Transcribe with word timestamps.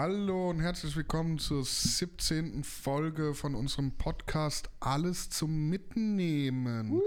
Hallo 0.00 0.50
und 0.50 0.60
herzlich 0.60 0.94
willkommen 0.94 1.40
zur 1.40 1.64
17. 1.64 2.62
Folge 2.62 3.34
von 3.34 3.56
unserem 3.56 3.90
Podcast 3.90 4.70
Alles 4.78 5.28
zum 5.28 5.68
Mitnehmen. 5.68 6.92
Uh. 6.92 7.02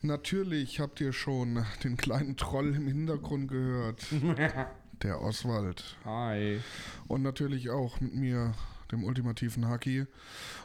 Natürlich 0.00 0.78
habt 0.78 1.00
ihr 1.00 1.12
schon 1.12 1.66
den 1.82 1.96
kleinen 1.96 2.36
Troll 2.36 2.76
im 2.76 2.86
Hintergrund 2.86 3.48
gehört. 3.48 4.06
Der 5.02 5.22
Oswald. 5.22 5.96
Hi. 6.04 6.60
Und 7.08 7.22
natürlich 7.22 7.70
auch 7.70 8.00
mit 8.00 8.14
mir, 8.14 8.54
dem 8.92 9.02
ultimativen 9.02 9.66
Haki. 9.66 10.06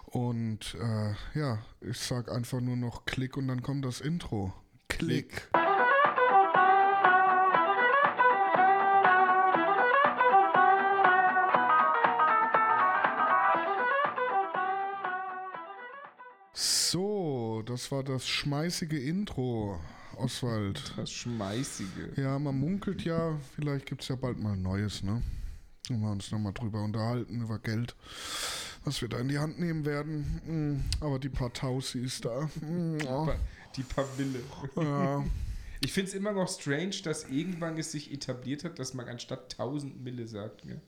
Und 0.06 0.78
äh, 0.80 1.40
ja, 1.40 1.58
ich 1.82 1.98
sag 1.98 2.32
einfach 2.32 2.62
nur 2.62 2.78
noch 2.78 3.06
Klick 3.06 3.38
und 3.38 3.48
dann 3.48 3.64
kommt 3.64 3.86
das 3.86 4.02
Intro. 4.02 4.54
Klick. 4.88 5.50
Klick. 5.52 5.69
So, 16.62 17.64
das 17.66 17.90
war 17.90 18.04
das 18.04 18.28
schmeißige 18.28 18.92
Intro, 18.92 19.80
Oswald. 20.18 20.94
Das 20.98 21.10
schmeißige. 21.10 22.18
Ja, 22.18 22.38
man 22.38 22.60
munkelt 22.60 23.06
ja, 23.06 23.40
vielleicht 23.56 23.86
gibt 23.86 24.02
es 24.02 24.10
ja 24.10 24.18
bald 24.18 24.38
mal 24.38 24.58
Neues, 24.58 25.02
ne? 25.02 25.22
Wenn 25.88 26.02
wir 26.02 26.12
uns 26.12 26.30
nochmal 26.32 26.52
drüber 26.52 26.84
unterhalten, 26.84 27.40
über 27.40 27.60
Geld, 27.60 27.96
was 28.84 29.02
wir 29.02 29.08
da 29.08 29.20
in 29.20 29.30
die 29.30 29.40
Hand 29.40 29.58
nehmen 29.58 29.86
werden. 29.86 30.42
Hm, 30.46 30.84
aber 31.00 31.18
die 31.18 31.30
paar 31.30 31.54
Tausis 31.54 32.20
da. 32.20 32.50
Hm, 32.60 32.98
die 33.78 33.84
paar 33.84 34.06
Wille. 34.18 34.44
Ja. 34.76 35.23
Ich 35.82 35.94
finde 35.94 36.10
es 36.10 36.14
immer 36.14 36.34
noch 36.34 36.50
strange, 36.50 36.98
dass 37.06 37.30
irgendwann 37.30 37.78
es 37.78 37.94
sich 37.94 38.12
etabliert 38.12 38.66
hat, 38.66 38.80
dass 38.80 38.94
man 38.94 39.08
anstatt 39.08 39.54
1000 39.54 40.04
Mille 40.04 40.28
sagt. 40.28 40.64
Gell? 40.64 40.82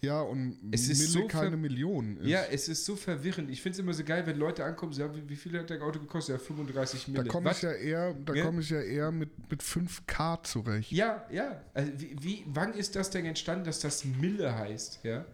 Ja, 0.00 0.20
und 0.20 0.58
es 0.70 0.88
ist 0.88 0.98
Mille 0.98 1.10
so 1.10 1.26
keine 1.26 1.56
Million. 1.56 2.18
Ist. 2.18 2.26
Ja, 2.26 2.42
es 2.50 2.68
ist 2.68 2.84
so 2.84 2.96
verwirrend. 2.96 3.50
Ich 3.50 3.62
finde 3.62 3.76
es 3.76 3.78
immer 3.78 3.94
so 3.94 4.04
geil, 4.04 4.26
wenn 4.26 4.36
Leute 4.36 4.64
ankommen 4.64 4.92
und 4.92 4.96
sagen, 4.96 5.14
wie, 5.14 5.28
wie, 5.28 5.36
viel 5.36 5.58
hat 5.58 5.70
der 5.70 5.82
Auto 5.82 5.98
gekostet? 5.98 6.38
Ja, 6.38 6.44
35 6.44 7.08
Mille. 7.08 7.24
Da 7.24 7.30
komme 7.30 7.50
ich 7.52 7.62
ja 7.62 7.72
eher, 7.72 8.14
da 8.14 8.34
ja? 8.34 8.44
komme 8.44 8.60
ich 8.60 8.70
ja 8.70 8.80
eher 8.80 9.10
mit, 9.10 9.30
mit 9.50 9.62
5K 9.62 10.42
zurecht. 10.42 10.92
Ja, 10.92 11.26
ja. 11.30 11.62
Also 11.72 11.92
wie, 11.96 12.16
wie, 12.20 12.44
wann 12.46 12.74
ist 12.74 12.96
das 12.96 13.10
denn 13.10 13.24
entstanden, 13.24 13.64
dass 13.64 13.80
das 13.80 14.04
Mille 14.04 14.54
heißt? 14.54 15.00
Ja. 15.04 15.24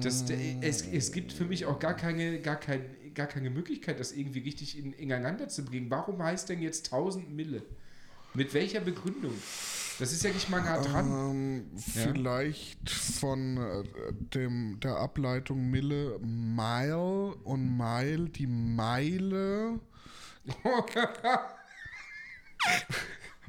Das, 0.00 0.24
es, 0.60 0.82
es 0.82 1.12
gibt 1.12 1.32
für 1.32 1.44
mich 1.44 1.66
auch 1.66 1.78
gar 1.78 1.94
keine, 1.94 2.40
gar, 2.40 2.56
kein, 2.56 2.84
gar 3.14 3.26
keine 3.26 3.50
Möglichkeit, 3.50 4.00
das 4.00 4.12
irgendwie 4.12 4.40
richtig 4.40 4.78
in, 4.78 4.92
ineinander 4.92 5.48
zu 5.48 5.64
bringen. 5.64 5.90
Warum 5.90 6.22
heißt 6.22 6.48
denn 6.48 6.60
jetzt 6.60 6.92
1000 6.92 7.34
Mille? 7.34 7.62
Mit 8.34 8.52
welcher 8.52 8.80
Begründung? 8.80 9.34
Das 9.98 10.12
ist 10.12 10.24
ja 10.24 10.32
nicht 10.32 10.50
mal 10.50 10.62
nah 10.62 10.80
dran. 10.80 11.06
Ähm, 11.06 11.70
ja? 11.94 12.02
Vielleicht 12.02 12.90
von 12.90 13.56
äh, 13.56 13.84
dem, 14.12 14.80
der 14.80 14.96
Ableitung 14.96 15.70
Mille, 15.70 16.18
Mile 16.20 17.34
und 17.44 17.76
Mile, 17.76 18.28
die 18.30 18.46
Meile. 18.46 19.80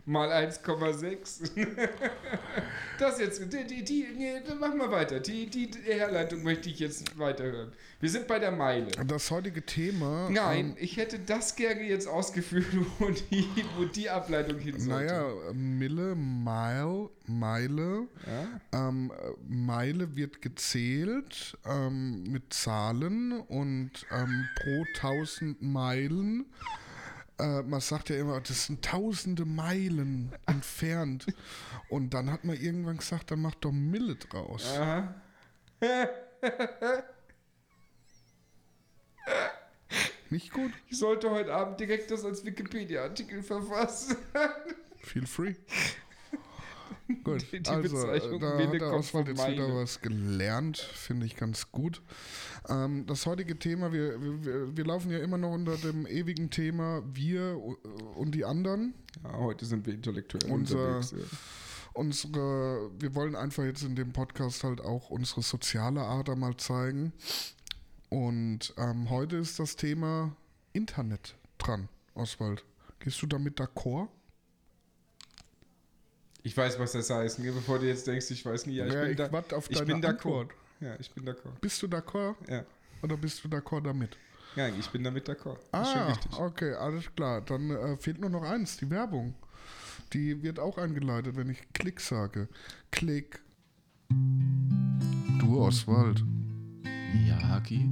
mal 0.06 0.32
1,6. 0.32 1.52
das 3.00 3.20
jetzt, 3.20 3.42
die, 3.52 3.66
die, 3.66 3.84
die, 3.84 4.08
nee, 4.16 4.42
machen 4.60 4.78
wir 4.78 4.92
weiter. 4.92 5.20
Die, 5.20 5.48
die 5.48 5.70
Herleitung 5.84 6.44
möchte 6.44 6.70
ich 6.70 6.80
jetzt 6.80 7.18
weiterhören. 7.18 7.72
Wir 8.00 8.10
sind 8.10 8.28
bei 8.28 8.38
der 8.38 8.52
Meile. 8.52 8.92
Das 9.08 9.32
heutige 9.32 9.66
Thema. 9.66 10.30
Nein, 10.30 10.72
ähm, 10.72 10.78
ich 10.80 10.98
hätte 10.98 11.18
das 11.20 11.56
gerne 11.56 11.82
jetzt 11.82 12.08
ausgeführt, 12.08 12.66
wo 13.00 13.10
die, 13.10 13.48
wo 13.78 13.86
die 13.86 14.10
Ableitung 14.10 14.60
hin 14.60 14.80
sollte. 14.80 15.06
Naja, 15.06 15.54
Mille, 15.54 16.16
Mile, 16.16 17.10
Meile. 17.26 18.08
Ja? 18.28 18.90
Ähm, 18.90 19.12
Meile 19.48 20.16
wird 20.16 20.42
gezählt 20.42 21.58
ähm, 21.66 22.24
mit 22.24 22.54
Zahlen 22.54 23.32
und 23.42 23.92
ähm, 24.12 24.46
pro 24.56 24.86
1000 25.08 25.62
Meilen 25.62 26.46
äh, 27.40 27.62
man 27.64 27.82
sagt 27.82 28.10
ja 28.10 28.18
immer, 28.18 28.40
das 28.42 28.66
sind 28.66 28.84
tausende 28.84 29.46
Meilen 29.46 30.34
entfernt. 30.46 31.26
Und 31.90 32.14
dann 32.14 32.32
hat 32.32 32.44
man 32.44 32.56
irgendwann 32.58 32.98
gesagt, 32.98 33.32
dann 33.32 33.42
macht 33.42 33.66
doch 33.66 33.72
Mille 33.72 34.16
draus. 34.16 34.78
Aha. 34.78 35.16
Nicht 40.30 40.52
gut? 40.52 40.72
Ich 40.90 40.98
sollte 40.98 41.30
heute 41.30 41.54
Abend 41.54 41.80
direkt 41.80 42.12
das 42.12 42.26
als 42.26 42.44
Wikipedia-Artikel 42.44 43.44
verfassen. 43.44 44.18
Feel 44.98 45.26
free. 45.26 45.56
Gut, 47.24 47.46
die, 47.52 47.62
die 47.62 47.70
also 47.70 48.40
da 48.40 48.58
hat 48.58 48.74
der 48.74 48.94
Oswald 48.94 49.28
jetzt 49.28 49.48
wieder 49.48 49.76
was 49.76 50.02
gelernt, 50.02 50.78
finde 50.78 51.28
ich 51.28 51.36
ganz 51.36 51.72
gut. 51.72 52.02
Ähm, 52.68 53.06
das 53.06 53.28
heutige 53.28 53.60
Thema, 53.60 53.92
wir, 53.92 54.20
wir, 54.20 54.76
wir, 54.76 54.86
laufen 54.86 55.12
ja 55.12 55.20
immer 55.20 55.38
noch 55.38 55.52
unter 55.52 55.78
dem 55.78 56.08
ewigen 56.08 56.50
Thema 56.50 57.04
wir 57.06 57.62
und 58.16 58.34
die 58.34 58.44
anderen. 58.44 58.96
Ja, 59.24 59.38
heute 59.38 59.66
sind 59.66 59.86
wir 59.86 59.94
intellektuell 59.94 60.52
Unser, 60.52 60.98
unterwegs. 60.98 61.12
Ja. 61.12 61.38
Unsere, 61.94 62.90
wir 63.00 63.14
wollen 63.14 63.36
einfach 63.36 63.64
jetzt 63.64 63.84
in 63.84 63.96
dem 63.96 64.12
Podcast 64.12 64.64
halt 64.64 64.82
auch 64.82 65.12
unsere 65.12 65.44
soziale 65.44 66.02
Ader 66.02 66.36
mal 66.36 66.58
zeigen. 66.58 67.14
Und 68.10 68.74
ähm, 68.78 69.10
heute 69.12 69.38
ist 69.38 69.60
das 69.60 69.76
Thema 69.76 70.36
Internet 70.74 71.36
dran, 71.58 71.88
Oswald. 72.16 72.66
Gehst 73.00 73.22
du 73.22 73.28
damit 73.28 73.60
d'accord? 73.60 74.08
Ich 76.46 76.56
weiß, 76.56 76.78
was 76.78 76.92
das 76.92 77.10
heißt. 77.10 77.40
Ne? 77.40 77.52
Bevor 77.52 77.80
du 77.80 77.88
jetzt 77.88 78.06
denkst, 78.06 78.30
ich 78.30 78.46
weiß 78.46 78.68
nicht. 78.68 78.76
Ja, 78.76 78.86
ich, 78.86 78.94
ja, 78.94 79.02
bin, 79.02 79.12
ich 79.12 79.18
da, 79.18 79.32
warte 79.32 79.58
auf 79.58 79.68
ich 79.68 79.80
deine 79.80 79.96
bin 79.96 80.06
Antwort. 80.06 80.52
Ja, 80.80 80.96
ich 81.00 81.12
bin 81.12 81.26
d'accord. 81.26 81.60
Bist 81.60 81.82
du 81.82 81.88
d'accord? 81.88 82.36
Ja. 82.48 82.64
Oder 83.02 83.18
bist 83.18 83.44
du 83.44 83.48
d'accord 83.48 83.82
damit? 83.82 84.16
Ja, 84.56 84.68
ich 84.68 84.88
bin 84.92 85.04
damit 85.04 85.28
d'accord. 85.28 85.58
Ah, 85.72 86.14
okay, 86.38 86.74
alles 86.76 87.06
klar. 87.16 87.42
Dann 87.42 87.72
äh, 87.72 87.98
fehlt 87.98 88.20
nur 88.20 88.30
noch 88.30 88.44
eins, 88.44 88.78
die 88.78 88.88
Werbung. 88.92 89.34
Die 90.14 90.44
wird 90.44 90.60
auch 90.60 90.78
eingeleitet, 90.78 91.36
wenn 91.36 91.50
ich 91.50 91.64
Klick 91.74 92.00
sage. 92.00 92.48
Klick. 92.92 93.42
Du, 95.40 95.60
Oswald. 95.60 96.24
Ja, 97.28 97.42
Haki? 97.42 97.90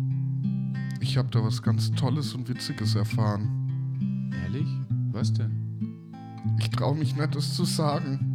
Ich 1.00 1.18
habe 1.18 1.30
da 1.32 1.44
was 1.44 1.60
ganz 1.60 1.90
Tolles 1.94 2.36
und 2.36 2.48
Witziges 2.48 2.94
erfahren. 2.94 4.32
Ehrlich? 4.44 4.68
Was 5.12 5.34
denn? 5.34 6.54
Ich 6.60 6.70
traue 6.70 6.96
mich 6.96 7.16
nicht, 7.16 7.36
das 7.36 7.56
zu 7.56 7.66
sagen. 7.66 8.33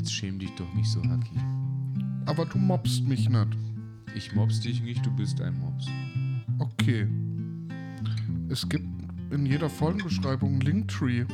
Jetzt 0.00 0.14
schäm 0.14 0.38
dich 0.38 0.50
doch 0.54 0.72
nicht 0.72 0.88
so, 0.88 1.02
Haki. 1.04 1.36
Aber 2.24 2.46
du 2.46 2.56
mobst 2.56 3.06
mich 3.06 3.28
nicht. 3.28 3.48
Ich 4.14 4.34
mobst 4.34 4.64
dich 4.64 4.80
nicht, 4.80 5.04
du 5.04 5.10
bist 5.10 5.42
ein 5.42 5.60
Mops. 5.60 5.88
Okay. 6.58 7.06
Es 8.48 8.66
gibt 8.66 8.86
in 9.30 9.44
jeder 9.44 9.68
Folgenbeschreibung 9.68 10.52
einen 10.52 10.60
Linktree. 10.62 11.26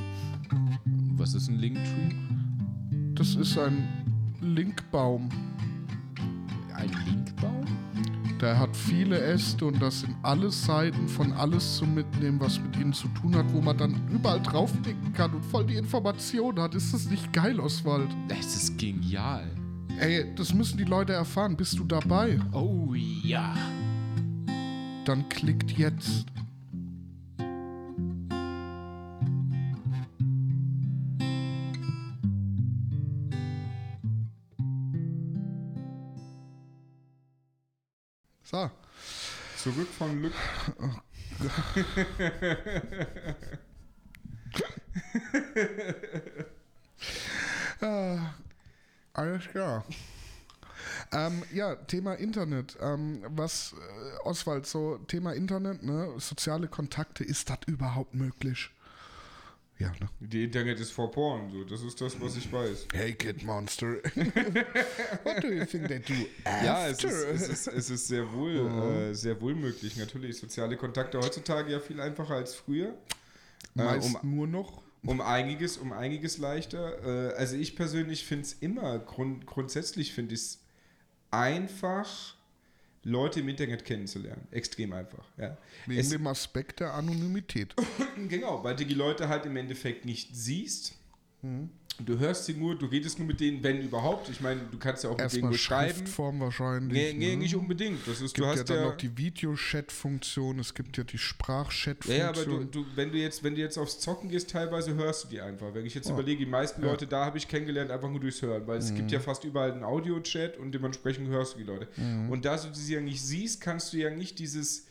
Was 1.13 1.35
ist 1.35 1.49
ein 1.49 1.61
Linktree? 1.61 2.13
Das 3.15 3.37
ist 3.37 3.57
ein 3.57 3.87
Linkbaum. 4.41 5.29
Ein 6.75 6.91
Linkbaum? 7.07 7.67
Der 8.41 8.59
hat 8.59 8.66
viele 8.97 9.21
Äste 9.21 9.67
und 9.67 9.83
das 9.83 10.01
sind 10.01 10.17
alle 10.23 10.51
Seiten 10.51 11.07
von 11.07 11.31
alles 11.35 11.77
zum 11.77 11.95
Mitnehmen, 11.95 12.41
was 12.41 12.59
mit 12.59 12.77
ihnen 12.77 12.95
zu 12.95 13.09
tun 13.09 13.37
hat, 13.37 13.53
wo 13.53 13.61
man 13.61 13.77
dann 13.77 14.01
überall 14.11 14.41
draufklicken 14.41 15.13
kann 15.13 15.35
und 15.35 15.45
voll 15.45 15.67
die 15.67 15.77
Informationen 15.77 16.59
hat. 16.61 16.75
Ist 16.75 16.95
das 16.95 17.05
nicht 17.11 17.31
geil, 17.31 17.61
Oswald? 17.61 18.09
Das 18.29 18.57
ist 18.57 18.79
genial. 18.79 19.45
Ey, 20.01 20.35
das 20.35 20.55
müssen 20.55 20.79
die 20.79 20.85
Leute 20.85 21.13
erfahren. 21.13 21.59
Bist 21.59 21.79
du 21.79 21.85
dabei? 21.85 22.41
Oh 22.53 22.95
ja. 22.95 23.55
Dann 25.05 25.29
klickt 25.29 25.73
jetzt. 25.73 26.25
So. 38.43 38.71
Zurück 39.67 39.89
von 39.99 40.23
Lück. 40.23 40.33
ah, 47.81 48.35
alles 49.13 49.49
klar. 49.49 49.85
Ähm, 51.11 51.43
ja, 51.53 51.75
Thema 51.75 52.15
Internet. 52.15 52.79
Ähm, 52.81 53.25
was, 53.27 53.73
äh, 53.73 54.19
Oswald, 54.23 54.67
so 54.67 54.99
Thema 55.09 55.33
Internet, 55.33 55.83
ne? 55.83 56.15
soziale 56.19 56.69
Kontakte, 56.69 57.25
ist 57.25 57.51
das 57.51 57.59
überhaupt 57.67 58.15
möglich? 58.15 58.71
Ja, 59.79 59.89
ne? 60.01 60.09
Die 60.21 60.45
Internet 60.45 60.81
ist 60.81 60.93
for 60.93 61.11
porn, 61.11 61.51
so. 61.51 61.65
Das 61.65 61.83
ist 61.83 62.01
das, 62.01 62.19
was 62.21 62.37
ich 62.37 62.51
weiß. 62.51 62.89
Hey, 62.95 63.13
Kid 63.13 63.45
Monster. 63.45 63.87
What 65.25 65.43
do 65.43 65.49
you 65.49 65.67
think 65.67 65.89
they 65.89 65.99
do 65.99 66.15
after? 66.45 66.65
Ja, 66.65 66.89
es 66.89 67.05
ist, 67.05 67.13
es 67.13 67.49
ist, 67.49 67.67
es 67.69 67.91
ist 67.91 68.09
sehr 68.09 68.33
wohl, 68.33 68.61
oh. 68.61 68.91
äh, 68.91 69.15
sehr 69.15 69.39
wohl 69.41 69.55
möglich. 69.55 69.97
Natürlich, 69.97 70.39
soziale 70.39 70.79
Kontakte 70.79 71.19
heutzutage 71.19 71.73
ja 71.73 71.81
viel 71.81 72.01
einfacher 72.01 72.37
als 72.37 72.55
früher. 72.55 72.95
Äh, 73.77 73.85
Meist 73.85 74.15
um, 74.23 74.37
nur 74.37 74.47
noch. 74.47 74.83
Um 75.05 75.21
einiges, 75.21 75.77
um 75.77 75.93
einiges 75.93 76.39
leichter. 76.39 77.33
Äh, 77.33 77.35
also 77.35 77.57
ich 77.57 77.77
persönlich 77.77 78.25
finde 78.25 78.45
es 78.47 78.55
immer, 78.55 78.99
grund, 78.99 79.47
grundsätzlich 79.47 80.15
finde 80.15 80.35
ich 80.35 80.41
es 80.41 80.61
einfach 81.31 82.36
Leute 83.09 83.39
im 83.41 83.49
Internet 83.49 83.85
kennenzulernen. 83.85 84.49
Extrem 84.51 84.93
einfach. 84.93 85.25
Ja. 85.39 85.57
Wegen 85.87 86.01
Es- 86.01 86.09
dem 86.11 86.27
Aspekt 86.27 86.81
der 86.81 86.93
Anonymität. 86.95 87.75
Genau, 88.29 88.65
weil 88.65 88.75
du 88.75 88.85
die 88.87 88.95
Leute 88.95 89.29
halt 89.29 89.45
im 89.47 89.57
Endeffekt 89.57 90.05
nicht 90.07 90.35
siehst. 90.35 90.95
Mhm. 91.43 91.69
Du 92.05 92.19
hörst 92.19 92.45
sie 92.45 92.53
nur, 92.55 92.75
du 92.79 92.87
redest 92.87 93.19
nur 93.19 93.27
mit 93.27 93.41
denen, 93.41 93.63
wenn 93.63 93.81
überhaupt. 93.81 94.29
Ich 94.29 94.41
meine, 94.43 94.61
du 94.71 94.77
kannst 94.79 95.05
ja 95.05 95.11
auch 95.11 95.17
mit 95.19 95.33
denen 95.33 95.49
nur 95.49 95.57
schreiben. 95.59 95.95
Schriftform 95.95 96.41
wahrscheinlich. 96.41 96.93
Nee, 96.93 97.13
nee, 97.19 97.31
ne? 97.31 97.37
nicht 97.39 97.57
unbedingt. 97.57 98.01
Das 98.07 98.17
ist, 98.17 98.23
Es 98.23 98.33
du 98.35 98.43
gibt 98.43 98.55
ja 98.55 98.61
hast 98.61 98.71
dann 98.71 98.77
ja, 98.79 98.85
noch 98.87 98.97
die 98.97 99.17
Videochat-Funktion, 99.17 100.59
es 100.59 100.75
gibt 100.75 100.97
ja 100.97 101.05
die 101.05 101.19
Sprachchat-Funktion. 101.19 102.19
ja, 102.19 102.29
aber 102.29 102.45
du, 102.45 102.65
du, 102.65 102.87
wenn 102.95 103.11
du 103.13 103.19
jetzt, 103.19 103.43
wenn 103.43 103.55
du 103.55 103.61
jetzt 103.61 103.79
aufs 103.79 103.99
Zocken 104.01 104.29
gehst, 104.29 104.51
teilweise 104.51 104.95
hörst 104.95 105.25
du 105.25 105.29
die 105.29 105.41
einfach. 105.41 105.73
Wenn 105.75 105.87
ich 105.87 105.95
jetzt 105.95 106.09
Ja. 106.09 106.15
überlege, 106.15 106.45
die 106.45 106.51
meisten 106.51 106.83
Ja. 106.83 106.89
Leute 106.91 107.07
da 107.07 107.25
habe 107.25 107.39
ich 107.39 107.49
kennengelernt, 107.49 107.91
einfach 107.91 108.11
nur 108.11 108.21
durchs 108.21 108.43
Hören, 108.43 108.67
weil 108.67 108.79
es 108.79 108.95
gibt 108.95 109.11
ja 109.11 109.21
fast 109.21 109.45
überall 109.45 109.73
einen 109.73 109.85
Audio-Chat 109.85 110.59
und 110.59 110.73
dementsprechend 110.73 111.29
hörst 111.29 111.55
du 111.55 111.59
die 111.59 111.65
Leute. 111.65 111.89
Und 112.31 112.45
da 112.45 112.57
du 112.57 112.69
sie 112.75 112.95
ja 112.95 113.01
nicht 113.01 113.23
siehst, 113.23 113.61
kannst 113.61 113.93
du 113.93 113.97
ja 113.99 114.11
nicht 114.11 114.39
dieses 114.39 114.86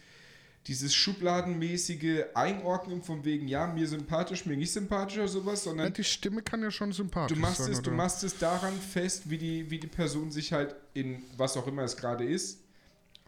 dieses 0.68 0.96
schubladenmäßige 0.96 2.24
Einordnen 2.34 3.04
von 3.04 3.24
wegen, 3.24 3.48
ja, 3.48 3.68
mir 3.68 3.88
sympathisch, 3.88 4.46
mir 4.46 4.58
nicht 4.58 4.72
sympathisch 4.72 5.18
oder 5.18 5.28
sowas, 5.28 5.64
ja, 5.66 5.72
sondern 5.72 5.94
die 5.94 6.04
Stimme 6.04 6.42
kann 6.42 6.62
ja 6.64 6.72
schon 6.72 6.92
sympathisch 6.92 7.36
Du 7.36 7.42
machst, 7.42 7.58
sein. 7.58 7.72
es, 7.72 7.82
du 7.82 7.90
oder? 7.92 7.98
machst 7.98 8.24
es 8.24 8.38
daran 8.38 8.74
fest, 8.74 9.30
wie 9.30 9.38
die, 9.38 9.70
wie 9.70 9.80
die 9.80 9.88
Person 9.88 10.32
sich 10.32 10.54
halt 10.54 10.76
in 10.94 11.22
was 11.38 11.56
auch 11.58 11.68
immer 11.68 11.84
es 11.84 11.96
gerade 11.98 12.24
ist, 12.24 12.60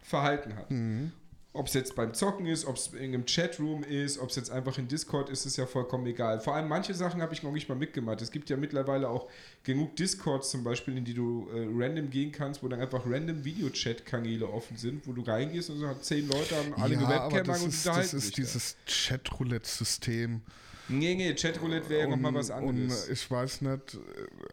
verhalten 0.01 0.55
hat. 0.55 0.71
Mhm. 0.71 1.11
Ob 1.57 1.68
es 1.68 1.74
jetzt 1.74 1.95
beim 1.95 2.13
Zocken 2.13 2.45
ist, 2.45 2.65
ob 2.65 2.75
es 2.75 2.88
in 2.94 3.13
einem 3.13 3.25
Chatroom 3.25 3.83
ist, 3.83 4.19
ob 4.19 4.30
es 4.30 4.36
jetzt 4.36 4.51
einfach 4.51 4.77
in 4.77 4.88
Discord 4.88 5.30
ist, 5.30 5.45
ist 5.48 5.57
ja 5.57 5.65
vollkommen 5.65 6.06
egal. 6.06 6.39
Vor 6.39 6.54
allem 6.56 6.68
manche 6.68 6.94
Sachen 6.94 7.21
habe 7.21 7.33
ich 7.33 7.42
noch 7.42 7.51
nicht 7.51 7.68
mal 7.68 7.75
mitgemacht. 7.75 8.21
Es 8.21 8.30
gibt 8.31 8.50
ja 8.50 8.57
mittlerweile 8.57 9.09
auch 9.09 9.27
genug 9.63 9.95
Discords 9.95 10.51
zum 10.51 10.63
Beispiel, 10.63 10.95
in 10.98 11.04
die 11.04 11.15
du 11.15 11.48
äh, 11.51 11.68
random 11.71 12.09
gehen 12.12 12.31
kannst, 12.31 12.62
wo 12.62 12.68
dann 12.68 12.80
einfach 12.80 13.01
random 13.06 13.44
Videochat-Kanäle 13.44 14.48
offen 14.48 14.77
sind, 14.77 15.07
wo 15.07 15.13
du 15.13 15.24
reingehst 15.24 15.69
und 15.71 15.80
so 15.80 15.88
hat 15.88 16.06
zehn 16.06 16.27
Leute 16.27 16.56
haben 16.56 16.74
alle 16.75 16.95
eine 16.98 17.04
ja, 17.04 17.09
aber 17.21 17.36
Webcam 17.38 17.48
das 17.48 17.57
an 17.57 17.63
und 17.63 17.69
ist, 17.69 17.86
das 17.88 18.13
ist 18.13 18.21
sich 18.25 18.31
da. 18.33 18.36
dieses 18.42 18.75
Chatroulette-System. 18.86 20.42
Nee, 20.89 21.15
nee, 21.15 21.33
Chatroulette 21.33 21.89
wäre 21.89 22.01
ja 22.01 22.07
nochmal 22.07 22.33
was 22.36 22.50
Und 22.50 22.56
anderes. 22.69 23.07
äh, 23.09 23.13
ich 23.13 23.30
weiß 23.31 23.62
nicht, 23.62 23.98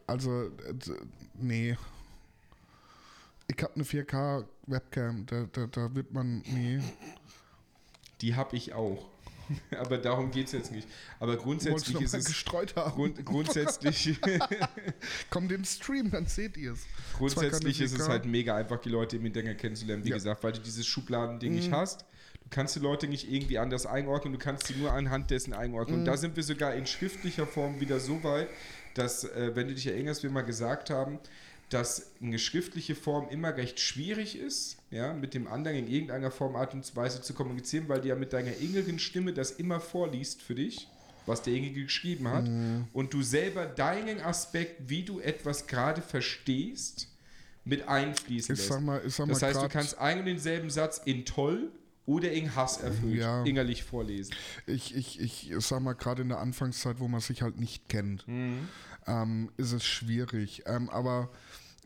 also, 0.07 0.51
nee. 1.35 1.77
Ich 3.49 3.63
habe 3.63 3.75
eine 3.75 3.85
4K-Webcam, 3.85 5.27
da, 5.27 5.47
da, 5.53 5.67
da 5.67 5.95
wird 5.95 6.13
man, 6.13 6.43
nee. 6.47 6.81
Die 8.21 8.35
habe 8.35 8.57
ich 8.57 8.73
auch. 8.73 9.07
Aber 9.79 9.99
darum 9.99 10.31
geht 10.31 10.47
es 10.47 10.53
jetzt 10.53 10.73
nicht. 10.73 10.89
Aber 11.21 11.37
grundsätzlich 11.37 12.01
ist 12.01 12.15
es. 12.15 12.25
gestreut 12.25 12.75
haben? 12.77 12.93
Grund, 12.95 13.27
grundsätzlich 13.27 14.19
Kommt 15.31 15.51
den 15.51 15.65
Stream, 15.67 16.11
dann 16.11 16.27
seht 16.27 16.57
ihr 16.57 16.73
es. 16.73 16.87
grundsätzlich 17.19 17.81
ist 17.83 17.93
es 17.93 18.07
4K. 18.07 18.09
halt 18.09 18.25
mega 18.25 18.57
einfach, 18.57 18.81
die 18.81 18.89
Leute 18.89 19.17
im 19.19 19.27
Internet 19.27 19.59
kennenzulernen. 19.59 20.05
Wie 20.05 20.09
Ja. 20.11 20.17
gesagt, 20.17 20.43
weil 20.43 20.53
du 20.53 20.61
dieses 20.61 20.87
Schubladending 20.87 21.51
Mhm. 21.53 21.57
nicht 21.59 21.73
hast. 21.73 22.07
Du 22.43 22.49
kannst 22.51 22.77
die 22.77 22.81
Leute 22.81 23.07
nicht 23.07 23.31
irgendwie 23.31 23.59
anders 23.59 23.85
einordnen, 23.85 24.33
du 24.33 24.39
kannst 24.39 24.67
sie 24.67 24.75
nur 24.77 24.93
anhand 24.93 25.31
dessen 25.31 25.53
einordnen. 25.53 25.97
Mhm. 25.97 26.03
Und 26.03 26.07
da 26.07 26.17
sind 26.17 26.37
wir 26.37 26.43
sogar 26.43 26.75
in 26.75 26.87
schriftlicher 26.87 27.47
Form 27.47 27.81
wieder 27.81 28.01
so 28.01 28.23
weit, 28.25 28.49
dass, 28.95 29.25
äh, 29.25 29.55
wenn 29.55 29.69
du 29.69 29.75
dich 29.75 29.87
erinnerst, 29.87 30.23
wir 30.23 30.31
mal 30.31 30.43
gesagt 30.43 30.89
haben, 30.89 31.19
dass 31.71 32.13
eine 32.23 32.39
schriftliche 32.39 32.95
Form 32.95 33.29
immer 33.31 33.57
recht 33.57 33.81
schwierig 33.81 34.39
ist, 34.39 34.77
ja, 34.91 35.13
mit 35.13 35.35
dem 35.35 35.47
anderen 35.47 35.77
in 35.79 35.89
irgendeiner 35.89 36.31
Form, 36.31 36.57
Art 36.57 36.75
und 36.75 36.95
Weise 36.97 37.21
zu 37.23 37.35
kommunizieren, 37.35 37.89
weil 37.89 38.01
du 38.01 38.09
ja 38.09 38.15
mit 38.15 38.33
deiner 38.33 38.57
inneren 38.59 38.99
Stimme 38.99 39.33
das 39.33 39.51
immer 39.53 39.81
vorliest 39.81 40.43
für 40.43 40.55
dich, 40.55 40.89
was 41.27 41.43
derjenige 41.43 41.83
geschrieben 41.85 42.29
hat, 42.29 42.47
Mhm. 42.47 42.87
und 42.93 43.13
du 43.15 43.23
selber 43.23 43.67
deinen 43.67 44.21
Aspekt, 44.21 44.89
wie 44.91 45.03
du 45.03 45.21
etwas 45.21 45.67
gerade 45.67 46.03
verstehst, 46.03 47.09
mit 47.65 47.89
einfließen 47.89 48.55
Ich 48.55 48.69
lässt. 48.69 48.81
mal, 48.83 49.01
das 49.01 49.43
heißt, 49.43 49.63
du 49.63 49.69
kannst 49.69 49.97
einen 49.99 50.21
und 50.21 50.27
denselben 50.27 50.69
Satz 50.69 51.01
in 51.05 51.25
toll 51.25 51.71
oder 52.07 52.31
in 52.33 52.55
Hass 52.55 52.79
erfüllt, 52.79 53.17
Ja. 53.21 53.43
innerlich 53.45 53.83
vorlesen. 53.85 54.35
Ich, 54.67 54.95
ich, 54.95 55.21
ich 55.21 55.53
sag 55.61 55.81
mal, 55.81 55.95
gerade 55.95 56.23
in 56.23 56.29
der 56.29 56.39
Anfangszeit, 56.41 57.01
wo 57.01 57.09
man 57.09 57.21
sich 57.21 57.43
halt 57.43 57.59
nicht 57.59 57.89
kennt, 57.89 58.27
Mhm. 58.29 58.69
ähm, 59.07 59.51
ist 59.57 59.73
es 59.73 59.85
schwierig. 59.85 60.63
Ähm, 60.67 60.91
aber 60.91 61.31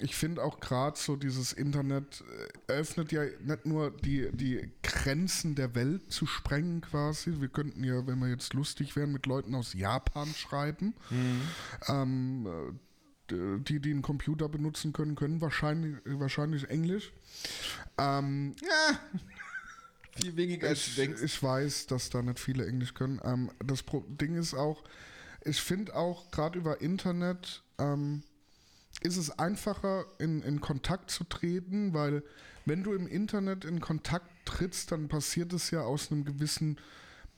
ich 0.01 0.15
finde 0.15 0.45
auch 0.45 0.61
gerade 0.61 0.97
so 0.97 1.17
dieses 1.17 1.53
Internet 1.53 2.23
äh, 2.69 2.73
öffnet 2.73 3.11
ja 3.11 3.25
nicht 3.45 3.67
nur 3.67 3.91
die, 3.91 4.29
die 4.33 4.71
Grenzen 4.83 5.57
der 5.57 5.75
Welt 5.75 6.13
zu 6.13 6.25
sprengen 6.27 6.81
quasi. 6.83 7.35
Wir 7.41 7.49
könnten 7.49 7.83
ja, 7.83 8.07
wenn 8.07 8.19
wir 8.21 8.29
jetzt 8.29 8.55
lustig 8.55 8.95
wären, 8.97 9.11
mit 9.13 9.27
Leuten 9.27 9.55
aus 9.57 9.73
Japan 9.75 10.29
schreiben. 10.37 10.95
Ähm, 11.89 12.47
äh, 12.47 12.73
die, 13.31 13.79
die 13.79 13.91
einen 13.91 14.01
Computer 14.01 14.49
benutzen 14.49 14.95
können, 14.95 15.15
können 15.15 15.43
wahrscheinlich, 15.43 15.97
wahrscheinlich 16.07 16.71
Englisch. 16.71 17.13
Ähm, 17.99 18.55
Viel 20.21 20.37
weniger 20.37 20.69
als 20.69 20.85
du 20.85 20.91
ich, 20.91 20.97
denkst. 20.97 21.23
ich 21.23 21.43
weiß, 21.43 21.87
dass 21.87 22.11
da 22.11 22.23
nicht 22.23 22.39
viele 22.39 22.67
Englisch 22.67 22.95
können. 22.95 23.21
Ähm, 23.25 23.51
das 23.65 23.85
Ding 24.09 24.37
ist 24.37 24.55
auch, 24.55 24.83
ich 25.45 25.61
finde 25.61 25.95
auch 25.95 26.31
gerade 26.31 26.59
über 26.59 26.81
Internet 26.81 27.63
ähm, 27.79 28.23
ist 29.03 29.17
es 29.17 29.39
einfacher, 29.39 30.07
in, 30.19 30.43
in 30.43 30.61
Kontakt 30.61 31.11
zu 31.11 31.25
treten, 31.25 31.95
weil 31.95 32.23
wenn 32.65 32.83
du 32.83 32.93
im 32.93 33.07
Internet 33.07 33.65
in 33.65 33.81
Kontakt 33.81 34.29
trittst, 34.45 34.91
dann 34.93 35.09
passiert 35.09 35.53
es 35.53 35.71
ja 35.71 35.83
aus 35.83 36.11
einem 36.11 36.25
gewissen 36.25 36.79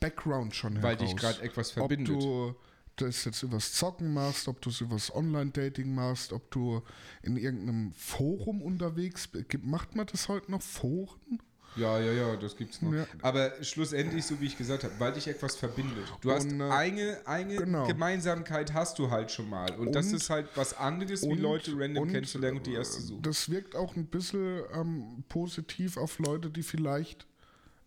Background 0.01 0.55
schon 0.55 0.83
Weil 0.83 0.97
heraus. 0.97 1.11
dich 1.11 1.17
gerade 1.17 1.43
etwas 1.43 1.71
ob 1.77 1.89
verbindet. 1.89 2.09
du 2.09 2.55
das 2.97 3.25
jetzt 3.25 3.43
übers 3.43 3.73
Zocken 3.73 4.13
machst, 4.13 4.49
ob 4.49 4.61
du 4.61 4.71
es 4.71 4.81
übers 4.81 5.15
Online-Dating 5.15 5.95
machst, 5.95 6.33
ob 6.33 6.51
du 6.51 6.83
in 7.23 7.37
irgendeinem 7.37 7.93
Forum 7.93 8.63
unterwegs 8.63 9.29
bist. 9.29 9.47
Macht 9.63 9.95
man 9.95 10.07
das 10.07 10.29
heute 10.29 10.51
noch? 10.51 10.63
Foren? 10.63 11.41
Ja, 11.77 12.01
ja, 12.01 12.13
ja, 12.13 12.37
das 12.37 12.57
gibt's 12.57 12.83
noch. 12.83 12.93
Ja. 12.93 13.07
Aber 13.23 13.53
schlussendlich, 13.63 14.25
so 14.25 14.41
wie 14.41 14.47
ich 14.47 14.59
gesagt 14.59 14.83
habe, 14.85 14.93
weil 14.99 15.13
dich 15.13 15.29
etwas 15.29 15.55
verbindet. 15.57 16.05
Du 16.21 16.33
hast 16.33 16.51
Und, 16.51 16.61
äh, 16.61 16.65
eine, 16.65 17.19
eine 17.27 17.57
genau. 17.57 17.87
Gemeinsamkeit 17.87 18.75
hast 18.75 18.99
du 18.99 19.11
halt 19.11 19.31
schon 19.31 19.49
mal. 19.49 19.71
Und, 19.79 19.95
das 19.95 20.07
Und- 20.09 20.15
ist 20.15 20.31
halt 20.31 20.49
was 20.57 20.77
anderes, 20.77 21.23
wie 21.23 21.29
Und- 21.33 21.41
Leute 21.41 21.73
random 21.79 22.09
kennenzulernen 22.11 22.59
und 22.59 22.67
die 22.67 22.73
äh, 22.75 22.79
erste 22.79 23.01
suchen. 23.01 23.23
Das 23.23 23.49
wirkt 23.51 23.77
auch 23.77 23.95
ein 23.97 24.07
bisschen 24.07 24.63
ähm, 24.75 25.23
positiv 25.29 25.97
auf 25.97 26.19
Leute, 26.19 26.51
die 26.51 26.63
vielleicht 26.65 27.27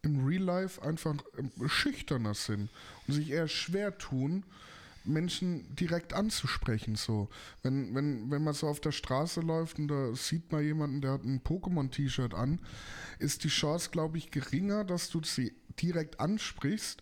im 0.01 0.25
Real 0.25 0.43
Life 0.43 0.81
einfach 0.81 1.15
ähm, 1.37 1.51
schüchterner 1.67 2.33
sind 2.33 2.69
und 3.07 3.13
sich 3.13 3.29
eher 3.31 3.47
schwer 3.47 3.97
tun, 3.97 4.43
Menschen 5.05 5.75
direkt 5.75 6.13
anzusprechen. 6.13 6.95
So. 6.95 7.29
Wenn, 7.61 7.93
wenn, 7.95 8.31
wenn 8.31 8.43
man 8.43 8.53
so 8.53 8.67
auf 8.67 8.79
der 8.79 8.91
Straße 8.91 9.41
läuft 9.41 9.79
und 9.79 9.87
da 9.87 10.15
sieht 10.15 10.51
man 10.51 10.63
jemanden, 10.63 11.01
der 11.01 11.11
hat 11.13 11.23
ein 11.23 11.41
Pokémon-T-Shirt 11.41 12.33
an, 12.33 12.59
ist 13.19 13.43
die 13.43 13.49
Chance, 13.49 13.89
glaube 13.91 14.17
ich, 14.17 14.31
geringer, 14.31 14.83
dass 14.83 15.09
du 15.09 15.21
sie 15.23 15.53
direkt 15.81 16.19
ansprichst, 16.19 17.01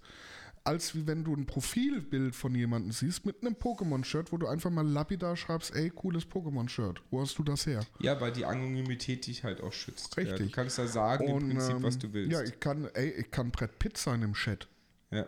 als 0.64 0.94
wie 0.94 1.08
wenn 1.08 1.24
du 1.24 1.34
ein 1.34 1.48
Profilbild 1.48 2.36
von 2.36 2.54
jemandem 2.54 2.92
siehst 2.92 3.26
mit 3.26 3.42
einem 3.42 3.56
Pokémon-Shirt, 3.56 4.32
wo 4.32 4.38
du 4.38 4.48
einfach 4.48 4.70
mal 4.70 4.88
lapidar 4.88 5.36
schreibst, 5.36 5.76
ey, 5.76 5.90
cooles 5.90 6.26
Pokémon-Shirt. 6.26 7.02
Wo 7.10 7.22
hast 7.22 7.38
du 7.40 7.44
das 7.44 7.66
her? 7.66 7.84
Ja, 8.00 8.22
weil 8.22 8.32
die 8.32 8.46
Anonymität 8.46 9.26
dich 9.26 9.44
halt 9.44 9.62
auch 9.62 9.74
schützt. 9.74 10.16
Ja, 10.18 10.24
du 10.24 10.30
Richtig. 10.30 10.52
kannst 10.52 10.78
da 10.78 10.86
sagen 10.88 11.28
im 11.28 11.50
Prinzip, 11.50 11.76
ähm, 11.76 11.84
was 11.84 11.98
du 11.98 12.14
willst. 12.14 12.32
Ja, 12.32 12.44
ich 12.44 12.60
kann, 12.60 12.88
ey, 12.94 13.10
ich 13.10 13.32
kann 13.32 13.50
Brett 13.50 13.80
Pitt 13.80 13.98
sein 13.98 14.22
im 14.22 14.34
Chat. 14.34 14.68
ja. 15.10 15.26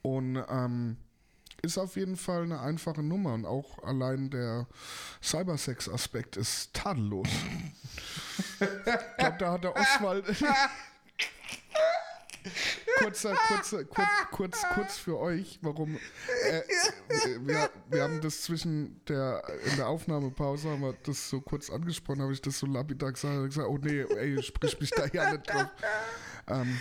Und 0.00 0.42
ähm, 0.50 0.98
ist 1.64 1.78
auf 1.78 1.96
jeden 1.96 2.16
Fall 2.16 2.42
eine 2.42 2.60
einfache 2.60 3.02
Nummer. 3.02 3.34
Und 3.34 3.46
auch 3.46 3.82
allein 3.82 4.30
der 4.30 4.66
Cybersex-Aspekt 5.22 6.36
ist 6.36 6.74
tadellos. 6.74 7.28
ich 8.60 9.16
glaube, 9.18 9.36
da 9.38 9.52
hat 9.52 9.64
der 9.64 9.74
Oswald. 9.74 10.26
Kurzer, 12.98 13.34
kurzer, 13.48 13.84
kurz, 13.84 14.08
kurz, 14.30 14.62
kurz 14.74 14.98
für 14.98 15.18
euch, 15.18 15.58
warum 15.62 15.96
äh, 15.96 16.60
wir, 17.40 17.70
wir 17.88 18.02
haben 18.02 18.20
das 18.20 18.42
zwischen 18.42 19.00
der 19.08 19.42
in 19.64 19.76
der 19.76 19.88
Aufnahmepause 19.88 20.68
haben 20.68 20.82
wir 20.82 20.94
das 21.04 21.30
so 21.30 21.40
kurz 21.40 21.70
angesprochen, 21.70 22.20
habe 22.20 22.34
ich 22.34 22.42
das 22.42 22.58
so 22.58 22.66
lapidar 22.66 23.12
gesagt, 23.12 23.46
gesagt, 23.46 23.66
oh 23.66 23.78
nee, 23.78 24.02
ey, 24.02 24.42
sprich 24.42 24.78
mich 24.78 24.90
da 24.90 25.06
ja 25.06 25.32
nicht 25.32 25.50
drauf. 25.50 25.68
Ähm, 26.46 26.78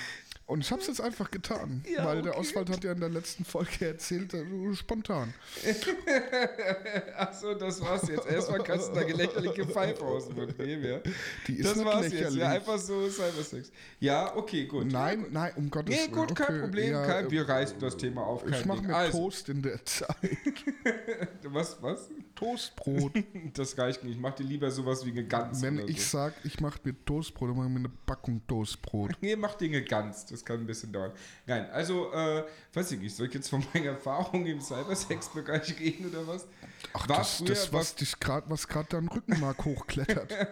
und 0.54 0.62
ich 0.62 0.72
habe 0.72 0.82
es 0.82 0.88
jetzt 0.88 1.02
einfach 1.02 1.32
getan, 1.32 1.84
Ja, 1.92 2.06
weil 2.06 2.22
der 2.22 2.34
okay. 2.34 2.42
Oswald 2.42 2.70
hat 2.70 2.84
ja 2.84 2.92
in 2.92 3.00
der 3.00 3.10
letzten 3.10 3.44
Folge 3.44 3.88
erzählt, 3.88 4.34
äh, 4.36 4.46
spontan. 4.76 5.34
Achso, 7.18 7.54
das 7.56 7.82
war's 7.82 8.08
jetzt. 8.08 8.28
Erstmal 8.28 8.64
kannst 8.64 8.90
du 8.90 8.94
da 8.94 9.04
gelächerliche 9.04 9.66
Pfeife 9.66 10.04
aus 10.06 10.28
dem 10.28 10.36
Mund 10.38 10.58
nehmen, 10.60 10.84
ja. 10.84 11.00
Die 11.48 11.56
ist 11.56 11.70
Das 11.76 11.84
war's 11.84 12.04
jetzt. 12.06 12.14
lächerlich. 12.14 12.40
Ja, 12.40 12.50
einfach 12.50 12.78
so 12.78 13.10
Cybersex. 13.10 13.72
Ja, 14.00 14.36
okay, 14.36 14.66
gut. 14.66 14.92
Nein, 14.92 15.26
nein, 15.32 15.54
um 15.56 15.70
Gottes 15.72 15.96
Nee, 15.96 16.02
Willen. 16.14 16.28
gut, 16.28 16.36
kein 16.36 16.48
okay, 16.48 16.60
Problem. 16.62 16.92
ja, 16.94 17.06
kein, 17.06 17.26
äh, 17.26 17.32
wir 17.32 17.50
reißen 17.50 17.80
das 17.80 17.98
Thema 17.98 18.22
auf. 18.22 18.44
Kein 18.46 18.54
Ich 18.54 18.66
mache 18.66 18.82
mir 18.84 18.96
also, 18.96 19.18
Toast 19.18 19.50
in 19.50 19.62
der 19.62 19.84
Zeit. 19.86 20.16
Was, 21.46 21.78
was? 21.82 22.10
Toastbrot. 22.36 23.12
Das 23.54 23.78
reicht 23.78 24.04
nicht. 24.04 24.16
Ich 24.16 24.20
mach 24.20 24.34
dir 24.34 24.44
lieber 24.44 24.72
sowas 24.72 25.06
wie 25.06 25.12
eine 25.12 25.26
Gans. 25.26 25.62
Wenn 25.62 25.78
ich 25.88 26.04
so. 26.04 26.18
sag, 26.18 26.34
ich 26.44 26.60
mache 26.60 26.80
mir 26.84 26.94
Toastbrot, 27.06 27.50
dann 27.50 27.58
mache 27.58 27.68
ich 27.68 27.74
mir 27.74 27.80
eine 27.80 27.92
Packung 28.06 28.42
Toastbrot. 28.48 29.12
Nee, 29.22 29.36
mach 29.36 29.56
Dinge 29.56 29.84
ganz. 29.84 30.26
Das 30.26 30.43
kann 30.46 30.60
ein 30.60 30.66
bisschen 30.68 30.92
dauern. 30.92 31.12
Nein, 31.46 31.70
also, 31.72 32.12
äh, 32.14 32.44
weiß 32.74 32.92
ich 32.94 33.00
nicht, 33.00 33.16
soll 33.16 33.28
ich 33.28 33.34
jetzt 33.34 33.50
von 33.50 33.64
meiner 33.74 33.88
Erfahrung 33.92 34.46
im 34.46 34.60
Cybersex-Bereich 34.62 35.80
reden 35.80 36.10
oder 36.10 36.26
was? 36.28 36.46
Ach, 36.94 37.08
War 37.10 37.18
das, 37.18 37.36
früher 37.38 37.48
das 37.50 37.72
was 37.74 37.80
was- 37.80 37.96
dich 37.96 38.20
grad, 38.20 38.44
was 38.50 38.68
gerade 38.68 38.88
dein 38.90 39.08
Rückenmark 39.08 39.64
hochklettert. 39.66 40.34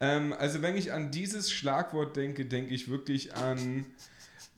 Ähm, 0.00 0.32
also 0.32 0.60
wenn 0.60 0.76
ich 0.76 0.92
an 0.92 1.12
dieses 1.12 1.52
Schlagwort 1.52 2.16
denke, 2.16 2.44
denke 2.46 2.74
ich 2.74 2.90
wirklich 2.90 3.34
an, 3.36 3.86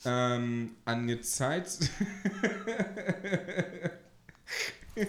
ähm, 0.04 0.74
an 0.86 1.00
eine 1.00 1.20
Zeit. 1.20 1.68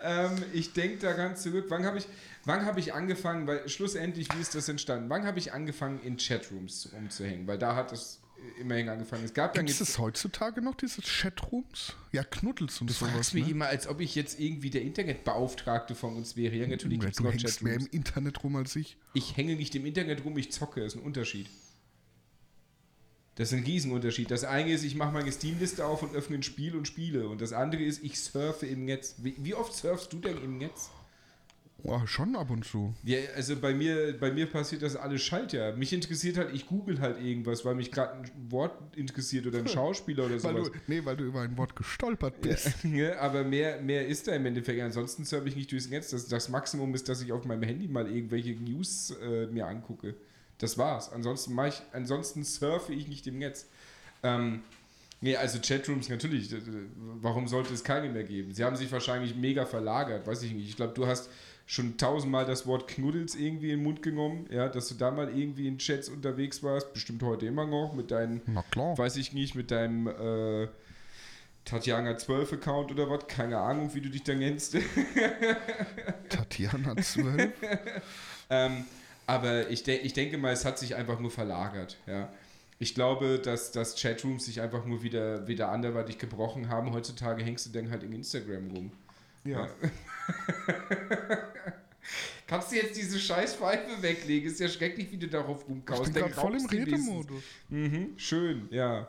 ähm, 0.00 0.44
ich 0.52 0.72
denke 0.72 0.98
da 0.98 1.12
ganz 1.12 1.42
zurück. 1.42 1.66
Wann 1.68 1.84
habe 1.84 1.98
ich, 1.98 2.06
wann 2.48 2.64
hab 2.64 2.78
ich 2.78 2.94
angefangen, 2.94 3.46
weil 3.46 3.68
schlussendlich, 3.68 4.28
wie 4.34 4.40
ist 4.40 4.54
das 4.54 4.68
entstanden? 4.68 5.08
Wann 5.10 5.24
habe 5.24 5.38
ich 5.38 5.52
angefangen, 5.52 6.00
in 6.02 6.16
Chatrooms 6.16 6.86
umzuhängen? 6.86 7.46
Weil 7.46 7.58
da 7.58 7.76
hat 7.76 7.92
es 7.92 8.20
immerhin 8.58 8.88
angefangen. 8.88 9.24
Es 9.24 9.34
gab 9.34 9.54
Gibt 9.54 9.68
es 9.68 9.98
heutzutage 9.98 10.62
noch, 10.62 10.74
diese 10.74 11.02
Chatrooms? 11.02 11.94
Ja, 12.12 12.24
Knuddels 12.24 12.80
und 12.80 12.88
du 12.88 12.94
sowas. 12.94 13.10
Du 13.10 13.14
fragst 13.16 13.34
mich 13.34 13.44
ne? 13.44 13.50
immer, 13.50 13.66
als 13.66 13.86
ob 13.86 14.00
ich 14.00 14.14
jetzt 14.14 14.40
irgendwie 14.40 14.70
der 14.70 14.82
Internetbeauftragte 14.82 15.94
von 15.94 16.16
uns 16.16 16.36
wäre. 16.36 16.56
Ja, 16.56 16.66
natürlich 16.66 17.00
gibt 17.00 17.12
es 17.12 17.20
noch 17.20 17.32
Chatrooms. 17.32 17.62
mehr 17.62 17.74
im 17.74 17.86
Internet 17.86 18.42
rum 18.42 18.56
als 18.56 18.74
ich. 18.76 18.96
Ich 19.12 19.36
hänge 19.36 19.54
nicht 19.54 19.74
im 19.74 19.84
Internet 19.84 20.24
rum, 20.24 20.36
ich 20.38 20.50
zocke. 20.50 20.80
Das 20.80 20.94
ist 20.94 21.00
ein 21.00 21.04
Unterschied. 21.04 21.48
Das 23.34 23.52
ist 23.52 23.58
ein 23.58 23.64
Riesenunterschied. 23.64 24.30
Das 24.30 24.42
eine 24.42 24.72
ist, 24.72 24.82
ich 24.82 24.96
mache 24.96 25.12
meine 25.12 25.30
Steam-Liste 25.30 25.86
auf 25.86 26.02
und 26.02 26.14
öffne 26.16 26.36
ein 26.36 26.42
Spiel 26.42 26.74
und 26.74 26.88
spiele. 26.88 27.28
Und 27.28 27.40
das 27.40 27.52
andere 27.52 27.84
ist, 27.84 28.02
ich 28.02 28.18
surfe 28.18 28.66
im 28.66 28.84
Netz. 28.84 29.16
Wie, 29.18 29.36
wie 29.38 29.54
oft 29.54 29.72
surfst 29.74 30.12
du 30.12 30.18
denn 30.18 30.42
im 30.42 30.58
Netz? 30.58 30.90
Oh, 31.84 32.00
schon 32.06 32.34
ab 32.34 32.50
und 32.50 32.64
zu. 32.64 32.92
Ja, 33.04 33.18
also 33.36 33.54
bei 33.54 33.72
mir, 33.72 34.18
bei 34.18 34.32
mir 34.32 34.46
passiert 34.46 34.82
das 34.82 34.96
alles 34.96 35.22
Schaltjahr. 35.22 35.72
Mich 35.76 35.92
interessiert 35.92 36.36
halt, 36.36 36.52
ich 36.52 36.66
google 36.66 37.00
halt 37.00 37.22
irgendwas, 37.22 37.64
weil 37.64 37.76
mich 37.76 37.92
gerade 37.92 38.14
ein 38.14 38.30
Wort 38.50 38.74
interessiert 38.96 39.46
oder 39.46 39.60
ein 39.60 39.68
Schauspieler 39.68 40.24
oder 40.24 40.42
weil 40.42 40.56
sowas. 40.56 40.72
Du, 40.72 40.78
nee, 40.88 41.04
weil 41.04 41.16
du 41.16 41.24
über 41.24 41.42
ein 41.42 41.56
Wort 41.56 41.76
gestolpert 41.76 42.40
bist. 42.40 42.84
Ja, 42.84 43.18
aber 43.20 43.44
mehr, 43.44 43.80
mehr 43.80 44.06
ist 44.06 44.26
da 44.26 44.34
im 44.34 44.46
Endeffekt. 44.46 44.82
Ansonsten 44.82 45.24
surfe 45.24 45.48
ich 45.48 45.56
nicht 45.56 45.70
durchs 45.70 45.88
Netz. 45.88 46.10
Das, 46.10 46.26
das 46.26 46.48
Maximum 46.48 46.92
ist, 46.94 47.08
dass 47.08 47.22
ich 47.22 47.30
auf 47.30 47.44
meinem 47.44 47.62
Handy 47.62 47.86
mal 47.86 48.10
irgendwelche 48.10 48.54
News 48.54 49.14
äh, 49.22 49.46
mir 49.46 49.66
angucke. 49.66 50.16
Das 50.58 50.76
war's. 50.78 51.12
Ansonsten, 51.12 51.54
mach 51.54 51.68
ich, 51.68 51.80
ansonsten 51.92 52.42
surfe 52.42 52.92
ich 52.92 53.06
nicht 53.06 53.24
im 53.28 53.38
Netz. 53.38 53.68
Ähm, 54.24 54.62
nee, 55.20 55.36
also 55.36 55.60
Chatrooms 55.60 56.08
natürlich. 56.08 56.52
Warum 57.20 57.46
sollte 57.46 57.72
es 57.72 57.84
keine 57.84 58.08
mehr 58.10 58.24
geben? 58.24 58.52
Sie 58.52 58.64
haben 58.64 58.74
sich 58.74 58.90
wahrscheinlich 58.90 59.36
mega 59.36 59.64
verlagert, 59.64 60.26
weiß 60.26 60.42
ich 60.42 60.52
nicht. 60.52 60.68
Ich 60.68 60.76
glaube, 60.76 60.94
du 60.94 61.06
hast 61.06 61.30
schon 61.68 61.98
tausendmal 61.98 62.46
das 62.46 62.66
Wort 62.66 62.88
Knuddels 62.88 63.34
irgendwie 63.34 63.70
in 63.70 63.80
den 63.80 63.84
Mund 63.84 64.02
genommen, 64.02 64.46
ja, 64.50 64.70
dass 64.70 64.88
du 64.88 64.94
da 64.94 65.10
mal 65.10 65.28
irgendwie 65.28 65.68
in 65.68 65.76
Chats 65.76 66.08
unterwegs 66.08 66.62
warst, 66.62 66.94
bestimmt 66.94 67.22
heute 67.22 67.44
immer 67.44 67.66
noch 67.66 67.92
mit 67.92 68.10
deinem, 68.10 68.40
weiß 68.96 69.16
ich 69.16 69.34
nicht, 69.34 69.54
mit 69.54 69.70
deinem 69.70 70.06
äh, 70.06 70.68
Tatjana 71.66 72.16
12 72.16 72.54
Account 72.54 72.90
oder 72.90 73.10
was, 73.10 73.26
keine 73.28 73.58
Ahnung, 73.58 73.94
wie 73.94 74.00
du 74.00 74.08
dich 74.08 74.22
da 74.24 74.34
nennst. 74.34 74.78
Tatjana 76.30 76.96
12? 76.96 77.52
ähm, 78.48 78.84
aber 79.26 79.68
ich, 79.68 79.82
de 79.82 79.98
ich 79.98 80.14
denke 80.14 80.38
mal, 80.38 80.54
es 80.54 80.64
hat 80.64 80.78
sich 80.78 80.94
einfach 80.94 81.20
nur 81.20 81.30
verlagert, 81.30 81.98
ja. 82.06 82.32
Ich 82.78 82.94
glaube, 82.94 83.40
dass, 83.40 83.72
dass 83.72 84.00
Chatrooms 84.00 84.46
sich 84.46 84.62
einfach 84.62 84.86
nur 84.86 85.02
wieder, 85.02 85.46
wieder 85.48 85.68
anderweitig 85.68 86.16
gebrochen 86.16 86.68
haben. 86.68 86.92
Heutzutage 86.92 87.42
hängst 87.42 87.66
du 87.66 87.70
dann 87.70 87.90
halt 87.90 88.04
in 88.04 88.12
Instagram 88.12 88.70
rum. 88.70 88.92
Ja. 89.44 89.66
ja. 89.66 89.68
Kannst 92.46 92.72
du 92.72 92.76
jetzt 92.76 92.96
diese 92.96 93.18
scheiß 93.18 93.56
Pfeife 93.56 94.00
weglegen? 94.00 94.50
Ist 94.50 94.60
ja 94.60 94.68
schrecklich, 94.68 95.12
wie 95.12 95.18
du 95.18 95.28
darauf 95.28 95.68
rumkaust. 95.68 96.08
Ich 96.08 96.14
bin 96.14 96.32
voll 96.32 96.56
im 96.56 96.64
Redemodus. 96.64 97.42
Mhm, 97.68 98.14
schön, 98.16 98.68
ja. 98.70 99.06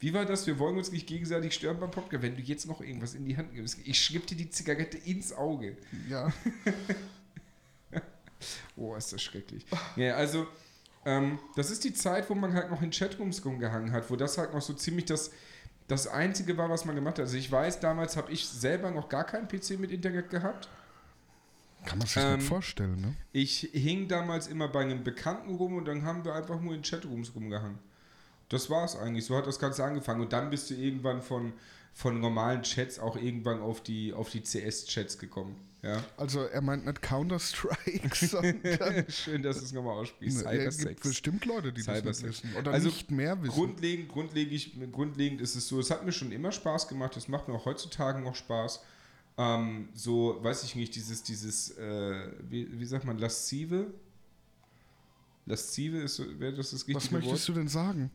Wie 0.00 0.12
war 0.12 0.26
das? 0.26 0.46
Wir 0.46 0.58
wollen 0.58 0.76
uns 0.76 0.92
nicht 0.92 1.06
gegenseitig 1.06 1.54
stören 1.54 1.80
beim 1.80 1.90
Podcast. 1.90 2.22
Wenn 2.22 2.36
du 2.36 2.42
jetzt 2.42 2.66
noch 2.66 2.82
irgendwas 2.82 3.14
in 3.14 3.24
die 3.24 3.38
Hand 3.38 3.54
nimmst, 3.54 3.78
ich 3.84 3.98
schnipp 3.98 4.26
dir 4.26 4.36
die 4.36 4.50
Zigarette 4.50 4.98
ins 4.98 5.32
Auge. 5.32 5.78
Ja. 6.10 6.30
oh, 8.76 8.94
ist 8.96 9.14
das 9.14 9.22
schrecklich. 9.22 9.64
Ja, 9.96 10.16
also, 10.16 10.46
ähm, 11.06 11.38
das 11.56 11.70
ist 11.70 11.84
die 11.84 11.94
Zeit, 11.94 12.28
wo 12.28 12.34
man 12.34 12.52
halt 12.52 12.70
noch 12.70 12.82
in 12.82 12.90
Chatrooms 12.90 13.42
rumgehangen 13.46 13.92
hat, 13.92 14.10
wo 14.10 14.16
das 14.16 14.36
halt 14.36 14.52
noch 14.52 14.60
so 14.60 14.74
ziemlich 14.74 15.06
das, 15.06 15.30
das 15.88 16.06
Einzige 16.06 16.56
war, 16.56 16.70
was 16.70 16.84
man 16.84 16.94
gemacht 16.94 17.18
hat. 17.18 17.24
Also 17.24 17.36
ich 17.36 17.50
weiß, 17.50 17.80
damals 17.80 18.16
habe 18.16 18.32
ich 18.32 18.48
selber 18.48 18.90
noch 18.90 19.08
gar 19.08 19.24
keinen 19.24 19.48
PC 19.48 19.78
mit 19.78 19.90
Internet 19.90 20.30
gehabt. 20.30 20.68
Kann 21.84 21.98
man 21.98 22.06
sich 22.06 22.22
ähm, 22.22 22.38
nicht 22.38 22.48
vorstellen, 22.48 23.00
ne? 23.00 23.14
Ich 23.32 23.68
hing 23.72 24.08
damals 24.08 24.46
immer 24.46 24.68
bei 24.68 24.82
einem 24.82 25.04
Bekannten 25.04 25.54
rum 25.54 25.76
und 25.76 25.84
dann 25.84 26.04
haben 26.04 26.24
wir 26.24 26.34
einfach 26.34 26.58
nur 26.60 26.74
in 26.74 26.82
Chatrooms 26.82 27.34
rumgehangen. 27.34 27.78
Das 28.48 28.70
war 28.70 28.84
es 28.84 28.96
eigentlich. 28.96 29.26
So 29.26 29.36
hat 29.36 29.46
das 29.46 29.58
Ganze 29.58 29.84
angefangen. 29.84 30.22
Und 30.22 30.32
dann 30.32 30.50
bist 30.50 30.70
du 30.70 30.74
irgendwann 30.74 31.20
von, 31.20 31.52
von 31.92 32.20
normalen 32.20 32.62
Chats 32.62 32.98
auch 32.98 33.16
irgendwann 33.16 33.60
auf 33.60 33.82
die, 33.82 34.12
auf 34.14 34.30
die 34.30 34.42
CS-Chats 34.42 35.18
gekommen. 35.18 35.56
Ja. 35.84 36.02
Also 36.16 36.44
er 36.44 36.62
meint 36.62 36.86
nicht 36.86 37.02
Counter-Strike, 37.02 38.14
sondern... 38.26 39.04
Schön, 39.08 39.42
dass 39.42 39.58
du 39.58 39.64
es 39.64 39.72
nochmal 39.72 39.98
ausspielst. 39.98 40.38
Cybersex. 40.38 40.78
Es 40.78 40.88
gibt 40.88 41.02
bestimmt 41.02 41.44
Leute, 41.44 41.72
die 41.72 41.82
Cybersex. 41.82 42.04
das 42.04 42.22
nicht 42.22 42.44
wissen. 42.44 42.56
Oder 42.56 42.72
also 42.72 42.88
nicht 42.88 43.10
mehr 43.10 43.40
wissen. 43.42 43.52
Grundlegend, 43.52 44.08
grundlegend, 44.08 44.92
grundlegend 44.92 45.40
ist 45.42 45.54
es 45.56 45.68
so, 45.68 45.78
es 45.78 45.90
hat 45.90 46.04
mir 46.04 46.12
schon 46.12 46.32
immer 46.32 46.52
Spaß 46.52 46.88
gemacht, 46.88 47.16
es 47.18 47.28
macht 47.28 47.48
mir 47.48 47.54
auch 47.54 47.66
heutzutage 47.66 48.20
noch 48.20 48.34
Spaß. 48.34 48.80
Ähm, 49.36 49.88
so, 49.94 50.38
weiß 50.42 50.64
ich 50.64 50.74
nicht, 50.74 50.94
dieses, 50.94 51.22
dieses, 51.22 51.76
äh, 51.76 52.28
wie, 52.48 52.80
wie 52.80 52.84
sagt 52.86 53.04
man, 53.04 53.18
lascive? 53.18 53.92
Lascive 55.44 55.98
ist, 55.98 56.18
wäre 56.40 56.54
das 56.54 56.70
das 56.70 56.80
richtige 56.80 56.96
Was 56.96 57.10
möchtest 57.10 57.48
Wort? 57.48 57.48
du 57.48 57.60
denn 57.60 57.68
sagen? 57.68 58.10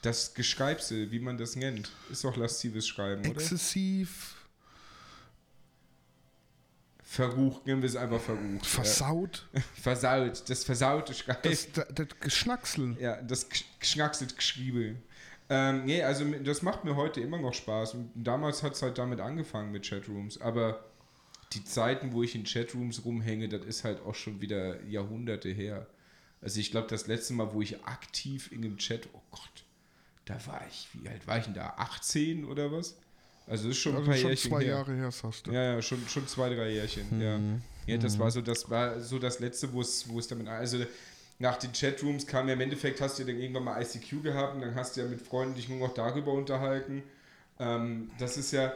Das 0.00 0.32
Geschreibse, 0.32 1.10
wie 1.10 1.18
man 1.18 1.36
das 1.36 1.56
nennt, 1.56 1.90
ist 2.10 2.24
doch 2.24 2.36
lascives 2.36 2.86
Schreiben, 2.86 3.22
oder? 3.22 3.40
Exzessiv. 3.40 4.33
Verrucht, 7.14 7.64
nennen 7.64 7.80
wir 7.80 7.88
es 7.88 7.94
einfach 7.94 8.20
verrucht. 8.20 8.66
Versaut. 8.66 9.46
Ja. 9.52 9.60
Versaut, 9.74 10.50
das 10.50 10.64
versaute 10.64 11.14
Schreiben. 11.14 11.38
Das, 11.44 11.70
das, 11.70 11.86
das 11.94 12.08
Geschnacksel. 12.18 12.96
Ja, 12.98 13.22
das 13.22 13.46
Geschnackselt 13.78 14.36
Geschriebe. 14.36 14.96
Ähm, 15.48 15.84
nee, 15.84 16.02
also 16.02 16.24
das 16.24 16.62
macht 16.62 16.84
mir 16.84 16.96
heute 16.96 17.20
immer 17.20 17.38
noch 17.38 17.54
Spaß. 17.54 17.94
Und 17.94 18.10
damals 18.16 18.64
hat 18.64 18.72
es 18.72 18.82
halt 18.82 18.98
damit 18.98 19.20
angefangen 19.20 19.70
mit 19.70 19.88
Chatrooms. 19.88 20.40
Aber 20.40 20.86
die 21.52 21.62
Zeiten, 21.62 22.12
wo 22.12 22.24
ich 22.24 22.34
in 22.34 22.42
Chatrooms 22.42 23.04
rumhänge, 23.04 23.48
das 23.48 23.64
ist 23.64 23.84
halt 23.84 24.00
auch 24.04 24.16
schon 24.16 24.40
wieder 24.40 24.82
Jahrhunderte 24.82 25.50
her. 25.50 25.86
Also 26.42 26.58
ich 26.58 26.72
glaube, 26.72 26.88
das 26.88 27.06
letzte 27.06 27.34
Mal, 27.34 27.52
wo 27.54 27.62
ich 27.62 27.84
aktiv 27.84 28.50
in 28.50 28.64
einem 28.64 28.78
Chat, 28.78 29.08
oh 29.12 29.22
Gott, 29.30 29.64
da 30.24 30.34
war 30.46 30.66
ich, 30.68 30.88
wie 30.94 31.08
alt 31.08 31.28
war 31.28 31.38
ich 31.38 31.44
denn 31.44 31.54
da? 31.54 31.74
18 31.76 32.44
oder 32.44 32.72
was? 32.72 32.96
Also 33.46 33.68
das 33.68 33.76
ist 33.76 33.82
schon 33.82 33.94
also 33.94 34.04
ein 34.04 34.10
paar 34.10 34.16
schon 34.16 34.30
Jährchen 34.30 34.50
zwei 34.50 34.64
her. 34.64 34.74
Jahre 34.74 34.94
her, 34.94 35.10
sagst 35.10 35.46
du. 35.46 35.52
Ja, 35.52 35.74
ja, 35.74 35.82
schon, 35.82 36.08
schon 36.08 36.26
zwei, 36.26 36.54
drei 36.54 36.70
Jährchen, 36.70 37.06
mhm. 37.10 37.20
ja. 37.20 37.38
Ja, 37.86 37.98
das 37.98 38.16
mhm. 38.16 38.20
war 38.20 38.30
so, 38.30 38.40
das 38.40 38.70
war 38.70 39.00
so 39.00 39.18
das 39.18 39.40
letzte, 39.40 39.72
wo 39.72 39.82
es, 39.82 40.08
wo 40.08 40.18
es 40.18 40.26
damit, 40.26 40.48
also 40.48 40.78
nach 41.38 41.56
den 41.56 41.72
Chatrooms 41.72 42.26
kam 42.26 42.48
ja 42.48 42.54
im 42.54 42.60
Endeffekt, 42.60 43.00
hast 43.00 43.18
du 43.18 43.22
ja 43.22 43.28
dann 43.28 43.40
irgendwann 43.40 43.64
mal 43.64 43.82
ICQ 43.82 44.22
gehabt 44.22 44.54
und 44.54 44.62
dann 44.62 44.74
hast 44.74 44.96
du 44.96 45.02
ja 45.02 45.06
mit 45.06 45.20
Freunden 45.20 45.54
dich 45.54 45.68
nur 45.68 45.78
noch 45.78 45.92
darüber 45.92 46.32
unterhalten. 46.32 47.02
Ähm, 47.58 48.10
das 48.18 48.36
ist 48.36 48.52
ja, 48.52 48.72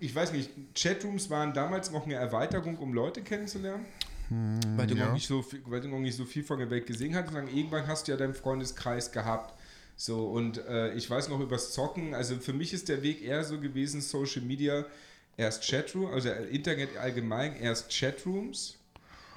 ich 0.00 0.14
weiß 0.14 0.32
nicht, 0.32 0.50
Chatrooms 0.74 1.28
waren 1.28 1.52
damals 1.52 1.90
noch 1.90 2.06
eine 2.06 2.14
Erweiterung, 2.14 2.78
um 2.78 2.94
Leute 2.94 3.22
kennenzulernen. 3.22 3.84
Hm, 4.28 4.58
weil, 4.76 4.86
du 4.86 4.94
ja. 4.94 5.06
noch 5.06 5.12
nicht 5.12 5.26
so 5.26 5.42
viel, 5.42 5.62
weil 5.66 5.80
du 5.80 5.88
noch 5.88 5.98
nicht 5.98 6.16
so 6.16 6.24
viel 6.24 6.42
von 6.42 6.58
der 6.58 6.70
Welt 6.70 6.86
gesehen 6.86 7.14
hast. 7.14 7.28
Und 7.28 7.34
dann 7.34 7.48
irgendwann 7.48 7.86
hast 7.86 8.08
du 8.08 8.12
ja 8.12 8.18
deinen 8.18 8.34
Freundeskreis 8.34 9.12
gehabt. 9.12 9.54
So, 9.96 10.26
und 10.26 10.58
äh, 10.66 10.92
ich 10.94 11.08
weiß 11.08 11.28
noch 11.30 11.40
übers 11.40 11.72
Zocken, 11.72 12.14
also 12.14 12.36
für 12.36 12.52
mich 12.52 12.74
ist 12.74 12.88
der 12.90 13.02
Weg 13.02 13.22
eher 13.22 13.44
so 13.44 13.58
gewesen, 13.58 14.02
Social 14.02 14.42
Media, 14.42 14.84
erst 15.38 15.66
Chatroom, 15.66 16.12
also 16.12 16.28
Internet 16.28 16.96
allgemein, 16.98 17.56
erst 17.56 17.90
Chatrooms. 17.90 18.78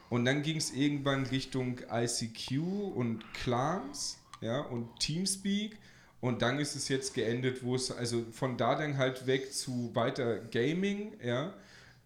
Und 0.10 0.26
dann 0.26 0.42
ging 0.42 0.58
es 0.58 0.72
irgendwann 0.72 1.26
Richtung 1.28 1.80
ICQ 1.90 2.62
und 2.96 3.24
Clans, 3.34 4.18
ja, 4.42 4.60
und 4.60 5.00
Teamspeak. 5.00 5.78
Und 6.20 6.42
dann 6.42 6.60
ist 6.60 6.76
es 6.76 6.90
jetzt 6.90 7.14
geendet, 7.14 7.64
wo 7.64 7.76
es, 7.76 7.92
also 7.92 8.26
von 8.32 8.58
da 8.58 8.76
dann 8.76 8.98
halt 8.98 9.28
weg 9.28 9.54
zu 9.54 9.92
weiter 9.94 10.40
Gaming, 10.40 11.14
ja, 11.24 11.54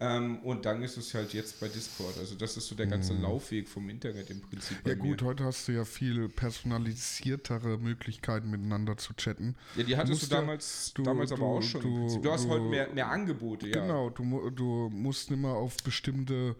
ähm, 0.04 0.38
und 0.40 0.66
dann 0.66 0.82
ist 0.82 0.96
es 0.96 1.14
halt 1.14 1.32
jetzt 1.32 1.60
bei 1.60 1.68
Discord. 1.68 2.18
Also 2.18 2.34
das 2.34 2.56
ist 2.56 2.66
so 2.66 2.74
der 2.74 2.86
ganze 2.86 3.14
Laufweg 3.14 3.68
vom 3.68 3.88
Internet 3.88 4.28
im 4.30 4.40
Prinzip. 4.40 4.86
Ja 4.86 4.94
gut, 4.94 5.22
mir. 5.22 5.28
heute 5.28 5.44
hast 5.44 5.66
du 5.68 5.72
ja 5.72 5.84
viel 5.84 6.28
personalisiertere 6.28 7.78
Möglichkeiten 7.78 8.50
miteinander 8.50 8.96
zu 8.96 9.14
chatten. 9.14 9.56
Ja, 9.76 9.84
die 9.84 9.96
hattest 9.96 10.22
du, 10.22 10.26
du 10.26 10.34
damals, 10.34 10.92
du, 10.94 11.02
damals 11.02 11.32
aber 11.32 11.46
auch 11.46 11.62
schon. 11.62 11.80
Du, 11.80 12.20
du 12.20 12.30
hast 12.30 12.46
heute 12.48 12.64
mehr, 12.66 12.92
mehr 12.92 13.08
Angebote, 13.08 13.68
ja. 13.68 13.80
Genau, 13.80 14.10
du, 14.10 14.50
du 14.50 14.90
musst 14.92 15.30
immer 15.30 15.54
auf 15.54 15.76
bestimmte 15.78 16.56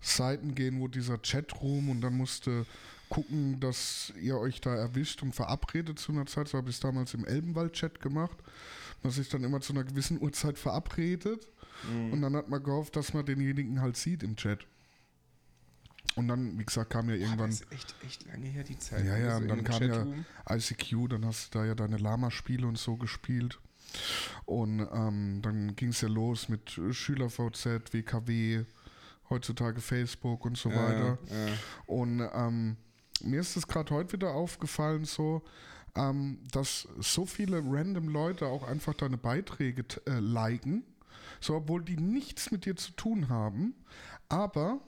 Seiten 0.00 0.54
gehen, 0.54 0.80
wo 0.80 0.88
dieser 0.88 1.18
Chatroom 1.18 1.90
und 1.90 2.00
dann 2.00 2.16
musste 2.16 2.66
gucken, 3.08 3.60
dass 3.60 4.12
ihr 4.20 4.38
euch 4.38 4.60
da 4.60 4.74
erwischt 4.74 5.22
und 5.22 5.34
verabredet 5.34 5.98
zu 5.98 6.12
einer 6.12 6.26
Zeit. 6.26 6.48
So 6.48 6.58
habe 6.58 6.70
ich 6.70 6.76
es 6.76 6.80
damals 6.80 7.14
im 7.14 7.24
Elbenwald-Chat 7.24 8.00
gemacht, 8.00 8.36
dass 9.02 9.16
sich 9.16 9.28
dann 9.28 9.44
immer 9.44 9.60
zu 9.60 9.72
einer 9.72 9.84
gewissen 9.84 10.20
Uhrzeit 10.20 10.58
verabredet 10.58 11.46
mhm. 11.90 12.12
und 12.12 12.22
dann 12.22 12.36
hat 12.36 12.48
man 12.48 12.62
gehofft, 12.62 12.96
dass 12.96 13.14
man 13.14 13.24
denjenigen 13.26 13.80
halt 13.80 13.96
sieht 13.96 14.22
im 14.22 14.36
Chat. 14.36 14.66
Und 16.16 16.28
dann, 16.28 16.58
wie 16.58 16.64
gesagt, 16.64 16.90
kam 16.90 17.08
ja 17.08 17.16
irgendwann. 17.16 17.38
Boah, 17.38 17.46
das 17.48 17.60
ist 17.62 17.72
echt, 17.72 17.94
echt 18.04 18.26
lange 18.26 18.46
her, 18.46 18.62
die 18.62 18.78
Zeit. 18.78 19.04
Ja, 19.04 19.16
ja, 19.16 19.36
und 19.36 19.48
dann 19.48 19.64
kam 19.64 19.80
Chatroom. 19.80 20.24
ja 20.48 20.56
ICQ, 20.56 21.08
dann 21.08 21.24
hast 21.26 21.52
du 21.54 21.58
da 21.58 21.64
ja 21.64 21.74
deine 21.74 21.96
Lama-Spiele 21.96 22.66
und 22.66 22.78
so 22.78 22.96
gespielt. 22.96 23.58
Und 24.44 24.86
ähm, 24.92 25.40
dann 25.42 25.74
ging 25.76 25.88
es 25.88 26.00
ja 26.00 26.08
los 26.08 26.48
mit 26.48 26.80
SchülerVZ, 26.90 27.92
WKW, 27.92 28.64
heutzutage 29.30 29.80
Facebook 29.80 30.44
und 30.44 30.56
so 30.56 30.70
Ja, 30.70 30.76
weiter. 30.76 31.18
ja. 31.30 31.52
Und 31.86 32.28
ähm, 32.32 32.76
mir 33.22 33.40
ist 33.40 33.56
es 33.56 33.66
gerade 33.66 33.92
heute 33.94 34.12
wieder 34.14 34.30
aufgefallen, 34.32 35.04
so, 35.04 35.42
ähm, 35.96 36.38
dass 36.52 36.88
so 37.00 37.24
viele 37.26 37.58
random 37.64 38.08
Leute 38.08 38.46
auch 38.46 38.62
einfach 38.66 38.94
deine 38.94 39.16
Beiträge 39.16 39.84
äh, 40.06 40.18
liken, 40.18 40.84
so 41.44 41.54
obwohl 41.56 41.82
die 41.84 41.96
nichts 41.96 42.50
mit 42.50 42.64
dir 42.64 42.76
zu 42.76 42.92
tun 42.92 43.28
haben, 43.28 43.74
aber 44.28 44.80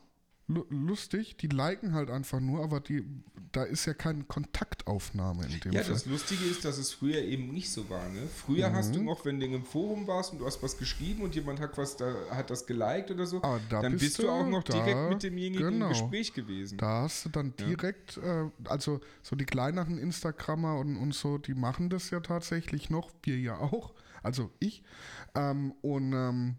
lu 0.49 0.65
lustig, 0.71 1.37
die 1.39 1.49
liken 1.49 1.93
halt 1.93 2.09
einfach 2.09 2.39
nur, 2.39 2.63
aber 2.63 2.79
die, 2.81 3.05
da 3.51 3.65
ist 3.65 3.85
ja 3.87 3.95
keine 3.95 4.23
Kontaktaufnahme 4.25 5.45
in 5.47 5.59
dem 5.61 5.73
Ja, 5.73 5.83
Fall. 5.83 5.93
das 5.93 6.07
Lustige 6.07 6.45
ist, 6.45 6.65
dass 6.65 6.79
es 6.79 6.93
früher 6.93 7.19
eben 7.23 7.49
nicht 7.53 7.69
so 7.71 7.91
war. 7.91 8.09
Ne? 8.11 8.29
Früher 8.33 8.73
hast 8.73 8.91
Mhm. 8.91 8.95
du 8.95 9.03
noch, 9.03 9.25
wenn 9.25 9.41
du 9.41 9.47
im 9.47 9.65
Forum 9.65 10.07
warst 10.07 10.33
und 10.33 10.39
du 10.39 10.47
hast 10.47 10.63
was 10.63 10.79
geschrieben 10.79 11.23
und 11.23 11.35
jemand 11.35 11.59
hat 11.59 11.77
was 11.77 11.97
da, 11.97 12.15
hat 12.31 12.49
das 12.51 12.65
geliked 12.67 13.11
oder 13.11 13.27
so, 13.27 13.43
Ah, 13.43 13.59
da 13.69 13.83
dann 13.83 13.93
bist 13.93 14.05
bist 14.05 14.19
du 14.21 14.31
auch 14.31 14.47
noch 14.47 14.63
da, 14.63 14.73
direkt 14.85 15.09
mit 15.11 15.23
demjenigen 15.25 15.69
genau. 15.69 15.87
im 15.87 15.93
Gespräch 15.93 16.33
gewesen. 16.33 16.79
Da 16.79 17.03
hast 17.03 17.25
du 17.25 17.29
dann 17.31 17.55
direkt, 17.57 18.17
äh, 18.19 18.49
also 18.67 19.01
so 19.23 19.35
die 19.35 19.47
kleineren 19.47 19.99
Instagrammer 19.99 20.79
und, 20.79 20.97
und 20.97 21.13
so, 21.13 21.39
die 21.39 21.55
machen 21.55 21.91
das 21.91 22.11
ja 22.11 22.21
tatsächlich 22.21 22.89
noch, 22.89 23.11
wir 23.25 23.37
ja 23.39 23.59
auch, 23.59 23.95
also 24.27 24.51
ich. 24.59 24.83
Ähm, 25.35 25.73
und 25.81 26.13
ähm, 26.13 26.57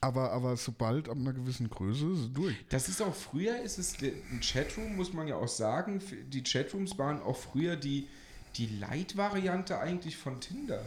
aber, 0.00 0.32
aber 0.32 0.56
sobald 0.56 1.08
ab 1.08 1.16
einer 1.16 1.32
gewissen 1.32 1.68
Größe 1.68 2.12
ist 2.12 2.18
es 2.20 2.32
durch. 2.32 2.54
Das 2.68 2.88
ist 2.88 3.02
auch 3.02 3.14
früher, 3.14 3.60
ist 3.60 3.78
es 3.78 3.96
ein 4.00 4.40
Chatroom, 4.40 4.94
muss 4.94 5.12
man 5.12 5.26
ja 5.26 5.34
auch 5.34 5.48
sagen. 5.48 6.00
Die 6.28 6.44
Chatrooms 6.44 6.96
waren 6.98 7.20
auch 7.20 7.36
früher 7.36 7.74
die, 7.74 8.06
die 8.54 8.66
Light-Variante 8.78 9.80
eigentlich 9.80 10.16
von 10.16 10.40
Tinder. 10.40 10.84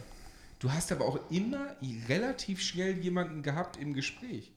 Du 0.60 0.72
hast 0.72 0.92
aber 0.92 1.04
auch 1.04 1.18
immer 1.30 1.76
relativ 2.08 2.62
schnell 2.62 2.98
jemanden 2.98 3.42
gehabt 3.42 3.76
im 3.76 3.92
Gespräch. 3.92 4.52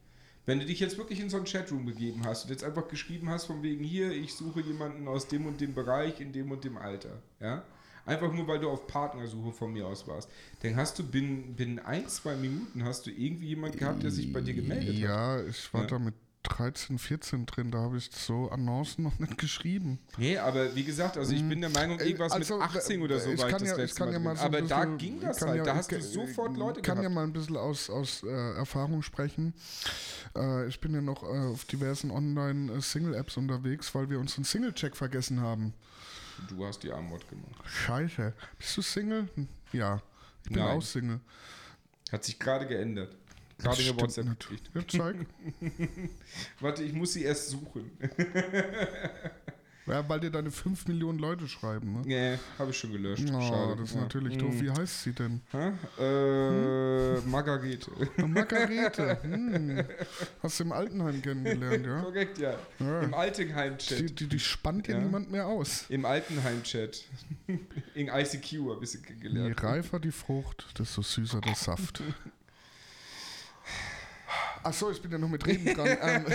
Wenn 0.45 0.59
du 0.59 0.65
dich 0.65 0.79
jetzt 0.79 0.97
wirklich 0.97 1.19
in 1.19 1.29
so 1.29 1.37
einen 1.37 1.47
Chatroom 1.47 1.85
begeben 1.85 2.25
hast 2.25 2.45
und 2.45 2.51
jetzt 2.51 2.63
einfach 2.63 2.87
geschrieben 2.87 3.29
hast, 3.29 3.45
von 3.45 3.61
wegen 3.61 3.83
hier, 3.83 4.11
ich 4.11 4.35
suche 4.35 4.61
jemanden 4.61 5.07
aus 5.07 5.27
dem 5.27 5.47
und 5.47 5.59
dem 5.59 5.73
Bereich, 5.73 6.21
in 6.21 6.31
dem 6.31 6.51
und 6.51 6.63
dem 6.63 6.77
Alter, 6.77 7.21
ja, 7.41 7.65
einfach 8.05 8.31
nur, 8.31 8.47
weil 8.47 8.59
du 8.59 8.69
auf 8.69 8.87
Partnersuche 8.87 9.51
von 9.51 9.73
mir 9.73 9.87
aus 9.87 10.07
warst, 10.07 10.29
dann 10.61 10.75
hast 10.75 10.99
du 10.99 11.03
binnen, 11.03 11.55
binnen 11.55 11.79
ein, 11.79 12.07
zwei 12.07 12.35
Minuten 12.35 12.83
hast 12.83 13.05
du 13.05 13.11
irgendwie 13.11 13.47
jemanden 13.47 13.77
gehabt, 13.77 14.03
der 14.03 14.11
sich 14.11 14.31
bei 14.31 14.41
dir 14.41 14.53
gemeldet 14.53 14.89
hat. 14.95 14.95
Ja, 14.95 15.41
ich 15.43 15.73
war 15.73 15.81
Ja. 15.81 15.87
da 15.87 15.99
mit 15.99 16.13
13, 16.43 16.99
14 16.99 17.47
drin, 17.47 17.71
da 17.71 17.79
habe 17.79 17.97
ich 17.97 18.07
so 18.11 18.49
Annoncen 18.51 19.03
noch 19.03 19.17
nicht 19.17 19.39
geschrieben. 19.39 19.97
Nee, 20.19 20.37
aber 20.37 20.75
wie 20.75 20.83
gesagt, 20.83 21.17
also 21.17 21.33
ich 21.33 21.41
bin 21.49 21.59
der 21.59 21.71
Meinung, 21.71 21.99
irgendwas 21.99 22.33
Also, 22.33 22.59
mit 22.59 22.63
18 22.67 23.01
oder 23.01 23.19
so 23.19 23.31
ich 23.31 23.39
war 23.39 23.47
ich 23.47 23.51
kann 23.51 23.61
das 23.61 23.69
ja, 23.71 23.75
letzte 23.77 24.05
Mal 24.05 24.13
ja 24.13 24.19
mal 24.19 24.35
so 24.37 24.43
Aber 24.43 24.61
da 24.61 24.81
bisschen- 24.81 24.97
ging 24.99 25.15
ich 25.15 25.21
das 25.23 25.41
halt, 25.41 25.57
ja- 25.57 25.63
da 25.63 25.75
hast 25.75 25.91
du 25.91 25.99
sofort 25.99 26.55
Leute 26.55 26.81
Ich 26.81 26.85
kann 26.85 26.97
ja 26.97 27.01
gehabt. 27.01 27.15
mal 27.15 27.23
ein 27.23 27.33
bisschen 27.33 27.57
aus, 27.57 27.89
aus 27.89 28.21
äh, 28.21 28.27
Erfahrung 28.57 29.01
sprechen. 29.01 29.55
Äh, 30.35 30.67
ich 30.67 30.79
bin 30.79 30.93
ja 30.93 31.01
noch 31.01 31.23
äh, 31.23 31.25
auf 31.25 31.65
diversen 31.65 32.11
Online-Single-Apps 32.11 33.37
unterwegs, 33.37 33.95
weil 33.95 34.11
wir 34.11 34.19
unseren 34.19 34.43
Single-Check 34.43 34.95
vergessen 34.95 35.41
haben. 35.41 35.73
Du 36.49 36.65
hast 36.65 36.83
die 36.83 36.91
Antwort 36.91 37.27
gemacht. 37.29 37.63
Scheiße. 37.65 38.33
Bist 38.57 38.77
du 38.77 38.81
Single? 38.81 39.27
Ja. 39.71 40.01
Ich 40.43 40.49
bin 40.49 40.59
Nein. 40.59 40.77
auch 40.77 40.81
Single. 40.81 41.19
Hat 42.11 42.23
sich 42.23 42.37
gerade 42.37 42.67
geändert. 42.67 43.15
Gerade 43.57 43.75
eine 43.75 43.83
Stimmt 43.83 44.01
WhatsApp 44.01 44.29
gekriegt. 44.29 44.69
Ja, 44.73 44.81
zeig. 44.87 45.25
Warte, 46.59 46.83
ich 46.83 46.93
muss 46.93 47.13
sie 47.13 47.23
erst 47.23 47.49
suchen. 47.49 47.91
ja, 49.87 50.07
weil 50.09 50.19
dir 50.19 50.31
deine 50.31 50.51
5 50.51 50.87
Millionen 50.87 51.19
Leute 51.19 51.47
schreiben, 51.47 51.93
ne? 51.93 52.01
Nee, 52.05 52.39
habe 52.57 52.71
ich 52.71 52.77
schon 52.77 52.91
gelöscht. 52.91 53.23
Oh, 53.33 53.41
Schade. 53.41 53.75
das 53.77 53.89
ist 53.89 53.95
Ja. 53.95 54.01
natürlich 54.01 54.33
Hm. 54.33 54.39
doof. 54.39 54.55
Wie 54.61 54.71
heißt 54.71 55.03
sie 55.03 55.13
denn? 55.13 55.41
Hä? 55.51 55.71
Äh, 55.99 57.21
Margarete. 57.27 57.91
Margarete. 58.27 59.17
Hm. 59.23 59.83
Hast 60.41 60.59
du 60.59 60.63
im 60.63 60.71
Altenheim 60.71 61.21
kennengelernt, 61.21 61.85
ja? 61.85 62.01
Korrekt, 62.01 62.37
ja. 62.37 62.55
ja. 62.79 63.01
Im 63.01 63.09
Die, 63.09 63.15
Altenheim-Chat. 63.15 64.19
die, 64.19 64.27
die 64.27 64.39
spannt 64.39 64.87
ja 64.87 64.95
Ja. 64.97 65.01
niemand 65.03 65.31
mehr 65.31 65.45
aus. 65.47 65.85
Im 65.89 66.05
Altenheim-Chat. 66.05 67.03
In 67.93 68.07
ICQ 68.07 68.69
habe 68.71 68.83
ich 68.83 68.91
sie 68.91 68.97
Je 68.99 69.03
kennengelernt. 69.03 69.63
reifer 69.63 69.99
die 69.99 70.11
Frucht, 70.11 70.65
desto 70.79 71.01
süßer 71.01 71.41
der 71.41 71.55
Saft. 71.55 72.01
Achso, 74.65 74.89
ich 74.91 75.01
bin 75.01 75.11
ja 75.11 75.17
noch 75.17 75.29
mit 75.29 75.45
Reden 75.45 75.73
dran. 75.73 75.87
ähm, 76.01 76.25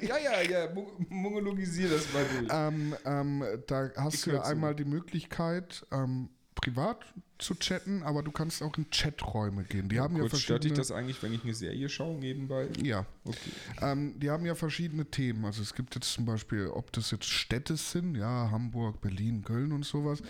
ja, 0.02 0.16
ja, 0.18 0.40
ja. 0.42 0.72
mo- 0.72 0.92
Monologisier 1.08 1.88
das 1.90 2.12
mal 2.12 2.24
durch. 2.24 2.48
ähm, 2.50 2.94
ähm, 3.04 3.44
da 3.66 3.90
hast 3.96 4.14
Ich 4.14 4.22
du 4.22 4.30
ja 4.30 4.42
einmal 4.42 4.74
die 4.74 4.84
Möglichkeit, 4.84 5.84
ähm, 5.90 6.28
privat 6.54 6.98
zu 7.38 7.54
chatten, 7.54 8.02
aber 8.02 8.22
du 8.22 8.30
kannst 8.32 8.62
auch 8.62 8.76
in 8.76 8.90
Chaträume 8.90 9.64
gehen. 9.64 9.88
Die 9.88 9.98
haben 9.98 10.14
ja 10.14 10.20
Kurz, 10.20 10.38
stört 10.40 10.62
dich 10.62 10.72
verschiedene. 10.72 10.76
das 10.78 10.90
eigentlich, 10.92 11.22
wenn 11.22 11.32
ich 11.32 11.42
eine 11.42 11.54
Serie 11.54 11.88
schaue 11.88 12.18
nebenbei? 12.18 12.68
Ja, 12.82 13.06
Okay. 13.24 13.38
ähm, 13.80 14.20
die 14.20 14.28
haben 14.30 14.44
ja 14.44 14.54
verschiedene 14.54 15.06
Themen. 15.06 15.46
Also 15.46 15.62
es 15.62 15.74
gibt 15.74 15.94
jetzt 15.94 16.12
zum 16.12 16.26
Beispiel, 16.26 16.66
ob 16.68 16.92
das 16.92 17.10
jetzt 17.12 17.24
Städte 17.24 17.76
sind, 17.78 18.14
ja, 18.14 18.50
Hamburg, 18.50 19.00
Berlin, 19.00 19.42
Köln 19.42 19.72
und 19.72 19.86
sowas. 19.86 20.22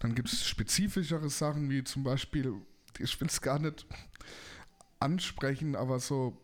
Dann 0.00 0.14
gibt 0.14 0.32
es 0.32 0.46
spezifischere 0.46 1.28
Sachen 1.28 1.68
wie 1.68 1.84
zum 1.84 2.02
Beispiel, 2.02 2.54
ich 2.98 3.20
will 3.20 3.28
es 3.28 3.40
gar 3.42 3.58
nicht 3.58 3.84
ansprechen, 5.00 5.76
aber 5.76 6.00
so 6.00 6.36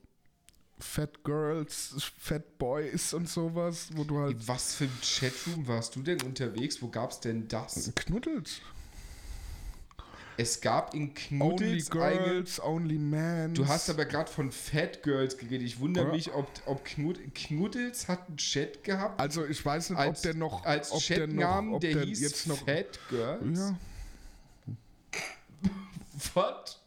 Fat 0.80 1.22
Girls, 1.24 1.94
Fat 2.18 2.58
Boys 2.58 3.12
und 3.14 3.28
sowas, 3.28 3.88
wo 3.94 4.04
du 4.04 4.18
halt 4.18 4.32
In 4.40 4.48
was 4.48 4.74
für 4.74 4.84
ein 4.84 4.98
Chatroom 5.02 5.66
warst 5.68 5.96
du 5.96 6.02
denn 6.02 6.20
unterwegs? 6.22 6.80
Wo 6.82 6.88
gab 6.88 7.10
es 7.12 7.20
denn 7.20 7.48
das? 7.48 7.92
knuddelst. 7.94 8.60
Es 10.36 10.60
gab 10.62 10.94
in 10.94 11.02
Only 11.02 11.12
Knuddels 11.12 11.90
eine... 11.90 12.18
Girls, 12.18 12.62
Only 12.62 12.96
Men. 12.98 13.52
Du 13.52 13.68
hast 13.68 13.90
aber 13.90 14.06
gerade 14.06 14.30
von 14.30 14.50
Fat 14.50 15.02
Girls 15.02 15.36
geredet. 15.36 15.66
Ich 15.66 15.80
wundere 15.80 16.06
Ja. 16.06 16.12
mich, 16.12 16.32
ob, 16.32 16.48
ob 16.64 16.82
Knud, 16.84 17.18
Knuddels 17.34 18.08
hat 18.08 18.26
einen 18.26 18.38
Chat 18.38 18.82
gehabt. 18.82 19.20
Also 19.20 19.44
ich 19.44 19.62
weiß 19.62 19.90
nicht, 19.90 19.98
als, 19.98 20.18
ob 20.18 20.22
der 20.22 20.34
noch, 20.34 20.64
als 20.64 20.92
ob 20.92 21.04
der 21.06 21.26
noch, 21.26 21.34
Chatnamen, 21.34 21.74
ob 21.74 21.80
der, 21.82 21.92
der 21.94 22.04
hieß 22.04 22.20
jetzt 22.20 22.46
noch, 22.46 22.64
Fat 22.64 22.98
Girls. 23.10 23.58
ja, 23.58 23.76
Was? 26.34 26.79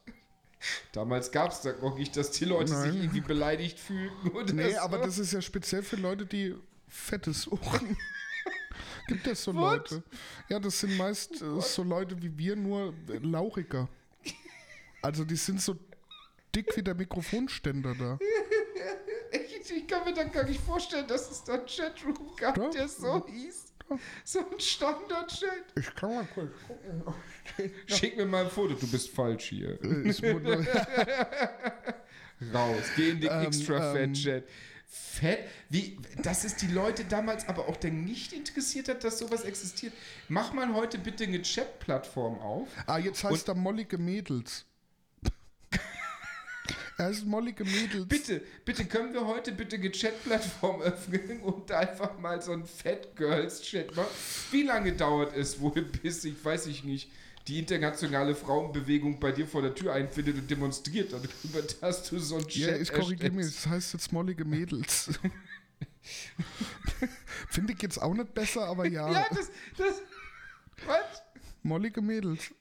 Damals 0.91 1.31
gab 1.31 1.51
es 1.51 1.61
da 1.61 1.73
noch 1.73 1.97
nicht, 1.97 2.15
dass 2.15 2.31
die 2.31 2.45
Leute 2.45 2.71
Nein. 2.73 2.91
sich 2.91 3.01
irgendwie 3.01 3.21
beleidigt 3.21 3.79
fühlten. 3.79 4.29
Oder 4.29 4.53
Nee, 4.53 4.71
so. 4.73 4.79
aber 4.79 4.97
das 4.99 5.17
ist 5.17 5.33
ja 5.33 5.41
speziell 5.41 5.83
für 5.83 5.95
Leute, 5.97 6.25
die 6.25 6.55
Fette 6.87 7.33
suchen. 7.33 7.97
Gibt 9.07 9.27
es 9.27 9.43
so 9.43 9.53
What? 9.53 9.91
Leute? 9.91 10.03
Ja, 10.49 10.59
das 10.59 10.79
sind 10.79 10.97
meist 10.97 11.41
äh, 11.41 11.59
so 11.61 11.83
Leute 11.83 12.21
wie 12.21 12.37
wir, 12.37 12.55
nur 12.55 12.93
äh, 13.09 13.17
lauchiger. 13.17 13.89
Also 15.01 15.25
die 15.25 15.35
sind 15.35 15.61
so 15.61 15.75
dick 16.55 16.75
wie 16.77 16.83
der 16.83 16.95
Mikrofonständer 16.95 17.95
da. 17.95 18.19
Ich, 19.31 19.71
ich 19.71 19.87
kann 19.87 20.03
mir 20.03 20.13
dann 20.13 20.31
gar 20.31 20.43
nicht 20.43 20.59
vorstellen, 20.61 21.07
dass 21.07 21.31
es 21.31 21.43
da 21.43 21.53
einen 21.53 21.65
Chatroom 21.65 22.35
gab, 22.37 22.53
Doch. 22.55 22.69
der 22.69 22.87
so 22.87 23.25
hieß. 23.27 23.62
So 24.23 24.39
ein 24.39 24.59
Standard-Chat. 24.59 25.65
Ich 25.77 25.95
kann 25.95 26.15
mal 26.15 26.27
kurz 26.33 26.51
gucken. 26.67 27.03
Schick 27.87 28.17
mir 28.17 28.25
mal 28.25 28.45
ein 28.45 28.49
Foto, 28.49 28.73
du 28.73 28.87
bist 28.87 29.09
falsch 29.09 29.45
hier. 29.45 29.79
Äh, 29.83 30.11
Raus, 32.53 32.83
geh 32.95 33.09
in 33.11 33.21
den 33.21 33.29
Ähm, 33.31 33.47
extra 33.47 33.95
ähm. 33.95 34.13
fat 34.13 34.21
Chat. 34.21 34.43
Fett? 34.85 35.39
Wie, 35.69 35.97
dass 36.21 36.43
es 36.43 36.55
die 36.55 36.67
Leute 36.67 37.03
damals 37.05 37.47
aber 37.47 37.67
auch 37.67 37.77
dann 37.77 38.03
nicht 38.03 38.31
interessiert 38.31 38.89
hat, 38.89 39.03
dass 39.03 39.17
sowas 39.17 39.43
existiert. 39.43 39.93
Mach 40.27 40.53
mal 40.53 40.71
heute 40.73 40.99
bitte 40.99 41.23
eine 41.23 41.41
Chat-Plattform 41.41 42.39
auf. 42.39 42.67
ah, 42.85 42.99
jetzt 42.99 43.23
heißt 43.23 43.47
er 43.47 43.55
Mollige 43.55 43.97
Mädels. 43.97 44.65
Er 46.97 47.09
ist 47.09 47.25
Mollige 47.25 47.63
Mädels. 47.63 48.07
Bitte, 48.07 48.41
bitte 48.65 48.85
können 48.85 49.13
wir 49.13 49.25
heute 49.25 49.51
bitte 49.51 49.77
eine 49.77 49.91
Chat-Plattform 49.91 50.81
öffnen 50.81 51.41
und 51.41 51.71
einfach 51.71 52.17
mal 52.19 52.41
so 52.41 52.51
einen 52.51 52.65
Fat 52.65 53.15
Girls-Chat 53.15 53.95
machen? 53.95 54.07
Wie 54.51 54.63
lange 54.63 54.93
dauert 54.93 55.35
es 55.35 55.59
wohl, 55.59 55.81
bis 55.81 56.23
ich 56.25 56.43
weiß 56.43 56.67
ich 56.67 56.83
nicht, 56.83 57.09
die 57.47 57.59
internationale 57.59 58.35
Frauenbewegung 58.35 59.19
bei 59.19 59.31
dir 59.31 59.47
vor 59.47 59.61
der 59.61 59.75
Tür 59.75 59.93
einfindet 59.93 60.37
und 60.37 60.49
demonstriert 60.49 61.11
darüber, 61.11 61.61
dass 61.81 62.09
du 62.09 62.19
so 62.19 62.35
einen 62.35 62.47
Chat 62.47 62.61
Ja, 62.61 62.75
ich 62.77 62.91
korrigiere 62.91 63.31
mich, 63.31 63.47
das 63.47 63.67
heißt 63.67 63.93
jetzt 63.93 64.11
Mollige 64.11 64.45
Mädels. 64.45 65.09
Finde 67.49 67.73
ich 67.73 67.81
jetzt 67.81 68.01
auch 68.01 68.13
nicht 68.13 68.33
besser, 68.33 68.65
aber 68.67 68.87
ja. 68.87 69.11
Ja, 69.11 69.25
das, 69.29 69.51
das, 69.77 70.01
was? 70.85 71.23
Mollige 71.63 72.01
Mädels. 72.01 72.51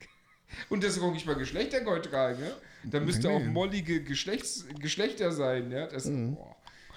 Und 0.69 0.85
das 0.85 0.97
ist 0.97 1.03
auch 1.03 1.13
nicht 1.13 1.27
mal 1.27 1.37
geschlechterneutral, 1.37 2.39
ne? 2.39 2.55
Da 2.85 3.01
müsste 3.01 3.29
Nee, 3.29 3.35
auch 3.35 3.45
mollige 3.45 4.03
Geschlechts, 4.03 4.67
Geschlechter 4.79 5.33
sein, 5.33 5.71
ja? 5.71 5.87
Das, 5.87 6.07
Mhm. 6.07 6.37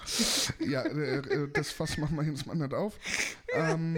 Ja, 0.60 0.82
äh, 0.82 1.18
äh, 1.18 1.48
das 1.52 1.70
Fass 1.70 1.98
machen 1.98 2.16
wir 2.16 2.24
jetzt 2.24 2.46
mal 2.46 2.54
nicht 2.54 2.72
auf. 2.74 2.98
Ähm, 3.52 3.96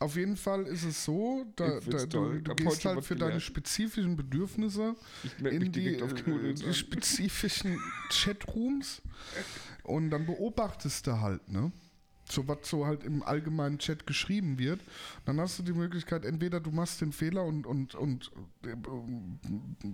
auf 0.00 0.16
jeden 0.16 0.36
Fall 0.36 0.66
ist 0.66 0.84
es 0.84 1.04
so, 1.04 1.46
da, 1.56 1.80
da, 1.80 2.06
du, 2.06 2.40
du 2.40 2.54
gehst 2.54 2.84
halt 2.84 3.04
für 3.04 3.16
deine 3.16 3.40
spezifischen 3.40 4.16
Bedürfnisse 4.16 4.96
in 5.42 5.70
die, 5.70 6.02
auf 6.02 6.12
äh, 6.26 6.52
die 6.54 6.74
spezifischen 6.74 7.80
Chatrooms 8.10 9.02
und 9.82 10.10
dann 10.10 10.26
beobachtest 10.26 11.06
du 11.06 11.20
halt, 11.20 11.48
ne? 11.48 11.72
So 12.30 12.46
was 12.48 12.58
so 12.62 12.86
halt 12.86 13.04
im 13.04 13.22
allgemeinen 13.22 13.78
Chat 13.78 14.06
geschrieben 14.06 14.58
wird, 14.58 14.80
dann 15.24 15.40
hast 15.40 15.58
du 15.58 15.62
die 15.62 15.72
Möglichkeit, 15.72 16.24
entweder 16.24 16.60
du 16.60 16.70
machst 16.70 17.00
den 17.00 17.12
Fehler 17.12 17.44
und, 17.44 17.66
und, 17.66 17.94
und 17.94 18.30
äh, 18.64 18.74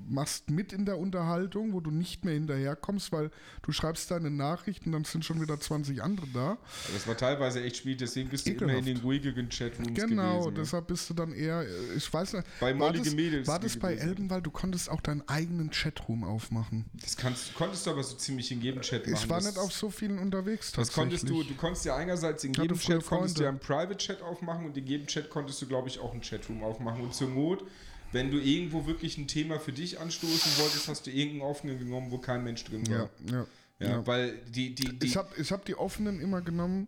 machst 0.09 0.51
mit 0.51 0.73
in 0.73 0.85
der 0.87 0.99
Unterhaltung, 0.99 1.73
wo 1.73 1.81
du 1.81 1.91
nicht 1.91 2.25
mehr 2.25 2.35
hinterherkommst, 2.35 3.13
weil 3.13 3.31
du 3.63 3.73
schreibst 3.73 4.11
deine 4.11 4.31
Nachrichten, 4.31 4.93
dann 4.93 5.05
sind 5.05 5.25
schon 5.25 5.41
wieder 5.41 5.59
20 5.59 6.03
andere 6.03 6.27
da. 6.33 6.59
Das 6.93 7.07
war 7.07 7.17
teilweise 7.17 7.63
echt 7.63 7.79
schwierig, 7.79 7.99
deswegen 7.99 8.29
bist 8.31 8.47
du 8.47 8.53
immer 8.53 8.75
in 8.75 8.85
den 8.85 8.97
ruhigen 8.99 9.49
Chatrooms 9.49 9.95
Genau, 9.95 10.39
gewesen, 10.39 10.55
ne? 10.55 10.61
deshalb 10.61 10.87
bist 10.87 11.11
du 11.11 11.15
dann 11.15 11.33
eher, 11.33 11.65
ich 11.97 12.13
weiß 12.13 12.35
nicht, 12.35 12.47
Bei 12.61 12.79
war 12.79 12.93
das, 12.93 13.13
Mädels 13.15 13.47
war 13.49 13.59
das 13.59 13.77
bei. 13.77 13.95
Elbenwald, 13.95 14.47
du 14.47 14.51
konntest 14.51 14.89
auch 14.91 15.01
deinen 15.01 15.27
eigenen 15.29 15.71
Chatroom 15.71 16.25
aufmachen. 16.25 16.87
Das 16.95 17.17
kannst, 17.17 17.55
konntest 17.55 17.87
du 17.87 17.91
aber 17.91 18.03
so 18.03 18.17
ziemlich 18.17 18.51
in 18.53 18.61
jedem 18.63 18.81
Chat 18.83 19.07
machen. 19.07 19.15
Ich 19.23 19.29
war 19.29 19.39
das, 19.39 19.47
nicht 19.47 19.59
auf 19.59 19.73
so 19.73 19.91
vielen 19.91 20.19
unterwegs 20.19 20.73
Das 20.73 20.93
konntest 20.93 21.25
du, 21.25 21.29
tatsächlich. 21.29 21.57
du 21.57 21.61
konntest 21.61 21.85
ja 21.85 21.97
einerseits 22.21 22.45
in 22.45 22.55
jedem 22.55 22.79
Chat 22.79 23.05
konntest 23.07 23.39
du 23.39 23.43
ja 23.43 23.49
einen 23.49 23.59
Private 23.59 23.97
Chat 23.97 24.23
aufmachen 24.23 24.67
und 24.67 24.77
in 24.77 24.87
jedem 24.87 25.07
Chat 25.07 25.31
konntest 25.31 25.61
du, 25.63 25.67
glaube 25.67 25.89
ich, 25.89 25.99
auch 25.99 26.13
einen 26.13 26.23
Chatroom 26.23 26.63
aufmachen. 26.63 27.03
Und 27.03 27.15
zur 27.15 27.29
Not, 27.29 27.65
wenn 28.13 28.31
du 28.31 28.39
irgendwo 28.39 28.87
wirklich 28.87 29.19
ein 29.19 29.27
Thema 29.27 29.59
für 29.59 29.73
dich 29.73 30.01
anstoßen 30.01 30.59
wolltest, 30.59 30.89
hast 30.89 31.07
du 31.07 31.11
irgendeinen 31.11 31.51
offenen 31.51 31.79
genommen, 31.79 32.11
wo 32.11 32.19
kein 32.19 32.45
Mensch 32.45 32.65
drin 32.65 32.87
war. 32.89 33.11
Ja, 33.27 33.33
ja. 33.33 33.47
Ja, 33.79 33.89
ja. 33.89 34.07
weil 34.07 34.37
die, 34.49 34.75
die, 34.75 34.99
die 34.99 35.07
Ich 35.07 35.17
habe 35.17 35.29
ich 35.39 35.51
hab 35.51 35.65
die 35.65 35.75
offenen 35.75 36.21
immer 36.21 36.43
genommen, 36.43 36.87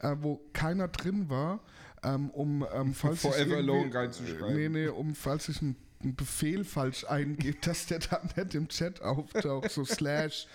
äh, 0.00 0.16
wo 0.18 0.40
keiner 0.52 0.88
drin 0.88 1.28
war, 1.30 1.60
ähm, 2.02 2.30
um 2.30 2.66
ähm, 2.74 2.94
falls 2.94 3.24
ich 3.24 3.30
Forever 3.30 3.58
Alone 3.58 3.94
reinzuschreiben. 3.94 4.56
Nee, 4.56 4.68
nee, 4.68 4.88
um 4.88 5.14
falls 5.14 5.48
ich 5.48 5.62
einen, 5.62 5.76
einen 6.02 6.16
Befehl 6.16 6.64
falsch 6.64 7.04
eingebe, 7.04 7.58
dass 7.62 7.86
der 7.86 8.00
dann 8.00 8.28
nicht 8.34 8.56
im 8.56 8.66
Chat 8.66 9.00
auftaucht, 9.02 9.70
so 9.70 9.84
slash 9.84 10.48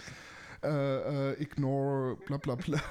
äh, 0.62 1.32
äh, 1.32 1.42
ignore 1.42 2.18
bla 2.26 2.36
bla 2.36 2.56
bla. 2.56 2.82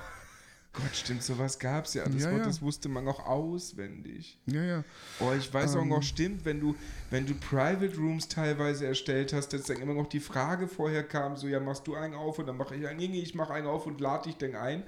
Gott, 0.77 0.95
stimmt, 0.95 1.23
sowas 1.23 1.59
gab 1.59 1.87
es 1.87 1.95
ja. 1.95 2.05
Das, 2.05 2.23
Ja, 2.23 2.31
Wort, 2.31 2.41
ja. 2.41 2.47
das 2.47 2.63
wusste 2.63 2.89
man 2.89 3.09
auch 3.09 3.27
auswendig. 3.27 4.39
Ja, 4.47 4.63
ja. 4.63 4.85
Oh, 5.21 5.33
ich 5.37 5.53
weiß 5.53 5.75
auch 5.77 5.83
Ähm. 5.83 5.89
noch, 5.89 6.03
stimmt, 6.03 6.45
wenn 6.45 6.61
du, 6.61 6.77
wenn 7.11 7.27
du 7.27 7.35
Private 7.35 7.97
Rooms 7.97 8.29
teilweise 8.29 8.87
erstellt 8.87 9.33
hast, 9.33 9.49
dass 9.53 9.63
dann 9.65 9.79
immer 9.79 9.95
noch 9.95 10.07
die 10.09 10.21
Frage 10.21 10.69
vorher 10.69 11.03
kam, 11.03 11.37
so, 11.37 11.49
ja, 11.49 11.61
machst 11.61 11.87
du 11.87 11.95
einen 11.95 12.15
auf 12.15 12.39
und 12.39 12.47
dann 12.47 12.57
mache 12.57 12.77
ich 12.77 12.87
einen, 12.87 12.99
nee, 12.99 13.21
ich 13.21 13.35
mache 13.35 13.55
einen 13.55 13.67
auf 13.67 13.87
und 13.87 14.01
lade 14.01 14.29
dich 14.29 14.37
dann 14.37 14.55
ein. 14.55 14.83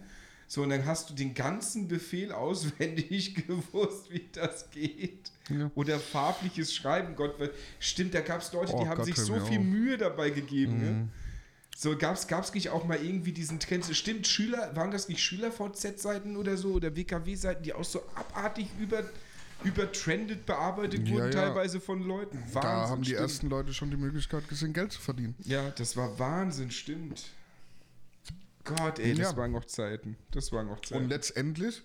So, 0.51 0.62
und 0.62 0.70
dann 0.70 0.87
hast 0.87 1.11
du 1.11 1.14
den 1.14 1.35
ganzen 1.35 1.88
Befehl 1.88 2.33
auswendig 2.33 3.35
gewusst, 3.46 4.11
wie 4.11 4.27
das 4.33 4.70
geht. 4.70 5.31
Ja. 5.51 5.70
Oder 5.74 5.98
farbliches 5.98 6.74
Schreiben, 6.74 7.16
Gott, 7.16 7.38
weil- 7.38 7.51
stimmt, 7.81 8.14
da 8.14 8.20
gab 8.22 8.40
es 8.40 8.53
Leute, 8.53 8.72
die 8.72 8.79
Oh 8.85 8.87
haben 8.88 8.96
Gott, 8.96 9.07
sich 9.07 9.16
so 9.16 9.38
viel 9.40 9.59
auf. 9.59 9.64
Mühe 9.64 9.98
dabei 9.98 10.31
gegeben. 10.31 10.79
Ne? 10.79 11.09
So, 11.81 11.97
gab 11.97 12.17
es 12.17 12.55
nicht 12.55 12.71
auch 12.71 12.85
mal 12.87 13.01
irgendwie 13.01 13.31
diesen 13.31 13.61
Trend? 13.61 13.85
Stimmt, 13.95 14.27
Schüler, 14.27 14.75
waren 14.75 14.91
das 14.91 15.09
nicht 15.09 15.21
Schüler-VZ-Seiten 15.23 16.37
oder 16.37 16.57
so 16.57 16.73
oder 16.73 16.97
WKW-Seiten, 16.97 17.62
die 17.62 17.73
auch 17.73 17.85
so 17.85 18.03
abartig 18.17 18.67
über, 18.81 19.05
übertrendet 19.62 20.45
bearbeitet 20.45 21.07
Ja, 21.07 21.14
wurden, 21.14 21.27
ja. 21.27 21.31
teilweise 21.31 21.81
von 21.81 22.03
Leuten? 22.03 22.38
Wahnsinn. 22.38 22.61
da 22.62 22.88
haben 22.88 23.03
die 23.03 23.11
stimmt. 23.11 23.21
ersten 23.21 23.49
Leute 23.49 23.73
schon 23.75 23.93
die 23.93 23.97
Möglichkeit 23.97 24.49
gesehen, 24.49 24.73
Geld 24.73 24.91
zu 24.91 25.01
verdienen. 25.01 25.37
Ja, 25.45 25.71
das 25.71 25.97
war 25.97 26.19
Wahnsinn, 26.19 26.73
stimmt. 26.73 27.27
Gott, 28.64 28.99
ey, 28.99 29.14
das 29.14 29.31
Ja. 29.31 29.37
waren 29.37 29.53
noch 29.53 29.67
Zeiten. 29.67 30.17
Das 30.33 30.51
waren 30.51 30.67
noch 30.67 30.81
Zeiten. 30.81 31.05
Und 31.05 31.09
letztendlich 31.11 31.83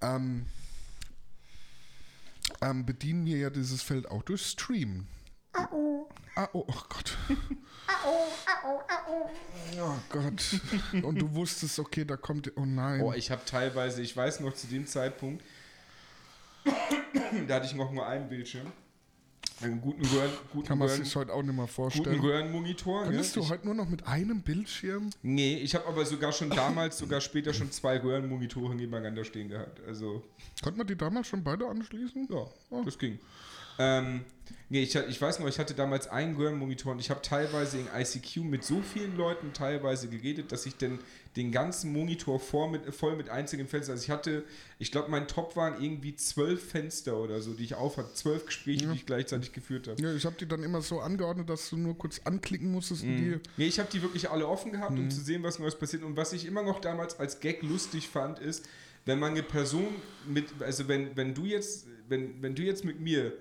ähm, 0.00 0.46
ähm, 2.60 2.84
bedienen 2.84 3.24
wir 3.24 3.38
ja 3.38 3.50
dieses 3.50 3.82
Feld 3.82 4.10
auch 4.10 4.24
durch 4.24 4.44
Stream. 4.44 5.06
Ah, 5.52 5.68
oh, 5.70 6.08
oh 6.52 6.64
Gott. 6.88 7.16
Oh 9.80 9.94
Gott. 10.10 10.60
Und 11.04 11.20
du 11.20 11.34
wusstest, 11.34 11.78
okay, 11.78 12.04
da 12.04 12.16
kommt. 12.16 12.52
Oh 12.56 12.64
nein. 12.64 13.00
Oh, 13.02 13.12
ich 13.12 13.30
habe 13.30 13.42
teilweise, 13.44 14.02
ich 14.02 14.16
weiß 14.16 14.40
noch 14.40 14.54
zu 14.54 14.66
dem 14.66 14.86
Zeitpunkt, 14.86 15.44
da 17.48 17.54
hatte 17.56 17.66
ich 17.66 17.74
noch 17.74 17.90
nur 17.92 18.06
einen 18.06 18.28
Bildschirm. 18.28 18.66
Einen 19.62 19.80
guten 19.82 20.02
Röhren, 20.06 20.30
guten 20.54 20.66
Kann 20.68 20.78
man 20.78 20.88
Röhren, 20.88 21.04
sich 21.04 21.14
heute 21.16 21.34
auch 21.34 21.42
nicht 21.42 21.54
guten 21.54 21.68
vorstellen. 21.68 22.18
Röhrenmonitor. 22.20 23.02
Ne? 23.02 23.08
Könntest 23.10 23.36
du 23.36 23.40
Ich, 23.40 23.50
heute 23.50 23.66
nur 23.66 23.74
noch 23.74 23.88
mit 23.90 24.06
einem 24.06 24.40
Bildschirm? 24.40 25.10
nee, 25.22 25.58
ich 25.58 25.74
habe 25.74 25.86
aber 25.86 26.06
sogar 26.06 26.32
schon 26.32 26.48
damals, 26.48 26.96
sogar 26.96 27.20
später 27.20 27.52
schon 27.52 27.70
zwei 27.70 27.98
Röhrenmonitore 27.98 28.74
nebeneinander 28.74 29.22
stehen 29.22 29.50
gehabt. 29.50 29.80
Also, 29.86 30.22
Konnte 30.62 30.78
man 30.78 30.86
die 30.86 30.96
damals 30.96 31.26
schon 31.26 31.44
beide 31.44 31.66
anschließen? 31.68 32.26
ja, 32.30 32.46
Oh. 32.70 32.82
das 32.84 32.98
ging. 32.98 33.18
Ähm, 33.78 34.24
nee, 34.68 34.82
ich, 34.82 34.94
ich 34.94 35.20
weiß 35.20 35.40
noch, 35.40 35.48
ich 35.48 35.58
hatte 35.58 35.74
damals 35.74 36.08
einen 36.08 36.36
Röhrenmonitor 36.36 36.92
und 36.92 36.98
ich 37.00 37.10
habe 37.10 37.22
teilweise 37.22 37.78
in 37.78 37.86
ICQ 37.94 38.38
mit 38.44 38.64
so 38.64 38.80
vielen 38.80 39.16
Leuten 39.16 39.52
teilweise 39.52 40.08
geredet, 40.08 40.52
dass 40.52 40.66
ich 40.66 40.76
denn 40.76 40.98
den 41.36 41.52
ganzen 41.52 41.92
Monitor 41.92 42.40
vor 42.40 42.68
mit, 42.68 42.92
voll 42.94 43.16
mit 43.16 43.28
einzigen 43.28 43.68
Fenstern, 43.68 43.92
also 43.92 44.04
ich 44.04 44.10
hatte, 44.10 44.44
ich 44.78 44.90
glaube, 44.90 45.10
mein 45.10 45.28
Top 45.28 45.54
waren 45.54 45.80
irgendwie 45.80 46.16
zwölf 46.16 46.70
Fenster 46.70 47.18
oder 47.18 47.40
so, 47.40 47.54
die 47.54 47.64
ich 47.64 47.74
auf 47.74 47.98
hatte, 47.98 48.14
zwölf 48.14 48.46
Gespräche, 48.46 48.88
die 48.88 48.96
ich 48.96 49.06
gleichzeitig 49.06 49.52
geführt 49.52 49.86
habe. 49.86 50.02
Ja, 50.02 50.12
ich 50.12 50.26
habe 50.26 50.36
die 50.38 50.46
dann 50.46 50.64
immer 50.64 50.82
so 50.82 51.00
angeordnet, 51.00 51.48
dass 51.48 51.70
du 51.70 51.76
nur 51.76 51.96
kurz 51.96 52.20
anklicken 52.24 52.70
musstest 52.72 53.02
die. 53.02 53.38
Nee, 53.56 53.66
ich 53.66 53.78
habe 53.78 53.88
die 53.92 54.02
wirklich 54.02 54.28
alle 54.28 54.48
offen 54.48 54.72
gehabt, 54.72 54.98
um 54.98 55.10
zu 55.10 55.20
sehen, 55.20 55.42
was 55.42 55.58
Neues 55.58 55.76
passiert. 55.76 56.02
Und 56.02 56.16
was 56.16 56.32
ich 56.32 56.46
immer 56.46 56.62
noch 56.62 56.80
damals 56.80 57.18
als 57.20 57.40
Gag 57.40 57.62
lustig 57.62 58.08
fand, 58.08 58.38
ist, 58.38 58.66
wenn 59.04 59.18
man 59.18 59.32
eine 59.32 59.42
Person 59.42 59.88
mit, 60.28 60.46
also 60.60 60.88
wenn, 60.88 61.16
wenn 61.16 61.34
du 61.34 61.44
jetzt, 61.44 61.86
wenn, 62.08 62.42
wenn 62.42 62.54
du 62.54 62.62
jetzt 62.62 62.84
mit 62.84 63.00
mir 63.00 63.32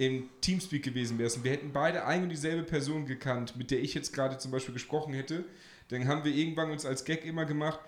im 0.00 0.30
Teamspeak 0.40 0.82
gewesen 0.82 1.18
wärst 1.18 1.36
und 1.36 1.44
wir 1.44 1.52
hätten 1.52 1.72
beide 1.72 2.06
ein 2.06 2.22
und 2.22 2.30
dieselbe 2.30 2.62
Person 2.62 3.04
gekannt, 3.04 3.56
mit 3.58 3.70
der 3.70 3.82
ich 3.82 3.92
jetzt 3.92 4.14
gerade 4.14 4.38
zum 4.38 4.50
Beispiel 4.50 4.72
gesprochen 4.72 5.12
hätte, 5.12 5.44
dann 5.88 6.08
haben 6.08 6.24
wir 6.24 6.34
irgendwann 6.34 6.70
uns 6.70 6.86
als 6.86 7.04
Gag 7.04 7.26
immer 7.26 7.44
gemacht, 7.44 7.78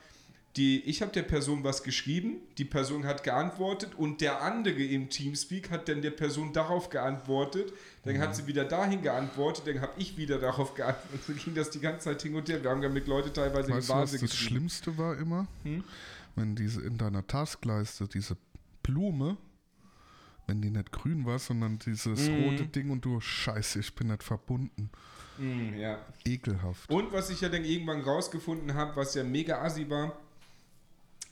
die, 0.57 0.83
ich 0.83 1.01
habe 1.01 1.11
der 1.11 1.22
Person 1.22 1.64
was 1.64 1.83
geschrieben, 1.83 2.35
die 2.59 2.66
Person 2.66 3.07
hat 3.07 3.25
geantwortet 3.25 3.94
und 3.96 4.20
der 4.20 4.42
andere 4.42 4.83
im 4.83 5.09
Teamspeak 5.09 5.70
hat 5.70 5.88
dann 5.88 6.03
der 6.03 6.11
Person 6.11 6.53
darauf 6.53 6.90
geantwortet, 6.90 7.72
dann 8.05 8.18
hat 8.18 8.37
sie 8.37 8.46
wieder 8.46 8.66
dahin 8.66 9.01
geantwortet, 9.01 9.66
dann 9.66 9.81
habe 9.81 9.92
ich 9.96 10.18
wieder 10.18 10.38
darauf 10.38 10.75
geantwortet. 10.75 11.25
So 11.27 11.33
ging 11.33 11.55
das 11.55 11.70
die 11.70 11.81
ganze 11.81 12.11
Zeit 12.11 12.20
hin 12.20 12.35
und 12.35 12.46
her. 12.51 12.62
Wir 12.62 12.68
haben 12.68 12.83
damit 12.83 13.07
Leute 13.07 13.33
teilweise 13.33 13.70
in 13.70 13.77
Weißt 13.79 13.88
die 13.88 13.92
du, 13.92 13.98
was 13.98 14.12
Vase 14.12 14.18
das 14.18 14.37
Schlimmste 14.37 14.98
war 14.98 15.16
immer? 15.16 15.46
Hm? 15.62 15.83
Wenn 16.37 16.55
diese 16.55 16.83
in 16.83 16.98
deiner 16.98 17.27
Taskleiste 17.27 18.07
diese 18.07 18.37
Blume, 18.83 19.38
wenn 20.46 20.61
die 20.61 20.70
nicht 20.70 20.90
grün 20.92 21.24
war, 21.24 21.38
sondern 21.38 21.78
dieses 21.78 22.28
Mhm. 22.28 22.44
rote 22.44 22.66
Ding 22.66 22.90
und 22.90 23.05
du, 23.05 23.20
scheiße, 23.20 23.81
ich 23.81 23.94
bin 23.94 24.09
nicht 24.09 24.22
verbunden. 24.22 24.90
Mm, 25.38 25.74
ja. 25.78 25.98
Ekelhaft. 26.24 26.90
Und 26.90 27.12
was 27.12 27.31
ich 27.31 27.40
ja 27.40 27.48
dann 27.48 27.64
irgendwann 27.64 28.02
rausgefunden 28.02 28.74
habe, 28.74 28.94
was 28.96 29.14
ja 29.14 29.24
mega 29.24 29.62
assi 29.62 29.88
war, 29.88 30.16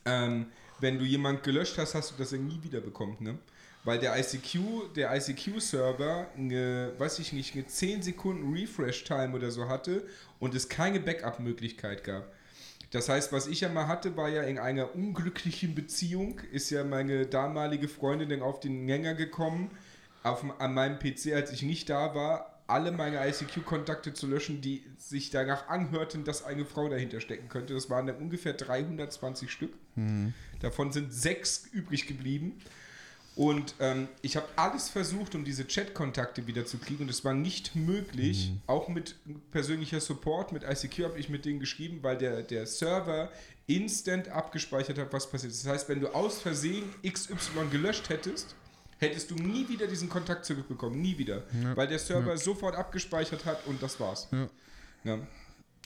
ähm, 0.04 0.46
wenn 0.80 0.98
du 0.98 1.04
jemand 1.04 1.42
gelöscht 1.42 1.76
hast, 1.78 1.94
hast 1.94 2.12
du 2.12 2.14
das 2.16 2.30
ja 2.30 2.38
nie 2.38 2.62
wieder 2.62 2.80
bekommen, 2.80 3.16
ne? 3.20 3.38
Weil 3.84 3.98
der 3.98 4.18
ICQ, 4.18 4.92
der 4.94 5.14
ICQ-Server, 5.16 6.26
eine, 6.36 6.92
weiß 6.98 7.18
ich 7.18 7.32
nicht, 7.32 7.54
eine 7.54 7.66
10 7.66 8.02
Sekunden 8.02 8.52
Refresh-Time 8.52 9.34
oder 9.34 9.50
so 9.50 9.68
hatte 9.68 10.06
und 10.38 10.54
es 10.54 10.68
keine 10.68 11.00
Backup-Möglichkeit 11.00 12.04
gab. 12.04 12.30
Das 12.90 13.08
heißt, 13.08 13.32
was 13.32 13.46
ich 13.46 13.60
ja 13.60 13.68
mal 13.68 13.86
hatte, 13.86 14.16
war 14.16 14.28
ja 14.28 14.42
in 14.42 14.58
einer 14.58 14.94
unglücklichen 14.94 15.74
Beziehung, 15.74 16.40
ist 16.52 16.70
ja 16.70 16.84
meine 16.84 17.26
damalige 17.26 17.88
Freundin 17.88 18.28
dann 18.28 18.42
auf 18.42 18.60
den 18.60 18.86
Gänger 18.86 19.14
gekommen, 19.14 19.70
auf, 20.22 20.44
an 20.58 20.74
meinem 20.74 20.98
PC, 20.98 21.32
als 21.34 21.52
ich 21.52 21.62
nicht 21.62 21.88
da 21.88 22.14
war, 22.14 22.62
alle 22.66 22.92
meine 22.92 23.26
ICQ-Kontakte 23.28 24.14
zu 24.14 24.26
löschen, 24.26 24.60
die 24.60 24.84
sich 24.96 25.30
danach 25.30 25.68
anhörten, 25.68 26.24
dass 26.24 26.44
eine 26.44 26.64
Frau 26.64 26.88
dahinter 26.88 27.20
stecken 27.20 27.48
könnte. 27.48 27.74
Das 27.74 27.90
waren 27.90 28.06
dann 28.06 28.16
ungefähr 28.16 28.52
320 28.52 29.50
Stück. 29.50 29.72
Davon 30.60 30.92
sind 30.92 31.12
sechs 31.12 31.66
übrig 31.72 32.06
geblieben. 32.06 32.60
Und 33.40 33.74
ähm, 33.80 34.06
ich 34.20 34.36
habe 34.36 34.46
alles 34.56 34.90
versucht, 34.90 35.34
um 35.34 35.46
diese 35.46 35.66
Chat-Kontakte 35.66 36.46
wieder 36.46 36.66
zu 36.66 36.76
kriegen 36.76 37.04
und 37.04 37.08
es 37.08 37.24
war 37.24 37.32
nicht 37.32 37.74
möglich. 37.74 38.52
Auch 38.66 38.88
mit 38.88 39.14
persönlicher 39.50 39.98
Support, 39.98 40.52
mit 40.52 40.62
ICQ 40.62 41.04
habe 41.04 41.18
ich 41.18 41.30
mit 41.30 41.46
denen 41.46 41.58
geschrieben, 41.58 42.00
weil 42.02 42.18
der, 42.18 42.42
der 42.42 42.66
Server 42.66 43.30
instant 43.66 44.28
abgespeichert 44.28 44.98
hat, 44.98 45.10
was 45.14 45.30
passiert 45.30 45.52
ist. 45.52 45.64
Das 45.64 45.72
heißt, 45.72 45.88
wenn 45.88 46.00
du 46.00 46.08
aus 46.14 46.42
Versehen 46.42 46.84
XY 47.02 47.70
gelöscht 47.70 48.10
hättest, 48.10 48.54
hättest 48.98 49.30
du 49.30 49.36
nie 49.36 49.66
wieder 49.70 49.86
diesen 49.86 50.10
Kontakt 50.10 50.44
zurückbekommen. 50.44 51.00
Nie 51.00 51.16
wieder. 51.16 51.44
Ja. 51.62 51.74
Weil 51.74 51.88
der 51.88 51.98
Server 51.98 52.36
sofort 52.36 52.76
abgespeichert 52.76 53.46
hat 53.46 53.66
und 53.66 53.82
das 53.82 53.98
war's. 53.98 54.28
Ja. 55.02 55.18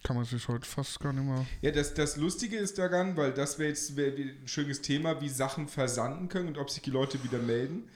Kann 0.05 0.17
man 0.17 0.27
sich 0.27 0.47
heute 0.49 0.69
fast 0.69 1.01
gar 1.01 1.15
nicht 1.15 1.25
mehr. 1.25 1.47
Ja, 1.63 1.71
das, 1.71 1.95
das 1.95 2.19
Lustige 2.19 2.59
ist 2.59 2.77
daran, 2.77 3.17
weil 3.17 3.33
das 3.33 3.59
wäre 3.59 3.71
jetzt 3.71 3.97
wär 3.97 4.13
ein 4.13 4.47
schönes 4.47 4.83
Thema, 4.83 5.19
wie 5.23 5.31
Sachen 5.31 5.67
versanden 5.67 6.29
können 6.29 6.49
und 6.49 6.59
ob 6.59 6.69
sich 6.69 6.83
die 6.83 6.91
Leute 6.91 7.25
wieder 7.25 7.39
melden. 7.39 7.89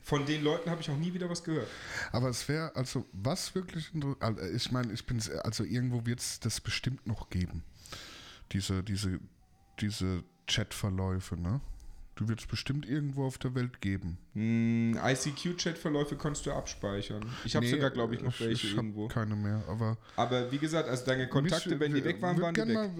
Von 0.00 0.24
den 0.24 0.44
Leuten 0.44 0.70
habe 0.70 0.80
ich 0.80 0.88
auch 0.88 0.96
nie 0.96 1.12
wieder 1.12 1.28
was 1.28 1.42
gehört. 1.42 1.66
Aber 2.12 2.28
es 2.28 2.48
wäre, 2.48 2.74
also, 2.76 3.04
was 3.12 3.52
wirklich. 3.56 3.90
also, 4.20 4.40
Ich 4.42 4.70
meine, 4.70 4.92
ich 4.92 5.04
bin. 5.04 5.20
Also, 5.42 5.64
irgendwo 5.64 6.06
wird 6.06 6.20
es 6.20 6.38
das 6.38 6.60
bestimmt 6.60 7.04
noch 7.04 7.30
geben. 7.30 7.64
Diese, 8.52 8.84
diese, 8.84 9.18
diese 9.80 10.22
Chatverläufe, 10.46 11.36
ne? 11.36 11.60
Du 12.16 12.26
wird 12.28 12.40
es 12.40 12.46
bestimmt 12.46 12.88
irgendwo 12.88 13.26
auf 13.26 13.36
der 13.36 13.54
Welt 13.54 13.80
geben. 13.82 14.16
Hm, 14.32 14.98
ICQ-Chat-Verläufe 15.04 16.16
kannst 16.16 16.46
du 16.46 16.52
abspeichern. 16.52 17.24
Ich 17.44 17.54
habe 17.54 17.66
Nee, 17.66 17.72
sogar, 17.72 17.90
glaube 17.90 18.14
ich, 18.14 18.22
noch 18.22 18.32
ich, 18.32 18.40
welche 18.40 18.66
ich 18.68 18.74
irgendwo. 18.74 19.08
keine 19.08 19.36
mehr, 19.36 19.62
aber 19.68 19.98
Aber 20.16 20.50
wie 20.50 20.56
gesagt, 20.58 20.88
also 20.88 21.04
deine 21.04 21.28
Kontakte, 21.28 21.68
Mich- 21.70 21.80
wenn 21.80 21.94
die 21.94 22.02
weg 22.04 22.20
waren, 22.22 22.40
waren 22.40 22.54
die 22.54 22.62
weg. 22.62 22.72
Mal, 22.74 22.90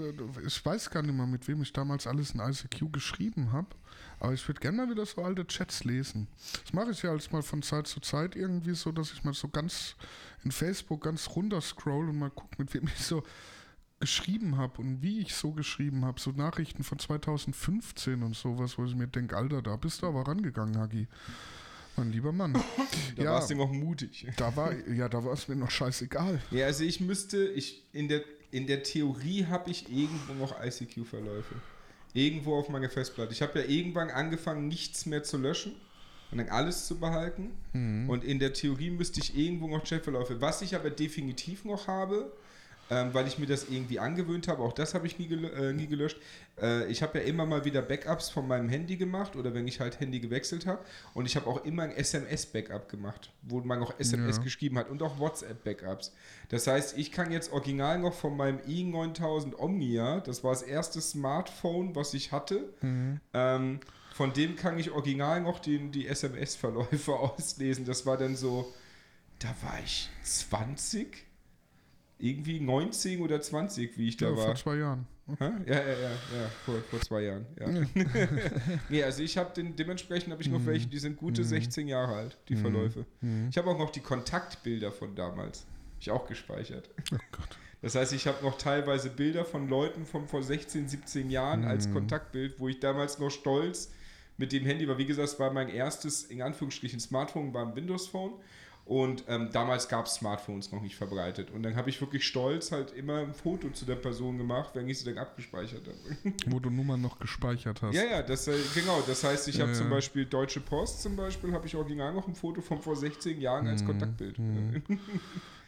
ich 0.46 0.64
weiß 0.64 0.90
gar 0.90 1.02
nicht 1.02 1.14
mehr, 1.14 1.26
mit 1.26 1.48
wem 1.48 1.62
ich 1.62 1.72
damals 1.72 2.06
alles 2.06 2.32
in 2.32 2.40
ICQ 2.40 2.92
geschrieben 2.92 3.52
habe. 3.52 3.68
Aber 4.20 4.32
ich 4.34 4.46
würde 4.48 4.60
gerne 4.60 4.76
mal 4.78 4.90
wieder 4.90 5.04
so 5.06 5.22
alte 5.22 5.46
Chats 5.46 5.84
lesen. 5.84 6.28
Das 6.62 6.72
mache 6.72 6.90
ich 6.90 7.02
ja 7.02 7.10
als 7.10 7.32
mal 7.32 7.42
von 7.42 7.62
Zeit 7.62 7.86
zu 7.86 8.00
Zeit 8.00 8.36
irgendwie 8.36 8.74
so, 8.74 8.92
dass 8.92 9.12
ich 9.12 9.24
mal 9.24 9.34
so 9.34 9.48
ganz 9.48 9.96
in 10.44 10.52
Facebook 10.52 11.02
ganz 11.04 11.28
runter 11.30 11.60
scroll 11.60 12.08
und 12.08 12.18
mal 12.18 12.30
gucke, 12.30 12.54
mit 12.58 12.72
wem 12.74 12.84
ich 12.86 12.98
so 13.04 13.22
geschrieben 14.00 14.56
habe 14.56 14.80
und 14.80 15.02
wie 15.02 15.20
ich 15.20 15.34
so 15.34 15.52
geschrieben 15.52 16.04
habe. 16.04 16.20
So 16.20 16.30
Nachrichten 16.30 16.82
von 16.82 16.98
2015 16.98 18.22
und 18.22 18.36
sowas, 18.36 18.78
wo 18.78 18.84
ich 18.84 18.94
mir 18.94 19.06
denke, 19.08 19.36
Alter, 19.36 19.62
da 19.62 19.76
bist 19.76 20.02
du 20.02 20.06
aber 20.06 20.26
rangegangen, 20.26 20.78
Hagi. 20.78 21.08
Mein 21.96 22.12
lieber 22.12 22.32
Mann. 22.32 22.52
Da 23.16 23.22
ja, 23.22 23.32
warst 23.32 23.50
du 23.50 23.54
noch 23.54 23.72
mutig. 23.72 24.26
da 24.36 24.54
war, 24.54 24.74
ja, 24.88 25.08
da 25.08 25.24
war 25.24 25.32
es 25.32 25.48
mir 25.48 25.56
noch 25.56 25.70
scheißegal. 25.70 26.40
Ja, 26.50 26.66
also 26.66 26.84
ich 26.84 27.00
müsste, 27.00 27.46
ich 27.48 27.84
in 27.92 28.08
der, 28.08 28.22
in 28.50 28.66
der 28.66 28.82
Theorie 28.82 29.46
habe 29.46 29.70
ich 29.70 29.90
irgendwo 29.90 30.34
noch 30.34 30.62
ICQ-Verläufe. 30.62 31.54
Irgendwo 32.12 32.58
auf 32.58 32.68
meiner 32.68 32.90
Festplatte. 32.90 33.32
Ich 33.32 33.40
habe 33.40 33.60
ja 33.60 33.66
irgendwann 33.66 34.10
angefangen, 34.10 34.68
nichts 34.68 35.06
mehr 35.06 35.22
zu 35.22 35.38
löschen 35.38 35.72
und 36.30 36.38
dann 36.38 36.48
alles 36.48 36.86
zu 36.86 36.98
behalten. 36.98 37.52
Und 37.72 38.24
in 38.24 38.38
der 38.38 38.52
Theorie 38.52 38.90
müsste 38.90 39.20
ich 39.20 39.36
irgendwo 39.36 39.68
noch 39.68 39.84
Chatverläufe. 39.84 40.40
Was 40.40 40.60
ich 40.60 40.74
aber 40.74 40.90
definitiv 40.90 41.64
noch 41.64 41.86
habe, 41.88 42.32
ähm, 42.90 43.12
weil 43.14 43.26
ich 43.26 43.38
mir 43.38 43.46
das 43.46 43.68
irgendwie 43.68 43.98
angewöhnt 43.98 44.48
habe, 44.48 44.62
auch 44.62 44.72
das 44.72 44.94
habe 44.94 45.06
ich 45.06 45.18
nie, 45.18 45.26
gel 45.26 45.44
äh, 45.44 45.72
nie 45.72 45.86
gelöscht. 45.88 46.18
Äh, 46.60 46.86
ich 46.90 47.02
habe 47.02 47.18
ja 47.18 47.24
immer 47.24 47.44
mal 47.44 47.64
wieder 47.64 47.82
Backups 47.82 48.30
von 48.30 48.46
meinem 48.46 48.68
Handy 48.68 48.96
gemacht 48.96 49.34
oder 49.36 49.54
wenn 49.54 49.66
ich 49.66 49.80
halt 49.80 49.98
Handy 50.00 50.20
gewechselt 50.20 50.66
habe. 50.66 50.84
Und 51.14 51.26
ich 51.26 51.34
habe 51.36 51.46
auch 51.48 51.64
immer 51.64 51.82
ein 51.82 51.90
SMS-Backup 51.90 52.88
gemacht, 52.88 53.32
wo 53.42 53.60
man 53.60 53.80
noch 53.80 53.98
SMS 53.98 54.36
Ja. 54.36 54.42
geschrieben 54.44 54.78
hat 54.78 54.88
und 54.88 55.02
auch 55.02 55.18
WhatsApp-Backups. 55.18 56.12
Das 56.48 56.66
heißt, 56.66 56.96
ich 56.96 57.10
kann 57.12 57.32
jetzt 57.32 57.52
original 57.52 57.98
noch 57.98 58.14
von 58.14 58.36
meinem 58.36 58.58
i9000 58.60 59.56
Omnia, 59.58 60.20
das 60.20 60.44
war 60.44 60.52
das 60.52 60.62
erste 60.62 61.00
Smartphone, 61.00 61.94
was 61.96 62.14
ich 62.14 62.30
hatte, 62.32 62.72
ähm, 63.34 63.80
von 64.14 64.32
dem 64.32 64.56
kann 64.56 64.78
ich 64.78 64.92
original 64.92 65.42
noch 65.42 65.58
den, 65.58 65.92
die 65.92 66.06
SMS-Verläufe 66.06 67.12
auslesen. 67.18 67.84
Das 67.84 68.06
war 68.06 68.16
dann 68.16 68.34
so, 68.36 68.72
da 69.40 69.48
war 69.62 69.78
ich 69.84 70.08
20, 70.22 71.25
irgendwie 72.18 72.60
19 72.60 73.20
oder 73.20 73.40
20, 73.40 73.96
wie 73.98 74.08
ich 74.08 74.16
da 74.16 74.30
Ja, 74.30 74.36
war. 74.36 74.44
vor 74.46 74.54
zwei 74.54 74.76
Jahren. 74.76 75.06
Hä? 75.38 75.50
Ja, 75.66 75.74
ja, 75.74 75.80
ja, 75.82 76.10
ja, 76.10 76.48
vor, 76.64 76.76
vor 76.88 77.00
zwei 77.00 77.22
Jahren. 77.22 77.46
Ja. 77.58 77.66
nee, 78.88 79.02
also 79.02 79.22
ich 79.22 79.36
habe 79.36 79.52
den, 79.54 79.74
dementsprechend 79.74 80.32
habe 80.32 80.40
ich 80.40 80.48
noch 80.48 80.64
welche, 80.66 80.86
die 80.86 80.98
sind 80.98 81.16
gute 81.16 81.42
16 81.42 81.88
Jahre 81.88 82.14
alt, 82.14 82.38
die 82.48 82.54
Verläufe. 82.56 83.04
Ich 83.50 83.58
habe 83.58 83.70
auch 83.70 83.78
noch 83.78 83.90
die 83.90 84.00
Kontaktbilder 84.00 84.92
von 84.92 85.14
damals. 85.16 85.66
Ich 86.00 86.10
auch 86.10 86.26
gespeichert. 86.26 86.90
Oh 87.12 87.16
Gott. 87.32 87.58
Das 87.82 87.94
heißt, 87.94 88.12
ich 88.12 88.26
habe 88.26 88.42
noch 88.44 88.56
teilweise 88.56 89.10
Bilder 89.10 89.44
von 89.44 89.68
Leuten 89.68 90.06
von 90.06 90.28
vor 90.28 90.42
16, 90.42 90.88
17 90.88 91.30
Jahren 91.30 91.64
als 91.64 91.90
Kontaktbild, 91.92 92.58
wo 92.58 92.68
ich 92.68 92.78
damals 92.80 93.18
noch 93.18 93.30
stolz 93.30 93.90
mit 94.38 94.52
dem 94.52 94.64
Handy 94.64 94.86
war. 94.86 94.98
Wie 94.98 95.06
gesagt, 95.06 95.28
es 95.28 95.40
war 95.40 95.52
mein 95.52 95.68
erstes, 95.68 96.24
in 96.24 96.42
Anführungsstrichen, 96.42 97.00
Smartphone, 97.00 97.52
war 97.52 97.66
ein 97.66 97.74
Windows-Phone. 97.74 98.34
Und 98.86 99.24
ähm, 99.26 99.50
damals 99.52 99.88
gab 99.88 100.06
es 100.06 100.14
Smartphones 100.14 100.70
noch 100.70 100.80
nicht 100.80 100.94
verbreitet. 100.94 101.50
Und 101.50 101.64
dann 101.64 101.74
habe 101.74 101.90
ich 101.90 102.00
wirklich 102.00 102.24
stolz 102.24 102.70
halt 102.70 102.92
immer 102.92 103.18
ein 103.18 103.34
Foto 103.34 103.68
zu 103.70 103.84
der 103.84 103.96
Person 103.96 104.38
gemacht, 104.38 104.70
wenn 104.74 104.88
ich 104.88 105.00
sie 105.00 105.06
dann 105.06 105.18
abgespeichert 105.18 105.82
habe. 105.88 106.34
Wo 106.46 106.60
du 106.60 106.70
Nummern 106.70 107.00
noch 107.00 107.18
gespeichert 107.18 107.82
hast. 107.82 107.96
Ja, 107.96 108.04
ja, 108.04 108.22
das, 108.22 108.46
äh, 108.46 108.56
genau. 108.74 109.02
Das 109.04 109.24
heißt, 109.24 109.48
ich 109.48 109.60
habe 109.60 109.72
Ja, 109.72 109.76
zum. 109.76 109.90
Beispiel 109.90 110.24
Deutsche 110.24 110.60
Post 110.60 111.02
zum 111.02 111.16
Beispiel, 111.16 111.52
habe 111.52 111.66
ich 111.66 111.74
original 111.74 112.14
noch 112.14 112.28
ein 112.28 112.36
Foto 112.36 112.60
von 112.60 112.80
vor 112.80 112.94
16 112.94 113.40
Jahren 113.40 113.66
als 113.66 113.84
Kontaktbild. 113.84 114.38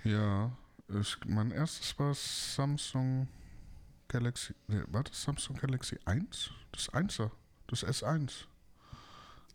Ja, 0.05 0.53
ich, 1.01 1.17
mein 1.27 1.51
erstes 1.51 1.99
war 1.99 2.15
Samsung 2.15 3.27
Galaxy. 4.07 4.55
Nee, 4.69 4.83
war 4.87 5.03
das 5.03 5.21
Samsung 5.21 5.57
Galaxy 5.57 5.99
1? 6.05 6.51
Das 6.71 6.89
1er. 6.93 7.31
Das 7.67 7.85
S1. 7.85 8.45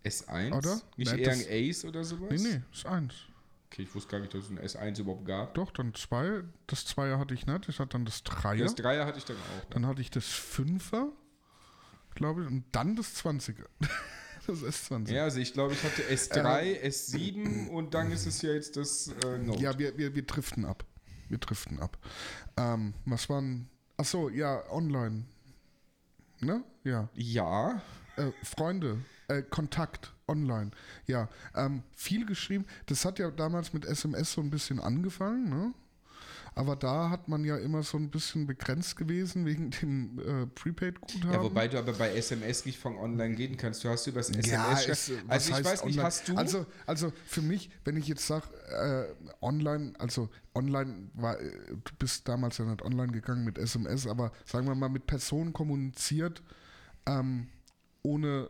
S1? 0.04 0.54
Oder? 0.54 0.82
Nicht 0.98 1.12
Ja, 1.12 1.18
eher 1.18 1.32
ein 1.32 1.46
Ace 1.50 1.86
oder 1.86 2.04
sowas? 2.04 2.30
Nee, 2.30 2.56
nee, 2.56 2.62
das 2.72 2.86
1. 2.86 3.14
Okay, 3.74 3.82
ich 3.82 3.96
wusste 3.96 4.12
gar 4.12 4.20
nicht, 4.20 4.32
dass 4.36 4.44
es 4.44 4.52
ein 4.52 4.60
S1 4.60 5.00
überhaupt 5.00 5.26
gab. 5.26 5.56
Doch, 5.56 5.72
dann 5.72 5.96
2. 5.96 6.44
Das 6.68 6.86
2er 6.86 7.18
hatte 7.18 7.34
ich 7.34 7.48
nicht. 7.48 7.68
Ich 7.70 7.80
hatte 7.80 7.90
dann 7.90 8.06
das 8.06 8.24
3er. 8.24 8.60
Das 8.60 8.76
Dreier 8.76 9.08
hatte 9.08 9.18
ich 9.18 9.26
dann 9.26 9.36
auch. 9.36 9.70
Dann 9.72 9.88
hatte 9.88 10.00
ich 10.00 10.12
das 10.12 10.26
5er, 10.26 11.08
glaube 12.14 12.44
ich. 12.44 12.48
Und 12.48 12.66
dann 12.72 12.96
das 12.96 13.16
20er. 13.26 13.66
das 14.46 14.62
S20. 14.62 15.12
Ja, 15.14 15.24
also 15.24 15.40
ich 15.40 15.54
glaube, 15.54 15.74
ich 15.74 15.84
hatte 15.84 16.04
S3, 16.04 16.84
S7 16.84 17.70
und 17.72 17.96
dann 17.96 18.12
ist 18.12 18.28
es 18.28 18.44
ja 18.44 18.52
jetzt 18.52 18.78
das 18.78 19.08
äh, 19.08 19.40
Note. 19.40 19.60
Ja, 19.64 19.80
wir, 19.80 19.98
wir, 19.98 20.14
wir 20.14 20.24
driften 20.24 20.66
ab. 20.66 20.86
Wir 21.30 21.40
driften 21.40 21.80
ab. 21.80 21.98
Ähm, 22.58 22.94
was 23.06 23.28
waren. 23.28 23.72
Achso, 23.98 24.30
ja, 24.30 24.70
online. 24.70 25.26
Ne? 26.42 26.64
Ja. 26.84 27.10
ja. 27.16 27.82
Äh, 28.18 28.30
Freunde, 28.44 29.00
äh, 29.28 29.42
Kontakt, 29.42 30.14
online. 30.28 30.72
Ja, 31.06 31.30
ähm, 31.56 31.84
viel 31.96 32.26
geschrieben. 32.26 32.66
Das 32.86 33.06
hat 33.06 33.20
ja 33.20 33.32
damals 33.32 33.74
mit 33.74 33.86
SMS 33.86 34.34
so 34.34 34.42
ein 34.42 34.50
bisschen 34.50 34.80
angefangen, 34.80 35.50
ne? 35.50 35.74
Aber 36.56 36.76
da 36.76 37.10
hat 37.10 37.28
man 37.28 37.44
ja 37.46 37.58
immer 37.58 37.82
so 37.82 37.98
ein 37.98 38.12
bisschen 38.12 38.46
begrenzt 38.46 38.96
gewesen 38.96 39.46
wegen 39.46 39.72
dem 39.72 40.20
äh, 40.20 40.46
Prepaid-Guthaben. 40.46 41.32
Ja, 41.32 41.42
wobei 41.42 41.68
du 41.68 41.80
aber 41.80 41.94
bei 41.94 42.14
SMS 42.16 42.66
nicht 42.66 42.78
von 42.78 42.96
online 42.98 43.38
reden 43.38 43.58
kannst. 43.58 43.84
Du 43.84 43.90
hast 43.90 44.06
übers 44.06 44.30
SMS. 44.30 44.52
Ja, 44.52 44.72
ist, 44.72 44.88
was 44.88 45.12
also 45.28 45.52
ich 45.52 45.66
weiß 45.66 45.86
nicht, 45.86 45.98
online? 45.98 46.04
hast 46.04 46.28
du. 46.28 46.36
Also, 46.36 46.66
also 46.86 47.14
für 47.26 47.42
mich, 47.42 47.72
wenn 47.86 47.98
ich 47.98 48.08
jetzt 48.08 48.28
sage, 48.28 48.46
äh, 48.70 49.06
online, 49.44 49.94
also 49.98 50.30
online 50.54 51.10
war, 51.16 51.40
äh, 51.40 51.52
du 51.70 51.96
bist 51.98 52.28
damals 52.28 52.60
ja 52.60 52.66
nicht 52.66 52.84
online 52.84 53.12
gegangen 53.12 53.44
mit 53.44 53.58
SMS, 53.58 54.06
aber 54.06 54.32
sagen 54.46 54.68
wir 54.68 54.76
mal 54.76 54.90
mit 54.90 55.08
Personen 55.08 55.54
kommuniziert, 55.54 56.44
ähm, 57.08 57.48
ohne 58.04 58.50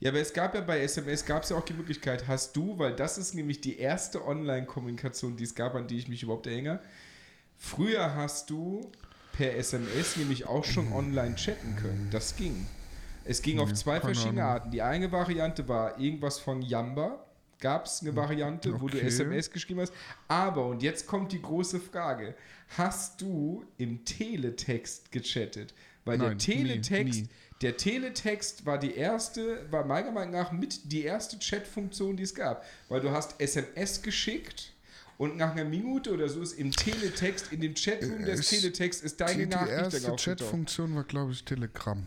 Ja, 0.00 0.10
aber 0.10 0.20
es 0.20 0.32
gab 0.32 0.54
ja 0.54 0.60
bei 0.60 0.80
SMS 0.80 1.24
gab 1.26 1.42
es 1.42 1.50
ja 1.50 1.56
auch 1.56 1.64
die 1.64 1.72
Möglichkeit, 1.72 2.28
hast 2.28 2.54
du, 2.56 2.78
weil 2.78 2.94
das 2.94 3.18
ist 3.18 3.34
nämlich 3.34 3.60
die 3.60 3.78
erste 3.78 4.24
Online-Kommunikation, 4.24 5.36
die 5.36 5.44
es 5.44 5.54
gab, 5.54 5.74
an 5.74 5.86
die 5.88 5.98
ich 5.98 6.08
mich 6.08 6.22
überhaupt 6.22 6.46
erinnere. 6.46 6.80
Früher 7.56 8.14
hast 8.14 8.50
du 8.50 8.90
per 9.32 9.56
SMS 9.56 10.16
nämlich 10.16 10.46
auch 10.46 10.64
schon 10.64 10.92
online 10.92 11.34
chatten 11.34 11.76
können. 11.76 12.08
Das 12.10 12.36
ging. 12.36 12.66
Es 13.24 13.42
ging 13.42 13.58
auf 13.58 13.70
Nee, 13.70 13.74
zwei 13.74 14.00
verschiedene 14.00 14.42
Ahnung. 14.42 14.54
Arten. 14.54 14.70
Die 14.70 14.82
eine 14.82 15.10
Variante 15.10 15.66
war 15.66 15.98
irgendwas 15.98 16.38
von 16.38 16.62
Yamba. 16.62 17.24
Gab 17.60 17.86
es 17.86 18.02
eine 18.02 18.14
Variante, 18.14 18.80
wo 18.80 18.88
du 18.88 18.98
Okay. 18.98 19.06
SMS 19.06 19.50
geschrieben 19.50 19.80
hast. 19.80 19.92
Aber, 20.28 20.66
und 20.66 20.82
jetzt 20.82 21.06
kommt 21.06 21.32
die 21.32 21.40
große 21.40 21.80
Frage, 21.80 22.34
hast 22.76 23.20
du 23.20 23.64
im 23.78 24.04
Teletext 24.04 25.10
gechattet? 25.10 25.72
Weil 26.04 26.18
Nein, 26.18 26.30
der 26.30 26.38
Teletext, 26.38 27.20
nie, 27.20 27.22
nie. 27.22 27.28
Der 27.64 27.76
Teletext 27.76 28.66
war 28.66 28.78
die 28.78 28.94
erste, 28.94 29.66
war 29.72 29.84
meiner 29.84 30.12
Meinung 30.12 30.32
nach 30.34 30.52
mit 30.52 30.92
die 30.92 31.02
erste 31.02 31.38
Chatfunktion, 31.38 32.16
die 32.16 32.22
es 32.22 32.34
gab. 32.34 32.64
Weil 32.88 33.00
du 33.00 33.10
hast 33.10 33.40
SMS 33.40 34.02
geschickt 34.02 34.72
und 35.16 35.36
nach 35.36 35.52
einer 35.52 35.64
Minute 35.64 36.12
oder 36.12 36.28
so 36.28 36.42
ist 36.42 36.52
im 36.58 36.70
Teletext, 36.70 37.52
in 37.52 37.60
dem 37.60 37.74
Chatroom 37.74 38.24
des 38.24 38.40
Es- 38.40 38.48
Teletext 38.50 39.02
ist 39.02 39.20
deine 39.20 39.32
die, 39.32 39.38
die 39.44 39.54
Nachricht 39.56 39.94
dann 40.04 40.12
erste. 40.12 40.36
Chatfunktion 40.36 40.94
war, 40.94 41.04
glaube 41.04 41.32
ich, 41.32 41.42
Telegram. 41.44 42.06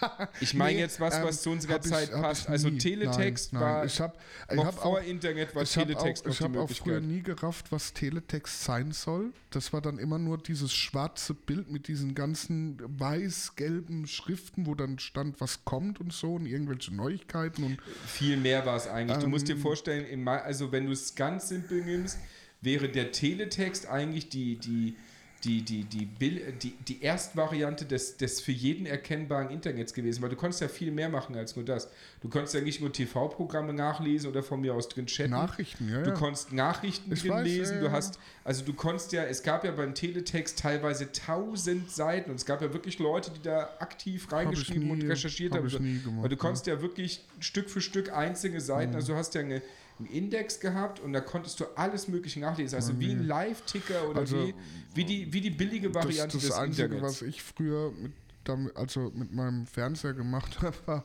Ich 0.40 0.54
meine 0.54 0.74
Nee, 0.74 0.80
jetzt 0.80 1.00
was, 1.00 1.16
ähm, 1.16 1.24
was 1.24 1.42
zu 1.42 1.50
unserer 1.50 1.76
ich- 1.76 1.82
Zeit 1.82 2.12
hab 2.12 2.22
passt. 2.22 2.42
ich 2.44 2.48
Also. 2.50 2.70
Teletext 2.70 3.52
nein, 3.52 3.62
nein. 3.62 3.72
war 3.74 3.84
ich 3.84 4.00
hab, 4.00 4.18
ich 4.50 4.56
noch 4.56 4.64
hab 4.66 4.74
vor 4.74 4.98
auch, 4.98 5.02
Internet 5.02 5.54
war 5.54 5.62
ich 5.62 5.76
habe 5.76 5.86
Teletext 5.86 6.26
auch, 6.26 6.30
ich 6.30 6.38
die 6.38 6.44
hab 6.44 6.56
auch 6.56 6.70
früher 6.70 7.00
nie 7.00 7.22
gerafft, 7.22 7.70
was 7.72 7.92
Teletext 7.92 8.64
sein 8.64 8.92
soll. 8.92 9.32
Das 9.50 9.72
war 9.72 9.80
dann 9.80 9.98
immer 9.98 10.18
nur 10.18 10.38
dieses 10.38 10.72
schwarze 10.72 11.34
Bild 11.34 11.70
mit 11.70 11.88
diesen 11.88 12.14
ganzen 12.14 12.78
weiß-gelben 12.98 14.06
Schriften, 14.06 14.66
wo 14.66 14.74
dann 14.74 14.98
stand, 14.98 15.40
was 15.40 15.64
kommt 15.64 16.00
und 16.00 16.12
so 16.12 16.34
und 16.34 16.46
irgendwelche 16.46 16.94
Neuigkeiten 16.94 17.64
und 17.64 17.78
Viel 18.06 18.36
mehr 18.36 18.64
war 18.66 18.76
es 18.76 18.86
eigentlich. 18.86 19.18
Du 19.18 19.28
musst 19.28 19.48
dir 19.48 19.54
Ähm, 19.54 19.60
vorstellen, 19.60 20.28
also 20.28 20.70
wenn 20.72 20.86
du 20.86 20.92
es 20.92 21.14
ganz 21.14 21.48
simpel 21.48 21.84
nimmst, 21.84 22.18
wäre 22.60 22.88
der 22.88 23.12
Teletext 23.12 23.86
eigentlich 23.88 24.28
die, 24.28 24.56
die, 24.58 24.96
die, 25.44 25.62
die, 25.62 25.84
die, 25.84 26.06
die, 26.06 26.72
die 26.88 27.02
Erstvariante 27.02 27.84
des, 27.84 28.16
des 28.16 28.40
für 28.40 28.50
jeden 28.50 28.86
erkennbaren 28.86 29.50
Internets 29.50 29.94
gewesen, 29.94 30.20
weil 30.20 30.30
du 30.30 30.36
konntest 30.36 30.60
ja 30.60 30.68
viel 30.68 30.90
mehr 30.90 31.08
machen 31.08 31.36
als 31.36 31.54
nur 31.54 31.64
das. 31.64 31.88
Du 32.20 32.28
konntest 32.28 32.54
ja 32.54 32.60
nicht 32.60 32.80
nur 32.80 32.92
TV-Programme 32.92 33.72
nachlesen 33.72 34.28
oder 34.28 34.42
von 34.42 34.60
mir 34.60 34.74
aus 34.74 34.88
drin 34.88 35.06
chatten. 35.06 35.30
Nachrichten, 35.30 35.88
ja, 35.88 36.02
Du 36.02 36.10
ja. 36.10 36.16
konntest 36.16 36.52
Nachrichten 36.52 37.12
Ich 37.12 37.20
drin 37.22 37.30
weiß, 37.30 37.46
lesen, 37.46 37.76
ja, 37.76 37.82
du 37.82 37.92
hast, 37.92 38.18
also 38.42 38.64
du 38.64 38.72
konntest 38.72 39.12
ja, 39.12 39.22
es 39.24 39.44
gab 39.44 39.64
ja 39.64 39.70
beim 39.70 39.94
Teletext 39.94 40.58
teilweise 40.58 41.12
tausend 41.12 41.90
Seiten 41.90 42.30
und 42.30 42.36
es 42.36 42.44
gab 42.44 42.60
ja 42.60 42.72
wirklich 42.72 42.98
Leute, 42.98 43.30
die 43.30 43.42
da 43.42 43.70
aktiv 43.78 44.32
reingeschrieben 44.32 44.84
nie- 44.88 44.90
und 44.90 45.08
recherchiert 45.08 45.52
hab 45.52 45.60
haben. 45.60 45.66
ich 45.68 45.72
So. 45.72 45.78
nie 45.78 46.00
gemacht, 46.00 46.22
Weil 46.24 46.28
du 46.30 46.36
konntest 46.36 46.66
ja 46.66 46.82
wirklich 46.82 47.24
Stück 47.38 47.70
für 47.70 47.80
Stück 47.80 48.12
einzelne 48.12 48.60
Seiten, 48.60 48.96
also 48.96 49.12
du 49.12 49.18
hast 49.18 49.34
ja 49.36 49.42
eine, 49.42 49.62
einen 49.98 50.08
Index 50.08 50.60
gehabt 50.60 51.00
und 51.00 51.12
da 51.12 51.20
konntest 51.20 51.60
du 51.60 51.64
alles 51.76 52.08
mögliche 52.08 52.40
nachlesen, 52.40 52.76
also 52.76 52.98
wie 53.00 53.10
ein 53.10 53.26
Live-Ticker 53.26 54.08
oder 54.08 54.20
Also, 54.20 54.36
wie, 54.36 54.54
wie, 54.94 55.04
die, 55.04 55.32
wie 55.32 55.40
die 55.40 55.50
billige 55.50 55.90
das, 55.90 56.04
Variante 56.04 56.36
das 56.36 56.46
des 56.46 56.52
Einzige, 56.52 56.84
Internets. 56.84 57.22
was 57.22 57.22
ich 57.22 57.42
früher 57.42 57.92
mit 57.92 58.12
damit, 58.44 58.76
also 58.76 59.10
mit 59.14 59.32
meinem 59.32 59.66
Fernseher 59.66 60.14
gemacht 60.14 60.62
habe, 60.62 60.76
war 60.86 61.04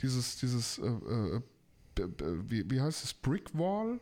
dieses, 0.00 0.36
dieses, 0.36 0.78
äh, 0.78 0.86
äh, 0.86 1.40
wie, 2.48 2.70
wie 2.70 2.80
heißt 2.80 3.04
es, 3.04 3.14
Brickwall? 3.14 4.00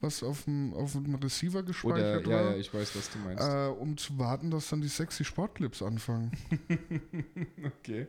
was 0.00 0.22
auf 0.22 0.44
dem, 0.44 0.74
auf 0.74 0.92
dem 0.92 1.14
Receiver 1.14 1.62
gespeichert 1.62 2.26
Oder, 2.26 2.36
war. 2.36 2.44
Ja, 2.44 2.50
ja, 2.50 2.56
ich 2.58 2.72
weiß, 2.74 2.94
was 2.94 3.10
du 3.10 3.18
meinst. 3.18 3.42
Äh, 3.42 3.68
um 3.68 3.96
zu 3.96 4.18
warten, 4.18 4.50
dass 4.50 4.68
dann 4.68 4.82
die 4.82 4.88
sexy 4.88 5.24
Sportclips 5.24 5.82
anfangen. 5.82 6.30
okay. 7.64 8.06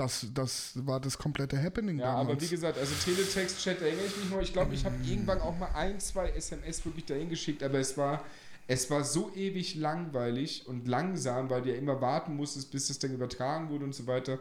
Das, 0.00 0.26
das 0.34 0.72
war 0.86 1.00
das 1.00 1.18
komplette 1.18 1.60
Happening 1.62 1.98
Ja, 1.98 2.06
damals. 2.06 2.28
aber 2.30 2.40
wie 2.40 2.48
gesagt, 2.48 2.78
also 2.78 2.92
Teletext-Chat, 3.04 3.80
da 3.80 3.84
erinnere 3.86 4.06
ich 4.06 4.16
mich 4.16 4.30
noch. 4.30 4.40
Ich 4.40 4.52
glaube, 4.52 4.74
ich 4.74 4.84
habe 4.84 4.94
irgendwann 5.04 5.40
auch 5.40 5.58
mal 5.58 5.70
ein, 5.74 6.00
zwei 6.00 6.30
SMS 6.30 6.84
wirklich 6.84 7.04
dahin 7.04 7.28
geschickt, 7.28 7.62
aber 7.62 7.78
es 7.78 7.96
war, 7.96 8.24
es 8.66 8.90
war 8.90 9.04
so 9.04 9.32
ewig 9.34 9.74
langweilig 9.74 10.66
und 10.66 10.86
langsam, 10.88 11.50
weil 11.50 11.62
du 11.62 11.70
ja 11.70 11.76
immer 11.76 12.00
warten 12.00 12.36
musstest, 12.36 12.70
bis 12.70 12.88
es 12.90 12.98
dann 12.98 13.12
übertragen 13.12 13.68
wurde 13.68 13.84
und 13.84 13.94
so 13.94 14.06
weiter, 14.06 14.38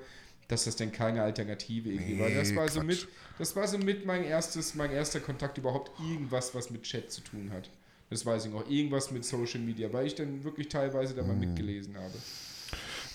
dass 0.48 0.64
das 0.64 0.76
dann 0.76 0.92
keine 0.92 1.22
Alternative 1.24 1.90
irgendwie 1.90 2.18
war. 2.18 2.30
Das 2.30 2.50
Nee, 2.52 2.56
war 2.56 2.68
so 2.70 2.82
mit, 2.82 3.08
das 3.38 3.56
war 3.56 3.68
so 3.68 3.78
mit 3.78 4.06
mein 4.06 4.24
erstes, 4.24 4.76
mein 4.76 4.92
erster 4.92 5.20
Kontakt 5.20 5.58
überhaupt 5.58 5.92
irgendwas, 6.00 6.56
was 6.56 6.70
mit 6.70 6.84
Chat 6.84 7.12
zu 7.12 7.22
tun 7.22 7.52
hat. 7.52 7.70
Das 8.10 8.26
weiß 8.26 8.46
ich 8.46 8.52
noch. 8.52 8.68
Irgendwas 8.70 9.12
mit 9.12 9.24
Social 9.26 9.60
Media, 9.60 9.92
weil 9.94 10.08
ich 10.08 10.16
dann 10.16 10.44
wirklich 10.44 10.70
teilweise 10.70 11.14
da 11.14 11.22
mal 11.24 11.34
Mhm. 11.34 11.42
mitgelesen 11.42 11.96
habe. 11.96 12.14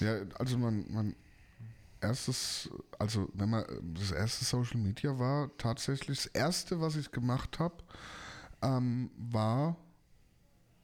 Ja, 0.00 0.18
also 0.38 0.58
mein, 0.58 0.84
mein 0.90 1.14
erstes, 2.04 2.70
also 2.98 3.28
wenn 3.34 3.50
man 3.50 3.64
das 3.94 4.10
erste 4.12 4.44
Social 4.44 4.78
Media 4.80 5.18
war, 5.18 5.50
tatsächlich 5.58 6.18
das 6.24 6.26
erste, 6.26 6.80
was 6.80 6.96
ich 6.96 7.10
gemacht 7.10 7.58
habe, 7.58 7.76
ähm, 8.62 9.10
war 9.16 9.76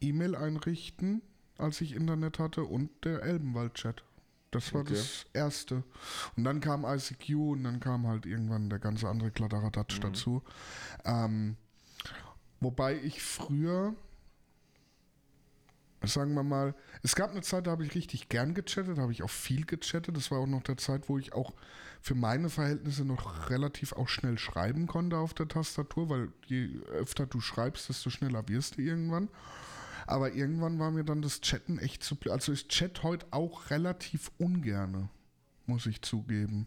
E-Mail 0.01 0.35
einrichten, 0.35 1.23
als 1.59 1.81
ich 1.81 1.95
Internet 1.95 2.39
hatte 2.39 2.65
und 2.65 2.91
der 3.05 3.23
Elbenwald-Chat. 3.23 4.03
Das 4.51 4.75
war 4.75 4.81
Okay. 4.81 4.95
das 4.95 5.27
erste. 5.33 5.85
Und 6.37 6.45
dann 6.45 6.61
kam 6.61 6.85
ICQ 6.85 7.35
und 7.53 7.65
dann 7.65 7.79
kam 7.81 8.07
halt 8.09 8.27
irgendwann 8.27 8.69
der 8.71 8.79
ganze 8.81 9.09
andere 9.09 9.31
Kladderadatsch 9.31 9.99
Mhm. 9.99 10.03
dazu. 10.03 10.43
Ähm, 11.05 11.57
wobei 12.61 12.97
ich 12.97 13.23
früher, 13.23 13.95
sagen 16.03 16.35
wir 16.35 16.43
mal, 16.43 16.75
es 17.03 17.15
gab 17.15 17.31
eine 17.31 17.43
Zeit, 17.43 17.67
da 17.67 17.73
habe 17.73 17.85
ich 17.85 17.95
richtig 17.95 18.29
gern 18.29 18.55
gechattet, 18.55 18.97
da 18.99 19.03
habe 19.03 19.13
ich 19.13 19.23
auch 19.23 19.31
viel 19.31 19.67
gechattet. 19.67 20.17
Das 20.17 20.31
war 20.31 20.39
auch 20.39 20.47
noch 20.47 20.63
der 20.63 20.77
Zeit, 20.79 21.09
wo 21.09 21.19
ich 21.19 21.33
auch 21.35 21.53
für 22.01 22.15
meine 22.15 22.49
Verhältnisse 22.49 23.05
noch 23.05 23.51
relativ 23.51 23.93
auch 23.93 24.09
schnell 24.09 24.39
schreiben 24.39 24.87
konnte 24.87 25.19
auf 25.19 25.35
der 25.35 25.49
Tastatur, 25.49 26.09
weil 26.09 26.33
je 26.47 26.81
öfter 26.93 27.27
du 27.27 27.41
schreibst, 27.41 27.89
desto 27.91 28.09
schneller 28.09 28.49
wirst 28.49 28.79
du 28.79 28.83
irgendwann. 28.83 29.29
Aber 30.07 30.33
irgendwann 30.33 30.79
war 30.79 30.91
mir 30.91 31.05
dann 31.05 31.23
das 31.23 31.41
Chatten 31.43 31.79
echt 31.79 32.03
zu. 32.03 32.15
bl- 32.15 32.31
Also 32.31 32.53
ich 32.53 32.69
chat 32.69 33.03
heute 33.03 33.27
auch 33.31 33.71
relativ 33.71 34.31
ungerne, 34.39 35.11
muss 35.67 35.87
ich 35.87 36.01
zugeben. 36.03 36.67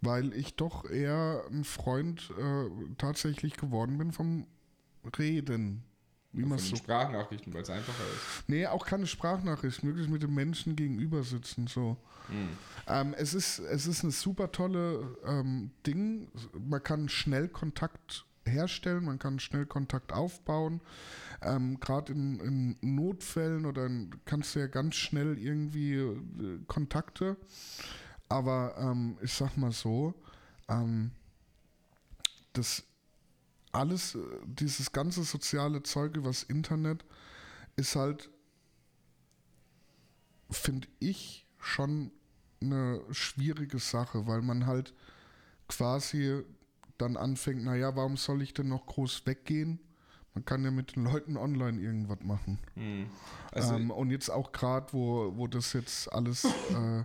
Weil 0.00 0.32
ich 0.32 0.54
doch 0.54 0.88
eher 0.88 1.42
ein 1.50 1.64
Freund 1.64 2.30
äh, 2.38 2.70
tatsächlich 2.96 3.56
geworden 3.56 3.98
bin 3.98 4.12
vom 4.12 4.46
Reden. 5.18 5.82
Wie 6.36 6.42
den 6.42 6.58
so 6.58 6.76
Sprachnachrichten, 6.76 7.52
weil 7.54 7.62
es 7.62 7.70
einfacher 7.70 8.04
ist. 8.14 8.48
Nee, 8.48 8.66
auch 8.66 8.84
keine 8.86 9.06
Sprachnachricht, 9.06 9.82
möglichst 9.82 10.10
mit 10.10 10.22
dem 10.22 10.34
Menschen 10.34 10.76
gegenüber 10.76 11.22
sitzen. 11.22 11.66
So. 11.66 11.96
Ähm, 12.88 13.14
es, 13.16 13.34
ist, 13.34 13.58
es 13.58 13.86
ist 13.86 14.02
ein 14.02 14.10
super 14.10 14.52
tolle 14.52 15.16
ähm, 15.24 15.70
Ding. 15.86 16.28
Man 16.52 16.82
kann 16.82 17.08
schnell 17.08 17.48
Kontakt 17.48 18.24
herstellen, 18.44 19.04
man 19.04 19.18
kann 19.18 19.38
schnell 19.38 19.66
Kontakt 19.66 20.12
aufbauen. 20.12 20.80
Ähm, 21.42 21.80
Gerade 21.80 22.12
in, 22.12 22.76
in 22.80 22.94
Notfällen 22.94 23.66
oder 23.66 23.86
in, 23.86 24.10
kannst 24.24 24.54
du 24.54 24.60
ja 24.60 24.66
ganz 24.66 24.94
schnell 24.96 25.38
irgendwie 25.38 25.94
äh, 25.94 26.16
Kontakte. 26.66 27.36
Aber 28.28 28.74
ähm, 28.78 29.18
ich 29.22 29.32
sag 29.32 29.56
mal 29.56 29.72
so, 29.72 30.14
ähm, 30.68 31.12
das 32.52 32.84
alles, 33.72 34.14
äh, 34.14 34.18
dieses 34.46 34.92
ganze 34.92 35.22
soziale 35.24 35.82
Zeug 35.82 36.16
übers 36.16 36.42
Internet 36.42 37.04
ist 37.76 37.96
halt, 37.96 38.30
finde 40.50 40.88
ich, 40.98 41.46
schon 41.58 42.12
eine 42.60 43.02
schwierige 43.10 43.78
Sache, 43.78 44.26
weil 44.26 44.42
man 44.42 44.66
halt 44.66 44.94
quasi 45.68 46.42
dann 46.98 47.16
anfängt, 47.16 47.64
naja, 47.64 47.94
warum 47.96 48.16
soll 48.16 48.40
ich 48.42 48.54
denn 48.54 48.68
noch 48.68 48.86
groß 48.86 49.26
weggehen? 49.26 49.80
Man 50.34 50.44
kann 50.44 50.64
ja 50.64 50.70
mit 50.70 50.96
den 50.96 51.04
Leuten 51.04 51.36
online 51.36 51.80
irgendwas 51.80 52.20
machen. 52.22 52.58
Also, 53.52 53.74
ähm, 53.74 53.90
und 53.90 54.10
jetzt 54.10 54.30
auch 54.30 54.52
gerade, 54.52 54.92
wo, 54.92 55.36
wo 55.36 55.46
das 55.46 55.72
jetzt 55.72 56.12
alles 56.12 56.44
äh, 56.44 57.04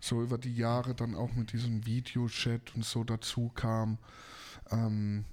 so 0.00 0.22
über 0.22 0.38
die 0.38 0.54
Jahre 0.54 0.94
dann 0.94 1.14
auch 1.14 1.32
mit 1.34 1.52
diesem 1.52 1.84
Videochat 1.86 2.74
und 2.74 2.84
so 2.84 3.04
dazu 3.04 3.50
kam 3.54 3.98
ähm, 4.70 5.24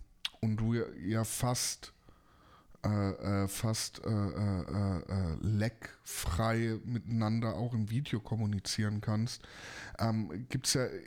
und 0.42 0.58
du 0.58 0.74
ja, 0.74 1.24
fast 1.24 1.94
äh, 2.86 3.44
äh, 3.44 3.48
fast 3.48 4.02
äh, 4.06 4.10
äh, 4.10 5.00
äh, 5.00 5.38
leckfrei 5.42 6.80
miteinander 6.86 7.56
auch 7.56 7.74
im 7.74 7.90
Video 7.90 8.20
kommunizieren 8.20 9.02
kannst, 9.02 9.42
ähm, 10.00 10.46
gibt 10.50 10.68
es 10.68 10.76
ja 10.76 10.86
äh, 10.86 11.00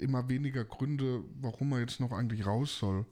immer 0.00 0.28
weniger 0.28 0.64
Gründe, 0.64 1.22
warum 1.40 1.70
man 1.70 1.80
jetzt 1.80 2.00
noch 2.00 2.12
eigentlich 2.12 2.46
raus 2.46 2.78
soll. 2.78 3.06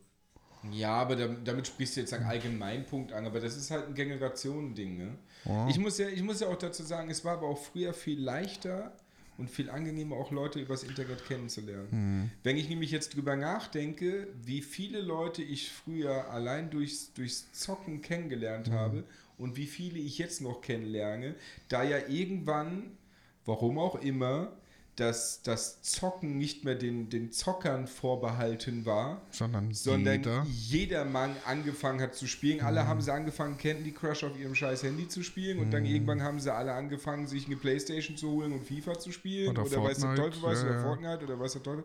Ja, 0.71 0.95
aber 0.95 1.17
dam- 1.17 1.45
damit 1.45 1.67
sprichst 1.67 1.97
du 1.97 2.01
jetzt 2.01 2.13
einen 2.15 2.25
Allgemeinpunkt 2.25 3.13
an, 3.13 3.27
aber 3.27 3.41
das 3.41 3.57
ist 3.57 3.71
halt 3.71 3.89
ein 3.89 3.95
Generationending. 3.95 4.97
Ne? 4.97 5.19
Ja. 5.45 5.69
Ich, 5.69 5.79
muss 5.79 5.99
ja, 5.99 6.09
ich 6.09 6.23
muss 6.23 6.41
ja 6.41 6.49
auch 6.49 6.57
dazu 6.57 6.85
sagen, 6.85 7.11
es 7.11 7.25
war 7.25 7.35
aber 7.39 7.49
auch 7.49 7.59
früher 7.59 7.93
viel 7.93 8.21
leichter 8.21 8.97
und 9.43 9.51
viel 9.51 9.71
angenehmer, 9.71 10.15
auch 10.15 10.31
Leute 10.31 10.61
übers 10.61 10.85
Internet 10.85 11.25
kennenzulernen. 11.27 12.31
Wenn 12.45 12.57
ich 12.57 12.69
nämlich 12.69 12.93
jetzt 12.93 13.17
drüber 13.17 13.35
nachdenke, 13.35 14.29
wie 14.45 14.63
viele 14.63 15.01
Leute 15.01 15.43
ich 15.43 15.73
früher 15.73 16.31
allein 16.31 16.71
durchs, 16.71 17.13
durchs 17.13 17.51
Zocken 17.51 18.03
kennengelernt 18.03 18.71
habe 18.71 19.03
und 19.39 19.57
wie 19.57 19.67
viele 19.67 19.99
ich 19.99 20.17
jetzt 20.19 20.43
noch 20.43 20.61
kennenlerne, 20.61 21.35
da 21.69 21.83
ja 21.83 21.99
irgendwann, 22.09 22.97
warum 23.45 23.81
auch 23.81 24.01
immer, 24.01 24.53
dass 24.97 25.41
das 25.43 25.81
Zocken 25.81 26.37
nicht 26.37 26.65
mehr 26.65 26.75
den, 26.75 27.09
den 27.09 27.33
Zockern 27.33 27.87
vorbehalten 27.87 28.85
war, 28.85 29.23
Sondern, 29.31 29.73
sondern 29.73 30.19
jeder. 30.19 30.47
jedermann 30.51 31.35
angefangen 31.47 32.01
hat 32.03 32.15
zu 32.15 32.27
spielen. 32.27 32.61
Alle 32.61 32.87
haben 32.87 33.01
sie 33.01 33.11
angefangen, 33.13 33.57
Candy 33.57 33.93
Crush 33.93 34.23
auf 34.23 34.39
ihrem 34.39 34.55
scheiß 34.55 34.83
Handy 34.83 35.09
zu 35.09 35.23
spielen 35.23 35.61
und 35.61 35.71
dann 35.71 35.87
irgendwann 35.87 36.23
haben 36.23 36.41
sie 36.41 36.53
alle 36.53 36.73
angefangen, 36.73 37.27
sich 37.27 37.47
eine 37.47 37.57
Playstation 37.57 38.19
zu 38.19 38.31
holen 38.31 38.53
und 38.53 38.67
FIFA 38.67 38.99
zu 38.99 39.13
spielen 39.13 39.51
Oder 39.51 39.65
oder, 39.65 39.83
weiß 39.83 39.99
der 40.01 40.15
Teufel 40.15 40.43
was 40.43 40.63
ja, 40.63 40.69
oder. 40.69 40.81
Fortnite 40.83 41.25
oder 41.25 41.41
weiß 41.41 41.53
der 41.55 41.63
Teufel. 41.63 41.85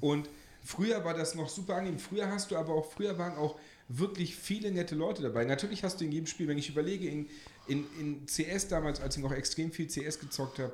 Und 0.00 0.28
früher 0.62 1.02
war 1.04 1.14
das 1.14 1.34
noch 1.34 1.48
super 1.48 1.76
angenehm. 1.76 1.98
Früher 1.98 2.28
hast 2.28 2.50
du 2.50 2.56
aber 2.56 2.74
auch, 2.74 2.90
früher 2.92 3.16
waren 3.16 3.36
auch 3.36 3.58
wirklich 3.88 4.36
viele 4.36 4.70
nette 4.70 4.94
Leute 4.94 5.22
dabei. 5.22 5.44
Natürlich 5.44 5.84
hast 5.84 6.00
du 6.00 6.04
in 6.04 6.12
jedem 6.12 6.26
Spiel, 6.26 6.48
wenn 6.48 6.58
ich 6.58 6.68
überlege, 6.68 7.08
in, 7.08 7.28
in, 7.66 7.84
in 7.98 8.26
CS 8.26 8.68
damals, 8.68 9.00
als 9.00 9.16
ich 9.16 9.22
noch 9.22 9.32
extrem 9.32 9.72
viel 9.72 9.86
CS 9.86 10.18
gezockt 10.20 10.58
habe, 10.58 10.72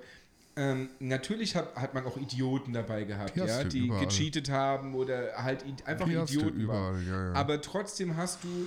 ähm, 0.58 0.88
natürlich 0.98 1.54
hat, 1.54 1.74
hat 1.76 1.94
man 1.94 2.04
auch 2.04 2.16
Idioten 2.16 2.72
dabei 2.72 3.04
gehabt, 3.04 3.36
Die 3.36 3.40
ja, 3.40 3.62
die 3.64 3.86
überall. 3.86 4.04
gecheatet 4.06 4.50
haben 4.50 4.94
oder 4.96 5.32
halt 5.36 5.64
einfach 5.86 6.06
Die 6.06 6.14
Idioten 6.14 6.66
waren. 6.66 7.00
überall, 7.00 7.02
ja, 7.06 7.26
ja. 7.28 7.32
Aber 7.34 7.60
trotzdem 7.62 8.16
hast 8.16 8.42
du 8.42 8.66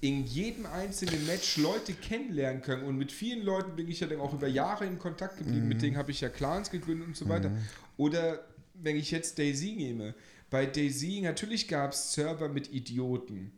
in 0.00 0.24
jedem 0.26 0.66
einzelnen 0.66 1.26
Match 1.26 1.56
Leute 1.56 1.92
kennenlernen 1.94 2.62
können. 2.62 2.84
Und 2.84 2.96
mit 2.98 3.10
vielen 3.10 3.42
Leuten 3.44 3.74
bin 3.74 3.88
ich 3.88 4.00
ja 4.00 4.06
dann 4.06 4.20
auch 4.20 4.32
über 4.34 4.46
Jahre 4.46 4.86
in 4.86 4.98
Kontakt 4.98 5.38
geblieben. 5.38 5.62
Mhm. 5.62 5.68
Mit 5.68 5.82
denen 5.82 5.96
habe 5.96 6.10
ich 6.12 6.20
ja 6.20 6.28
Clans 6.28 6.70
gegründet 6.70 7.08
und 7.08 7.16
so 7.16 7.28
weiter. 7.28 7.50
Oder 7.96 8.44
wenn 8.74 8.96
ich 8.96 9.10
jetzt 9.10 9.38
Daisy 9.38 9.72
nehme. 9.72 10.14
Bei 10.50 10.66
Daisy, 10.66 11.20
natürlich 11.22 11.66
gab 11.68 11.92
es 11.92 12.12
Server 12.12 12.48
mit 12.48 12.72
Idioten. 12.72 13.50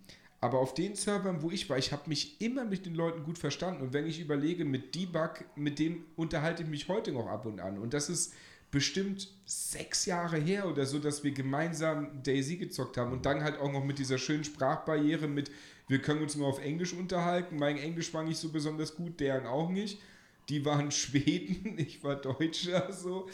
Aber 0.46 0.60
auf 0.60 0.74
den 0.74 0.94
Servern, 0.94 1.42
wo 1.42 1.50
ich 1.50 1.68
war, 1.68 1.76
ich 1.76 1.90
habe 1.90 2.08
mich 2.08 2.40
immer 2.40 2.64
mit 2.64 2.86
den 2.86 2.94
Leuten 2.94 3.24
gut 3.24 3.36
verstanden. 3.36 3.82
Und 3.82 3.92
wenn 3.92 4.06
ich 4.06 4.20
überlege, 4.20 4.64
mit 4.64 4.94
Debug, 4.94 5.44
mit 5.56 5.80
dem 5.80 6.04
unterhalte 6.14 6.62
ich 6.62 6.68
mich 6.68 6.86
heute 6.86 7.10
noch 7.10 7.26
ab 7.26 7.46
und 7.46 7.58
an. 7.58 7.78
Und 7.78 7.92
das 7.92 8.08
ist 8.08 8.32
bestimmt 8.70 9.28
sechs 9.44 10.06
Jahre 10.06 10.36
her 10.36 10.68
oder 10.68 10.86
so, 10.86 11.00
dass 11.00 11.24
wir 11.24 11.32
gemeinsam 11.32 12.22
Daisy 12.22 12.58
gezockt 12.58 12.96
haben. 12.96 13.10
Und 13.10 13.26
dann 13.26 13.42
halt 13.42 13.58
auch 13.58 13.72
noch 13.72 13.84
mit 13.84 13.98
dieser 13.98 14.18
schönen 14.18 14.44
Sprachbarriere 14.44 15.26
mit, 15.26 15.50
wir 15.88 16.00
können 16.00 16.22
uns 16.22 16.36
nur 16.36 16.46
auf 16.46 16.64
Englisch 16.64 16.92
unterhalten. 16.92 17.56
Mein 17.56 17.76
Englisch 17.76 18.14
war 18.14 18.22
nicht 18.22 18.38
so 18.38 18.50
besonders 18.50 18.94
gut, 18.94 19.18
deren 19.18 19.46
auch 19.46 19.68
nicht. 19.68 19.98
Die 20.48 20.64
waren 20.64 20.90
Schweden, 20.92 21.76
ich 21.76 22.04
war 22.04 22.14
Deutscher, 22.14 22.92
so. 22.92 23.28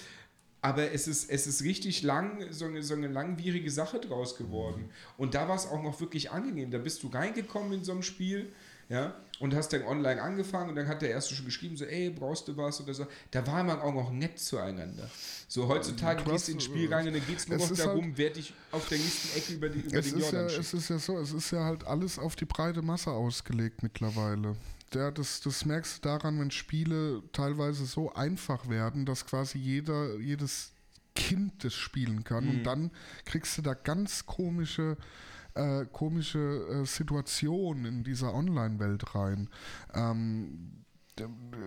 Aber 0.62 0.92
es 0.92 1.09
ist, 1.09 1.29
es 1.29 1.46
ist 1.48 1.62
richtig 1.64 2.03
lang, 2.03 2.46
so 2.51 2.66
eine, 2.66 2.83
so 2.83 2.94
eine 2.94 3.09
langwierige 3.09 3.70
Sache 3.70 3.98
draus 3.98 4.37
geworden. 4.37 4.90
Und 5.16 5.35
da 5.35 5.48
war 5.48 5.57
es 5.57 5.66
auch 5.66 5.83
noch 5.83 6.01
wirklich 6.01 6.31
angenehm. 6.31 6.71
Da 6.71 6.79
bist 6.79 7.02
du 7.02 7.08
reingekommen 7.08 7.73
in 7.73 7.85
so 7.85 7.90
einem 7.92 8.02
Spiel, 8.02 8.52
ja, 8.88 9.15
und 9.40 9.54
hast 9.54 9.73
dann 9.73 9.83
online 9.83 10.23
angefangen 10.23 10.71
und 10.71 10.77
dann 10.77 10.87
hat 10.87 11.02
der 11.02 11.10
Erste 11.10 11.35
schon 11.35 11.46
geschrieben, 11.46 11.77
so, 11.77 11.85
ey, 11.85 12.10
brauchst 12.10 12.46
du 12.46 12.56
was 12.56 12.81
oder 12.81 12.94
so. 12.94 13.06
Da 13.31 13.44
war 13.46 13.65
man 13.65 13.81
auch 13.81 13.92
noch 13.92 14.13
nett 14.13 14.38
zueinander. 14.38 15.10
So, 15.48 15.67
heutzutage 15.67 16.23
gehst 16.23 16.46
du 16.46 16.52
ins 16.52 16.65
Spiel 16.65 16.92
rein 16.92 17.08
und 17.08 17.15
dann 17.15 17.27
geht 17.27 17.38
es 17.38 17.48
nur 17.48 17.58
noch 17.58 17.73
darum, 17.73 18.04
halt- 18.04 18.19
wer 18.19 18.31
dich 18.31 18.54
auf 18.71 18.87
der 18.88 18.98
nächsten 18.98 19.38
Ecke 19.38 19.52
über, 19.54 19.69
die, 19.69 19.81
über 19.81 20.00
den 20.00 20.19
ja, 20.19 20.25
Jordan 20.25 20.48
schießt. 20.48 20.60
es 20.60 20.75
ist 20.75 20.88
ja 20.90 20.98
so, 20.98 21.19
es 21.19 21.33
ist 21.33 21.50
ja 21.50 21.65
halt 21.65 21.85
alles 21.85 22.19
auf 22.19 22.37
die 22.37 22.44
breite 22.44 22.83
Masse 22.83 23.10
ausgelegt 23.10 23.83
mittlerweile. 23.83 24.56
Ja, 24.95 25.11
das, 25.11 25.40
das 25.40 25.65
merkst 25.65 25.99
du 25.99 26.09
daran, 26.09 26.38
wenn 26.40 26.51
Spiele 26.51 27.23
teilweise 27.33 27.87
so 27.87 28.13
einfach 28.15 28.69
werden, 28.69 29.07
dass 29.07 29.27
quasi 29.27 29.59
jeder, 29.59 30.19
jedes 30.19 30.73
Kind 31.15 31.65
das 31.65 31.75
spielen 31.75 32.25
kann. 32.25 32.45
Mhm. 32.45 32.51
Und 32.51 32.63
dann 32.65 32.90
kriegst 33.25 33.59
du 33.59 33.63
da 33.63 33.75
ganz 33.75 34.27
komische, 34.27 34.97
äh, 35.55 35.85
komische 35.87 36.38
äh, 36.38 36.87
Situationen 36.87 37.85
in 37.85 38.05
dieser 38.05 38.35
Online-Welt 38.35 39.15
rein. 39.15 39.49
Ähm, 39.95 40.83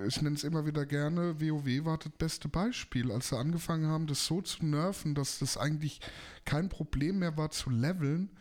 ich 0.07 0.21
nenne 0.21 0.36
es 0.36 0.43
immer 0.43 0.65
wieder 0.65 0.86
gerne, 0.88 1.39
WoW 1.39 1.86
war 1.86 1.99
das 1.99 2.11
beste 2.17 2.47
Beispiel, 2.47 3.11
als 3.11 3.30
sie 3.30 3.38
angefangen 3.38 3.88
haben, 3.88 4.07
das 4.07 4.26
so 4.26 4.41
zu 4.41 4.65
nerven, 4.65 5.13
dass 5.13 5.38
das 5.38 5.55
eigentlich 5.57 6.01
kein 6.45 6.67
Problem 6.67 7.19
mehr 7.19 7.38
war 7.38 7.51
zu 7.51 7.69
leveln 7.69 8.32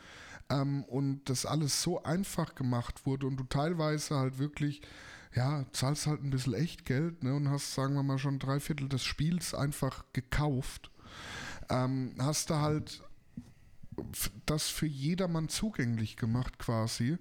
ähm, 0.51 0.84
und 0.84 1.28
das 1.28 1.47
alles 1.47 1.82
so 1.82 2.03
einfach 2.03 2.55
gemacht 2.55 3.07
wurde 3.07 3.26
und 3.26 3.36
du 3.36 3.45
teilweise 3.45 4.16
halt 4.16 4.38
wirklich, 4.38 4.82
ja, 5.34 5.64
zahlst 5.72 6.07
halt 6.07 6.22
ein 6.22 6.30
bisschen 6.30 6.55
Echtgeld 6.55 7.22
ne, 7.22 7.34
und 7.34 7.49
hast, 7.49 7.74
sagen 7.74 7.95
wir 7.95 8.03
mal, 8.03 8.18
schon 8.18 8.38
drei 8.38 8.61
Viertel 8.61 8.88
des 8.88 9.05
Spiels 9.05 9.55
einfach 9.55 10.05
gekauft 10.12 10.90
ähm, 11.70 12.14
hast 12.18 12.51
du 12.51 12.55
halt 12.57 13.03
das 14.45 14.68
für 14.68 14.86
jedermann 14.86 15.49
zugänglich 15.49 16.16
gemacht 16.16 16.59
quasi. 16.59 17.16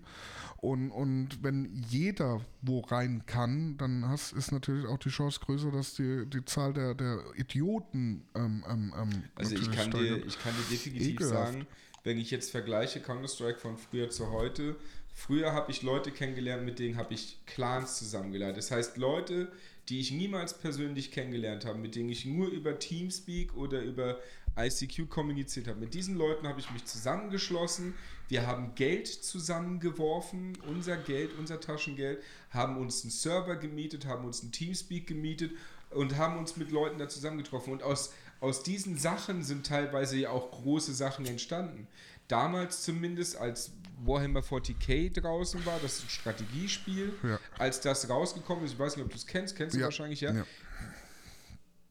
Und, 0.57 0.91
und 0.91 1.43
wenn 1.43 1.83
jeder 1.87 2.41
wo 2.61 2.79
rein 2.79 3.25
kann, 3.25 3.77
dann 3.77 4.07
hast, 4.07 4.31
ist 4.31 4.51
natürlich 4.51 4.87
auch 4.87 4.97
die 4.97 5.09
Chance 5.09 5.39
größer, 5.41 5.71
dass 5.71 5.93
die, 5.93 6.25
die 6.25 6.43
Zahl 6.45 6.73
der, 6.73 6.95
der 6.95 7.19
Idioten 7.35 8.23
ähm, 8.33 8.63
ähm, 8.67 8.93
ähm 8.97 9.23
Also 9.35 9.55
ich 9.55 9.71
kann, 9.71 9.91
dir, 9.91 10.25
ich 10.25 10.39
kann 10.39 10.53
dir 10.55 10.75
definitiv 10.75 11.11
Ekelhaft. 11.11 11.53
sagen, 11.53 11.67
wenn 12.03 12.17
ich 12.17 12.31
jetzt 12.31 12.51
vergleiche 12.51 12.99
Counter-Strike 12.99 13.59
von 13.59 13.77
früher 13.77 14.09
zu 14.09 14.31
heute, 14.31 14.75
früher 15.13 15.53
habe 15.53 15.71
ich 15.71 15.81
Leute 15.81 16.11
kennengelernt, 16.11 16.65
mit 16.65 16.79
denen 16.79 16.97
habe 16.97 17.13
ich 17.13 17.37
Clans 17.45 17.97
zusammengeleitet. 17.97 18.57
Das 18.57 18.71
heißt 18.71 18.97
Leute, 18.97 19.51
die 19.89 19.99
ich 19.99 20.11
niemals 20.11 20.57
persönlich 20.57 21.11
kennengelernt 21.11 21.65
habe, 21.65 21.77
mit 21.77 21.95
denen 21.95 22.09
ich 22.09 22.25
nur 22.25 22.47
über 22.47 22.79
Teamspeak 22.79 23.55
oder 23.55 23.81
über 23.81 24.19
ICQ 24.57 25.09
kommuniziert 25.09 25.67
habe. 25.67 25.79
Mit 25.79 25.93
diesen 25.93 26.15
Leuten 26.15 26.47
habe 26.47 26.59
ich 26.59 26.69
mich 26.71 26.85
zusammengeschlossen. 26.85 27.93
Wir 28.29 28.47
haben 28.47 28.75
Geld 28.75 29.07
zusammengeworfen, 29.07 30.57
unser 30.67 30.95
Geld, 30.95 31.31
unser 31.37 31.59
Taschengeld, 31.59 32.21
haben 32.51 32.77
uns 32.77 33.03
einen 33.03 33.11
Server 33.11 33.55
gemietet, 33.55 34.05
haben 34.05 34.25
uns 34.25 34.41
einen 34.41 34.51
Teamspeak 34.51 35.07
gemietet 35.07 35.51
und 35.89 36.17
haben 36.17 36.37
uns 36.37 36.55
mit 36.55 36.71
Leuten 36.71 36.97
da 36.99 37.09
zusammengetroffen. 37.09 37.73
Und 37.73 37.83
aus, 37.83 38.13
aus 38.43 38.61
diesen 38.61 38.97
Sachen 38.97 39.41
sind 39.41 39.65
teilweise 39.65 40.17
ja 40.17 40.29
auch 40.29 40.51
große 40.51 40.93
Sachen 40.93 41.25
entstanden. 41.25 41.87
Damals 42.27 42.83
zumindest, 42.83 43.37
als 43.37 43.71
Warhammer 44.03 44.41
40k 44.41 45.13
draußen 45.21 45.65
war, 45.65 45.79
das 45.81 45.99
ist 45.99 46.03
ein 46.03 46.09
Strategiespiel, 46.09 47.13
ja. 47.23 47.39
als 47.57 47.79
das 47.79 48.09
rausgekommen 48.09 48.65
ist, 48.65 48.73
ich 48.73 48.79
weiß 48.79 48.97
nicht, 48.97 49.05
ob 49.05 49.11
du 49.11 49.17
es 49.17 49.25
kennst, 49.25 49.55
kennst 49.55 49.75
du 49.75 49.79
ja. 49.79 49.85
wahrscheinlich, 49.85 50.19
ja? 50.19 50.33
ja. 50.33 50.45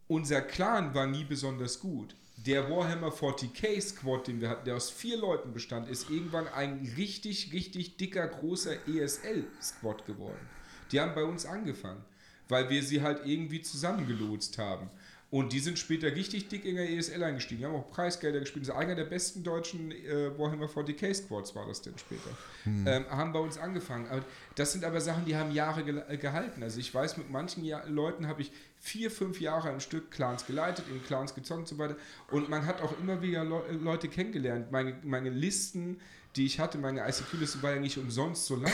Unser 0.09 0.43
Clan 0.43 0.95
war 0.95 1.07
nie 1.07 1.25
besonders 1.25 1.81
gut. 1.81 2.15
Der 2.37 2.69
Warhammer 2.69 3.09
40k 3.09 3.81
Squad, 3.81 4.27
den 4.27 4.43
wir 4.43 4.51
hatten, 4.51 4.67
der 4.67 4.77
aus 4.77 4.91
vier 4.91 5.17
Leuten 5.17 5.55
bestand, 5.55 5.89
ist 5.89 6.11
irgendwann 6.11 6.49
ein 6.49 6.93
richtig, 6.99 7.55
richtig 7.55 7.97
dicker, 7.97 8.27
großer 8.29 8.87
ESL-Squad 8.87 10.05
geworden. 10.05 10.51
Die 10.91 11.01
haben 11.01 11.15
bei 11.15 11.25
uns 11.25 11.47
angefangen, 11.47 12.05
weil 12.49 12.69
wir 12.69 12.83
sie 12.83 13.01
halt 13.01 13.25
irgendwie 13.25 13.63
zusammengelotst 13.63 14.59
haben. 14.59 14.91
Und 15.33 15.55
die 15.55 15.61
sind 15.61 15.79
später 15.79 16.15
richtig 16.15 16.49
dick 16.49 16.67
in 16.67 16.77
der 16.77 16.91
ESL 16.91 17.23
eingestiegen. 17.23 17.61
Die 17.61 17.67
haben 17.67 17.75
auch 17.75 17.91
Preisgelder 17.91 18.39
gespielt. 18.39 18.69
Das 18.69 18.75
ist 18.75 18.79
einer 18.79 18.95
der 18.95 19.07
besten 19.07 19.43
deutschen 19.43 19.91
äh, 19.91 20.39
Warhammer 20.39 20.67
40k 20.67 21.15
Squads 21.15 21.55
war 21.55 21.67
das 21.67 21.81
denn 21.81 21.97
später. 21.97 22.29
Hm. 22.65 22.87
Ähm, 22.87 23.07
haben 23.09 23.33
bei 23.33 23.39
uns 23.39 23.57
angefangen. 23.57 24.07
Aber 24.11 24.23
das 24.57 24.73
sind 24.73 24.85
aber 24.85 25.01
Sachen, 25.01 25.25
die 25.25 25.35
haben 25.35 25.51
Jahre 25.51 25.85
ge 25.85 26.03
äh, 26.07 26.19
gehalten. 26.19 26.63
Also 26.63 26.79
ich 26.81 26.95
weiß, 26.95 27.17
mit 27.17 27.31
manchen 27.31 27.65
ja 27.65 27.83
Leuten 27.87 28.29
habe 28.29 28.43
ich 28.43 28.53
vier, 28.77 29.11
fünf 29.11 29.41
Jahre 29.41 29.71
am 29.71 29.81
Stück 29.81 30.11
Clans 30.11 30.45
geleitet, 30.45 30.85
in 30.91 31.03
Clans 31.03 31.35
gezockt 31.35 31.61
und 31.61 31.69
so 31.69 31.79
weiter. 31.79 31.97
Und 32.31 32.51
man 32.51 32.67
hat 32.67 32.83
auch 32.83 32.93
immer 33.01 33.23
wieder 33.23 33.43
Le 33.43 33.63
Leute 33.81 34.09
kennengelernt. 34.09 34.71
Meine, 34.71 34.99
meine 35.03 35.31
Listen 35.31 35.99
die 36.37 36.47
ich 36.47 36.59
hatte, 36.59 36.79
meine 36.79 37.07
ICQ-Liste 37.07 37.63
war 37.63 37.75
ja 37.75 37.81
nicht 37.81 37.99
umsonst 37.99 38.47
so 38.47 38.57
lang. 38.57 38.73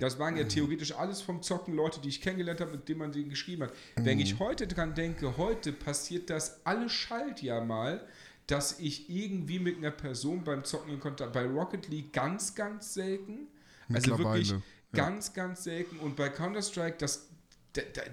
Das 0.00 0.18
waren 0.18 0.36
ja 0.36 0.44
theoretisch 0.44 0.92
alles 0.92 1.20
vom 1.20 1.42
Zocken 1.42 1.74
Leute, 1.74 2.00
die 2.00 2.08
ich 2.08 2.22
kennengelernt 2.22 2.60
habe, 2.60 2.72
mit 2.72 2.88
denen 2.88 3.00
man 3.00 3.12
den 3.12 3.28
geschrieben 3.28 3.64
hat. 3.64 3.72
Wenn 3.96 4.18
ich 4.18 4.38
heute 4.38 4.66
dran 4.66 4.94
denke, 4.94 5.36
heute 5.36 5.72
passiert 5.72 6.30
das 6.30 6.64
alle 6.64 6.88
Schaltjahr 6.88 7.62
mal, 7.62 8.06
dass 8.46 8.78
ich 8.80 9.10
irgendwie 9.10 9.58
mit 9.58 9.76
einer 9.76 9.90
Person 9.90 10.44
beim 10.44 10.64
Zocken 10.64 10.94
in 10.94 11.00
Kontakt, 11.00 11.32
bei 11.32 11.44
Rocket 11.44 11.88
League 11.88 12.12
ganz, 12.12 12.54
ganz 12.54 12.94
selten. 12.94 13.48
Also 13.92 14.18
wirklich 14.18 14.50
ja. 14.50 14.60
ganz, 14.92 15.34
ganz 15.34 15.64
selten. 15.64 15.98
Und 15.98 16.16
bei 16.16 16.30
Counter-Strike, 16.30 16.96
das 16.98 17.28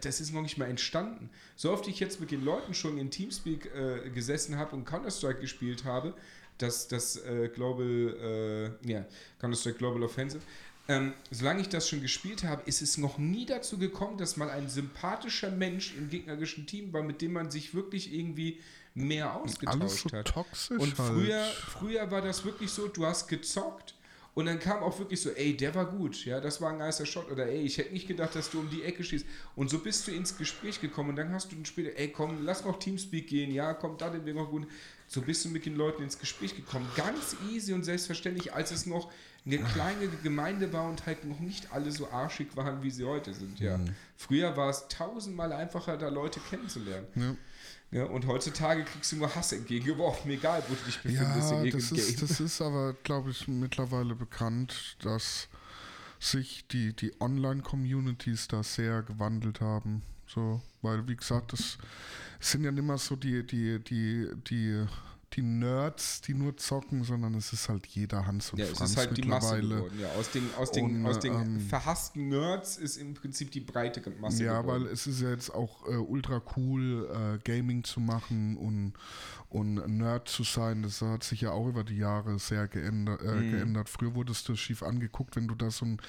das 0.02 0.20
ist 0.20 0.34
noch 0.34 0.42
nicht 0.42 0.58
mal 0.58 0.70
entstanden. 0.70 1.30
So 1.56 1.72
oft 1.72 1.88
ich 1.88 2.00
jetzt 2.00 2.20
mit 2.20 2.32
den 2.32 2.44
Leuten 2.44 2.74
schon 2.74 2.98
in 2.98 3.12
Teamspeak 3.12 3.70
äh, 3.76 4.10
gesessen 4.10 4.58
habe 4.58 4.76
und 4.76 4.86
Counter-Strike 4.86 5.40
gespielt 5.40 5.86
habe, 5.86 6.16
das, 6.62 6.88
das 6.88 7.18
äh, 7.18 7.50
Global, 7.54 8.78
äh, 8.84 8.92
ja, 8.92 9.06
Counter-Strike 9.40 9.78
Global 9.78 10.04
Offensive. 10.04 10.42
Ähm, 10.88 11.14
solange 11.30 11.62
ich 11.62 11.70
das 11.70 11.88
schon 11.88 12.02
gespielt 12.02 12.44
habe, 12.44 12.64
ist 12.66 12.82
es 12.82 12.98
noch 12.98 13.18
nie 13.18 13.46
dazu 13.46 13.78
gekommen, 13.78 14.18
dass 14.18 14.36
mal 14.36 14.50
ein 14.50 14.68
sympathischer 14.68 15.52
Mensch 15.52 15.96
im 15.96 16.10
gegnerischen 16.10 16.66
Team 16.66 16.92
war, 16.92 17.04
mit 17.04 17.22
dem 17.22 17.34
man 17.34 17.52
sich 17.52 17.74
wirklich 17.74 18.14
irgendwie 18.14 18.60
mehr 18.94 19.36
ausgetauscht 19.36 19.82
Alles 19.82 20.02
so 20.02 20.12
hat. 20.12 20.28
Toxisch 20.28 20.80
Und 20.80 20.96
früher, 20.96 21.44
halt. 21.44 21.54
früher 21.54 22.12
war 22.12 22.22
das 22.22 22.44
wirklich 22.44 22.72
so, 22.72 22.88
du 22.88 23.06
hast 23.06 23.28
gezockt 23.28 23.96
und 24.34 24.46
dann 24.46 24.60
kam 24.60 24.82
auch 24.82 24.98
wirklich 24.98 25.22
so, 25.22 25.30
ey, 25.32 25.56
der 25.56 25.76
war 25.76 25.86
gut, 25.86 26.26
ja, 26.26 26.40
das 26.40 26.62
war 26.62 26.72
ein 26.72 26.78
nicer 26.78 27.06
Shot 27.06 27.30
oder 27.30 27.48
ey, 27.48 27.62
ich 27.62 27.78
hätte 27.78 27.94
nicht 27.94 28.08
gedacht, 28.08 28.36
dass 28.36 28.50
du 28.50 28.60
um 28.60 28.70
die 28.70 28.84
Ecke 28.84 29.04
schießt. 29.04 29.26
Und 29.56 29.70
so 29.70 29.80
bist 29.80 30.08
du 30.08 30.12
ins 30.12 30.38
Gespräch 30.38 30.80
gekommen 30.80 31.10
und 31.10 31.16
dann 31.18 31.34
hast 31.34 31.52
du 31.52 31.56
dann 31.56 31.66
später, 31.66 31.98
ey, 31.98 32.10
komm, 32.10 32.44
lass 32.44 32.64
noch 32.64 32.80
Teamspeak 32.80 33.28
gehen, 33.28 33.52
ja, 33.52 33.74
komm, 33.74 33.98
da 33.98 34.10
den 34.10 34.26
wir 34.26 34.34
noch 34.34 34.50
gut. 34.50 34.68
So 35.14 35.20
bist 35.20 35.44
du 35.44 35.50
mit 35.50 35.66
den 35.66 35.76
Leuten 35.76 36.04
ins 36.04 36.18
Gespräch 36.18 36.56
gekommen. 36.56 36.90
Ganz 36.96 37.36
easy 37.52 37.74
und 37.74 37.84
selbstverständlich, 37.84 38.54
als 38.54 38.72
es 38.72 38.86
noch 38.86 39.12
eine 39.46 39.58
kleine 39.58 40.08
Gemeinde 40.24 40.72
war 40.72 40.88
und 40.88 41.06
halt 41.06 41.26
noch 41.26 41.42
nicht 41.42 41.74
alle 41.74 41.92
so 41.92 42.10
arschig 42.10 42.56
waren, 42.56 42.82
wie 42.82 42.92
sie 42.92 43.04
heute 43.04 43.34
sind. 43.34 43.60
Ja. 43.60 43.78
Mhm. 43.78 43.94
Früher 44.16 44.56
war 44.56 44.70
es 44.70 44.88
tausendmal 44.88 45.52
einfacher, 45.52 45.98
da 45.98 46.08
Leute 46.08 46.40
kennenzulernen. 46.50 47.08
Ja. 47.16 47.36
Ja, 47.92 48.06
und 48.06 48.26
heutzutage 48.26 48.86
kriegst 48.86 49.12
du 49.12 49.18
nur 49.18 49.36
Hass 49.36 49.52
entgegengeworfen, 49.52 50.32
egal 50.32 50.64
wo 50.70 50.76
du 50.76 50.84
dich 50.86 51.02
befindest. 51.02 51.52
Ja, 51.52 51.66
das 51.66 51.92
ist, 51.92 52.22
das 52.22 52.40
ist 52.40 52.62
aber, 52.62 52.94
glaube 53.04 53.32
ich, 53.32 53.50
mittlerweile 53.50 54.16
bekannt, 54.16 54.96
dass 55.02 55.50
sich 56.22 56.66
die, 56.68 56.94
die 56.96 57.12
Online-Communities 57.20 58.48
da 58.48 58.64
sehr 58.64 59.02
gewandelt 59.02 59.60
haben. 59.60 60.04
So, 60.34 60.62
weil, 60.82 61.08
wie 61.08 61.16
gesagt, 61.16 61.54
das 61.54 61.78
sind 62.40 62.64
ja 62.64 62.72
nicht 62.72 62.84
mehr 62.86 62.98
so 62.98 63.16
die, 63.16 63.46
die, 63.46 63.80
die, 63.80 64.28
die 64.48 64.86
die 65.34 65.42
Nerds, 65.42 66.22
die 66.22 66.34
nur 66.34 66.58
zocken, 66.58 67.04
sondern 67.04 67.36
es 67.36 67.54
ist 67.54 67.70
halt 67.70 67.86
jeder 67.88 68.26
Hans 68.26 68.52
und 68.52 68.60
ja, 68.60 68.66
Franz 68.66 68.82
es 68.82 68.90
ist 68.92 68.98
halt 68.98 69.18
die 69.18 69.28
Masse 69.28 69.62
geworden. 69.62 70.00
Ja, 70.00 70.10
aus 70.20 70.30
den, 70.32 70.50
aus 70.58 70.72
den, 70.72 70.86
und, 70.86 71.06
aus 71.06 71.20
den 71.20 71.34
ähm, 71.34 71.60
verhassten 71.62 72.28
Nerds 72.28 72.78
ist 72.78 72.98
im 72.98 73.14
Prinzip 73.14 73.50
die 73.52 73.62
breite 73.62 74.02
Masse 74.20 74.44
ja, 74.44 74.62
geworden. 74.62 74.84
Ja, 74.84 74.88
weil 74.88 74.94
es 74.94 75.08
ist 75.08 75.22
ja 75.22 75.30
jetzt 75.30 75.54
auch 75.54 75.88
äh, 75.88 75.96
ultra 75.96 76.42
cool, 76.58 77.10
äh, 77.10 77.40
Gaming 77.50 77.84
zu 77.84 78.02
machen 78.02 78.58
und, 78.58 78.94
und 79.48 79.76
Nerd 79.98 80.28
zu 80.28 80.44
sein. 80.44 80.84
Das 80.84 81.02
hat 81.02 81.24
sich 81.24 81.42
ja 81.42 81.52
auch 81.52 81.68
über 81.68 81.86
die 81.86 81.98
Jahre 81.98 82.38
sehr 82.38 82.68
geändert. 82.68 83.22
Äh, 83.22 83.36
mhm. 83.36 83.52
geändert. 83.52 83.88
Früher 83.88 84.14
wurdest 84.14 84.50
du 84.50 84.56
schief 84.56 84.84
angeguckt, 84.84 85.38
wenn 85.38 85.48
du 85.48 85.56
da 85.56 85.72
so 85.72 85.86
ein 85.86 86.02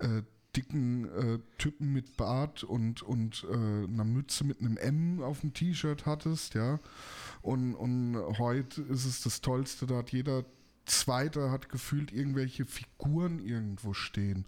äh, 0.00 0.22
dicken 0.56 1.04
äh, 1.04 1.38
Typen 1.58 1.92
mit 1.92 2.16
Bart 2.16 2.64
und, 2.64 3.02
und 3.02 3.46
äh, 3.50 3.54
einer 3.54 4.04
Mütze 4.04 4.44
mit 4.44 4.60
einem 4.60 4.76
M 4.76 5.22
auf 5.22 5.40
dem 5.40 5.52
T-Shirt 5.52 6.06
hattest, 6.06 6.54
ja. 6.54 6.80
Und, 7.42 7.74
und 7.74 8.16
heute 8.38 8.82
ist 8.82 9.04
es 9.04 9.22
das 9.22 9.40
Tollste, 9.40 9.86
da 9.86 9.98
hat 9.98 10.10
jeder 10.10 10.44
Zweite 10.86 11.50
hat 11.50 11.68
gefühlt 11.68 12.12
irgendwelche 12.12 12.64
Figuren 12.64 13.38
irgendwo 13.40 13.92
stehen, 13.92 14.46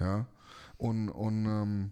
ja. 0.00 0.26
Und, 0.76 1.08
und 1.08 1.46
ähm, 1.46 1.90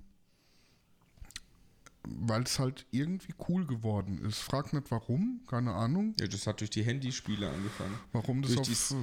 weil 2.04 2.42
es 2.42 2.58
halt 2.58 2.84
irgendwie 2.90 3.32
cool 3.48 3.66
geworden 3.66 4.20
ist. 4.26 4.38
Frag 4.38 4.72
nicht 4.72 4.90
warum, 4.90 5.40
keine 5.48 5.72
Ahnung. 5.72 6.14
Ja, 6.18 6.26
das 6.26 6.46
hat 6.46 6.60
durch 6.60 6.70
die 6.70 6.82
Handyspiele 6.82 7.48
angefangen. 7.48 7.98
Warum 8.12 8.42
das 8.42 8.54
durch, 8.54 8.68
die, 8.68 8.94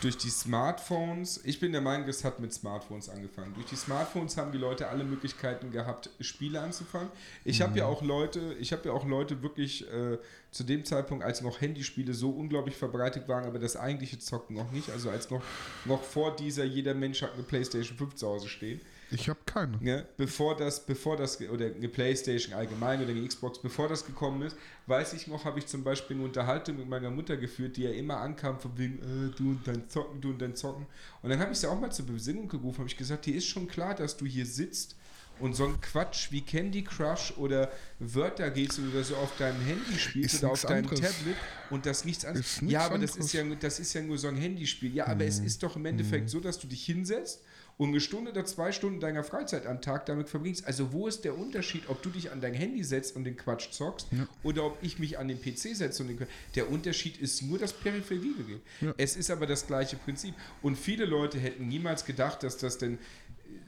durch 0.00 0.16
die 0.16 0.30
Smartphones. 0.30 1.40
Ich 1.44 1.60
bin 1.60 1.72
der 1.72 1.82
Meinung, 1.82 2.08
es 2.08 2.24
hat 2.24 2.40
mit 2.40 2.52
Smartphones 2.52 3.08
angefangen. 3.10 3.52
Durch 3.54 3.66
die 3.66 3.76
Smartphones 3.76 4.36
haben 4.36 4.52
die 4.52 4.58
Leute 4.58 4.88
alle 4.88 5.04
Möglichkeiten 5.04 5.70
gehabt, 5.70 6.10
Spiele 6.20 6.60
anzufangen. 6.60 7.10
Ich 7.44 7.58
mhm. 7.58 7.64
habe 7.64 7.78
ja 7.78 7.86
auch 7.86 8.02
Leute, 8.02 8.54
ich 8.58 8.72
habe 8.72 8.88
ja 8.88 8.92
auch 8.92 9.06
Leute 9.06 9.42
wirklich 9.42 9.86
äh, 9.92 10.18
zu 10.50 10.64
dem 10.64 10.84
Zeitpunkt, 10.84 11.24
als 11.24 11.42
noch 11.42 11.60
Handyspiele 11.60 12.14
so 12.14 12.30
unglaublich 12.30 12.76
verbreitet 12.76 13.28
waren, 13.28 13.44
aber 13.44 13.58
das 13.58 13.76
eigentliche 13.76 14.18
Zocken 14.18 14.56
noch 14.56 14.72
nicht. 14.72 14.90
Also 14.90 15.10
als 15.10 15.28
noch, 15.28 15.42
noch 15.84 16.02
vor 16.02 16.34
dieser 16.34 16.64
jeder 16.64 16.94
Mensch 16.94 17.20
hat 17.20 17.34
eine 17.34 17.42
PlayStation 17.42 17.98
5 17.98 18.14
zu 18.14 18.26
Hause 18.26 18.48
stehen 18.48 18.80
ich 19.10 19.28
habe 19.28 19.38
keine. 19.46 19.78
Ja, 19.82 20.02
bevor 20.16 20.56
das, 20.56 20.84
bevor 20.84 21.16
das, 21.16 21.40
oder 21.40 21.66
eine 21.66 21.88
Playstation 21.88 22.54
allgemein 22.54 23.00
oder 23.02 23.10
eine 23.10 23.26
Xbox, 23.26 23.60
bevor 23.60 23.88
das 23.88 24.04
gekommen 24.06 24.42
ist, 24.42 24.56
weiß 24.86 25.12
ich 25.14 25.26
noch, 25.26 25.44
habe 25.44 25.58
ich 25.58 25.66
zum 25.66 25.82
Beispiel 25.84 26.16
eine 26.16 26.24
Unterhaltung 26.26 26.76
mit 26.76 26.88
meiner 26.88 27.10
Mutter 27.10 27.36
geführt, 27.36 27.76
die 27.76 27.82
ja 27.84 27.90
immer 27.90 28.18
ankam 28.18 28.58
von 28.60 28.76
wegen, 28.76 28.98
äh, 28.98 29.36
du 29.36 29.50
und 29.50 29.66
dein 29.66 29.88
Zocken, 29.88 30.20
du 30.20 30.30
und 30.30 30.40
dein 30.42 30.54
Zocken. 30.54 30.86
Und 31.22 31.30
dann 31.30 31.38
habe 31.38 31.52
ich 31.52 31.58
sie 31.58 31.66
auch 31.70 31.78
mal 31.80 31.90
zur 31.90 32.06
Besinnung 32.06 32.48
gerufen, 32.48 32.78
habe 32.80 32.88
ich 32.88 32.96
gesagt, 32.96 33.26
dir 33.26 33.34
ist 33.34 33.46
schon 33.46 33.66
klar, 33.68 33.94
dass 33.94 34.16
du 34.16 34.26
hier 34.26 34.46
sitzt 34.46 34.96
und 35.40 35.54
so 35.54 35.66
ein 35.66 35.80
Quatsch 35.80 36.32
wie 36.32 36.40
Candy 36.40 36.82
Crush 36.82 37.32
oder 37.36 37.70
Wörterrätsel 38.00 38.88
oder 38.88 39.04
so 39.04 39.14
auf 39.16 39.36
deinem 39.38 39.60
Handy 39.60 39.96
spielst 39.98 40.34
Ist 40.34 40.42
oder 40.42 40.52
auf 40.52 40.62
deinem 40.62 40.88
anderes. 40.88 41.00
Tablet 41.00 41.36
und 41.70 41.86
das 41.86 42.04
nichts 42.04 42.24
anderes. 42.24 42.46
Ist 42.46 42.62
nichts 42.62 42.72
Ja, 42.72 42.80
aber 42.86 42.98
das 42.98 43.16
ist 43.16 43.32
ja, 43.32 43.42
anderes. 43.42 43.60
das 43.60 43.78
ist 43.78 43.92
ja 43.94 44.02
nur 44.02 44.18
so 44.18 44.26
ein 44.28 44.36
Handyspiel. 44.36 44.92
Ja, 44.94 45.06
aber 45.06 45.22
Mhm. 45.22 45.28
es 45.28 45.38
ist 45.38 45.62
doch 45.62 45.76
im 45.76 45.86
Endeffekt 45.86 46.28
so, 46.28 46.40
dass 46.40 46.58
du 46.58 46.66
dich 46.66 46.84
hinsetzt 46.84 47.42
und 47.78 47.90
eine 47.90 48.00
Stunde 48.00 48.32
oder 48.32 48.44
zwei 48.44 48.72
Stunden 48.72 49.00
deiner 49.00 49.22
Freizeit 49.24 49.64
am 49.64 49.80
Tag 49.80 50.04
damit 50.06 50.28
verbringst. 50.28 50.66
Also 50.66 50.92
wo 50.92 51.06
ist 51.06 51.24
der 51.24 51.38
Unterschied, 51.38 51.88
ob 51.88 52.02
du 52.02 52.10
dich 52.10 52.30
an 52.32 52.40
dein 52.40 52.52
Handy 52.52 52.82
setzt 52.82 53.16
und 53.16 53.24
den 53.24 53.36
Quatsch 53.36 53.70
zockst 53.70 54.08
oder 54.42 54.64
ob 54.64 54.78
ich 54.82 54.98
mich 54.98 55.18
an 55.18 55.28
den 55.28 55.40
PC 55.40 55.76
setze 55.76 56.02
und 56.02 56.08
den 56.08 56.18
Quatsch. 56.18 56.28
Der 56.56 56.70
Unterschied 56.70 57.18
ist 57.18 57.42
nur 57.42 57.58
das 57.58 57.72
Peripheriegerät. 57.72 58.60
Ja. 58.80 58.92
Es 58.96 59.16
ist 59.16 59.30
aber 59.30 59.46
das 59.46 59.66
gleiche 59.66 59.96
Prinzip. 59.96 60.34
Und 60.60 60.76
viele 60.76 61.04
Leute 61.04 61.38
hätten 61.38 61.68
niemals 61.68 62.04
gedacht, 62.04 62.42
dass 62.42 62.58
das 62.58 62.78
denn 62.78 62.98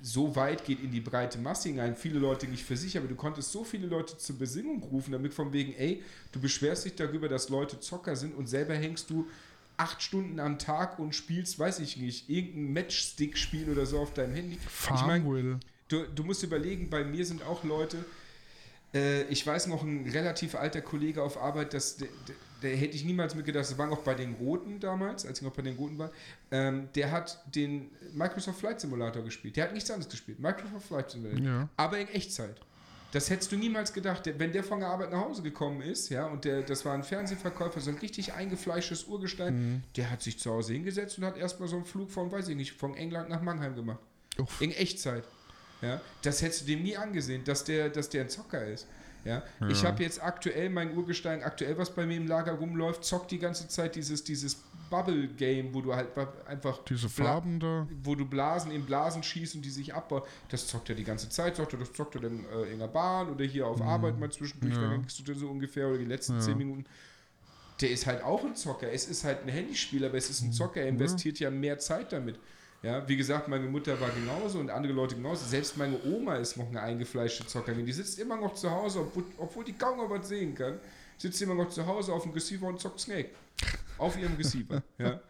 so 0.03 0.35
weit 0.35 0.65
geht 0.65 0.83
in 0.83 0.91
die 0.91 1.01
breite 1.01 1.39
Masse 1.39 1.69
hinein. 1.69 1.95
Viele 1.95 2.19
Leute 2.19 2.47
nicht 2.49 2.65
für 2.65 2.77
sich, 2.77 2.97
aber 2.97 3.07
du 3.07 3.15
konntest 3.15 3.53
so 3.53 3.65
viele 3.65 3.87
Leute 3.87 4.19
zur 4.19 4.39
Besinnung 4.39 4.83
rufen, 4.83 5.13
damit 5.13 5.35
von 5.35 5.53
wegen, 5.53 5.75
ey, 5.75 6.03
du 6.33 6.41
beschwerst 6.41 6.85
dich 6.85 6.97
darüber, 6.97 7.29
dass 7.29 7.49
Leute 7.49 7.79
Zocker 7.81 8.17
sind 8.17 8.35
und 8.35 8.49
selber 8.49 8.75
hängst 8.75 9.11
du 9.11 9.29
acht 9.81 10.03
Stunden 10.03 10.39
am 10.41 10.59
Tag 10.59 10.99
und 10.99 11.15
spielst, 11.15 11.59
weiß 11.59 11.79
ich 11.81 11.97
nicht, 11.97 12.29
irgendein 12.29 12.73
Matchstick-Spiel 12.75 13.71
oder 13.71 13.87
so 13.87 13.99
auf 13.99 14.13
deinem 14.13 14.35
Handy. 14.35 14.59
Ich 14.95 15.07
mein. 15.07 15.61
Du, 15.89 16.05
du 16.07 16.23
musst 16.23 16.43
überlegen, 16.43 16.89
bei 16.91 17.03
mir 17.03 17.25
sind 17.27 17.43
auch 17.43 17.65
Leute, 17.65 18.05
äh, 18.95 19.23
ich 19.25 19.45
weiß 19.47 19.67
noch, 19.69 19.83
ein 19.83 20.09
relativ 20.09 20.55
alter 20.55 20.83
Kollege 20.83 21.23
auf 21.23 21.37
Arbeit, 21.37 21.75
das, 21.75 21.97
der, 21.97 22.09
der, 22.29 22.35
der 22.63 22.77
hätte 22.77 22.95
ich 22.95 23.05
niemals 23.05 23.35
mitgedacht, 23.35 23.65
das 23.65 23.77
war 23.79 23.87
noch 23.87 24.03
bei 24.03 24.15
den 24.15 24.35
Roten 24.35 24.79
damals, 24.79 25.25
als 25.27 25.39
ich 25.41 25.45
noch 25.45 25.53
bei 25.55 25.63
den 25.63 25.77
Roten 25.77 25.99
war, 25.99 26.11
ähm, 26.51 26.89
der 26.95 27.11
hat 27.11 27.43
den 27.55 27.91
Microsoft 28.13 28.61
Flight 28.61 28.81
Simulator 28.81 29.23
gespielt. 29.25 29.57
Der 29.57 29.65
hat 29.65 29.73
nichts 29.73 29.91
anderes 29.91 30.11
gespielt, 30.11 30.39
Microsoft 30.39 30.87
Flight 30.87 31.11
Simulator, 31.11 31.45
Ja. 31.45 31.69
aber 31.77 31.99
in 31.99 32.09
Echtzeit. 32.09 32.61
Das 33.13 33.29
hättest 33.29 33.51
du 33.51 33.57
niemals 33.57 33.93
gedacht. 33.93 34.31
Wenn 34.39 34.53
der 34.53 34.63
von 34.63 34.81
der 34.81 34.89
Arbeit 34.89 35.11
nach 35.11 35.21
Hause 35.21 35.43
gekommen 35.43 35.83
ist, 35.83 36.11
ja, 36.11 36.27
und 36.27 36.45
der, 36.45 36.63
das 36.63 36.85
war 36.85 36.95
ein 36.95 37.03
Fernsehverkäufer, 37.03 37.81
so 37.81 37.91
ein 37.91 37.99
richtig 37.99 38.35
eingefleischtes 38.35 39.05
Urgestein, 39.05 39.83
der 39.97 40.11
hat 40.11 40.23
sich 40.23 40.39
zu 40.39 40.51
Hause 40.51 40.75
hingesetzt 40.75 41.19
und 41.19 41.25
hat 41.25 41.37
erstmal 41.37 41.69
so 41.69 41.77
einen 41.77 41.85
Flug 41.85 42.11
von, 42.11 42.31
weiß 42.31 42.49
ich 42.49 42.57
nicht, 42.57 42.73
von 42.73 42.95
England 42.95 43.29
nach 43.29 43.43
Mannheim 43.43 43.75
gemacht. 43.75 44.01
Uff. 44.39 44.61
In 44.61 44.71
Echtzeit. 44.71 45.25
Ja, 45.83 46.01
das 46.23 46.43
hättest 46.43 46.63
du 46.63 46.67
dem 46.67 46.83
nie 46.83 46.97
angesehen, 46.97 47.43
dass 47.45 47.65
der, 47.65 47.89
dass 47.89 48.11
der 48.11 48.23
ein 48.23 48.29
Zocker 48.29 48.65
ist. 48.67 48.87
Ja, 49.25 49.43
ich 49.69 49.85
habe 49.85 50.03
jetzt 50.03 50.23
aktuell 50.23 50.71
mein 50.71 50.97
Urgestein, 50.97 51.43
aktuell 51.43 51.77
was 51.77 51.91
bei 51.95 52.07
mir 52.07 52.17
im 52.17 52.27
Lager 52.27 52.53
rumläuft, 52.53 53.05
zockt 53.05 53.31
die 53.31 53.39
ganze 53.39 53.69
Zeit 53.69 53.95
dieses, 53.97 54.25
dieses 54.25 54.57
Bubble-Game, 54.89 55.73
wo 55.75 55.81
du 55.83 55.95
halt 55.95 56.09
einfach 56.47 56.83
Diese 56.85 57.09
Farben 57.09 57.61
da. 57.61 57.87
wo 58.03 58.15
du 58.15 58.25
Blasen 58.25 58.73
in 58.73 58.85
Blasen 58.87 59.23
schießt 59.23 59.55
und 59.57 59.63
die 59.65 59.71
sich 59.71 59.95
abbauen. 59.95 60.23
Das 60.49 60.67
zockt 60.67 60.89
er 60.89 60.95
die 60.97 61.05
ganze 61.05 61.29
Zeit, 61.29 61.57
zockt 61.57 61.73
er, 61.75 61.79
das 61.79 61.93
zockt 61.93 62.15
er 62.17 62.23
dann 62.23 62.45
äh, 62.47 62.73
in 62.73 62.79
der 62.81 62.89
Bahn 62.89 63.29
oder 63.31 63.45
hier 63.45 63.67
auf 63.67 63.81
Arbeit 63.81 64.19
mal 64.19 64.31
zwischendurch, 64.33 64.75
Ja. 64.75 64.81
dann 64.91 65.01
kriegst 65.03 65.19
du 65.19 65.23
dann 65.23 65.37
so 65.39 65.49
ungefähr 65.49 65.87
oder 65.89 65.99
die 65.99 66.05
letzten 66.07 66.35
Ja. 66.35 66.41
zehn 66.41 66.59
Minuten. 66.59 66.85
Der 67.81 67.91
ist 67.91 68.07
halt 68.07 68.23
auch 68.23 68.45
ein 68.45 68.57
Zocker. 68.57 68.93
Es 68.93 69.07
ist 69.09 69.25
halt 69.25 69.43
ein 69.43 69.49
Handyspiel, 69.49 70.05
aber 70.05 70.17
es 70.19 70.29
ist 70.29 70.43
ein 70.43 70.53
Zocker. 70.53 70.81
Er 70.83 70.89
investiert 70.89 71.39
ja 71.39 71.51
mehr 71.51 71.79
Zeit 71.79 72.13
damit. 72.13 72.39
Ja, 72.83 73.07
wie 73.07 73.17
gesagt, 73.17 73.47
meine 73.49 73.67
Mutter 73.67 74.01
war 74.01 74.09
genauso 74.11 74.59
und 74.59 74.71
andere 74.71 74.93
Leute 74.93 75.15
genauso. 75.15 75.45
Selbst 75.47 75.77
meine 75.77 76.03
Oma 76.03 76.37
ist 76.37 76.57
noch 76.57 76.69
eine 76.69 76.81
eingefleischte 76.81 77.47
Zockerin. 77.47 77.85
Die 77.85 77.93
sitzt 77.93 78.19
immer 78.19 78.37
noch 78.37 78.55
zu 78.55 78.71
Hause, 78.71 79.01
obwohl, 79.01 79.25
obwohl 79.37 79.65
die 79.65 79.75
kaum 79.75 79.99
noch 79.99 80.09
was 80.09 80.29
sehen 80.29 80.55
kann. 80.55 80.79
Sitzt 81.19 81.43
immer 81.43 81.55
noch 81.55 81.69
zu 81.69 81.87
Hause 81.87 82.13
auf 82.15 82.23
dem 82.23 82.33
Receiver 82.33 82.67
und 82.67 82.81
zockt 82.81 83.01
Snake. 83.01 83.31
Auf 83.99 84.19
ihrem 84.19 84.35
Receiver. 84.37 84.83
ja. 84.99 85.21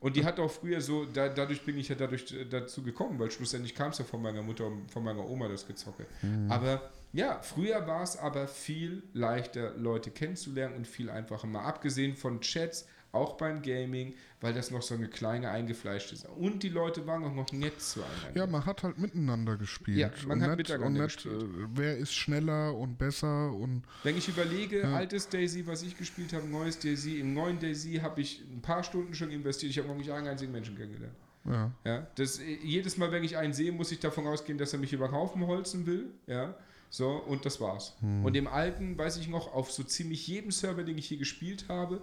Und 0.00 0.16
die 0.16 0.24
hat 0.24 0.40
auch 0.40 0.50
früher 0.50 0.80
so, 0.80 1.04
da, 1.04 1.28
dadurch 1.28 1.64
bin 1.64 1.78
ich 1.78 1.88
ja 1.88 1.94
dadurch 1.94 2.32
äh, 2.32 2.44
dazu 2.44 2.82
gekommen, 2.82 3.16
weil 3.20 3.30
schlussendlich 3.30 3.76
kam 3.76 3.90
es 3.90 3.98
ja 3.98 4.04
von 4.04 4.20
meiner 4.20 4.42
Mutter 4.42 4.66
und 4.66 4.90
von 4.90 5.04
meiner 5.04 5.24
Oma 5.28 5.46
das 5.46 5.66
Gezocke. 5.66 6.04
Aber 6.48 6.90
ja, 7.12 7.40
früher 7.42 7.86
war 7.86 8.02
es 8.02 8.16
aber 8.16 8.48
viel 8.48 9.04
leichter, 9.12 9.74
Leute 9.76 10.10
kennenzulernen 10.10 10.74
und 10.74 10.86
viel 10.88 11.08
einfacher. 11.10 11.46
Mal 11.46 11.64
abgesehen 11.64 12.16
von 12.16 12.40
Chats, 12.40 12.86
auch 13.12 13.36
beim 13.36 13.62
Gaming, 13.62 14.14
weil 14.40 14.52
das 14.52 14.70
noch 14.70 14.82
so 14.82 14.94
eine 14.94 15.08
kleine 15.08 15.50
eingefleischte 15.50 16.14
ist. 16.14 16.26
Und 16.26 16.62
die 16.62 16.68
Leute 16.68 17.06
waren 17.06 17.24
auch 17.24 17.34
noch 17.34 17.50
nett 17.52 17.80
zueinander. 17.80 18.32
Ja, 18.34 18.46
man 18.46 18.66
hat 18.66 18.82
halt 18.82 18.98
miteinander 18.98 19.56
gespielt. 19.56 19.98
Ja, 19.98 20.10
man 20.26 20.38
und 20.38 20.44
hat 20.44 20.58
nicht, 20.58 20.68
miteinander 20.68 20.86
und 20.86 21.04
nicht, 21.06 21.22
gespielt. 21.22 21.42
äh, 21.42 21.66
wer 21.74 21.96
ist 21.96 22.14
schneller 22.14 22.76
und 22.76 22.98
besser 22.98 23.52
und 23.52 23.82
Wenn 24.02 24.16
ich 24.18 24.28
überlege, 24.28 24.86
altes 24.88 25.28
Daisy, 25.28 25.66
was 25.66 25.82
ich 25.82 25.96
gespielt 25.96 26.32
habe, 26.32 26.46
neues 26.46 26.78
Daisy, 26.78 27.18
im 27.20 27.32
neuen 27.34 27.58
Daisy 27.58 27.94
habe 28.02 28.20
ich 28.20 28.42
ein 28.52 28.60
paar 28.60 28.82
Stunden 28.84 29.14
schon 29.14 29.30
investiert. 29.30 29.70
Ich 29.70 29.78
habe 29.78 29.88
noch 29.88 29.96
nicht 29.96 30.10
einen 30.12 30.26
einzigen 30.28 30.52
Menschen 30.52 30.76
kennengelernt. 30.76 31.16
ja. 31.46 31.72
Ja, 31.84 32.06
das, 32.16 32.38
äh, 32.38 32.58
jedes 32.62 32.98
Mal, 32.98 33.10
wenn 33.10 33.24
ich 33.24 33.36
einen 33.36 33.52
sehe, 33.54 33.72
muss 33.72 33.90
ich 33.90 34.00
davon 34.00 34.26
ausgehen, 34.26 34.58
dass 34.58 34.72
er 34.74 34.78
mich 34.78 34.92
über 34.92 35.08
den 35.08 35.14
Haufen 35.14 35.46
holzen 35.46 35.86
will. 35.86 36.10
Ja, 36.26 36.54
so, 36.90 37.10
und 37.10 37.44
das 37.44 37.60
war's. 37.60 37.96
Und 38.00 38.34
im 38.34 38.46
alten, 38.46 38.96
weiß 38.96 39.18
ich 39.18 39.28
noch, 39.28 39.52
auf 39.52 39.70
so 39.70 39.82
ziemlich 39.82 40.26
jedem 40.26 40.50
Server, 40.50 40.82
den 40.82 40.96
ich 40.96 41.06
hier 41.06 41.18
gespielt 41.18 41.66
habe, 41.68 42.00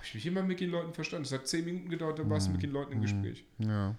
habe 0.00 0.06
ich 0.06 0.14
mich 0.14 0.26
immer 0.26 0.42
mit 0.42 0.60
den 0.60 0.70
Leuten 0.70 0.94
verstanden. 0.94 1.26
Es 1.26 1.32
hat 1.32 1.46
zehn 1.46 1.62
Minuten 1.62 1.90
gedauert, 1.90 2.18
dann 2.18 2.30
warst 2.30 2.48
du 2.48 2.52
mit 2.52 2.62
den 2.62 2.70
Leuten 2.72 2.92
im 2.92 3.02
Gespräch. 3.02 3.44
Ja. 3.58 3.94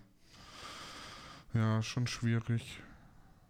Ja, 1.53 1.81
schon 1.83 2.07
schwierig. 2.07 2.79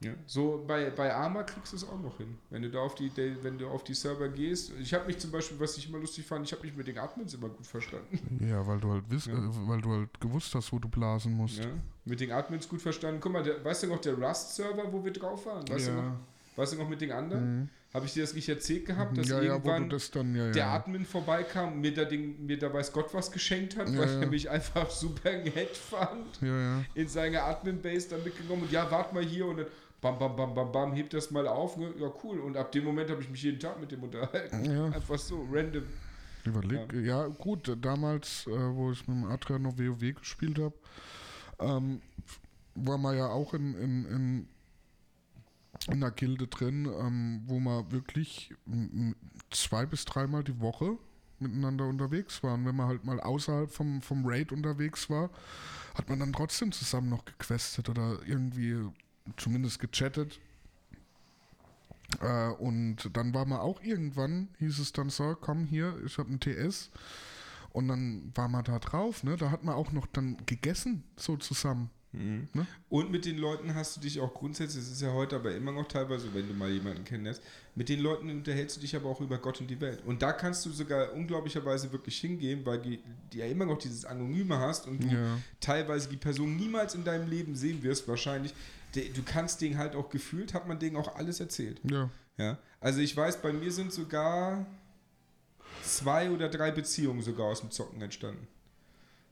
Ja. 0.04 0.12
So 0.26 0.66
bei, 0.68 0.90
bei 0.90 1.14
Arma 1.14 1.44
kriegst 1.44 1.72
du 1.72 1.78
es 1.78 1.88
auch 1.88 2.02
noch 2.02 2.18
hin. 2.18 2.38
Wenn 2.50 2.64
du 2.64 2.70
da 2.70 2.80
auf 2.80 2.96
die, 2.96 3.10
wenn 3.16 3.58
du 3.58 3.70
auf 3.70 3.86
die 3.86 3.94
Server 3.94 4.28
gehst. 4.28 4.74
Ich 4.82 4.94
habe 4.94 5.06
mich 5.06 5.18
zum 5.20 5.32
Beispiel, 5.32 5.60
was 5.60 5.78
ich 5.78 5.88
immer 5.88 6.00
lustig 6.00 6.26
fand, 6.26 6.46
ich 6.46 6.52
habe 6.52 6.66
mich 6.66 6.76
mit 6.76 6.88
den 6.88 6.98
Admins 6.98 7.36
immer 7.36 7.48
gut 7.48 7.68
verstanden. 7.68 8.46
Ja, 8.46 8.66
weil 8.68 8.80
du 8.80 8.92
halt 8.92 9.10
wiss, 9.10 9.28
Ja. 9.28 9.34
äh, 9.34 9.68
weil 9.68 9.80
du 9.80 9.92
halt 9.92 10.20
gewusst 10.20 10.54
hast, 10.56 10.74
wo 10.74 10.80
du 10.80 10.90
blasen 10.90 11.32
musst. 11.34 11.60
Ja. 11.60 11.70
Mit 12.04 12.20
den 12.20 12.32
Admins 12.34 12.68
gut 12.68 12.82
verstanden. 12.82 13.22
Guck 13.22 13.32
mal, 13.32 13.44
der, 13.44 13.64
weißt 13.64 13.84
du 13.84 13.88
noch, 13.88 14.02
der 14.02 14.16
Rust-Server, 14.16 14.92
wo 14.92 15.06
wir 15.06 15.14
drauf 15.14 15.46
waren? 15.46 15.70
Weißt, 15.70 15.88
du, 15.88 15.94
noch, 15.94 16.04
ja. 16.04 16.20
weißt 16.58 16.74
du 16.74 16.78
noch 16.80 16.90
mit 16.90 17.00
den 17.00 17.12
anderen? 17.14 17.70
Habe 17.94 18.06
ich 18.06 18.14
dir 18.14 18.22
das 18.22 18.34
nicht 18.34 18.48
erzählt 18.48 18.86
gehabt, 18.86 19.18
dass 19.18 19.28
ja, 19.28 19.42
ja, 19.42 19.54
irgendwann 19.54 19.90
das 19.90 20.12
dann, 20.12 20.34
ja, 20.34 20.46
ja. 20.46 20.52
der 20.52 20.68
Admin 20.68 21.06
vorbeikam 21.06 21.82
mir 21.82 21.94
da, 21.94 22.06
den, 22.06 22.46
mir 22.46 22.58
da 22.58 22.74
weiß 22.74 22.94
Gott 22.94 23.14
was 23.14 23.32
geschenkt 23.32 23.76
hat, 23.76 23.90
Ja, 23.90 24.00
weil 24.00 24.08
ja. 24.08 24.20
er 24.22 24.28
mich 24.28 24.50
einfach 24.50 24.90
super 24.90 25.32
nett 25.32 25.76
fand, 25.76 26.42
ja, 26.42 26.60
ja. 26.60 26.86
in 26.96 27.08
seine 27.10 27.44
Admin-Base 27.44 28.10
dann 28.10 28.24
mitgenommen 28.24 28.64
und 28.64 28.72
ja, 28.72 28.90
wart 28.90 29.12
mal 29.12 29.24
hier 29.24 29.46
und 29.46 29.58
dann 29.58 29.66
bam, 30.02 30.18
bam, 30.18 30.36
bam, 30.36 30.54
bam, 30.54 30.72
bam, 30.72 30.94
hebt 30.94 31.14
das 31.14 31.32
mal 31.32 31.48
auf, 31.48 31.78
ne? 31.78 31.94
ja 32.00 32.12
cool. 32.24 32.40
Und 32.40 32.58
ab 32.58 32.72
dem 32.72 32.84
Moment 32.84 33.10
habe 33.10 33.22
ich 33.22 33.30
mich 33.30 33.44
jeden 33.44 33.60
Tag 33.60 33.80
mit 33.80 33.92
dem 33.92 34.04
unterhalten. 34.04 34.66
Ja. 34.66 34.86
Einfach 34.86 35.20
so, 35.20 35.48
random. 35.52 35.84
Überleg, 36.44 36.92
ja. 36.94 37.28
gut, 37.28 37.78
damals, 37.82 38.48
äh, 38.48 38.52
wo 38.52 38.92
ich 38.92 39.08
mit 39.08 39.16
dem 39.18 39.26
Adrian 39.26 39.62
noch 39.62 39.78
WoW 39.78 40.16
gespielt 40.16 40.58
habe, 40.58 40.74
ähm, 41.60 42.02
war 42.74 42.98
man 42.98 43.16
ja 43.16 43.28
auch 43.28 43.54
in, 43.54 43.76
in, 43.76 44.06
in, 44.06 44.48
in 45.88 45.94
einer 45.94 46.12
Gilde 46.12 46.48
drin, 46.48 46.86
ähm, 46.86 47.42
wo 47.46 47.60
man 47.60 47.92
wirklich 47.92 48.54
zwei 49.50 49.86
bis 49.86 50.06
dreimal 50.06 50.44
die 50.44 50.60
Woche 50.60 50.98
miteinander 51.40 51.88
unterwegs 51.88 52.44
waren. 52.44 52.66
Wenn 52.66 52.76
man 52.76 52.88
halt 52.88 53.04
mal 53.04 53.20
außerhalb 53.20 53.72
vom, 53.72 54.02
vom 54.02 54.26
Raid 54.26 54.52
unterwegs 54.52 55.10
war, 55.10 55.30
hat 55.96 56.08
man 56.08 56.20
dann 56.20 56.34
trotzdem 56.34 56.72
zusammen 56.72 57.10
noch 57.10 57.26
gequestet 57.26 57.90
oder 57.90 58.20
irgendwie 58.26 58.76
zumindest 59.38 59.80
gechattet. 59.80 60.40
Äh, 62.22 62.50
und 62.50 63.10
dann 63.14 63.34
war 63.34 63.46
man 63.46 63.60
auch 63.60 63.82
irgendwann, 63.82 64.50
hieß 64.60 64.80
es 64.80 64.94
dann 64.94 65.10
so, 65.10 65.36
komm 65.40 65.66
hier, 65.66 66.00
ich 66.06 66.18
habe 66.18 66.32
ein 66.32 66.40
TS. 66.40 66.92
Und 67.72 67.88
dann 67.88 68.32
war 68.36 68.50
man 68.50 68.64
da 68.64 68.80
drauf, 68.80 69.24
ne? 69.24 69.38
Da 69.38 69.50
hat 69.50 69.64
man 69.64 69.76
auch 69.76 69.94
noch 69.94 70.06
dann 70.08 70.38
gegessen, 70.46 71.04
so 71.16 71.38
zusammen. 71.38 71.90
Ne? 72.14 72.48
Und 72.90 73.10
mit 73.10 73.26
den 73.26 73.38
Leuten 73.38 73.74
hast 73.74 73.96
du 73.96 74.02
dich 74.02 74.20
auch 74.20 74.34
grundsätzlich, 74.34 74.84
das 74.84 74.92
ist 74.92 75.02
ja 75.02 75.14
heute 75.14 75.38
aber 75.38 75.56
immer 75.56 75.72
noch 75.72 75.88
teilweise, 75.88 76.34
wenn 76.34 76.48
du 76.48 76.54
mal 76.54 76.70
jemanden 76.70 77.06
kennenlernst, 77.06 77.42
mit 77.74 77.88
den 77.88 78.02
Leuten 78.02 78.30
unterhältst 78.30 78.76
du 78.78 78.82
dich 78.82 78.96
aber 78.96 79.08
auch 79.10 79.22
über 79.22 79.38
Gott 79.38 79.62
und 79.62 79.68
die 79.68 79.80
Welt. 79.80 80.04
Und 80.06 80.22
da 80.22 80.34
kannst 80.34 80.66
du 80.66 80.72
sogar 80.72 81.14
unglaublicherweise 81.14 81.92
wirklich 81.94 82.18
hingehen, 82.20 82.66
weil 82.66 82.80
die, 82.80 83.00
die 83.32 83.38
ja 83.38 83.46
immer 83.46 83.66
noch 83.66 83.78
dieses 83.78 84.04
Anonyme 84.04 84.58
hast 84.60 84.88
und 84.88 85.02
du 85.04 85.08
Ja. 85.08 85.38
teilweise 85.62 86.10
die 86.10 86.18
Person 86.18 86.58
niemals 86.58 86.96
in 86.96 87.04
deinem 87.06 87.30
Leben 87.30 87.56
sehen 87.56 87.82
wirst, 87.84 88.08
wahrscheinlich. 88.08 88.54
Du 88.94 89.24
kannst 89.24 89.62
denen 89.62 89.78
halt 89.78 89.96
auch 89.96 90.10
gefühlt, 90.10 90.54
hat 90.54 90.68
man 90.68 90.78
denen 90.80 90.98
auch 90.98 91.16
alles 91.16 91.40
erzählt. 91.40 91.80
Ja. 91.90 92.10
Ja, 92.38 92.58
also 92.80 93.00
ich 93.00 93.16
weiß, 93.16 93.42
bei 93.42 93.54
mir 93.54 93.72
sind 93.72 93.94
sogar 93.94 94.66
zwei 95.84 96.30
oder 96.32 96.50
drei 96.50 96.72
Beziehungen 96.72 97.22
sogar 97.22 97.48
aus 97.48 97.62
dem 97.62 97.72
Zocken 97.72 98.02
entstanden. 98.02 98.48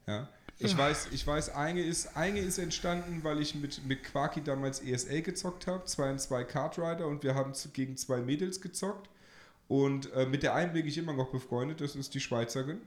Ja, 0.08 0.30
ich 0.60 0.78
weiß, 0.78 1.08
ich 1.12 1.26
weiß, 1.26 1.56
eine 1.56 1.82
ist, 1.82 2.16
eine 2.18 2.40
ist 2.40 2.58
entstanden, 2.58 3.20
weil 3.24 3.40
ich 3.42 3.56
mit, 3.56 3.86
mit 3.88 4.04
Quarky 4.04 4.42
damals 4.42 4.82
ESL 4.82 5.22
gezockt 5.22 5.68
habe, 5.68 5.86
zwei 5.86 6.12
und 6.12 6.20
zwei 6.20 6.44
Kart 6.44 6.78
Rider 6.78 7.08
und 7.08 7.24
wir 7.24 7.36
haben 7.36 7.54
gegen 7.74 7.96
zwei 7.98 8.20
Mädels 8.22 8.60
gezockt. 8.62 9.10
Und 9.68 10.12
äh, 10.14 10.26
mit 10.26 10.42
der 10.42 10.56
einen 10.56 10.74
bin 10.74 10.88
ich 10.88 10.98
immer 10.98 11.14
noch 11.14 11.30
befreundet, 11.32 11.80
das 11.80 11.96
ist 11.96 12.14
die 12.16 12.20
Schweizerin. 12.20 12.80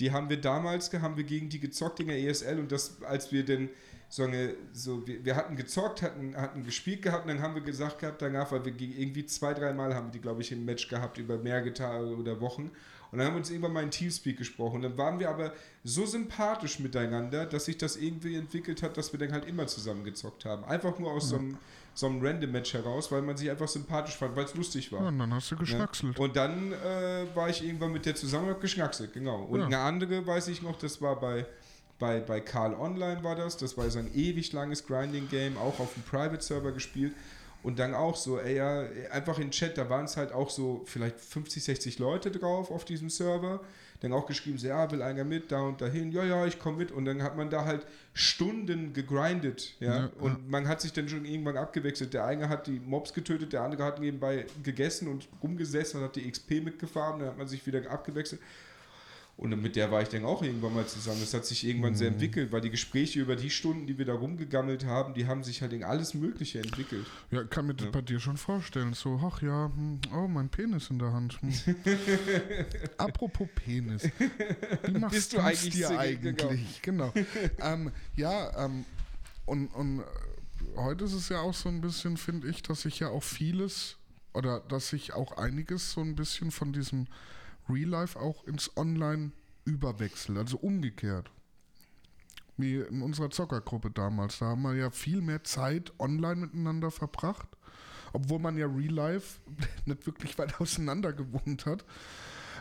Die 0.00 0.10
haben 0.10 0.30
wir 0.30 0.40
damals, 0.40 0.90
haben 0.94 1.16
wir 1.18 1.24
gegen 1.24 1.50
die 1.50 1.60
gezockt 1.60 2.00
in 2.00 2.08
der 2.08 2.18
ESL 2.18 2.58
und 2.58 2.72
das, 2.72 3.02
als 3.02 3.30
wir 3.30 3.44
denn 3.44 3.68
so 4.08 4.22
eine, 4.24 4.54
so, 4.72 5.06
wir, 5.06 5.22
wir 5.24 5.36
hatten 5.36 5.54
gezockt, 5.56 6.00
hatten, 6.02 6.34
hatten 6.36 6.64
gespielt 6.64 7.02
gehabt 7.02 7.24
und 7.26 7.28
dann 7.28 7.42
haben 7.42 7.54
wir 7.54 7.62
gesagt 7.62 7.98
gehabt 7.98 8.22
danach, 8.22 8.52
weil 8.52 8.64
wir 8.64 8.72
gegen- 8.72 8.96
irgendwie 8.98 9.26
zwei, 9.26 9.52
dreimal 9.52 9.94
haben 9.94 10.06
wir 10.08 10.12
die, 10.12 10.20
glaube 10.20 10.40
ich, 10.40 10.50
im 10.50 10.64
Match 10.64 10.88
gehabt 10.88 11.18
über 11.18 11.36
mehrere 11.36 11.74
Tage 11.74 12.06
oder 12.16 12.40
Wochen. 12.40 12.70
Und 13.14 13.18
dann 13.18 13.28
haben 13.28 13.34
wir 13.34 13.38
uns 13.38 13.50
irgendwann 13.50 13.72
mal 13.72 13.84
in 13.84 13.92
Teamspeak 13.92 14.36
gesprochen. 14.36 14.76
Und 14.76 14.82
dann 14.82 14.98
waren 14.98 15.20
wir 15.20 15.30
aber 15.30 15.52
so 15.84 16.04
sympathisch 16.04 16.80
miteinander, 16.80 17.46
dass 17.46 17.66
sich 17.66 17.78
das 17.78 17.94
irgendwie 17.96 18.34
entwickelt 18.34 18.82
hat, 18.82 18.96
dass 18.96 19.12
wir 19.12 19.20
dann 19.20 19.30
halt 19.30 19.44
immer 19.44 19.68
zusammen 19.68 20.02
gezockt 20.02 20.44
haben. 20.44 20.64
Einfach 20.64 20.98
nur 20.98 21.12
aus 21.12 21.28
so 21.28 21.36
einem, 21.36 21.56
so 21.94 22.06
einem 22.06 22.20
Random-Match 22.26 22.74
heraus, 22.74 23.12
weil 23.12 23.22
man 23.22 23.36
sich 23.36 23.48
einfach 23.48 23.68
sympathisch 23.68 24.16
fand, 24.16 24.34
weil 24.34 24.46
es 24.46 24.54
lustig 24.56 24.90
war. 24.90 25.02
Ja, 25.02 25.08
und 25.08 25.18
dann 25.20 25.32
hast 25.32 25.48
du 25.52 25.56
geschnackselt. 25.56 26.18
Ja. 26.18 26.24
Und 26.24 26.34
dann 26.34 26.72
äh, 26.72 27.26
war 27.36 27.48
ich 27.48 27.64
irgendwann 27.64 27.92
mit 27.92 28.04
der 28.04 28.16
zusammen 28.16 28.48
und 28.48 28.54
hab 28.54 28.60
geschnackselt, 28.60 29.12
genau. 29.12 29.44
Und 29.44 29.60
Ja. 29.60 29.66
eine 29.66 29.78
andere, 29.78 30.26
weiß 30.26 30.48
ich 30.48 30.60
noch, 30.60 30.76
das 30.76 31.00
war 31.00 31.20
bei, 31.20 31.46
bei, 32.00 32.18
bei 32.18 32.40
Karl 32.40 32.74
Online 32.74 33.22
war 33.22 33.36
das, 33.36 33.56
das 33.56 33.76
war 33.76 33.88
so 33.90 34.00
ein 34.00 34.12
ewig 34.12 34.52
langes 34.52 34.84
Grinding-Game, 34.84 35.56
auch 35.56 35.78
auf 35.78 35.94
dem 35.94 36.02
Private-Server 36.02 36.72
gespielt. 36.72 37.12
Und 37.64 37.78
dann 37.78 37.94
auch 37.94 38.14
so, 38.14 38.38
ey, 38.38 38.56
ja, 38.56 38.84
einfach 39.10 39.38
in 39.38 39.50
Chat, 39.50 39.78
da 39.78 39.88
waren 39.88 40.04
es 40.04 40.18
halt 40.18 40.32
auch 40.32 40.50
so 40.50 40.82
vielleicht 40.84 41.18
50, 41.18 41.64
60 41.64 41.98
Leute 41.98 42.30
drauf 42.30 42.70
auf 42.70 42.84
diesem 42.84 43.08
Server. 43.08 43.60
Dann 44.00 44.12
auch 44.12 44.26
geschrieben, 44.26 44.58
so, 44.58 44.66
ja, 44.66 44.90
will 44.90 45.00
einer 45.00 45.24
mit, 45.24 45.50
da 45.50 45.62
und 45.62 45.80
dahin, 45.80 46.12
ja, 46.12 46.24
ja, 46.24 46.46
ich 46.46 46.58
komme 46.58 46.76
mit. 46.76 46.92
Und 46.92 47.06
dann 47.06 47.22
hat 47.22 47.38
man 47.38 47.48
da 47.48 47.64
halt 47.64 47.86
Stunden 48.12 48.92
gegrindet, 48.92 49.76
ja. 49.80 49.96
Ja, 49.96 50.10
und 50.20 50.50
man 50.50 50.68
hat 50.68 50.82
sich 50.82 50.92
dann 50.92 51.08
schon 51.08 51.24
irgendwann 51.24 51.56
abgewechselt. 51.56 52.12
Der 52.12 52.26
eine 52.26 52.50
hat 52.50 52.66
die 52.66 52.80
Mobs 52.80 53.14
getötet, 53.14 53.54
der 53.54 53.62
andere 53.62 53.84
hat 53.84 53.98
nebenbei 53.98 54.44
gegessen 54.62 55.08
und 55.08 55.26
rumgesessen 55.42 56.00
und 56.00 56.04
hat 56.04 56.16
die 56.16 56.30
XP 56.30 56.62
mitgefahren, 56.62 57.20
dann 57.20 57.30
hat 57.30 57.38
man 57.38 57.48
sich 57.48 57.66
wieder 57.66 57.90
abgewechselt. 57.90 58.42
Und 59.36 59.50
mit 59.60 59.74
der 59.74 59.90
war 59.90 60.00
ich 60.00 60.08
dann 60.08 60.24
auch 60.24 60.42
irgendwann 60.42 60.74
mal 60.74 60.86
zusammen. 60.86 61.18
Das 61.20 61.34
hat 61.34 61.44
sich 61.44 61.66
irgendwann 61.66 61.96
sehr 61.96 62.08
entwickelt, 62.08 62.52
weil 62.52 62.60
die 62.60 62.70
Gespräche 62.70 63.20
über 63.20 63.34
die 63.34 63.50
Stunden, 63.50 63.86
die 63.86 63.98
wir 63.98 64.04
da 64.04 64.14
rumgegammelt 64.14 64.84
haben, 64.84 65.12
die 65.12 65.26
haben 65.26 65.42
sich 65.42 65.60
halt 65.60 65.72
in 65.72 65.82
alles 65.82 66.14
Mögliche 66.14 66.60
entwickelt. 66.60 67.04
Ja, 67.32 67.42
kann 67.42 67.66
mir 67.66 67.74
das 67.74 67.90
bei 67.90 68.00
dir 68.00 68.20
schon 68.20 68.36
vorstellen. 68.36 68.94
So, 68.94 69.20
ach 69.24 69.42
ja, 69.42 69.72
hm, 69.74 70.00
oh, 70.14 70.28
mein 70.28 70.50
Penis 70.50 70.88
in 70.88 71.00
der 71.00 71.12
Hand. 71.12 71.40
Hm. 71.42 71.52
Apropos 72.96 73.48
Penis. 73.56 74.08
Wie 74.86 74.92
machst 74.98 75.14
Bist 75.14 75.32
du 75.32 75.40
eigentlich 75.40 75.74
dir 75.74 75.98
eigentlich? 75.98 76.80
Genau. 76.82 77.12
ähm, 77.60 77.90
ja, 78.14 78.64
ähm, 78.64 78.84
und, 79.46 79.66
und 79.74 80.00
äh, 80.00 80.04
heute 80.76 81.04
ist 81.04 81.12
es 81.12 81.28
ja 81.28 81.40
auch 81.40 81.54
so 81.54 81.68
ein 81.68 81.80
bisschen, 81.80 82.16
finde 82.16 82.48
ich, 82.48 82.62
dass 82.62 82.82
sich 82.82 83.00
ja 83.00 83.08
auch 83.08 83.24
vieles 83.24 83.96
oder 84.32 84.60
dass 84.60 84.90
sich 84.90 85.12
auch 85.12 85.36
einiges 85.36 85.90
so 85.92 86.02
ein 86.02 86.14
bisschen 86.14 86.52
von 86.52 86.72
diesem 86.72 87.08
Real 87.68 87.88
Life 87.88 88.18
auch 88.18 88.44
ins 88.44 88.76
Online 88.76 89.32
überwechselt. 89.64 90.38
Also 90.38 90.58
umgekehrt. 90.58 91.30
Wie 92.56 92.76
in 92.76 93.02
unserer 93.02 93.30
Zockergruppe 93.30 93.90
damals. 93.90 94.38
Da 94.38 94.46
haben 94.46 94.62
wir 94.62 94.74
ja 94.74 94.90
viel 94.90 95.20
mehr 95.20 95.42
Zeit 95.44 95.92
online 95.98 96.42
miteinander 96.42 96.90
verbracht. 96.90 97.48
Obwohl 98.12 98.38
man 98.38 98.56
ja 98.56 98.66
Real 98.66 98.94
Life 98.94 99.40
nicht 99.86 100.06
wirklich 100.06 100.38
weit 100.38 100.60
auseinander 100.60 101.12
gewohnt 101.12 101.66
hat. 101.66 101.84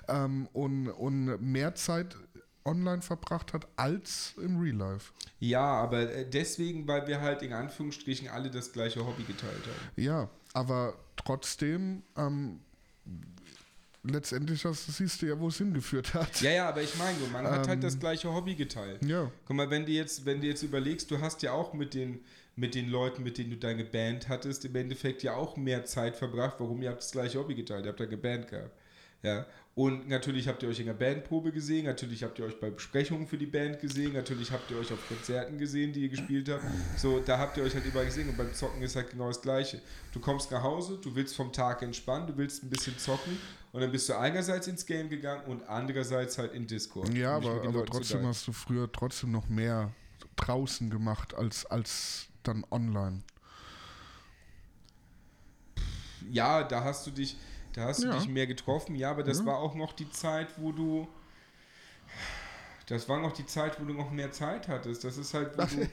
Ähm, 0.08 0.48
und, 0.54 0.90
und 0.90 1.42
mehr 1.42 1.76
Zeit 1.76 2.18
online 2.66 3.02
verbracht 3.02 3.54
hat 3.54 3.68
als 3.76 4.34
im 4.38 4.60
Real 4.60 4.76
Life. 4.76 5.14
Ja, 5.40 5.66
aber 5.66 6.12
äh, 6.12 6.30
deswegen, 6.30 6.88
weil 6.88 7.08
wir 7.08 7.22
halt 7.22 7.42
in 7.42 7.54
Anführungsstrichen 7.54 8.30
alle 8.30 8.50
das 8.50 8.72
gleiche 8.72 9.06
Hobby 9.06 9.24
geteilt 9.24 9.64
haben. 9.66 10.02
Ja, 10.02 10.30
aber 10.54 10.96
trotzdem, 11.16 12.04
ähm, 12.16 12.60
letztendlich 14.04 14.62
das 14.62 14.86
siehst 14.86 15.22
du 15.22 15.28
ja, 15.28 15.40
wo 15.40 15.48
es 15.48 15.58
hingeführt 15.58 16.14
hat. 16.14 16.42
Ja, 16.42 16.52
ja, 16.52 16.70
aber 16.70 16.82
ich 16.82 16.96
meine, 16.98 17.18
man 17.32 17.46
hat 17.46 17.68
halt 17.68 17.78
Ähm, 17.78 17.82
das 17.82 18.00
gleiche 18.00 18.34
Hobby 18.34 18.56
geteilt. 18.56 19.04
Ja. 19.06 19.32
Guck 19.46 19.56
mal, 19.56 19.70
wenn 19.70 19.86
du 19.86 19.92
jetzt, 19.92 20.26
wenn 20.26 20.42
du 20.42 20.48
jetzt 20.48 20.64
überlegst, 20.64 21.10
du 21.12 21.20
hast 21.20 21.42
ja 21.42 21.54
auch 21.54 21.74
mit 21.74 21.94
den, 21.94 22.20
mit 22.56 22.76
den 22.76 22.90
Leuten, 22.90 23.24
mit 23.24 23.38
denen 23.38 23.52
du 23.52 23.58
deine 23.58 23.84
Band 23.84 24.30
hattest, 24.30 24.66
im 24.66 24.76
Endeffekt 24.76 25.24
ja 25.24 25.36
auch 25.36 25.58
mehr 25.58 25.86
Zeit 25.86 26.16
verbracht. 26.16 26.56
Warum? 26.60 26.82
Ihr 26.82 26.90
habt 26.90 27.02
das 27.02 27.12
gleiche 27.12 27.40
Hobby 27.40 27.56
geteilt, 27.56 27.86
ihr 27.86 27.92
habt 27.92 28.02
eine 28.02 28.18
Band 28.18 28.48
gehabt. 28.50 28.72
Ja. 29.24 29.46
Und 29.76 30.08
natürlich 30.08 30.48
habt 30.48 30.62
ihr 30.62 30.70
euch 30.70 30.80
in 30.80 30.86
der 30.86 30.94
Bandprobe 30.94 31.52
gesehen, 31.52 31.86
natürlich 31.86 32.24
habt 32.24 32.38
ihr 32.38 32.46
euch 32.46 32.60
bei 32.60 32.70
Besprechungen 32.70 33.26
für 33.26 33.40
die 33.40 33.48
Band 33.48 33.80
gesehen, 33.80 34.14
natürlich 34.14 34.52
habt 34.52 34.70
ihr 34.70 34.78
euch 34.78 34.94
auf 34.94 35.00
Konzerten 35.08 35.58
gesehen, 35.58 35.92
die 35.94 36.02
ihr 36.02 36.10
gespielt 36.10 36.48
habt. 36.48 36.64
So, 36.96 37.20
da 37.20 37.40
habt 37.40 37.58
ihr 37.58 37.64
euch 37.64 37.74
halt 37.74 37.84
überall 37.84 38.06
gesehen 38.06 38.30
und 38.30 38.38
beim 38.38 38.54
Zocken 38.54 38.84
ist 38.84 38.96
halt 38.96 39.10
genau 39.10 39.30
das 39.30 39.42
Gleiche. 39.42 39.82
Du 40.14 40.20
kommst 40.20 40.52
nach 40.52 40.62
Hause, 40.62 41.00
du 41.02 41.16
willst 41.16 41.36
vom 41.36 41.52
Tag 41.52 41.82
entspannen, 41.82 42.28
du 42.28 42.38
willst 42.38 42.64
ein 42.64 42.70
bisschen 42.70 43.00
zocken 43.00 43.40
und 43.72 43.82
dann 43.82 43.92
bist 43.92 44.08
du 44.10 44.14
einerseits 44.14 44.68
ins 44.68 44.86
Game 44.86 45.10
gegangen 45.10 45.44
und 45.46 45.68
andererseits 45.68 46.38
halt 46.38 46.54
in 46.54 46.68
Discord. 46.68 47.12
Ja, 47.16 47.38
aber, 47.38 47.54
aber 47.54 47.72
Leuten 47.72 47.92
trotzdem 47.94 48.28
hast 48.28 48.48
du 48.48 48.52
früher 48.52 48.92
trotzdem 48.92 49.32
noch 49.32 49.50
mehr 49.50 49.92
draußen 50.36 50.92
gemacht 50.92 51.34
als, 51.34 51.66
als 51.66 52.28
dann 52.44 52.64
online. 52.70 53.24
ja, 56.32 56.64
da 56.64 56.84
hast 56.84 57.06
du 57.08 57.12
dich, 57.12 57.38
da 57.74 57.86
hast 57.86 58.04
du 58.04 58.08
Ja. 58.08 58.18
dich 58.18 58.28
mehr 58.28 58.48
getroffen, 58.48 58.96
ja, 58.96 59.12
aber 59.12 59.24
das 59.24 59.40
Ja. 59.40 59.46
war 59.46 59.58
auch 59.58 59.76
noch 59.76 59.94
die 59.94 60.10
Zeit, 60.12 60.48
wo 60.58 60.72
du. 60.72 61.08
Das 62.88 63.08
war 63.08 63.20
noch 63.22 63.32
die 63.32 63.46
Zeit, 63.46 63.80
wo 63.82 63.86
du 63.86 63.94
noch 63.94 64.12
mehr 64.12 64.32
Zeit 64.32 64.68
hattest. 64.68 65.04
Das 65.04 65.18
ist 65.18 65.34
halt, 65.34 65.58
wo 65.58 65.64
du, 65.66 65.90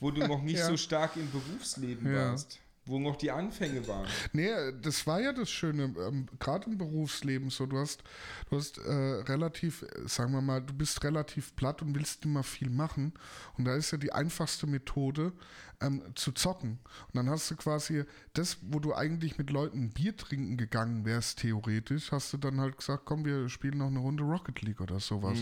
wo 0.00 0.10
du 0.10 0.26
noch 0.26 0.42
nicht 0.42 0.58
Ja. 0.58 0.66
so 0.66 0.76
stark 0.76 1.16
im 1.16 1.30
Berufsleben 1.30 2.12
warst. 2.14 2.58
Wo 2.86 2.98
noch 2.98 3.16
die 3.16 3.30
Anfänge 3.30 3.86
waren. 3.86 4.06
Nee, 4.32 4.50
das 4.80 5.06
war 5.06 5.20
ja 5.20 5.32
das 5.32 5.50
Schöne, 5.50 5.94
ähm, 5.98 6.26
gerade 6.40 6.68
im 6.70 6.78
Berufsleben 6.78 7.50
so, 7.50 7.66
du 7.66 7.78
hast, 7.78 8.02
du 8.48 8.56
hast 8.56 8.78
äh, 8.78 8.90
relativ, 8.90 9.84
sagen 10.06 10.32
wir 10.32 10.40
mal, 10.40 10.60
du 10.62 10.72
bist 10.72 11.04
relativ 11.04 11.54
platt 11.54 11.82
und 11.82 11.94
willst 11.94 12.24
immer 12.24 12.42
viel 12.42 12.70
machen 12.70 13.12
und 13.58 13.66
da 13.66 13.74
ist 13.76 13.90
ja 13.90 13.98
die 13.98 14.12
einfachste 14.12 14.66
Methode 14.66 15.32
ähm, 15.80 16.02
zu 16.14 16.32
zocken 16.32 16.78
und 17.06 17.14
dann 17.14 17.30
hast 17.30 17.50
du 17.50 17.56
quasi 17.56 18.04
das, 18.34 18.58
wo 18.62 18.78
du 18.80 18.94
eigentlich 18.94 19.38
mit 19.38 19.50
Leuten 19.50 19.90
Bier 19.90 20.16
trinken 20.16 20.56
gegangen 20.56 21.04
wärst, 21.04 21.40
theoretisch, 21.40 22.12
hast 22.12 22.32
du 22.32 22.36
dann 22.36 22.60
halt 22.60 22.76
gesagt, 22.76 23.04
komm, 23.06 23.24
wir 23.24 23.48
spielen 23.48 23.78
noch 23.78 23.86
eine 23.86 23.98
Runde 23.98 24.22
Rocket 24.22 24.60
League 24.62 24.80
oder 24.80 25.00
sowas. 25.00 25.38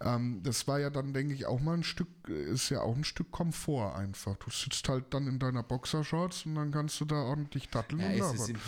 Ähm, 0.00 0.40
das 0.42 0.66
war 0.66 0.80
ja 0.80 0.90
dann, 0.90 1.12
denke 1.14 1.34
ich, 1.34 1.46
auch 1.46 1.60
mal 1.60 1.74
ein 1.74 1.84
Stück, 1.84 2.08
ist 2.28 2.70
ja 2.70 2.80
auch 2.80 2.96
ein 2.96 3.04
Stück 3.04 3.30
Komfort 3.30 3.94
einfach. 3.96 4.36
Du 4.36 4.50
sitzt 4.50 4.88
halt 4.88 5.14
dann 5.14 5.26
in 5.28 5.38
deiner 5.38 5.62
Boxershorts 5.62 6.46
und 6.46 6.56
dann 6.56 6.70
kannst 6.72 7.00
du 7.00 7.04
da 7.04 7.16
ordentlich 7.16 7.68
datteln 7.68 8.00
Ja, 8.00 8.06
und 8.28 8.38
labern. 8.38 8.58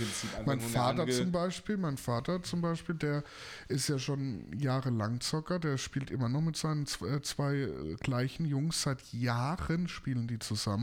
Mein 0.47 0.61
Vater 0.61 1.09
zum 1.09 1.33
Beispiel, 1.33 1.77
mein 1.77 1.97
Vater 1.97 2.43
zum 2.43 2.61
Beispiel, 2.61 2.95
der 2.95 3.25
ist 3.69 3.89
ja 3.89 3.99
schon 3.99 4.47
jahrelang 4.57 5.21
Zocker, 5.21 5.59
der 5.59 5.79
spielt 5.79 6.11
immer 6.11 6.29
noch 6.29 6.43
mit 6.43 6.57
seinen 6.57 6.87
zwei, 6.87 7.09
äh, 7.09 7.23
zwei 7.23 7.55
äh, 7.55 7.97
gleichen 8.01 8.47
Jungs, 8.47 8.83
seit 8.83 9.13
Jahren 9.13 9.89
spielen 9.89 10.29
die 10.29 10.39
zusammen. 10.39 10.76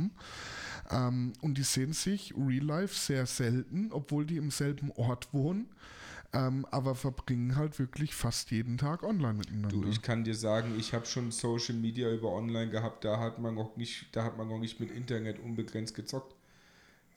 Ähm, 0.92 1.34
und 1.42 1.58
die 1.58 1.64
sehen 1.64 1.94
sich 1.94 2.34
real 2.38 2.66
life 2.66 2.96
sehr 2.96 3.26
selten, 3.26 3.92
obwohl 3.92 4.26
die 4.26 4.38
im 4.38 4.52
selben 4.52 4.92
Ort 4.92 5.34
wohnen, 5.34 5.70
ähm, 6.34 6.66
aber 6.72 6.96
verbringen 6.96 7.56
halt 7.56 7.80
wirklich 7.80 8.16
fast 8.16 8.52
jeden 8.52 8.78
Tag 8.78 9.04
online 9.04 9.36
miteinander. 9.36 9.70
Du, 9.70 9.88
ich 9.88 10.02
kann 10.02 10.24
dir 10.24 10.36
sagen, 10.36 10.76
ich 10.78 10.94
habe 10.94 11.06
schon 11.06 11.32
Social 11.32 11.76
Media 11.76 12.12
über 12.12 12.32
Online 12.32 12.70
gehabt, 12.70 13.06
da 13.06 13.20
hat 13.20 13.40
man 13.40 13.56
noch 13.56 13.78
nicht, 13.78 14.08
da 14.16 14.24
hat 14.24 14.38
man 14.38 14.48
noch 14.48 14.60
nicht 14.60 14.80
mit 14.80 14.92
Internet 14.92 15.40
unbegrenzt 15.40 15.96
gezockt. 15.96 16.36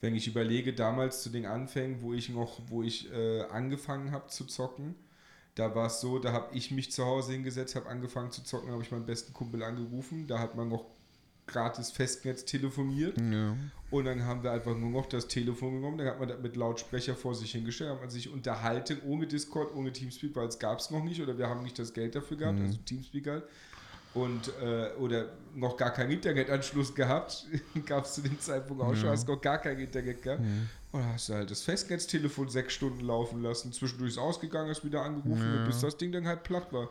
Wenn 0.03 0.15
ich 0.15 0.29
überlege, 0.29 0.75
damals 0.75 1.23
zu 1.23 1.31
den 1.31 1.47
Anfängen, 1.47 2.03
wo 2.03 2.13
ich 2.13 2.29
noch, 2.29 2.61
wo 2.69 2.83
ich 2.83 3.11
äh, 3.13 3.43
angefangen 3.45 4.13
habe 4.13 4.29
zu 4.29 4.45
zocken, 4.45 4.95
da 5.55 5.75
war 5.75 5.87
es 5.87 6.03
so, 6.03 6.19
da 6.19 6.33
habe 6.33 6.55
ich 6.55 6.71
mich 6.71 6.93
zu 6.93 7.07
Hause 7.07 7.33
hingesetzt, 7.33 7.75
habe 7.77 7.89
angefangen 7.89 8.31
zu 8.31 8.45
zocken, 8.45 8.71
habe 8.71 8.83
ich 8.83 8.91
meinen 8.91 9.07
besten 9.07 9.33
Kumpel 9.33 9.63
angerufen, 9.63 10.27
da 10.27 10.39
hat 10.39 10.55
man 10.55 10.69
noch 10.69 10.85
gratis 11.47 11.91
Festnetz 11.91 12.45
telefoniert 12.45 13.17
ja. 13.21 13.57
und 13.91 14.05
dann 14.05 14.25
haben 14.25 14.43
wir 14.43 14.51
einfach 14.53 14.77
nur 14.77 14.91
noch 14.91 15.07
das 15.07 15.29
Telefon 15.29 15.75
genommen, 15.77 15.99
dann 15.99 16.09
hat 16.09 16.19
man 16.19 16.29
das 16.29 16.41
mit 16.41 16.57
Lautsprecher 16.57 17.15
vor 17.15 17.35
sich 17.35 17.53
hingestellt, 17.53 17.91
hat 17.91 18.01
man 18.01 18.11
sich 18.11 18.29
unterhalten, 18.33 18.99
ohne 19.07 19.27
Discord, 19.27 19.75
ohne 19.75 19.93
Teamspeak, 19.93 20.35
weil 20.35 20.49
es 20.49 20.59
gab 20.59 20.81
es 20.81 20.91
noch 20.91 21.05
nicht 21.05 21.21
oder 21.23 21.39
wir 21.39 21.49
haben 21.49 21.63
nicht 21.63 21.79
das 21.79 21.93
Geld 21.95 22.15
dafür 22.17 22.37
gehabt, 22.37 22.61
also 22.61 22.79
Teamspeak 22.85 23.27
halt. 23.29 23.45
Und, 24.15 24.51
äh, 24.63 24.95
oder 24.99 25.29
noch 25.55 25.77
gar 25.77 25.91
keinen 25.93 26.11
Internetanschluss 26.11 26.95
gehabt, 26.95 27.47
gab 27.87 28.07
es 28.07 28.15
zu 28.15 28.23
dem 28.23 28.41
Zeitpunkt 28.41 28.83
auch 28.83 28.95
schon, 28.95 29.05
Ja. 29.05 29.11
hast 29.11 29.29
noch 29.29 29.41
gar 29.41 29.59
kein 29.59 29.79
Internet 29.79 30.23
gehabt. 30.23 30.41
Und 30.41 31.01
dann 31.03 31.13
hast 31.13 31.29
du 31.29 31.35
halt 31.35 31.51
das 31.51 31.61
Festnetztelefon 31.63 32.49
sechs 32.49 32.73
Stunden 32.73 33.01
laufen 33.05 33.43
lassen, 33.43 33.73
zwischendurch 33.75 34.13
ist 34.13 34.19
ausgegangen, 34.19 34.71
hast 34.71 34.85
wieder 34.87 35.03
angerufen, 35.03 35.55
Ja. 35.59 35.67
bis 35.67 35.81
das 35.83 35.99
Ding 35.99 36.13
dann 36.13 36.27
halt 36.27 36.45
platt 36.45 36.73
war. 36.73 36.89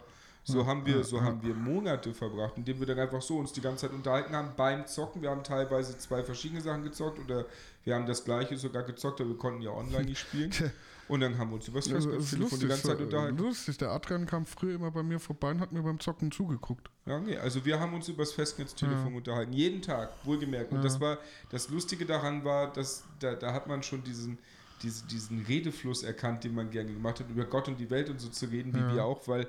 So 0.48 0.66
haben 0.68 0.86
wir, 0.86 1.04
so 1.04 1.22
haben 1.22 1.41
wir 1.41 1.56
Monate 1.56 2.14
verbracht, 2.14 2.54
indem 2.56 2.80
wir 2.80 2.86
dann 2.86 3.00
einfach 3.00 3.22
so 3.22 3.38
uns 3.38 3.52
die 3.52 3.62
ganze 3.62 3.88
Zeit 3.88 3.96
unterhalten 3.96 4.36
haben 4.36 4.52
beim 4.56 4.86
Zocken. 4.86 5.22
Wir 5.24 5.32
haben 5.32 5.43
teilweise 5.43 5.98
zwei 5.98 6.24
verschiedene 6.24 6.62
Sachen 6.62 6.84
gezockt 6.84 7.20
oder 7.20 7.46
wir 7.84 7.96
haben 7.96 8.06
das 8.06 8.24
gleiche 8.24 8.56
sogar 8.56 8.84
gezockt, 8.84 9.20
aber 9.22 9.32
wir 9.32 9.38
konnten 9.38 9.64
ja 9.64 9.72
online 9.72 10.06
nicht 10.06 10.20
spielen. 10.20 10.52
Und 11.08 11.20
dann 11.20 11.38
haben 11.38 11.50
wir 11.52 11.56
uns 11.56 11.68
über 11.68 11.80
das 11.80 11.88
Festnetztelefon 11.88 12.60
die 12.60 12.68
ganze 12.68 12.84
Zeit 12.88 12.98
so, 12.98 13.04
unterhalten. 13.04 13.38
lustig. 13.38 13.78
Der 13.78 13.91
Adrian 13.91 14.26
kam 14.26 14.46
früher 14.48 14.74
immer 14.74 14.89
bei 14.89 15.04
mir 15.04 15.20
vorbei 15.20 15.52
und 15.52 15.60
hat 15.60 15.72
mir 15.72 15.84
beim 15.84 16.00
Zocken 16.00 16.32
zugeguckt. 16.32 16.89
Ja, 17.06 17.20
nee, 17.20 17.38
also 17.38 17.64
wir 17.64 17.80
haben 17.80 17.93
uns 17.93 18.08
über 18.08 18.24
das 18.24 18.34
Festnetztelefon 18.34 19.12
Ja. 19.12 19.18
unterhalten, 19.18 19.54
jeden 19.54 19.84
Tag, 19.84 20.18
wohlgemerkt. 20.24 20.72
Und 20.72 20.78
Ja. 20.78 20.84
das 20.84 21.00
war, 21.00 21.20
das 21.50 21.70
Lustige 21.70 22.08
daran 22.08 22.43
war, 22.43 22.74
dass 22.74 23.06
da, 23.20 23.36
da 23.36 23.54
hat 23.54 23.68
man 23.68 23.84
schon 23.84 24.04
diesen, 24.04 24.39
diese, 24.82 25.06
diesen 25.06 25.38
Redefluss 25.46 26.02
erkannt, 26.02 26.43
den 26.43 26.56
man 26.56 26.72
gerne 26.72 26.91
gemacht 26.91 27.20
hat, 27.20 27.30
über 27.30 27.46
Gott 27.46 27.68
und 27.68 27.80
die 27.80 27.91
Welt 27.91 28.10
und 28.10 28.20
so 28.20 28.30
zu 28.30 28.48
reden, 28.48 28.74
wie 28.74 28.80
Ja. 28.80 28.88
wir 28.89 29.06
auch, 29.06 29.28
weil 29.28 29.48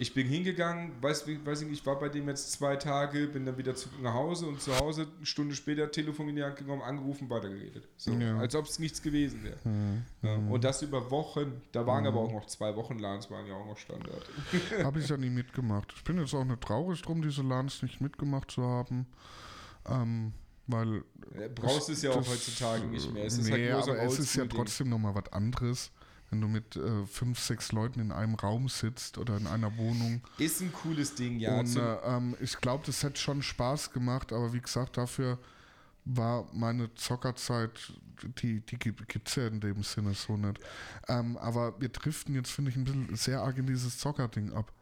ich 0.00 0.14
bin 0.14 0.26
hingegangen, 0.26 0.92
weiß, 1.02 1.26
weiß 1.44 1.60
ich 1.60 1.68
nicht, 1.68 1.80
ich 1.80 1.86
war 1.86 1.98
bei 1.98 2.08
dem 2.08 2.26
jetzt 2.26 2.52
zwei 2.52 2.76
Tage, 2.76 3.26
bin 3.26 3.44
dann 3.44 3.58
wieder 3.58 3.74
zu, 3.74 3.90
nach 4.00 4.14
Hause 4.14 4.46
und 4.46 4.58
zu 4.58 4.74
Hause 4.78 5.06
eine 5.14 5.26
Stunde 5.26 5.54
später 5.54 5.90
Telefon 5.90 6.30
in 6.30 6.36
die 6.36 6.42
Hand 6.42 6.56
genommen, 6.56 6.80
angerufen, 6.80 7.28
weitergeredet. 7.28 7.86
So, 7.98 8.10
Ja. 8.12 8.38
als 8.38 8.54
ob 8.54 8.64
es 8.64 8.78
nichts 8.78 9.02
gewesen 9.02 9.44
wäre. 9.44 9.58
Ja. 10.22 10.36
Und 10.36 10.64
das 10.64 10.80
über 10.80 11.10
Wochen, 11.10 11.60
da 11.72 11.86
waren 11.86 12.06
aber 12.06 12.18
auch 12.18 12.32
noch 12.32 12.46
zwei 12.46 12.74
Wochen 12.76 12.98
LANs, 12.98 13.30
waren 13.30 13.46
ja 13.46 13.52
auch 13.52 13.66
noch 13.66 13.76
Standard. 13.76 14.26
Habe 14.82 15.00
ich 15.00 15.08
ja 15.08 15.18
nie 15.18 15.28
mitgemacht. 15.28 15.92
Ich 15.94 16.02
bin 16.02 16.18
jetzt 16.18 16.32
auch 16.32 16.44
nicht 16.44 16.62
traurig 16.62 17.02
drum, 17.02 17.20
diese 17.20 17.42
LANs 17.42 17.82
nicht 17.82 18.00
mitgemacht 18.00 18.50
zu 18.50 18.62
haben. 18.62 19.06
Ähm, 19.86 20.32
weil. 20.66 21.04
Ja, 21.38 21.48
brauchst 21.54 21.88
du 21.88 21.92
es 21.92 22.00
ja 22.00 22.12
auch 22.12 22.26
heutzutage 22.26 22.86
nicht 22.86 23.12
mehr. 23.12 23.26
Es 23.26 23.36
ist 23.36 23.50
nee, 23.50 23.70
halt 23.70 23.82
aber 23.82 24.02
es 24.02 24.18
ist 24.18 24.34
ja 24.34 24.46
trotzdem 24.46 24.88
nochmal 24.88 25.14
was 25.14 25.30
anderes 25.30 25.90
wenn 26.30 26.40
du 26.40 26.48
mit 26.48 26.76
äh, 26.76 27.06
fünf, 27.06 27.40
sechs 27.40 27.72
Leuten 27.72 28.00
in 28.00 28.12
einem 28.12 28.34
Raum 28.36 28.68
sitzt 28.68 29.18
oder 29.18 29.36
in 29.36 29.46
einer 29.46 29.76
Wohnung. 29.76 30.22
Ist 30.38 30.60
ein 30.60 30.72
cooles 30.72 31.14
Ding, 31.14 31.38
ja. 31.38 31.58
Und 31.58 31.76
äh, 31.76 31.96
ähm, 32.04 32.36
ich 32.40 32.56
glaube, 32.58 32.84
das 32.86 33.02
hätte 33.02 33.20
schon 33.20 33.42
Spaß 33.42 33.92
gemacht, 33.92 34.32
aber 34.32 34.52
wie 34.52 34.60
gesagt, 34.60 34.96
dafür 34.96 35.38
war 36.04 36.46
meine 36.52 36.94
Zockerzeit, 36.94 37.92
die, 38.42 38.60
die 38.60 38.76
gibt 38.78 39.28
es 39.28 39.34
ja 39.34 39.46
in 39.46 39.60
dem 39.60 39.82
Sinne 39.82 40.14
so 40.14 40.36
nicht. 40.36 40.60
Ähm, 41.08 41.36
aber 41.36 41.80
wir 41.80 41.88
driften 41.88 42.34
jetzt, 42.34 42.50
finde 42.50 42.70
ich, 42.70 42.76
ein 42.76 42.84
bisschen 42.84 43.16
sehr 43.16 43.42
arg 43.42 43.58
in 43.58 43.66
dieses 43.66 43.98
Zockerding 43.98 44.52
ab. 44.52 44.72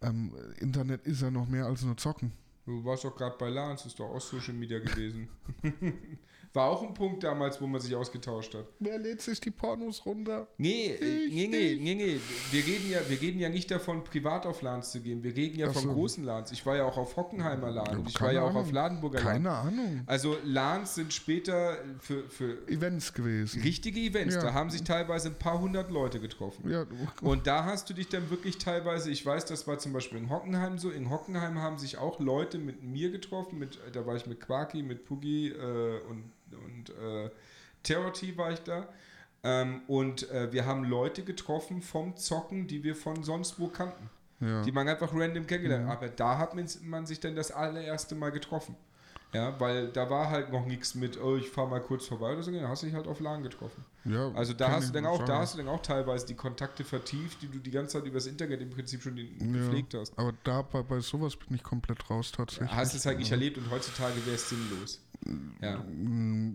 Ähm, 0.00 0.32
Internet 0.58 1.06
ist 1.06 1.22
ja 1.22 1.30
noch 1.30 1.48
mehr 1.48 1.66
als 1.66 1.82
nur 1.82 1.96
Zocken. 1.96 2.32
Du 2.68 2.84
warst 2.84 3.02
doch 3.02 3.16
gerade 3.16 3.34
bei 3.38 3.48
Lance, 3.48 3.88
ist 3.88 3.98
doch 3.98 4.10
auch 4.10 4.20
Social 4.20 4.52
Media 4.52 4.78
gewesen. 4.78 5.26
War 6.54 6.70
auch 6.70 6.82
ein 6.82 6.94
Punkt 6.94 7.24
damals, 7.24 7.60
wo 7.60 7.66
man 7.66 7.80
sich 7.80 7.94
ausgetauscht 7.94 8.54
hat. 8.54 8.64
Wer 8.78 8.98
lädt 8.98 9.20
sich 9.20 9.40
die 9.40 9.50
Pornos 9.50 10.04
runter? 10.06 10.48
Nee, 10.56 10.94
ich, 10.94 11.32
nee, 11.32 11.46
nee, 11.46 11.78
nee, 11.78 11.94
nee. 11.94 12.20
Wir 12.50 12.66
reden, 12.66 12.90
ja, 12.90 13.00
wir 13.06 13.20
reden 13.20 13.38
ja 13.38 13.50
nicht 13.50 13.70
davon, 13.70 14.02
privat 14.02 14.46
auf 14.46 14.62
LANs 14.62 14.90
zu 14.90 15.00
gehen. 15.00 15.22
Wir 15.22 15.36
reden 15.36 15.58
ja 15.58 15.68
Ach 15.68 15.74
von 15.74 15.82
so. 15.82 15.92
großen 15.92 16.24
LANs. 16.24 16.50
Ich 16.52 16.64
war 16.64 16.76
ja 16.76 16.84
auch 16.84 16.96
auf 16.96 17.16
Hockenheimer 17.16 17.70
LAN 17.70 18.04
ich 18.06 18.20
war 18.20 18.32
ja 18.32 18.42
auch 18.42 18.54
auf 18.54 18.72
Ladenburger 18.72 19.18
LAN. 19.18 19.26
Keine 19.26 19.50
Ahnung. 19.50 20.02
Also 20.06 20.36
LANs 20.42 20.94
sind 20.94 21.12
später 21.12 21.76
für, 22.00 22.24
für 22.28 22.66
Events 22.66 23.12
gewesen. 23.12 23.62
Richtige 23.62 24.00
Events. 24.00 24.34
Ja. 24.34 24.42
Da 24.42 24.54
haben 24.54 24.70
sich 24.70 24.84
teilweise 24.84 25.28
ein 25.28 25.38
paar 25.38 25.60
hundert 25.60 25.90
Leute 25.90 26.18
getroffen. 26.18 26.68
Ja. 26.70 26.86
Und 27.20 27.46
da 27.46 27.66
hast 27.66 27.90
du 27.90 27.94
dich 27.94 28.08
dann 28.08 28.30
wirklich 28.30 28.56
teilweise, 28.56 29.10
ich 29.10 29.24
weiß, 29.24 29.44
das 29.44 29.66
war 29.66 29.78
zum 29.78 29.92
Beispiel 29.92 30.18
in 30.18 30.30
Hockenheim 30.30 30.78
so, 30.78 30.90
in 30.90 31.10
Hockenheim 31.10 31.58
haben 31.58 31.78
sich 31.78 31.98
auch 31.98 32.20
Leute 32.20 32.57
mit 32.64 32.82
mir 32.82 33.10
getroffen, 33.10 33.58
mit, 33.58 33.78
da 33.92 34.06
war 34.06 34.16
ich 34.16 34.26
mit 34.26 34.40
Quarki, 34.40 34.82
mit 34.82 35.04
Puggi 35.04 35.48
äh, 35.48 36.00
und 36.08 36.32
und 36.52 36.90
äh, 36.90 37.30
Terror 37.82 38.12
T 38.12 38.36
war 38.36 38.52
ich 38.52 38.60
da. 38.60 38.88
Ähm, 39.42 39.82
und 39.86 40.30
äh, 40.30 40.52
wir 40.52 40.66
haben 40.66 40.84
Leute 40.84 41.22
getroffen 41.22 41.80
vom 41.82 42.16
Zocken, 42.16 42.66
die 42.66 42.82
wir 42.82 42.96
von 42.96 43.22
sonst 43.22 43.60
wo 43.60 43.68
kannten. 43.68 44.10
Ja. 44.40 44.62
Die 44.62 44.72
man 44.72 44.88
einfach 44.88 45.12
random 45.12 45.46
kennengelernt 45.46 45.88
hat. 45.88 46.00
Mhm. 46.00 46.06
Aber 46.06 46.08
da 46.08 46.38
hat 46.38 46.54
man 46.54 47.06
sich 47.06 47.20
dann 47.20 47.34
das 47.34 47.50
allererste 47.50 48.14
Mal 48.14 48.30
getroffen. 48.30 48.76
Ja, 49.34 49.60
weil 49.60 49.88
da 49.88 50.08
war 50.08 50.30
halt 50.30 50.50
noch 50.52 50.64
nichts 50.64 50.94
mit, 50.94 51.20
oh, 51.22 51.36
ich 51.36 51.50
fahre 51.50 51.68
mal 51.68 51.80
kurz 51.80 52.06
vorbei 52.06 52.32
oder 52.32 52.42
so, 52.42 52.50
da 52.50 52.66
hast 52.66 52.82
du 52.82 52.86
dich 52.86 52.94
halt 52.94 53.06
auf 53.06 53.20
LAN 53.20 53.42
getroffen. 53.42 53.84
Ja, 54.06 54.32
also 54.32 54.54
da 54.54 54.70
hast 54.70 54.88
du 54.88 54.92
dann 54.94 55.04
auch, 55.04 55.22
da 55.22 55.40
hast 55.40 55.52
du 55.52 55.58
dann 55.58 55.68
auch 55.68 55.82
teilweise 55.82 56.26
die 56.26 56.34
Kontakte 56.34 56.82
vertieft, 56.82 57.42
die 57.42 57.48
du 57.48 57.58
die 57.58 57.70
ganze 57.70 57.98
Zeit 57.98 58.06
übers 58.06 58.26
Internet 58.26 58.62
im 58.62 58.70
Prinzip 58.70 59.02
schon 59.02 59.16
gepflegt 59.16 59.92
ja, 59.92 60.00
hast. 60.00 60.18
Aber 60.18 60.32
da 60.44 60.62
bei, 60.62 60.82
bei 60.82 61.00
sowas 61.00 61.36
bin 61.36 61.54
ich 61.54 61.62
komplett 61.62 62.08
raus 62.08 62.32
tatsächlich. 62.32 62.70
Hast 62.70 62.94
es 62.94 63.04
halt 63.04 63.18
nicht 63.18 63.30
erlebt 63.30 63.58
und 63.58 63.70
heutzutage 63.70 64.14
wäre 64.24 64.36
es 64.36 64.48
sinnlos. 64.48 65.02
Ja. 65.60 65.84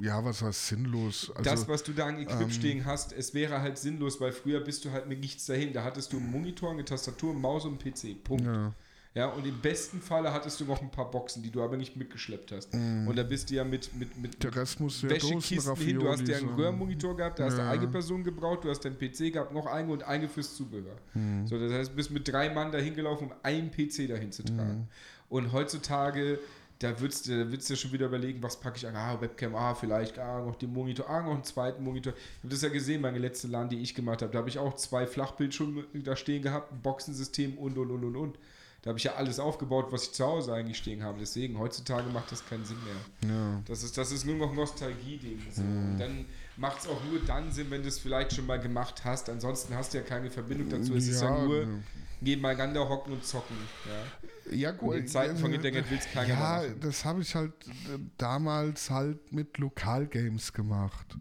ja, 0.02 0.26
was 0.26 0.42
heißt 0.42 0.68
sinnlos? 0.68 1.32
Also, 1.36 1.44
das, 1.44 1.68
was 1.68 1.84
du 1.84 1.92
da 1.92 2.08
an 2.08 2.18
Equip 2.18 2.42
ähm, 2.42 2.50
stehen 2.50 2.86
hast, 2.86 3.12
es 3.12 3.34
wäre 3.36 3.62
halt 3.62 3.78
sinnlos, 3.78 4.20
weil 4.20 4.32
früher 4.32 4.62
bist 4.62 4.86
du 4.86 4.92
halt 4.92 5.08
mit 5.08 5.20
nichts 5.20 5.46
dahin. 5.46 5.74
Da 5.74 5.84
hattest 5.84 6.14
du 6.14 6.18
einen 6.18 6.32
Monitor, 6.32 6.72
eine 6.72 6.86
Tastatur, 6.86 7.32
eine 7.32 7.40
Maus 7.40 7.66
und 7.66 7.84
einen 7.84 7.94
PC. 7.94 8.24
Punkt. 8.24 8.46
Ja. 8.46 8.74
Ja, 9.16 9.28
und 9.28 9.46
im 9.46 9.60
besten 9.60 10.02
Falle 10.02 10.34
hattest 10.34 10.60
du 10.60 10.66
noch 10.66 10.82
ein 10.82 10.90
paar 10.90 11.12
Boxen, 11.12 11.44
die 11.44 11.52
du 11.52 11.62
aber 11.62 11.78
nicht 11.78 11.96
mitgeschleppt 11.96 12.52
hast. 12.52 12.74
Mm. 12.74 13.08
Und 13.08 13.16
da 13.16 13.22
bist 13.22 13.50
du 13.50 13.54
ja 13.54 13.64
mit, 13.64 13.94
mit, 13.94 14.18
mit 14.18 14.44
Der 14.44 14.56
Rest 14.56 14.80
muss 14.80 15.04
ja 15.04 15.10
Wäschekisten 15.10 15.76
hin. 15.76 16.00
Du 16.00 16.10
hast 16.10 16.28
ja 16.28 16.38
einen 16.38 16.50
Röhrenmonitor 16.50 17.16
gehabt, 17.16 17.38
da 17.38 17.46
hast 17.46 17.58
du 17.58 17.64
eine 17.64 17.88
Person 17.88 18.24
gebraucht, 18.24 18.64
du 18.64 18.70
hast 18.70 18.80
deinen 18.80 18.98
PC 18.98 19.32
gehabt, 19.32 19.54
noch 19.54 19.68
eine 19.68 19.92
und 19.92 20.02
eine 20.04 20.28
fürs 20.28 20.56
Zubehör. 20.56 20.96
Mm. 21.14 21.46
So, 21.46 21.60
das 21.60 21.72
heißt, 21.72 21.92
du 21.92 21.96
bist 21.96 22.10
mit 22.10 22.28
drei 22.28 22.50
Mann 22.50 22.72
dahin 22.72 22.96
gelaufen, 22.96 23.26
um 23.26 23.34
einen 23.44 23.70
PC 23.70 24.08
dahin 24.08 24.32
zu 24.32 24.44
tragen. 24.44 24.90
Mm. 25.30 25.34
Und 25.34 25.52
heutzutage 25.52 26.40
da 26.84 27.00
würdest 27.00 27.28
du, 27.28 27.38
da 27.38 27.50
würdest 27.50 27.70
du 27.70 27.76
schon 27.78 27.94
wieder 27.94 28.08
überlegen, 28.08 28.44
was 28.44 28.60
packe 28.60 28.78
ich 28.78 28.88
an, 28.88 28.96
ah, 28.96 29.20
Webcam, 29.22 29.56
ah, 29.56 29.74
vielleicht, 29.74 30.20
ah, 30.20 30.42
noch 30.42 30.56
den 30.56 30.74
Monitor, 30.74 31.10
ah, 31.10 31.22
noch 31.22 31.34
einen 31.34 31.44
zweiten 31.44 31.82
Monitor. 31.82 32.14
Ich 32.14 32.44
habe 32.44 32.50
das 32.50 32.62
ja 32.62 32.70
gesehen, 32.70 33.02
meine 33.02 33.20
letzte 33.20 33.48
LAN, 33.48 33.70
die 33.70 33.80
ich 33.80 33.96
gemacht 33.96 34.22
habe. 34.22 34.32
Da 34.34 34.40
habe 34.40 34.50
ich 34.50 34.60
auch 34.60 34.76
zwei 34.76 35.08
Flachbildschirme 35.08 35.86
da 35.94 36.16
stehen 36.18 36.42
gehabt, 36.42 36.74
ein 36.74 36.82
Boxensystem 36.82 37.58
und, 37.58 37.78
und, 37.78 37.92
und, 37.92 38.04
und, 38.04 38.16
und. 38.16 38.38
Da 38.84 38.90
habe 38.90 39.00
ich 39.00 39.06
ja 39.06 39.16
alles 39.16 39.40
aufgebaut, 39.40 39.88
was 39.92 40.04
ich 40.04 40.12
zu 40.12 40.26
Hause 40.26 40.54
eigentlich 40.54 40.78
stehen 40.78 41.04
habe. 41.04 41.18
Deswegen, 41.18 41.58
heutzutage 41.58 42.10
macht 42.10 42.34
das 42.34 42.46
keinen 42.46 42.66
Sinn 42.66 42.78
mehr. 42.84 43.32
Ja. 43.34 43.62
Das, 43.66 43.82
ist, 43.82 43.98
das 43.98 44.12
ist 44.12 44.26
nur 44.26 44.36
noch 44.36 44.54
Nostalgie-Ding. 44.54 45.40
Mhm. 45.56 45.98
Dann 45.98 46.26
macht 46.58 46.82
es 46.82 46.88
auch 46.88 47.02
nur 47.10 47.22
dann 47.22 47.50
Sinn, 47.50 47.72
wenn 47.72 47.82
du 47.82 47.88
es 47.88 48.00
vielleicht 48.00 48.34
schon 48.34 48.46
mal 48.46 48.60
gemacht 48.60 49.06
hast. 49.06 49.30
Ansonsten 49.30 49.74
hast 49.74 49.94
du 49.94 50.00
ja 50.00 50.04
keine 50.04 50.30
Verbindung 50.30 50.68
dazu. 50.68 50.96
Es 50.96 51.08
ja, 51.08 51.14
ist 51.14 51.22
ja 51.22 51.46
nur 51.46 51.66
ne. 51.66 51.84
nebeneinander 52.20 52.90
hocken 52.90 53.14
und 53.14 53.26
zocken. 53.26 53.56
Ja, 53.88 54.54
ja 54.54 54.72
gut. 54.72 54.96
in 54.96 55.08
Zeiten 55.08 55.38
von 55.38 55.54
Internet 55.54 55.90
will 55.90 55.98
es 55.98 56.12
keiner 56.12 56.28
Ja, 56.28 56.36
machen. 56.36 56.80
das 56.82 57.06
habe 57.06 57.22
ich 57.22 57.34
halt 57.36 57.54
äh, 57.66 58.00
damals 58.18 58.90
halt 58.90 59.32
mit 59.32 59.60
Lokalgames 59.60 60.52
gemacht. 60.52 61.18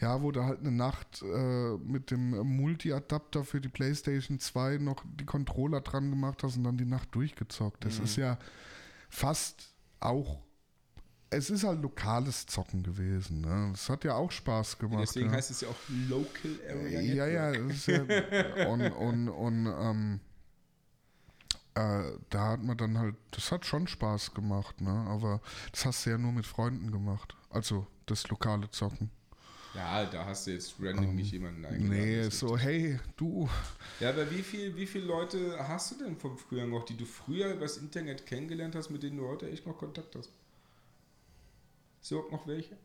Ja, 0.00 0.22
wo 0.22 0.32
du 0.32 0.44
halt 0.44 0.60
eine 0.60 0.72
Nacht 0.72 1.22
äh, 1.22 1.76
mit 1.76 2.10
dem 2.10 2.30
Multi-Adapter 2.30 3.44
für 3.44 3.60
die 3.60 3.68
PlayStation 3.68 4.40
2 4.40 4.78
noch 4.78 5.04
die 5.04 5.26
Controller 5.26 5.82
dran 5.82 6.08
gemacht 6.08 6.42
hast 6.42 6.56
und 6.56 6.64
dann 6.64 6.78
die 6.78 6.86
Nacht 6.86 7.14
durchgezockt. 7.14 7.84
Das 7.84 7.98
mhm. 7.98 8.04
ist 8.04 8.16
ja 8.16 8.38
fast 9.10 9.74
auch. 10.00 10.40
Es 11.28 11.50
ist 11.50 11.64
halt 11.64 11.82
lokales 11.82 12.46
Zocken 12.46 12.82
gewesen. 12.82 13.42
Ne? 13.42 13.68
Das 13.72 13.88
hat 13.90 14.04
ja 14.04 14.14
auch 14.14 14.32
Spaß 14.32 14.78
gemacht. 14.78 15.02
Deswegen 15.02 15.30
ja. 15.30 15.36
heißt 15.36 15.50
es 15.50 15.60
ja 15.60 15.68
auch 15.68 15.76
Local 16.08 16.58
Area. 16.68 17.00
Ja, 17.00 17.26
ja, 17.26 17.50
ist 17.50 17.86
ja. 17.86 18.02
und 18.68 18.90
und, 18.90 19.28
und 19.28 19.66
ähm, 19.66 20.20
äh, 21.74 22.18
da 22.30 22.48
hat 22.48 22.62
man 22.62 22.76
dann 22.76 22.98
halt, 22.98 23.16
das 23.30 23.52
hat 23.52 23.66
schon 23.66 23.86
Spaß 23.86 24.34
gemacht, 24.34 24.80
ne? 24.80 24.90
Aber 25.08 25.40
das 25.72 25.84
hast 25.84 26.06
du 26.06 26.10
ja 26.10 26.18
nur 26.18 26.32
mit 26.32 26.46
Freunden 26.46 26.90
gemacht. 26.90 27.36
Also 27.50 27.86
das 28.06 28.26
lokale 28.28 28.70
Zocken. 28.70 29.10
Ja, 29.74 30.04
da 30.04 30.24
hast 30.24 30.46
du 30.46 30.50
jetzt 30.50 30.74
random 30.80 31.10
um, 31.10 31.14
nicht 31.14 31.32
jemanden 31.32 31.64
eingeladen. 31.64 31.88
Nee, 31.90 32.28
so, 32.30 32.58
hey, 32.58 32.98
du. 33.16 33.48
Ja, 34.00 34.10
aber 34.10 34.28
wie, 34.30 34.42
viel, 34.42 34.74
wie 34.76 34.86
viele 34.86 35.04
Leute 35.06 35.56
hast 35.68 35.92
du 35.92 36.04
denn 36.04 36.16
vom 36.16 36.36
Frühjahr 36.36 36.66
noch, 36.66 36.84
die 36.84 36.96
du 36.96 37.04
früher 37.04 37.52
über 37.52 37.62
das 37.62 37.76
Internet 37.76 38.26
kennengelernt 38.26 38.74
hast, 38.74 38.90
mit 38.90 39.02
denen 39.02 39.18
du 39.18 39.28
heute 39.28 39.48
echt 39.48 39.66
noch 39.66 39.78
Kontakt 39.78 40.16
hast? 40.16 40.30
Ist 42.02 42.10
überhaupt 42.10 42.32
noch 42.32 42.46
welche? 42.46 42.76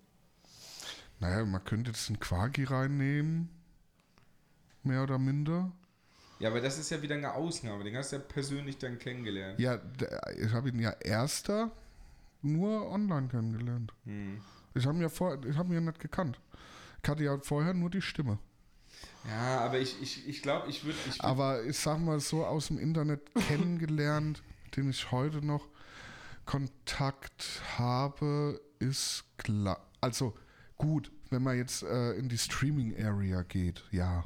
Naja, 1.19 1.43
man 1.45 1.63
könnte 1.63 1.91
jetzt 1.91 2.09
einen 2.09 2.19
Quagi 2.19 2.65
reinnehmen. 2.65 3.49
Mehr 4.83 5.01
oder 5.03 5.17
minder. 5.17 5.71
Ja, 6.39 6.49
aber 6.49 6.61
das 6.61 6.77
ist 6.77 6.91
ja 6.91 7.01
wieder 7.01 7.15
eine 7.15 7.33
Ausnahme. 7.33 7.83
Den 7.83 7.95
hast 7.95 8.11
du 8.11 8.17
ja 8.17 8.21
persönlich 8.21 8.77
dann 8.77 8.99
kennengelernt. 8.99 9.59
Ja, 9.59 9.79
ich 10.37 10.51
habe 10.51 10.69
ihn 10.69 10.79
ja 10.79 10.91
erster 10.91 11.71
nur 12.41 12.91
online 12.91 13.27
kennengelernt. 13.29 13.93
Hm. 14.03 14.41
Ich 14.75 14.85
habe 14.85 14.97
ihn 14.97 15.01
ja 15.01 15.09
vor, 15.09 15.43
ich 15.45 15.55
habe 15.55 15.69
ihn 15.69 15.75
ja 15.75 15.81
nicht 15.81 15.99
gekannt. 15.99 16.39
Hatte 17.07 17.23
ja 17.23 17.37
vorher 17.39 17.73
nur 17.73 17.89
die 17.89 18.01
Stimme. 18.01 18.39
Ja, 19.27 19.59
aber 19.59 19.79
ich, 19.79 20.01
ich, 20.01 20.27
ich 20.27 20.41
glaube, 20.41 20.69
ich 20.69 20.83
würde. 20.83 20.97
Würd 21.05 21.21
aber 21.21 21.63
ich 21.63 21.77
sag 21.77 21.99
mal 21.99 22.19
so 22.19 22.45
aus 22.45 22.67
dem 22.67 22.77
Internet 22.77 23.21
kennengelernt, 23.47 24.43
den 24.75 24.89
ich 24.89 25.11
heute 25.11 25.45
noch 25.45 25.67
Kontakt 26.45 27.61
habe, 27.77 28.59
ist 28.79 29.23
klar. 29.37 29.85
Also 30.01 30.35
gut, 30.77 31.11
wenn 31.29 31.43
man 31.43 31.57
jetzt 31.57 31.83
äh, 31.83 32.13
in 32.13 32.29
die 32.29 32.37
Streaming-Area 32.37 33.43
geht, 33.43 33.83
ja. 33.91 34.25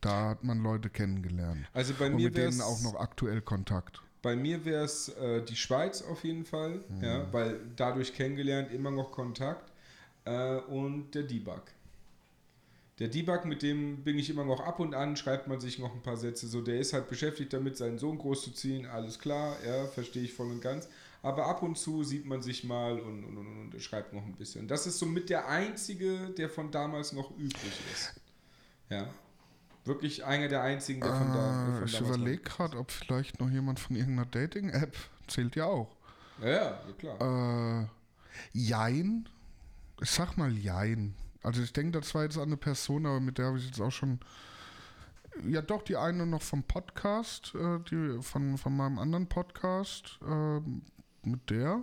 Da 0.00 0.30
hat 0.30 0.44
man 0.44 0.62
Leute 0.62 0.90
kennengelernt. 0.90 1.66
Also 1.72 1.94
bei 1.94 2.06
Und 2.06 2.16
mir 2.16 2.28
mit 2.28 2.36
denen 2.36 2.60
auch 2.60 2.82
noch 2.82 2.94
aktuell 2.94 3.40
Kontakt. 3.40 4.02
Bei 4.20 4.36
mir 4.36 4.64
wäre 4.64 4.84
es 4.84 5.08
äh, 5.08 5.42
die 5.42 5.56
Schweiz 5.56 6.02
auf 6.02 6.24
jeden 6.24 6.44
Fall, 6.44 6.82
mhm. 6.88 7.02
ja, 7.02 7.32
weil 7.32 7.60
dadurch 7.76 8.14
kennengelernt, 8.14 8.70
immer 8.70 8.90
noch 8.90 9.10
Kontakt. 9.12 9.72
Äh, 10.24 10.56
und 10.60 11.14
der 11.14 11.24
Debug. 11.24 11.62
Der 13.00 13.08
Debug, 13.08 13.44
mit 13.44 13.62
dem 13.62 14.04
bin 14.04 14.18
ich 14.18 14.30
immer 14.30 14.44
noch 14.44 14.60
ab 14.60 14.78
und 14.78 14.94
an, 14.94 15.16
schreibt 15.16 15.48
man 15.48 15.60
sich 15.60 15.80
noch 15.80 15.92
ein 15.92 16.02
paar 16.02 16.16
Sätze. 16.16 16.46
So, 16.46 16.60
der 16.60 16.78
ist 16.78 16.92
halt 16.92 17.08
beschäftigt 17.08 17.52
damit, 17.52 17.76
seinen 17.76 17.98
Sohn 17.98 18.18
großzuziehen, 18.18 18.86
alles 18.86 19.18
klar, 19.18 19.56
ja, 19.66 19.86
verstehe 19.86 20.22
ich 20.22 20.32
voll 20.32 20.50
und 20.50 20.60
ganz. 20.60 20.88
Aber 21.22 21.46
ab 21.46 21.62
und 21.62 21.76
zu 21.76 22.04
sieht 22.04 22.26
man 22.26 22.42
sich 22.42 22.64
mal 22.64 23.00
und, 23.00 23.24
und, 23.24 23.36
und, 23.38 23.72
und 23.72 23.82
schreibt 23.82 24.12
noch 24.12 24.24
ein 24.24 24.34
bisschen. 24.34 24.68
Das 24.68 24.86
ist 24.86 24.98
somit 24.98 25.30
der 25.30 25.48
einzige, 25.48 26.30
der 26.36 26.48
von 26.50 26.70
damals 26.70 27.12
noch 27.12 27.30
übrig 27.32 27.80
ist. 27.92 28.14
Ja. 28.90 29.08
Wirklich 29.84 30.24
einer 30.24 30.48
der 30.48 30.62
einzigen, 30.62 31.00
der 31.00 31.14
von, 31.14 31.32
da, 31.32 31.66
der 31.66 31.76
von 31.76 31.88
Ich 31.88 32.00
überlege 32.00 32.42
gerade, 32.42 32.76
ob 32.78 32.90
vielleicht 32.90 33.40
noch 33.40 33.50
jemand 33.50 33.80
von 33.80 33.96
irgendeiner 33.96 34.28
Dating-App 34.30 34.96
zählt 35.26 35.56
ja 35.56 35.66
auch. 35.66 35.96
Ja, 36.40 36.48
ja, 36.48 36.78
klar. 36.98 37.82
Äh, 37.82 37.86
Jein. 38.52 39.28
Ich 40.00 40.10
sag 40.10 40.36
mal 40.36 40.56
Jein. 40.56 41.14
Also 41.44 41.62
ich 41.62 41.72
denke, 41.72 42.00
das 42.00 42.14
war 42.14 42.24
jetzt 42.24 42.38
eine 42.38 42.56
Person, 42.56 43.06
aber 43.06 43.20
mit 43.20 43.38
der 43.38 43.46
habe 43.46 43.58
ich 43.58 43.66
jetzt 43.66 43.80
auch 43.80 43.92
schon. 43.92 44.18
Ja, 45.46 45.62
doch, 45.62 45.82
die 45.82 45.96
eine 45.96 46.26
noch 46.26 46.42
vom 46.42 46.62
Podcast, 46.62 47.54
äh, 47.54 47.78
die 47.90 48.22
von, 48.22 48.56
von 48.56 48.76
meinem 48.76 48.98
anderen 48.98 49.28
Podcast, 49.28 50.18
äh, 50.22 50.60
mit 51.22 51.50
der. 51.50 51.82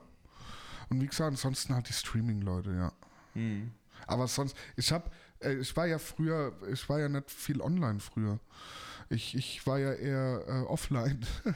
Und 0.89 1.01
wie 1.01 1.07
gesagt, 1.07 1.32
ansonsten 1.32 1.74
halt 1.74 1.88
die 1.89 1.93
Streaming-Leute, 1.93 2.72
ja. 2.72 2.93
Mhm. 3.34 3.72
Aber 4.07 4.28
sonst, 4.28 4.57
ich 4.76 4.91
habe 4.91 5.09
äh, 5.41 5.55
ich 5.55 5.76
war 5.76 5.88
ja 5.88 5.99
früher, 5.99 6.53
ich 6.72 6.88
war 6.89 6.99
ja 6.99 7.09
nicht 7.09 7.30
viel 7.30 7.62
online 7.62 7.99
früher. 7.99 8.39
Ich, 9.09 9.36
ich 9.36 9.66
war 9.68 9.80
ja 9.80 9.93
eher 9.93 10.43
äh, 10.47 10.62
offline. 10.68 11.26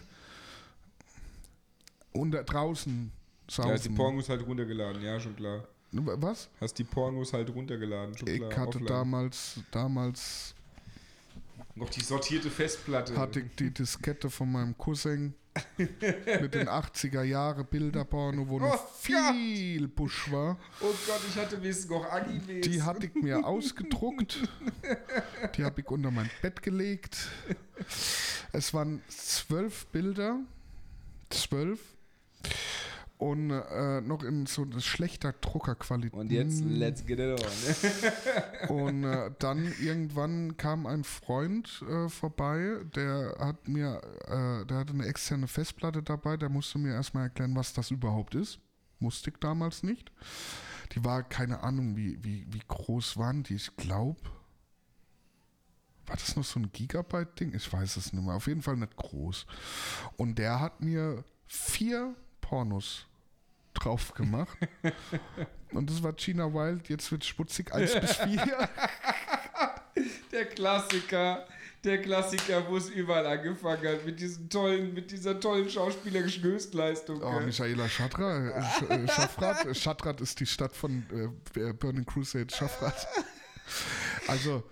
Und 2.12 2.32
da 2.32 2.44
draußen 2.44 3.12
Saufen. 3.50 3.72
Ja, 3.72 3.78
die 3.78 3.90
Pornos 3.90 4.30
halt 4.30 4.46
runtergeladen, 4.46 5.02
ja, 5.02 5.20
schon 5.20 5.36
klar. 5.36 5.68
Was? 5.98 6.50
Hast 6.60 6.78
die 6.78 6.84
Pornos 6.84 7.32
halt 7.34 7.50
runtergeladen, 7.54 8.18
schon 8.18 8.28
Ich 8.28 8.42
hatte 8.42 8.60
offline. 8.68 8.86
damals, 8.86 9.60
damals 9.72 10.54
Noch 11.76 11.90
die 11.90 12.02
sortierte 12.02 12.50
Festplatte. 12.50 13.18
hatte 13.18 13.40
ich 13.42 13.56
die 13.58 13.72
Diskette 13.72 14.30
von 14.30 14.52
meinem 14.52 14.78
Cousin 14.78 15.34
mit 15.78 16.54
den 16.54 16.68
80er 16.68 17.24
Jahre 17.24 17.64
Bilderporno, 17.64 18.46
wo 18.50 18.60
noch 18.60 18.74
Oh 18.76 18.90
viel 19.00 19.88
Busch 19.88 20.30
war. 20.30 20.58
oh 20.82 20.94
Gott, 21.08 21.22
ich 21.30 21.38
hatte 21.38 21.62
wenigstens 21.62 21.90
noch 21.90 22.12
Animes. 22.12 22.68
Die 22.68 22.82
hatte 22.82 23.06
ich 23.06 23.16
mir 23.16 23.46
ausgedruckt. 23.46 24.40
Die 25.56 25.64
habe 25.64 25.80
ich 25.80 25.88
unter 25.88 26.12
mein 26.12 26.30
Bett 26.42 26.62
gelegt. 26.62 27.30
Es 28.52 28.74
waren 28.74 29.02
zwölf 29.08 29.86
Bilder. 29.88 30.40
Zwölf. 31.30 31.80
Und 33.18 33.50
äh, 33.50 34.02
noch 34.02 34.24
in 34.24 34.46
so 34.46 34.68
schlechter 34.80 35.32
Druckerqualität. 35.32 36.20
Und 36.20 36.32
jetzt, 36.32 36.62
let's 36.66 37.06
get 37.06 37.20
it 37.20 37.40
on. 37.40 38.70
Und 38.76 39.04
äh, 39.06 39.32
dann 39.40 39.74
irgendwann 39.82 40.58
kam 40.58 40.86
ein 40.86 41.06
Freund 41.06 41.82
äh, 41.90 42.10
vorbei, 42.10 42.80
der 42.94 43.38
hat 43.40 43.68
mir, 43.70 44.02
äh, 44.26 44.66
der 44.66 44.78
hatte 44.78 44.94
eine 44.94 45.06
externe 45.06 45.48
Festplatte 45.48 46.04
dabei, 46.04 46.36
der 46.36 46.50
musste 46.50 46.78
mir 46.78 46.94
erstmal 46.94 47.24
erklären, 47.24 47.56
was 47.56 47.74
das 47.74 47.90
überhaupt 47.90 48.36
ist. 48.36 48.60
Musste 49.00 49.30
ich 49.30 49.38
damals 49.38 49.84
nicht. 49.84 50.12
Die 50.92 51.04
war, 51.04 51.24
keine 51.24 51.64
Ahnung, 51.64 51.96
wie, 51.96 52.22
wie, 52.24 52.46
wie 52.50 52.62
groß 52.68 53.18
waren 53.18 53.44
die? 53.44 53.56
Ich 53.56 53.76
glaube, 53.78 54.20
war 56.06 56.16
das 56.16 56.36
noch 56.36 56.44
so 56.44 56.60
ein 56.60 56.72
Gigabyte-Ding? 56.72 57.54
Ich 57.54 57.72
weiß 57.72 57.98
es 57.98 58.14
nicht 58.14 58.24
mehr. 58.24 58.36
Auf 58.36 58.48
jeden 58.48 58.62
Fall 58.62 58.78
nicht 58.78 58.96
groß. 58.96 59.46
Und 60.18 60.38
der 60.38 60.60
hat 60.60 60.82
mir 60.82 61.24
vier 61.48 62.16
Pornos 62.46 63.08
drauf 63.74 64.14
gemacht. 64.14 64.58
Und 65.72 65.90
das 65.90 66.02
war 66.04 66.14
Gina 66.14 66.46
Wild, 66.54 66.88
jetzt 66.90 67.12
wird 67.12 67.26
Schmutzig 67.26 67.74
1 67.74 68.00
bis 68.00 68.16
4. 68.18 68.70
Der 70.32 70.46
Klassiker, 70.46 71.48
der 71.84 72.02
Klassiker, 72.02 72.68
wo 72.70 72.78
es 72.78 72.90
überall 72.90 73.26
angefangen 73.26 73.88
hat, 73.88 74.06
mit 74.06 74.20
diesen 74.20 74.50
tollen, 74.50 74.94
mit 74.94 75.12
dieser 75.12 75.40
tollen 75.40 75.70
schauspielerischen 75.70 76.44
Höchstleistung. 76.44 77.22
Oh, 77.22 77.32
gell? 77.32 77.46
Michaela 77.46 77.90
Schatra, 77.90 78.50
äh, 78.50 78.64
Sch 78.64 78.82
äh, 78.90 79.08
Schaffrath. 79.08 79.78
Schaffrath 79.78 80.22
ist 80.22 80.40
die 80.40 80.46
Stadt 80.46 80.76
von 80.76 81.04
äh, 81.56 81.74
Burning 81.74 82.06
Crusade, 82.06 82.54
Schaffrath. 82.54 83.08
Also, 84.28 84.64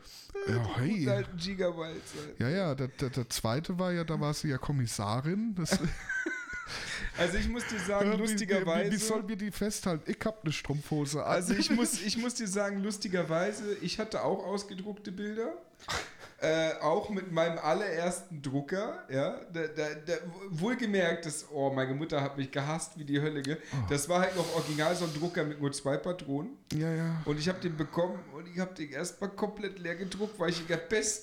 ja, 0.47 0.75
hey. 0.77 1.07
ey. 1.09 1.25
Ja, 2.37 2.49
ja, 2.49 2.75
der, 2.75 2.87
der, 2.89 3.09
der 3.09 3.29
zweite 3.29 3.79
war 3.79 3.91
ja, 3.91 4.03
da 4.03 4.19
war 4.19 4.33
sie 4.33 4.49
ja 4.49 4.57
Kommissarin. 4.57 5.55
Das, 5.55 5.79
Also 7.17 7.37
ich 7.37 7.47
muss 7.47 7.63
dir 7.67 7.79
sagen, 7.79 8.13
Wie- 8.13 8.17
lustigerweise. 8.17 8.89
Wie, 8.89 8.95
wie 8.95 8.99
sollen 8.99 9.27
wir 9.27 9.35
die 9.35 9.51
festhalten? 9.51 10.09
Ich 10.09 10.17
hab 10.25 10.43
eine 10.43 10.51
Strumpfhose 10.51 11.23
an. 11.23 11.31
Also 11.31 11.53
ich 11.53 11.69
muss, 11.69 12.01
ich 12.05 12.17
muss 12.17 12.33
dir 12.33 12.47
sagen, 12.47 12.81
lustigerweise, 12.81 13.75
ich 13.81 13.99
hatte 13.99 14.23
auch 14.23 14.43
ausgedruckte 14.45 15.11
Bilder. 15.11 15.53
Äh, 16.43 16.73
auch 16.81 17.09
mit 17.09 17.31
meinem 17.31 17.57
allerersten 17.57 18.41
Drucker, 18.41 19.05
ja, 19.09 19.39
da, 19.53 19.61
da, 19.67 19.83
da, 20.05 20.13
wohlgemerkt, 20.49 21.25
das, 21.25 21.47
oh, 21.49 21.69
meine 21.69 21.93
Mutter 21.93 22.19
hat 22.19 22.37
mich 22.37 22.51
gehasst 22.51 22.99
wie 22.99 23.05
die 23.05 23.21
Hölle, 23.21 23.41
gell? 23.41 23.57
das 23.89 24.09
war 24.09 24.19
halt 24.19 24.35
noch 24.35 24.53
original 24.53 24.93
so 24.93 25.05
ein 25.05 25.13
Drucker 25.13 25.45
mit 25.45 25.61
nur 25.61 25.71
zwei 25.71 25.95
Patronen 25.95 26.57
ja, 26.73 26.93
ja. 26.93 27.21
und 27.23 27.39
ich 27.39 27.47
habe 27.47 27.61
den 27.61 27.77
bekommen 27.77 28.19
und 28.35 28.45
ich 28.53 28.59
habe 28.59 28.73
den 28.73 28.91
erstmal 28.91 29.29
komplett 29.29 29.79
leer 29.79 29.95
gedruckt, 29.95 30.37
weil 30.37 30.49
ich 30.49 30.59
in 30.59 30.67
der 30.67 30.81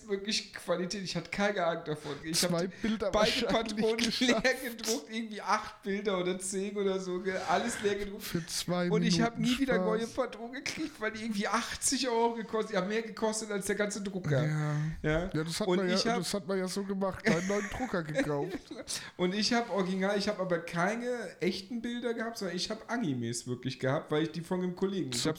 wirklich 0.09 0.55
Qualität, 0.55 1.03
ich 1.03 1.15
hatte 1.15 1.29
keine 1.31 1.67
Ahnung 1.67 1.85
davon. 1.85 2.13
Ich 2.23 2.39
Zwei 2.39 2.49
habe 2.49 3.11
beide 3.13 3.47
Patronen 3.47 3.99
leer 4.21 4.43
gedruckt, 4.65 5.07
irgendwie 5.11 5.43
acht 5.43 5.83
Bilder 5.83 6.19
oder 6.19 6.39
zehn 6.39 6.75
oder 6.79 6.99
so, 6.99 7.23
alles 7.47 7.83
leer 7.83 7.97
gedruckt. 7.97 8.23
Für 8.23 8.47
zwei 8.47 8.91
Und 8.91 9.03
ich 9.03 9.19
Minuten 9.19 9.33
habe 9.33 9.43
nie 9.43 9.59
wieder 9.59 9.75
Spaß. 9.75 9.87
neue 9.87 10.07
Patronen 10.07 10.53
gekriegt, 10.55 10.99
weil 10.99 11.13
die 11.13 11.25
irgendwie 11.25 11.47
80 11.47 12.09
Euro 12.09 12.35
gekostet, 12.37 12.75
ja 12.75 12.81
mehr 12.81 13.03
gekostet 13.03 13.51
als 13.51 13.67
der 13.67 13.77
ganze 13.77 14.01
Drucker. 14.01 14.47
Ja. 14.47 14.77
Ja, 15.03 15.10
Ja, 15.11 15.45
das 15.45 15.61
hat, 15.61 15.69
und, 15.69 15.77
man 15.79 15.89
ja, 15.89 15.95
ich 15.95 16.07
hab, 16.07 16.19
das 16.19 16.35
hat 16.35 16.47
man 16.47 16.59
ja 16.59 16.69
so 16.69 16.83
gemacht. 16.85 17.25
Keinen 17.25 17.47
neuen 17.47 17.69
Drucker 17.71 18.03
gekauft. 18.03 18.59
und 19.17 19.35
ich 19.35 19.53
habe 19.53 19.71
original, 19.73 20.17
ich 20.19 20.29
habe 20.29 20.41
aber 20.41 20.59
keine 20.59 21.07
echten 21.41 21.83
Bilder 21.83 22.15
gehabt, 22.15 22.39
sondern 22.39 22.57
ich 22.57 22.71
habe 22.71 22.81
Animes 22.89 23.47
wirklich 23.47 23.79
gehabt, 23.79 24.11
weil 24.11 24.25
ich 24.25 24.33
die 24.33 24.41
von 24.41 24.61
einem 24.63 24.75
Kollegen. 24.77 25.11
Ich 25.13 25.21
So 25.23 25.31
habe 25.31 25.39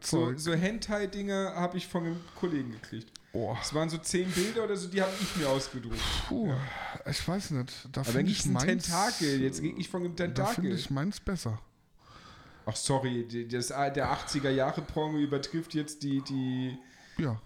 so, 0.00 0.34
so, 0.36 0.54
Hentai-Dinger 0.54 1.54
habe 1.54 1.78
ich 1.78 1.86
von 1.86 2.04
einem 2.04 2.20
Kollegen 2.38 2.72
gekriegt. 2.72 3.12
Oh, 3.32 3.54
Es 3.60 3.74
waren 3.74 3.90
so 3.90 3.98
10 3.98 4.30
Bilder 4.30 4.64
oder 4.64 4.76
so, 4.76 4.88
die 4.88 5.02
habe 5.02 5.12
ich 5.20 5.36
mir 5.36 5.48
ausgedruckt. 5.48 5.98
puh, 6.28 6.54
ich 7.08 7.28
weiß 7.28 7.50
nicht. 7.50 7.72
Da 7.92 8.02
finde 8.02 8.32
ich 8.32 8.46
ein 8.46 8.52
meins, 8.52 8.84
Tentakel, 8.84 9.42
jetzt 9.42 9.60
rede 9.60 9.78
ich 9.78 9.88
von 9.90 10.02
einem 10.04 10.16
Da 10.16 10.24
finde 10.24 10.34
Tentakel. 10.42 10.72
ich 10.72 10.90
meins 10.90 11.20
besser. 11.20 11.60
Ach 12.64 12.74
sorry, 12.74 13.28
das, 13.48 13.68
der 13.68 14.10
80er 14.10 14.50
Jahre 14.50 14.80
Porno 14.80 15.18
übertrifft 15.18 15.74
jetzt 15.74 16.02
die, 16.02 16.22
die 16.22 16.76
Ja. 17.18 17.40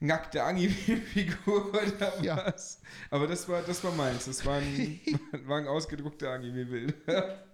nackte 0.00 0.42
Anime-Figur 0.42 1.70
oder 1.74 2.22
Ja. 2.22 2.36
was? 2.46 2.80
Aber 3.10 3.26
das 3.26 3.48
war, 3.48 3.62
das 3.62 3.82
war 3.82 3.92
meins. 3.92 4.26
Das 4.26 4.44
waren, 4.44 5.00
waren 5.46 5.66
ausgedruckte 5.66 6.30
Anime-Bilder. 6.30 7.44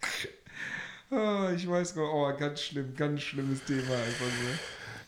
oh, 1.10 1.48
ich 1.54 1.68
weiß 1.68 1.94
gar 1.94 2.12
oh, 2.12 2.36
ganz 2.36 2.60
schlimm, 2.62 2.94
ganz 2.94 3.22
schlimmes 3.22 3.64
Thema 3.64 3.94
einfach 3.94 4.26
so. 4.26 4.58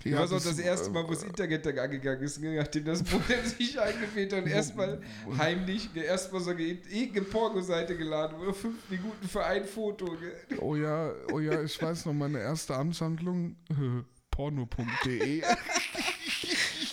Ja, 0.02 0.20
das 0.22 0.30
war 0.30 0.38
auch 0.38 0.42
das, 0.42 0.58
erste 0.58 0.90
Mal, 0.90 1.04
äh, 1.04 1.08
wo 1.08 1.10
das 1.12 1.24
Internet 1.24 1.66
da 1.66 1.70
angegangen 1.70 2.22
ist, 2.22 2.40
ne, 2.40 2.56
nachdem 2.56 2.86
das 2.86 3.02
Modem 3.12 3.44
sich 3.44 3.78
eingewählt 3.78 4.32
hat 4.32 4.44
und 4.44 4.48
erstmal 4.48 5.02
heimlich, 5.36 5.94
erstmal 5.94 6.40
so 6.40 6.50
eine 6.52 6.62
irgendeine 6.62 7.26
Porno-Seite 7.26 7.96
geladen 7.98 8.38
wurde, 8.38 8.54
fünf 8.54 8.88
Minuten 8.88 9.28
für 9.28 9.44
ein 9.44 9.66
Foto. 9.66 10.06
gell. 10.16 10.58
Oh 10.58 10.74
ja, 10.74 11.12
oh 11.32 11.38
ja, 11.38 11.62
ich 11.62 11.80
weiß 11.82 12.06
noch, 12.06 12.14
meine 12.14 12.38
erste 12.40 12.74
Amtshandlung, 12.76 13.56
äh, 13.68 14.02
porno.de. 14.30 15.42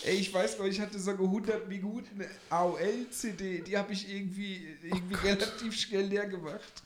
Ey, 0.07 0.15
ich 0.15 0.33
weiß 0.33 0.57
noch, 0.57 0.65
ich 0.65 0.79
hatte 0.79 0.97
so 0.99 1.11
eine 1.11 1.19
100 1.19 1.67
Minuten 1.67 2.23
AOL-CD, 2.49 3.61
die 3.61 3.77
habe 3.77 3.91
ich 3.91 4.09
irgendwie, 4.09 4.65
irgendwie 4.81 5.15
relativ 5.15 5.75
schnell 5.75 6.05
leer 6.05 6.27
gemacht. 6.27 6.81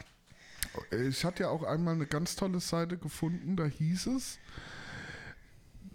Ich 1.07 1.23
hatte 1.23 1.43
ja 1.43 1.49
auch 1.49 1.61
einmal 1.61 1.93
eine 1.93 2.07
ganz 2.07 2.35
tolle 2.35 2.59
Seite 2.59 2.97
gefunden, 2.97 3.55
da 3.55 3.65
hieß 3.65 4.07
es, 4.07 4.39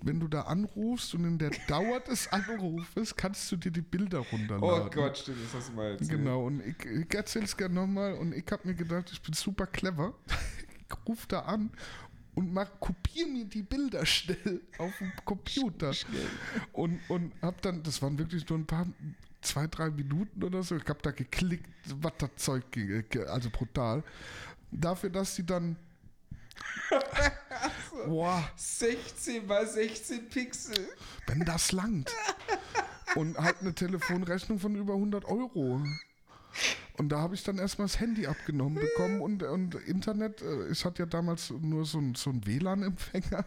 wenn 0.03 0.20
du 0.20 0.29
da 0.29 0.43
anrufst 0.43 1.14
und 1.14 1.24
in 1.24 1.39
der 1.39 1.51
Dauer 1.68 1.99
des 1.99 2.29
Anrufes 2.29 3.16
kannst 3.16 3.51
du 3.51 3.57
dir 3.57 3.72
die 3.72 3.83
Bilder 3.83 4.18
runterladen. 4.18 4.87
Oh 4.87 4.91
Gott, 4.91 5.18
stimmt, 5.18 5.39
das 5.45 5.55
hast 5.55 5.70
du 5.70 5.72
mal 5.72 5.93
erzählt. 5.93 6.11
Genau, 6.11 6.47
und 6.47 6.61
ich, 6.64 6.87
ich 6.87 7.12
erzähle 7.12 7.47
es 7.47 7.57
gerne 7.57 7.74
nochmal 7.74 8.14
und 8.14 8.35
ich 8.35 8.45
habe 8.53 8.68
mir 8.68 8.74
gedacht, 8.74 9.11
ich 9.12 9.20
bin 9.20 9.35
super 9.35 9.66
clever. 9.66 10.14
Ich 10.89 11.09
rufe 11.09 11.27
da 11.27 11.41
an 11.41 11.72
und 12.37 12.53
mach, 12.53 12.68
kopiere 12.78 13.28
mir 13.28 13.47
die 13.47 13.62
Bilder 13.62 14.05
schnell 14.07 14.61
auf 14.78 14.97
dem 14.99 15.11
Computer. 15.24 15.93
Und, 16.72 17.01
und 17.09 17.32
hab 17.41 17.61
dann, 17.62 17.82
das 17.82 18.01
waren 18.03 18.18
wirklich 18.18 18.49
nur 18.49 18.59
ein 18.59 18.66
paar, 18.66 18.87
zwei, 19.41 19.66
drei 19.66 19.91
Minuten 19.91 20.45
oder 20.45 20.62
so, 20.62 20.76
ich 20.76 20.87
habe 20.87 21.01
da 21.03 21.12
geklickt, 21.12 21.68
was 21.87 22.12
das 22.18 22.30
Zeug 22.37 22.70
ging, 22.70 23.05
also 23.26 23.49
brutal. 23.51 24.05
Dafür, 24.70 25.11
dass 25.11 25.34
die 25.34 25.47
dann. 25.47 25.76
Boah, 28.07 28.51
16 28.57 29.47
mal 29.47 29.66
16 29.66 30.28
Pixel. 30.28 30.89
wenn 31.26 31.41
das 31.41 31.72
langt. 31.72 32.12
Und 33.14 33.39
halt 33.39 33.62
eine 33.62 33.74
Telefonrechnung 33.74 34.59
von 34.59 34.74
über 34.74 34.93
100 34.93 35.24
Euro. 35.24 35.82
Und 36.98 37.11
da 37.11 37.18
habe 37.20 37.34
ich 37.34 37.42
dann 37.44 37.59
erstmal 37.59 37.86
das 37.86 38.00
Handy 38.00 38.26
abgenommen 38.26 38.76
bekommen 38.80 39.20
und, 39.20 39.42
und 39.42 39.74
Internet, 39.86 40.40
äh, 40.42 40.68
ich 40.70 40.84
hatte 40.84 41.02
ja 41.02 41.07
damals 41.07 41.50
nur 41.50 41.84
so 41.84 41.98
ein, 41.98 42.14
so 42.14 42.32
WLAN-Empfänger. 42.32 43.44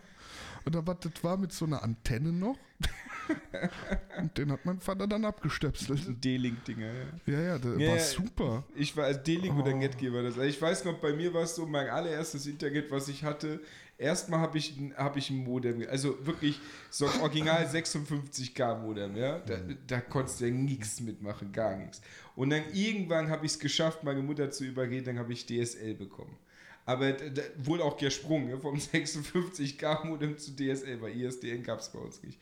Und 0.65 0.75
da 0.75 0.85
war, 0.85 0.95
das 0.95 1.11
war 1.23 1.37
mit 1.37 1.51
so 1.53 1.65
einer 1.65 1.81
Antenne 1.81 2.31
noch. 2.31 2.57
und 4.19 4.37
den 4.37 4.51
hat 4.51 4.65
mein 4.65 4.79
Vater 4.79 5.07
dann 5.07 5.25
abgestöpselt. 5.25 6.23
D-Link-Dinger, 6.23 6.87
ja. 6.87 7.33
Ja, 7.33 7.39
ja, 7.41 7.57
der 7.57 7.71
Ja, 7.79 7.89
war 7.89 7.97
ja. 7.97 8.03
super. 8.03 8.63
Ich 8.75 8.95
war 8.95 9.05
als 9.05 9.23
D-Link 9.23 9.57
oder 9.57 9.73
Oh. 9.73 9.77
Netgeber 9.77 10.21
das. 10.23 10.37
Ich 10.37 10.61
weiß 10.61 10.85
noch, 10.85 10.99
bei 10.99 11.13
mir 11.13 11.33
war 11.33 11.43
es 11.43 11.55
so, 11.55 11.65
mein 11.65 11.87
allererstes 11.89 12.45
Internet, 12.45 12.91
was 12.91 13.07
ich 13.07 13.23
hatte. 13.23 13.61
Erstmal 13.97 14.39
habe 14.39 14.57
ich, 14.57 14.77
ein- 14.77 14.93
hab 14.95 15.17
ich 15.17 15.29
ein 15.29 15.43
Modem, 15.43 15.83
also 15.89 16.25
wirklich 16.25 16.59
so 16.89 17.05
ein 17.05 17.19
Original 17.21 17.65
56K 17.73 18.79
Modem, 18.79 19.15
ja. 19.17 19.39
Da, 19.39 19.57
da 19.87 19.99
konntest 20.01 20.39
du 20.41 20.45
ja 20.45 20.51
nichts 20.51 20.99
mitmachen, 21.01 21.51
gar 21.51 21.75
nichts. 21.75 22.01
Und 22.39 22.51
dann 22.51 22.63
irgendwann 22.73 23.29
habe 23.29 23.45
ich 23.45 23.51
es 23.51 23.59
geschafft, 23.59 24.05
meine 24.05 24.21
Mutter 24.21 24.49
zu 24.49 24.63
überreden, 24.63 25.03
dann 25.07 25.19
habe 25.19 25.33
ich 25.33 25.45
DSL 25.45 25.93
bekommen. 25.95 26.37
Aber 26.85 27.13
wohl 27.57 27.81
auch 27.81 27.97
gesprungen, 27.97 28.49
ja, 28.49 28.57
vom 28.57 28.75
56K 28.77 30.05
Modem 30.05 30.37
zu 30.37 30.55
DSL, 30.55 31.01
weil 31.01 31.19
ISDN 31.19 31.63
gab 31.63 31.81
es 31.81 31.89
bei 31.89 31.99
uns 31.99 32.23
nicht. 32.23 32.39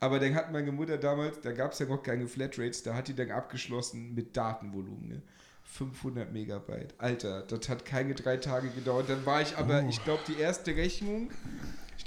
Aber 0.00 0.18
dann 0.20 0.34
hat 0.34 0.52
meine 0.52 0.70
Mutter 0.70 0.98
damals, 0.98 1.40
da 1.40 1.52
gab 1.52 1.72
es 1.72 1.78
ja 1.78 1.86
noch 1.86 2.02
keine 2.02 2.28
Flatrates, 2.28 2.82
da 2.82 2.92
hat 2.94 3.08
die 3.08 3.14
dann 3.14 3.30
abgeschlossen 3.30 4.14
mit 4.14 4.36
Datenvolumen. 4.36 5.08
Ne? 5.08 5.22
500 5.64 6.30
Megabyte. 6.30 6.94
Alter, 6.98 7.40
das 7.40 7.70
hat 7.70 7.86
keine 7.86 8.14
drei 8.14 8.36
Tage 8.36 8.68
gedauert. 8.68 9.08
Dann 9.08 9.24
war 9.24 9.40
ich 9.40 9.56
aber, 9.56 9.82
Oh. 9.82 9.88
ich 9.88 10.04
glaube, 10.04 10.20
die 10.28 10.38
erste 10.38 10.76
Rechnung, 10.76 11.30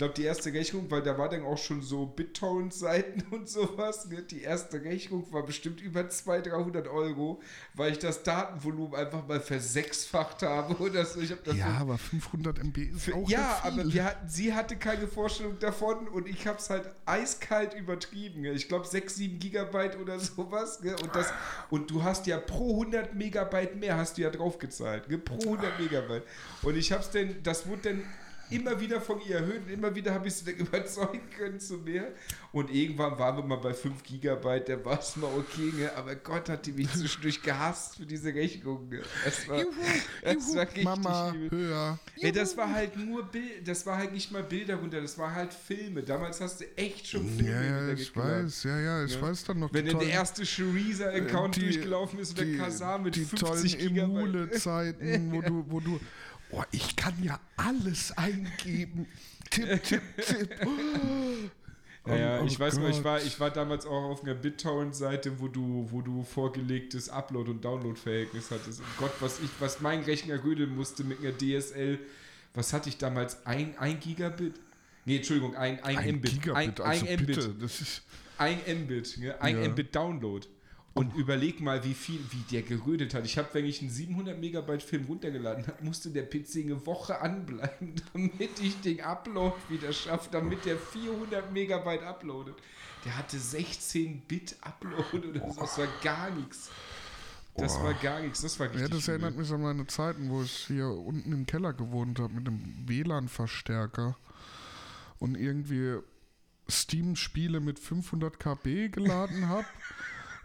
glaube, 0.02 0.16
die 0.16 0.24
erste 0.24 0.52
Rechnung, 0.52 0.89
weil 0.89 1.04
da 1.04 1.16
war 1.16 1.30
dann 1.30 1.43
auch 1.43 1.60
schon 1.60 1.84
so 1.84 2.08
BitTorrent-Seiten 2.08 3.24
und 3.32 3.47
sowas. 3.47 4.08
Ne? 4.08 4.24
Die 4.24 4.41
erste 4.41 4.84
Rechnung 4.84 5.32
war 5.32 5.45
bestimmt 5.45 5.80
über 5.80 6.10
200, 6.10 6.52
300 6.54 6.88
Euro, 6.88 7.39
weil 7.76 7.91
ich 7.91 7.99
das 7.99 8.24
Datenvolumen 8.24 8.95
einfach 8.95 9.28
mal 9.28 9.39
versechsfacht 9.39 10.41
habe 10.41 10.76
oder 10.82 11.06
so. 11.06 11.22
Ich 11.22 11.32
hab 11.32 11.43
das 11.43 11.56
Ja, 11.56 11.76
so 11.76 11.82
aber 11.82 11.97
500 11.99 12.58
MB 12.60 12.78
ist 12.78 13.04
für, 13.04 13.16
auch 13.16 13.30
ja, 13.30 13.60
aber 13.64 13.93
wir 13.93 14.06
hatten, 14.06 14.28
sie 14.28 14.56
hatte 14.56 14.76
keine 14.76 15.08
Vorstellung 15.08 15.60
davon 15.60 16.08
und 16.08 16.28
ich 16.28 16.47
habe 16.47 16.58
es 16.58 16.72
halt 16.72 16.89
eiskalt 17.06 17.76
übertrieben. 17.76 18.41
Ne? 18.41 18.54
Ich 18.54 18.68
glaube 18.68 18.88
6, 18.88 19.16
7 19.16 19.38
Gigabyte 19.38 19.99
oder 19.99 20.20
sowas. 20.20 20.82
Ne? 20.82 20.95
Und, 20.95 21.16
das, 21.16 21.32
und 21.70 21.91
du 21.91 22.02
hast 22.02 22.26
ja 22.26 22.39
pro 22.39 22.72
100 22.72 23.14
Megabyte 23.14 23.76
mehr 23.76 23.97
hast 23.97 24.18
du 24.18 24.24
ja 24.24 24.32
draufgezahlt. 24.32 25.10
Ne? 25.10 25.20
Pro 25.20 25.38
100 25.38 25.80
Megabyte. 25.80 26.24
Und 26.64 26.76
ich 26.76 26.91
habe 26.91 27.04
es 27.04 27.12
denn, 27.12 27.43
das 27.43 27.68
wurde 27.68 27.82
dann 27.84 28.04
immer 28.52 28.80
wieder 28.80 29.02
von 29.02 29.20
ihr 29.28 29.38
erhöht 29.38 29.62
und 29.66 29.72
immer 29.72 29.93
wieder 29.95 30.14
habe 30.14 30.28
ich 30.28 30.36
sie 30.36 30.45
dann 30.45 30.56
überzeugen 30.68 31.22
können 31.38 31.60
zu 31.60 31.76
mehr. 31.78 32.10
Und 32.52 32.70
irgendwann 32.70 33.18
waren 33.18 33.38
wir 33.38 33.43
mal 33.43 33.56
bei 33.56 33.74
5 33.74 34.04
Gigabyte, 34.04 34.68
da 34.70 34.84
war 34.86 34.99
es 34.99 35.16
mal 35.16 35.30
okay, 35.38 35.72
ne? 35.78 35.89
aber 35.95 36.16
Gott 36.16 36.49
hat 36.49 36.66
die 36.66 36.74
mich 36.74 36.91
zwischendurch 36.91 37.41
gehasst 37.41 37.95
für 37.95 38.06
diese 38.06 38.34
Rechnung. 38.34 38.89
Ne? 38.89 39.02
Das 39.24 39.47
war, 39.47 39.64
das 40.22 40.56
war 40.56 40.64
richtig 40.64 40.84
Mama, 40.84 41.34
übel. 41.34 41.49
höher. 41.60 41.99
Ey, 42.20 42.32
das 42.34 42.58
war 42.58 42.70
halt 42.74 42.97
nur 42.97 43.24
Bild, 43.24 43.66
das 43.66 43.86
war 43.86 43.97
halt 43.97 44.12
nicht 44.12 44.32
mal 44.32 44.43
Bilder 44.43 44.76
runter, 44.76 44.99
das 45.02 45.18
war 45.18 45.34
halt 45.34 45.54
Filme. 45.54 46.04
Damals 46.04 46.41
hast 46.41 46.60
du 46.60 46.66
echt 46.78 47.08
schon 47.08 47.26
Filme 47.28 47.52
Ja, 47.52 47.88
ja, 47.88 47.93
ich 47.93 48.14
weiß, 48.16 48.64
ja, 48.66 48.80
ja, 48.80 49.06
ich 49.06 49.16
Ja. 49.16 49.22
weiß 49.22 49.45
dann 49.45 49.60
noch. 49.60 49.74
Wenn 49.74 49.86
die 49.86 49.91
dann 49.91 49.99
der 50.02 50.10
erste 50.10 50.45
Shariza-Account 50.45 51.56
durchgelaufen 51.62 52.20
ist 52.20 52.34
oder 52.38 52.45
die- 52.45 52.58
Kazar 52.58 52.99
mit 52.99 53.16
die 53.16 53.24
50 53.24 53.39
tollen 53.47 53.64
Gigabyte. 53.93 54.04
Emule-Zeiten, 54.04 55.32
wo 55.32 55.41
du, 55.41 55.66
wo 55.70 55.80
du, 55.80 55.99
oh, 56.52 56.64
ich 56.72 56.95
kann 56.95 57.14
ja 57.24 57.39
alles 57.58 58.16
eingeben. 58.18 59.08
Tipp, 59.49 59.84
tipp, 59.84 60.02
tipp. 60.26 60.49
Ja, 62.08 62.16
ja, 62.16 62.41
Oh, 62.41 62.45
ich 62.47 62.58
oh 62.58 62.60
weiß 62.62 62.80
noch, 62.80 62.89
ich 62.89 62.95
Gott. 62.95 63.04
war, 63.04 63.22
ich 63.22 63.39
war 63.39 63.52
damals 63.52 63.86
auch 63.86 64.06
auf 64.10 64.24
einer 64.24 64.34
BitTorrent-Seite, 64.34 65.39
wo 65.39 65.47
du, 65.47 65.88
wo 65.91 66.02
du 66.02 66.24
vorgelegtes 66.24 67.10
Upload- 67.12 67.52
und 67.52 67.64
Download-Verhältnis 67.64 68.49
hattest. 68.49 68.80
Und 68.80 68.88
Gott, 68.97 69.12
was 69.20 69.39
ich, 69.39 69.49
was 69.60 69.82
mein 69.82 70.02
Rechner 70.02 70.43
rödeln 70.43 70.76
musste 70.76 71.04
mit 71.04 71.20
einer 71.20 71.32
DSL, 71.38 71.99
was 72.56 72.74
hatte 72.74 72.89
ich 72.89 72.97
damals? 72.97 73.45
Ein, 73.45 73.78
ein 73.78 73.99
Gigabit? 73.99 74.56
Nee, 75.06 75.18
Entschuldigung, 75.18 75.56
ein, 75.56 75.80
ein, 75.84 75.95
Ein 75.97 76.16
Mbit. 76.16 76.32
Gigabit, 76.32 76.82
ein, 76.82 76.88
also 76.88 77.06
ein 77.06 77.14
Mbit. 77.14 77.28
bitte, 77.28 77.56
das 77.62 77.82
ist... 77.82 78.02
Ein 78.39 78.58
Mbit, 78.86 79.18
ne? 79.20 79.39
ein 79.39 79.62
Ja. 79.62 79.70
Mbit 79.70 79.95
Download. 79.95 80.47
Und 80.94 81.16
überleg 81.16 81.62
mal, 81.62 81.86
wie 81.86 81.94
viel, 81.94 82.20
wie 82.32 82.44
der 82.52 82.64
gerödet 82.64 83.14
hat. 83.14 83.26
Ich 83.26 83.38
habe, 83.38 83.48
wenn 83.54 83.66
ich 83.66 83.80
einen 83.80 83.89
700 83.89 84.38
Megabyte 84.39 84.84
Film 84.84 85.06
runtergeladen 85.06 85.66
habe, 85.66 85.82
musste 85.86 86.10
der 86.10 86.24
PC 86.24 86.58
eine 86.64 86.86
Woche 86.86 87.22
anbleiben, 87.22 87.96
damit 88.14 88.60
ich 88.60 88.80
den 88.82 89.00
Upload 89.00 89.56
wieder 89.70 89.94
schaffe, 89.94 90.28
damit 90.32 90.66
der 90.66 90.78
400 90.78 91.54
Megabyte 91.54 92.04
uploadet. 92.04 92.56
Der 93.06 93.18
hatte 93.18 93.39
16 93.39 94.22
Bit 94.28 94.58
Upload 94.62 95.28
oder 95.30 95.50
so. 95.54 95.62
Das 95.62 95.78
war 95.78 95.88
gar 96.04 96.30
nichts. 96.32 96.70
Das 97.56 97.76
Oh. 97.78 97.84
war 97.84 97.94
gar 97.96 98.20
nichts. 98.22 98.42
Das 98.42 98.60
war 98.60 98.68
richtig 98.68 98.82
Ja, 98.84 98.88
das 98.89 99.04
übel. 99.04 99.10
erinnert 99.14 99.38
mich 99.38 99.52
an 99.52 99.62
meine 99.62 99.88
Zeiten, 99.88 100.30
wo 100.30 100.42
ich 100.44 100.52
hier 100.68 100.88
unten 100.89 101.32
im 101.32 101.46
Keller 101.46 101.74
gewohnt 101.74 102.20
habe 102.20 102.34
mit 102.34 102.48
einem 102.48 102.84
WLAN-Verstärker 102.88 104.18
und 105.20 105.36
irgendwie 105.36 106.00
Steam-Spiele 106.70 107.60
mit 107.62 107.80
500 107.80 108.39
KB 108.39 108.89
geladen 108.89 109.48
habe. 109.50 109.66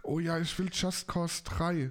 Oh 0.09 0.21
ja, 0.21 0.39
ich 0.39 0.57
will 0.59 0.69
Just 0.73 1.09
Cause 1.09 1.43
3. 1.45 1.91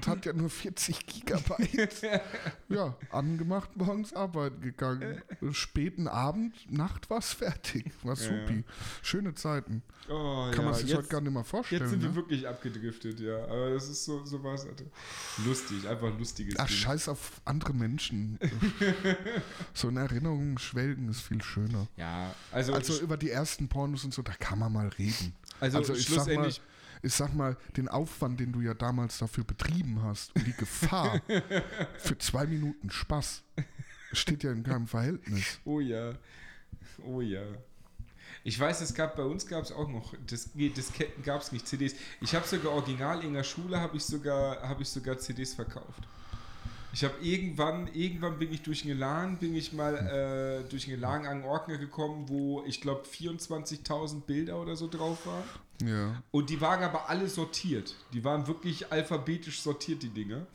Das 0.00 0.06
hat 0.08 0.24
ja 0.24 0.32
nur 0.32 0.48
40 0.50 1.04
Gigabyte. 1.06 2.02
Ja, 2.68 2.96
angemacht, 3.12 3.76
morgens 3.76 4.12
arbeiten 4.12 4.60
gegangen. 4.60 5.22
Späten 5.52 6.08
Abend, 6.08 6.54
Nacht 6.70 7.08
war's 7.10 7.32
fertig. 7.32 7.92
War 8.02 8.16
supi. 8.16 8.64
Schöne 9.02 9.34
Zeiten. 9.34 9.82
Oh, 10.08 10.48
Kann 10.50 10.56
ja, 10.56 10.62
man 10.62 10.74
sich 10.74 10.88
jetzt- 10.88 10.98
heute 10.98 11.08
gar 11.08 11.20
nicht 11.20 11.32
mehr 11.32 11.44
vorstellen. 11.44 11.82
Jetzt 11.82 11.90
sind 11.90 12.02
wir 12.02 12.08
ne? 12.10 12.16
wirklich 12.16 12.46
abgedriftet, 12.48 13.20
ja. 13.20 13.44
Aber 13.44 13.70
das 13.70 13.88
ist 13.88 14.04
so, 14.04 14.24
so 14.24 14.42
was. 14.42 14.66
Lustig, 15.44 15.88
einfach 15.88 16.16
lustiges 16.18 16.56
Ach, 16.58 16.66
Ding. 16.66 16.76
scheiß 16.76 17.08
auf 17.08 17.40
andere 17.44 17.72
Menschen. 17.72 18.38
so 19.74 19.88
in 19.88 19.96
Erinnerungen 19.96 20.58
schwelgen 20.58 21.08
ist 21.08 21.20
viel 21.22 21.42
schöner. 21.42 21.86
Ja, 21.96 22.34
also, 22.52 22.74
Also 22.74 23.00
über 23.00 23.16
die 23.16 23.30
ersten 23.30 23.68
Pornos 23.68 24.04
und 24.04 24.12
so, 24.12 24.22
da 24.22 24.32
kann 24.32 24.58
man 24.58 24.72
mal 24.72 24.88
reden. 24.88 25.34
also, 25.60 25.78
also 25.78 25.92
ich 25.94 26.06
sag 26.08 26.16
mal, 26.16 26.24
schlussendlich, 26.24 26.60
ich 27.02 27.14
sag 27.14 27.34
mal, 27.34 27.56
den 27.76 27.88
Aufwand, 27.88 28.40
den 28.40 28.52
du 28.52 28.60
ja 28.60 28.74
damals 28.74 29.18
dafür 29.18 29.44
betrieben 29.44 30.02
hast 30.02 30.34
und 30.34 30.46
die 30.46 30.52
Gefahr 30.52 31.20
für 31.98 32.18
zwei 32.18 32.46
Minuten 32.46 32.90
Spaß 32.90 33.42
steht 34.12 34.44
ja 34.44 34.52
in 34.52 34.62
keinem 34.62 34.86
Verhältnis. 34.86 35.60
oh 35.64 35.80
ja, 35.80 36.14
oh 37.04 37.20
ja. 37.20 37.42
Ich 38.44 38.58
weiß, 38.58 38.80
es 38.80 38.94
gab 38.94 39.16
bei 39.16 39.24
uns 39.24 39.46
gab 39.46 39.64
es 39.64 39.72
auch 39.72 39.88
noch, 39.88 40.14
das, 40.26 40.54
nee, 40.54 40.68
Disketten 40.68 41.22
gab 41.22 41.42
es 41.42 41.52
nicht, 41.52 41.66
CDs. 41.66 41.94
Ich 42.20 42.34
habe 42.34 42.46
sogar 42.46 42.72
original 42.72 43.24
in 43.24 43.34
der 43.34 43.42
Schule 43.42 43.80
habe 43.80 43.96
ich 43.96 44.04
sogar 44.04 44.62
habe 44.62 44.82
ich 44.82 44.88
sogar 44.88 45.18
CDs 45.18 45.54
verkauft. 45.54 46.06
Ich 46.96 47.04
habe 47.04 47.14
irgendwann, 47.20 47.90
irgendwann 47.92 48.38
bin 48.38 48.50
ich 48.54 48.62
durch 48.62 48.86
einen 48.86 48.98
Laden, 48.98 49.36
bin 49.36 49.54
ich 49.54 49.74
mal 49.74 49.96
äh, 49.96 50.66
durch 50.66 50.88
einen 50.88 50.98
Laden 50.98 51.26
an 51.26 51.44
Ordner 51.44 51.76
gekommen, 51.76 52.24
wo 52.26 52.64
ich 52.66 52.80
glaube 52.80 53.02
24.000 53.02 54.22
Bilder 54.22 54.58
oder 54.58 54.76
so 54.76 54.88
drauf 54.88 55.26
waren. 55.26 55.44
Ja. 55.86 56.22
Und 56.30 56.48
die 56.48 56.58
waren 56.62 56.82
aber 56.82 57.10
alle 57.10 57.28
sortiert. 57.28 57.94
Die 58.14 58.24
waren 58.24 58.46
wirklich 58.46 58.90
alphabetisch 58.90 59.60
sortiert, 59.60 60.04
die 60.04 60.08
Dinge. 60.08 60.46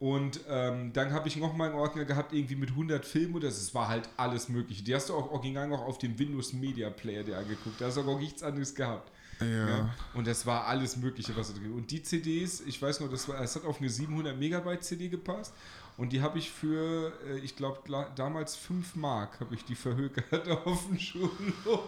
Und 0.00 0.40
ähm, 0.48 0.92
dann 0.94 1.12
habe 1.12 1.28
ich 1.28 1.36
nochmal 1.36 1.68
einen 1.68 1.78
Ordner 1.78 2.04
gehabt, 2.04 2.32
irgendwie 2.32 2.56
mit 2.56 2.70
100 2.70 3.06
Filmen 3.06 3.36
oder 3.36 3.46
es 3.46 3.72
war 3.72 3.86
halt 3.86 4.08
alles 4.16 4.48
mögliche. 4.48 4.82
Die 4.82 4.92
hast 4.92 5.10
du 5.10 5.14
auch 5.14 5.30
original 5.30 5.68
noch 5.68 5.82
auf 5.82 5.98
dem 5.98 6.18
Windows 6.18 6.54
Media 6.54 6.90
Player 6.90 7.22
dir 7.22 7.38
angeguckt. 7.38 7.80
Da 7.80 7.86
hast 7.86 7.98
du 7.98 8.00
aber 8.00 8.14
auch 8.14 8.20
nichts 8.20 8.42
anderes 8.42 8.74
gehabt. 8.74 9.12
Ja. 9.40 9.94
Und 10.14 10.26
das 10.26 10.46
war 10.46 10.66
alles 10.66 10.96
Mögliche, 10.96 11.36
was 11.36 11.52
da 11.52 11.58
drin 11.58 11.72
Und 11.72 11.90
die 11.90 12.02
CDs, 12.02 12.60
ich 12.60 12.80
weiß 12.80 13.00
noch, 13.00 13.10
das, 13.10 13.28
war, 13.28 13.38
das 13.38 13.54
hat 13.56 13.64
auf 13.64 13.80
eine 13.80 13.88
700 13.88 14.36
Megabyte 14.36 14.82
CD 14.82 15.08
gepasst. 15.08 15.52
Und 15.96 16.12
die 16.12 16.22
habe 16.22 16.38
ich 16.38 16.50
für, 16.50 17.12
äh, 17.28 17.38
ich 17.38 17.56
glaube, 17.56 17.80
damals 18.14 18.56
5 18.56 18.96
Mark 18.96 19.40
habe 19.40 19.54
ich 19.54 19.64
die 19.64 19.74
verhökert 19.74 20.48
auf 20.66 20.86
dem 20.86 20.98
Schulhof. 20.98 21.82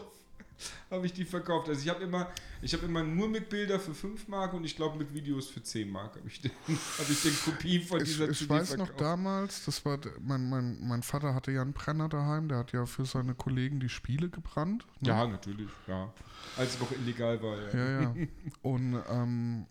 habe 0.90 1.06
ich 1.06 1.12
die 1.12 1.24
verkauft. 1.24 1.68
Also 1.68 1.80
ich 1.82 1.88
habe 1.88 2.02
immer, 2.04 2.30
ich 2.62 2.72
habe 2.74 2.84
immer 2.86 3.02
nur 3.02 3.28
mit 3.28 3.48
Bilder 3.48 3.78
für 3.80 3.94
5 3.94 4.28
Mark 4.28 4.52
und 4.54 4.64
ich 4.64 4.76
glaube 4.76 4.98
mit 4.98 5.12
Videos 5.14 5.48
für 5.48 5.62
10 5.62 5.90
Mark 5.90 6.16
habe 6.16 6.26
ich, 6.28 6.40
den- 6.40 6.50
hab 6.98 7.08
ich 7.08 7.22
den 7.22 7.34
Kopie 7.44 7.80
von 7.80 7.98
Ich, 8.00 8.04
dieser 8.08 8.28
ich 8.30 8.38
CD 8.38 8.50
weiß 8.50 8.76
noch 8.76 8.86
verkauft. 8.86 9.00
damals, 9.00 9.64
das 9.64 9.84
war 9.84 9.98
mein, 10.20 10.48
mein, 10.48 10.78
mein 10.86 11.02
Vater 11.02 11.34
hatte 11.34 11.52
ja 11.52 11.62
einen 11.62 11.72
Brenner 11.72 12.08
daheim, 12.08 12.48
der 12.48 12.58
hat 12.58 12.72
ja 12.72 12.86
für 12.86 13.04
seine 13.04 13.34
Kollegen 13.34 13.80
die 13.80 13.88
Spiele 13.88 14.28
gebrannt. 14.28 14.86
ne? 15.00 15.08
Ja, 15.08 15.26
natürlich, 15.26 15.70
ja. 15.86 16.12
Als 16.56 16.74
es 16.74 16.80
noch 16.80 16.90
illegal 16.92 17.42
war, 17.42 17.56
ja. 17.60 17.76
Ja, 17.76 18.00
ja. 18.02 18.14
Und 18.62 19.00
ähm, 19.10 19.66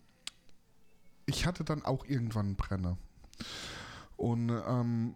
ich 1.26 1.46
hatte 1.46 1.64
dann 1.64 1.84
auch 1.84 2.04
irgendwann 2.06 2.46
einen 2.46 2.56
Brenner. 2.56 2.98
Und 4.16 4.50
ähm, 4.50 5.14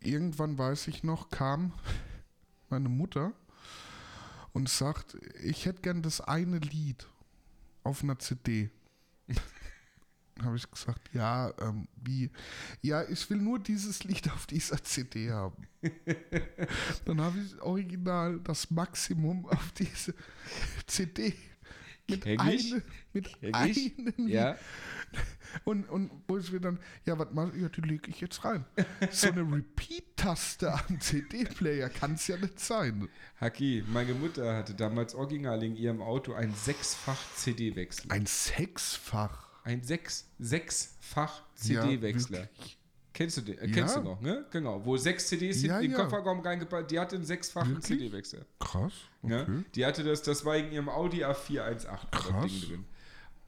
irgendwann 0.00 0.58
weiß 0.58 0.88
ich 0.88 1.02
noch, 1.02 1.30
kam 1.30 1.72
meine 2.68 2.88
Mutter 2.88 3.32
und 4.56 4.70
sagt, 4.70 5.18
ich 5.42 5.66
hätte 5.66 5.82
gern 5.82 6.00
das 6.00 6.22
eine 6.22 6.56
Lied 6.56 7.06
auf 7.82 8.02
einer 8.02 8.18
CD. 8.18 8.70
habe 10.42 10.56
ich 10.56 10.70
gesagt, 10.70 11.10
ja, 11.12 11.52
ähm, 11.60 11.86
wie? 12.02 12.30
Ja, 12.80 13.06
ich 13.06 13.28
will 13.28 13.36
nur 13.36 13.58
dieses 13.58 14.02
Lied 14.04 14.32
auf 14.32 14.46
dieser 14.46 14.82
CD 14.82 15.30
haben. 15.30 15.68
Dann 17.04 17.20
habe 17.20 17.38
ich 17.38 17.60
original 17.60 18.40
das 18.40 18.70
Maximum 18.70 19.44
auf 19.44 19.72
diese 19.72 20.14
CD 20.86 21.34
mit, 22.08 22.22
Kenn 22.22 22.48
ich. 22.48 22.72
eine, 22.72 22.82
mit 23.12 23.54
einem. 23.54 24.28
Ja. 24.28 24.56
Und, 25.64 25.88
und 25.88 26.10
wo 26.28 26.36
ich 26.36 26.52
mir 26.52 26.60
dann, 26.60 26.78
ja, 27.06 27.18
was 27.18 27.28
mach 27.32 27.54
ich? 27.54 27.62
Ja, 27.62 27.68
die 27.70 27.80
lege 27.80 28.10
ich 28.10 28.20
jetzt 28.20 28.44
rein. 28.44 28.66
So 29.10 29.28
eine 29.28 29.40
Repeat-Taste 29.40 30.70
am 30.74 31.00
CD-Player 31.00 31.88
kann 31.88 32.14
es 32.14 32.26
ja 32.26 32.36
nicht 32.36 32.60
sein. 32.60 33.08
Haki, 33.40 33.82
meine 33.86 34.12
Mutter 34.12 34.54
hatte 34.54 34.74
damals 34.74 35.14
original 35.14 35.62
in 35.62 35.74
ihrem 35.76 36.02
Auto 36.02 36.34
einen 36.34 36.54
sechsfach 36.54 37.18
CD-Wechsel. 37.36 38.10
Ein 38.10 38.26
Sechsfach. 38.26 39.48
Ein 39.64 39.82
sechs, 39.82 40.28
sechsfach 40.38 41.42
Ja, 41.62 41.82
CD-Wechsler. 41.82 42.40
wirklich. 42.40 42.78
Kennst 43.16 43.38
du 43.38 43.40
den? 43.40 43.58
Äh, 43.58 43.66
Ja. 43.66 43.72
kennst 43.74 43.96
du 43.96 44.00
noch, 44.02 44.20
ne? 44.20 44.44
Genau. 44.50 44.84
Wo 44.84 44.96
sechs 44.96 45.26
CDs 45.28 45.62
Ja, 45.62 45.76
in 45.80 45.90
den 45.90 45.92
ja. 45.92 46.04
Kofferraum 46.04 46.40
reingepackt, 46.40 46.90
die 46.90 47.00
hatte 47.00 47.16
einen 47.16 47.24
sechsfachen? 47.24 47.80
CD-Wechsler. 47.80 48.44
Krass. 48.60 48.92
Okay. 49.22 49.32
Ne? 49.48 49.64
Die 49.74 49.84
hatte 49.86 50.04
das, 50.04 50.22
das 50.22 50.44
war 50.44 50.56
in 50.56 50.70
ihrem 50.70 50.88
Audi 50.88 51.24
A418 51.24 51.86
war 51.86 51.98
das 52.10 52.20
Krass. 52.22 52.50
Ding 52.52 52.60
drin. 52.68 52.84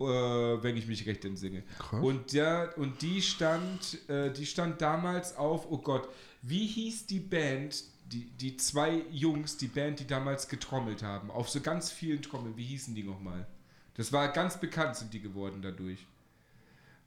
Äh, 0.00 0.62
wenn 0.62 0.76
ich 0.76 0.86
mich 0.86 1.06
recht 1.06 1.24
entsinne. 1.24 1.62
Krass. 1.78 2.02
Und, 2.02 2.32
der, 2.32 2.72
und 2.76 3.02
die 3.02 3.20
stand, 3.20 4.08
äh, 4.08 4.32
die 4.32 4.46
stand 4.46 4.80
damals 4.80 5.36
auf, 5.36 5.66
oh 5.70 5.78
Gott, 5.78 6.08
wie 6.42 6.66
hieß 6.66 7.06
die 7.06 7.18
Band, 7.20 7.82
die, 8.12 8.24
die 8.40 8.56
zwei 8.56 9.02
Jungs, 9.10 9.56
die 9.58 9.66
Band, 9.66 9.98
die 10.00 10.06
damals 10.06 10.48
getrommelt 10.48 11.02
haben, 11.02 11.30
auf 11.30 11.50
so 11.50 11.60
ganz 11.60 11.90
vielen 11.90 12.22
Trommeln, 12.22 12.56
wie 12.56 12.64
hießen 12.64 12.94
die 12.94 13.02
nochmal? 13.02 13.46
Das 13.94 14.12
war 14.12 14.28
ganz 14.28 14.58
bekannt, 14.58 14.94
sind 14.96 15.12
die 15.12 15.20
geworden 15.20 15.60
dadurch. 15.60 16.06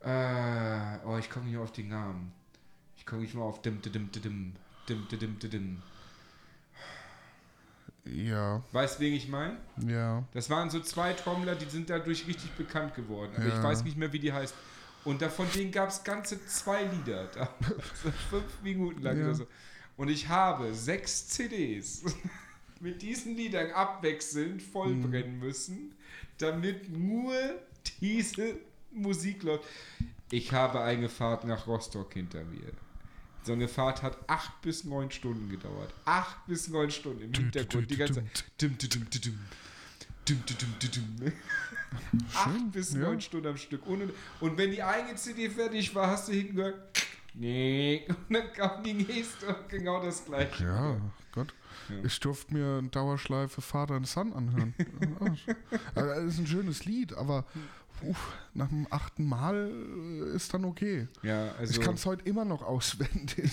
Äh, 0.03 0.97
oh, 1.07 1.17
ich 1.17 1.29
komme 1.29 1.45
nicht 1.47 1.57
auf 1.57 1.71
den 1.71 1.87
Namen 1.89 2.33
gucke 3.11 3.25
ich 3.25 3.33
mal 3.33 3.43
auf 3.43 3.61
dim, 3.61 3.81
dim, 3.81 4.09
dim, 4.09 4.09
dim, 4.23 4.53
dim, 4.87 5.19
dim, 5.19 5.39
dim. 5.39 5.81
Ja. 8.05 8.63
Weißt 8.71 8.97
du, 8.97 9.03
wen 9.03 9.13
ich 9.13 9.27
meine? 9.27 9.57
Ja. 9.85 10.23
Das 10.33 10.49
waren 10.49 10.69
so 10.69 10.79
zwei 10.79 11.11
Trommler, 11.11 11.55
die 11.55 11.69
sind 11.69 11.89
dadurch 11.89 12.25
richtig 12.25 12.51
bekannt 12.51 12.95
geworden. 12.95 13.33
Aber 13.35 13.47
ja. 13.47 13.57
ich 13.57 13.61
weiß 13.61 13.83
nicht 13.83 13.97
mehr, 13.97 14.13
wie 14.13 14.19
die 14.19 14.31
heißt. 14.31 14.55
Und 15.03 15.21
davon 15.21 15.45
denen 15.53 15.71
gab 15.71 15.89
es 15.89 16.03
ganze 16.05 16.43
zwei 16.45 16.85
Lieder. 16.85 17.29
fünf 18.29 18.61
Minuten 18.63 19.01
lang 19.01 19.17
ja. 19.17 19.25
oder 19.25 19.35
so. 19.35 19.47
Und 19.97 20.07
ich 20.07 20.29
habe 20.29 20.73
sechs 20.73 21.27
CDs 21.27 22.03
mit 22.79 23.01
diesen 23.01 23.35
Liedern 23.35 23.71
abwechselnd 23.71 24.61
vollbrennen 24.61 25.33
mhm. 25.33 25.39
müssen, 25.39 25.95
damit 26.37 26.89
nur 26.89 27.35
diese 27.99 28.55
Musik 28.91 29.43
läuft. 29.43 29.65
Ich 30.31 30.53
habe 30.53 30.79
eine 30.79 31.09
Fahrt 31.09 31.43
nach 31.43 31.67
Rostock 31.67 32.13
hinter 32.13 32.45
mir. 32.45 32.71
So 33.43 33.53
eine 33.53 33.67
Fahrt 33.67 34.03
hat 34.03 34.17
acht 34.27 34.61
bis 34.61 34.83
neun 34.83 35.09
Stunden 35.09 35.49
gedauert. 35.49 35.93
Acht 36.05 36.45
bis 36.45 36.67
neun 36.67 36.91
Stunden 36.91 37.21
im 37.21 37.33
Hintergrund. 37.33 37.89
Die 37.89 37.97
ganze 37.97 38.15
Zeit. 38.15 38.45
Acht 42.35 42.71
bis 42.71 42.93
neun 42.93 43.19
Stunden 43.19 43.47
am 43.47 43.57
Stück. 43.57 43.85
Und, 43.87 44.13
und 44.39 44.57
wenn 44.57 44.71
die 44.71 44.83
eine 44.83 45.15
CD 45.15 45.49
fertig 45.49 45.93
war, 45.95 46.07
hast 46.07 46.27
du 46.27 46.33
hinten 46.33 46.55
gehört, 46.55 47.07
nee. 47.33 48.05
Und 48.29 48.33
dann 48.33 48.53
kam 48.53 48.83
die 48.83 48.93
nächste 48.93 49.47
und 49.47 49.69
genau 49.69 50.03
das 50.03 50.25
gleiche. 50.25 50.63
Ja, 50.63 50.97
Gott. 51.31 51.53
Ja. 51.89 51.95
Ich 52.03 52.19
durfte 52.19 52.53
mir 52.53 52.79
in 52.79 52.91
Dauerschleife 52.91 53.61
Father 53.61 53.95
and 53.95 54.07
Son 54.07 54.33
anhören. 54.33 54.73
Ja, 55.95 56.15
das 56.15 56.25
ist 56.25 56.39
ein 56.39 56.47
schönes 56.47 56.85
Lied, 56.85 57.13
aber 57.13 57.45
uff, 58.03 58.33
nach 58.53 58.67
dem 58.69 58.87
achten 58.89 59.25
Mal 59.25 59.69
ist 60.35 60.53
dann 60.53 60.65
okay. 60.65 61.07
Ja, 61.23 61.51
also. 61.59 61.73
ich 61.73 61.81
kann 61.81 61.95
es 61.95 62.05
heute 62.05 62.23
immer 62.25 62.45
noch 62.45 62.61
auswendig. 62.63 63.51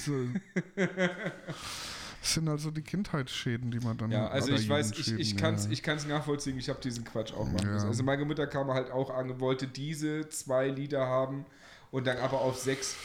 Das 2.20 2.34
sind 2.34 2.48
also 2.48 2.70
die 2.70 2.82
Kindheitsschäden, 2.82 3.70
die 3.70 3.78
man 3.78 3.96
dann 3.96 4.10
Ja, 4.10 4.26
also 4.28 4.52
ich 4.52 4.68
weiß, 4.68 4.92
ich, 4.92 5.12
ich 5.18 5.36
kann 5.36 5.54
es 5.54 5.66
ja. 5.66 5.70
ich 5.70 5.82
kann's 5.82 6.06
nachvollziehen, 6.06 6.58
ich 6.58 6.68
habe 6.68 6.80
diesen 6.80 7.04
Quatsch 7.04 7.32
auch 7.32 7.46
machen 7.46 7.66
Ja. 7.66 7.72
müssen. 7.74 7.86
Also 7.86 8.02
meine 8.02 8.24
Mutter 8.24 8.46
kam 8.46 8.68
halt 8.72 8.90
auch 8.90 9.10
an, 9.10 9.38
wollte 9.40 9.66
diese 9.68 10.28
zwei 10.28 10.68
Lieder 10.68 11.06
haben 11.06 11.46
und 11.90 12.06
dann 12.06 12.18
aber 12.18 12.40
auf 12.40 12.58
sechs 12.58 12.96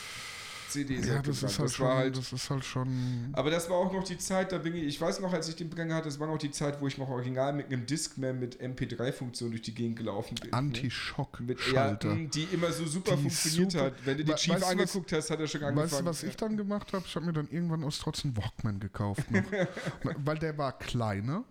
CDs. 0.74 1.08
Ja, 1.08 1.22
das 1.22 1.38
ist 1.42 1.58
halt 1.58 1.60
das 1.68 1.74
schon, 1.76 1.86
war 1.88 1.98
halt 1.98 2.18
das 2.18 2.34
ist 2.34 2.50
halt 2.50 2.66
schon. 2.66 3.30
Aber 3.34 3.50
das 3.50 3.70
war 3.70 3.78
auch 3.78 3.92
noch 3.94 4.04
die 4.04 4.18
Zeit, 4.18 4.52
da 4.52 4.58
bin 4.58 4.76
ich, 4.76 4.84
ich 4.84 5.00
weiß 5.02 5.20
noch, 5.22 5.32
als 5.34 5.48
ich 5.50 5.56
den 5.56 5.70
Brenner 5.70 5.96
hatte, 5.96 6.10
das 6.10 6.20
war 6.20 6.28
noch 6.28 6.38
die 6.38 6.52
Zeit, 6.52 6.82
wo 6.82 6.88
ich 6.88 6.98
noch 6.98 7.10
original 7.10 7.54
mit 7.54 7.68
einem 7.68 7.86
Discman 7.86 8.40
mit 8.40 8.60
MP3-Funktion 8.62 9.52
durch 9.52 9.62
die 9.62 9.74
Gegend 9.74 9.98
gelaufen 9.98 10.36
bin. 10.36 10.50
ne? 10.52 10.62
Mit, 10.62 10.78
ja, 10.78 10.82
Anti-Schock-Schalter. 10.82 12.16
mh, 12.16 12.30
die 12.34 12.44
immer 12.52 12.72
so 12.72 12.86
super 12.86 13.16
Die 13.16 13.22
funktioniert 13.22 13.72
super- 13.72 13.84
hat. 13.86 13.94
Wenn 14.06 14.18
du 14.18 14.26
die 14.26 14.34
Chief 14.36 14.56
du, 14.56 14.62
was- 14.62 14.70
angeguckt 14.70 15.12
hast, 15.14 15.30
hat 15.32 15.40
er 15.40 15.48
schon 15.48 15.64
angefangen. 15.64 15.92
Weißt 15.92 16.02
du, 16.02 16.06
was 16.06 16.24
ich 16.24 16.36
dann 16.36 16.58
gemacht 16.58 16.92
habe? 16.94 17.04
Ich 17.08 17.16
habe 17.16 17.26
mir 17.26 17.34
dann 17.34 17.48
irgendwann 17.50 17.84
aus 17.84 18.00
Trotz 18.00 18.24
einen 18.26 18.36
Walkman 18.38 18.80
gekauft. 18.80 19.24
Weil 20.18 20.38
der 20.40 20.58
war 20.58 20.78
kleiner. 20.78 21.44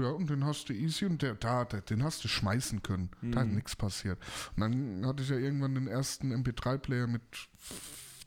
Ja, 0.00 0.10
und 0.10 0.30
den 0.30 0.44
hast 0.44 0.68
du 0.68 0.72
easy 0.74 1.06
und 1.06 1.22
der, 1.22 1.34
da, 1.34 1.64
der, 1.64 1.80
den 1.80 2.04
hast 2.04 2.22
du 2.22 2.28
schmeißen 2.28 2.84
können. 2.84 3.08
Da 3.20 3.40
hat 3.40 3.48
nichts 3.48 3.74
passiert. 3.74 4.16
Und 4.54 4.60
dann 4.60 5.04
hatte 5.04 5.24
ich 5.24 5.28
ja 5.28 5.36
irgendwann 5.36 5.74
den 5.74 5.88
ersten 5.88 6.32
MP3-Player 6.32 7.08
mit 7.08 7.22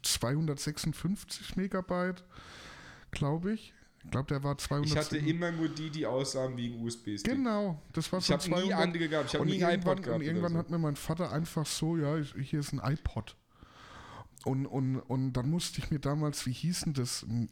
256 0.03 1.55
Megabyte, 1.55 2.23
glaube 3.11 3.53
ich. 3.53 3.73
Ich 4.03 4.09
glaube, 4.09 4.27
der 4.29 4.43
war 4.43 4.53
Ich 4.53 4.63
200. 4.65 4.95
hatte 4.97 5.17
immer 5.17 5.51
nur 5.51 5.69
die, 5.69 5.91
die 5.91 6.07
aussahen 6.07 6.57
wie 6.57 6.73
ein 6.73 6.81
USB-Stick. 6.83 7.23
Genau, 7.35 7.79
das 7.93 8.11
war 8.11 8.19
Ich 8.19 8.25
so 8.25 8.33
habe 8.33 8.43
nie 8.49 8.55
200. 8.69 8.79
andere 8.79 9.09
gehabt. 9.09 9.27
Ich 9.29 9.35
habe 9.35 9.45
nie 9.45 9.63
einen 9.63 9.73
irgendwann, 9.73 9.93
iPod 9.93 10.03
gehabt. 10.03 10.19
und 10.21 10.25
irgendwann 10.25 10.51
oder 10.53 10.59
hat 10.59 10.69
mir 10.71 10.79
mein 10.79 10.95
Vater 10.95 11.31
einfach 11.31 11.65
so, 11.67 11.97
ja, 11.97 12.17
ich, 12.17 12.33
hier 12.49 12.61
ist 12.61 12.73
ein 12.73 12.81
iPod. 12.83 13.35
Und, 14.43 14.65
und, 14.65 14.97
und 14.97 15.33
dann 15.33 15.51
musste 15.51 15.79
ich 15.81 15.91
mir 15.91 15.99
damals, 15.99 16.47
wie 16.47 16.51
hieß 16.51 16.81
denn 16.85 16.93
das, 16.93 17.21
ähm, 17.21 17.47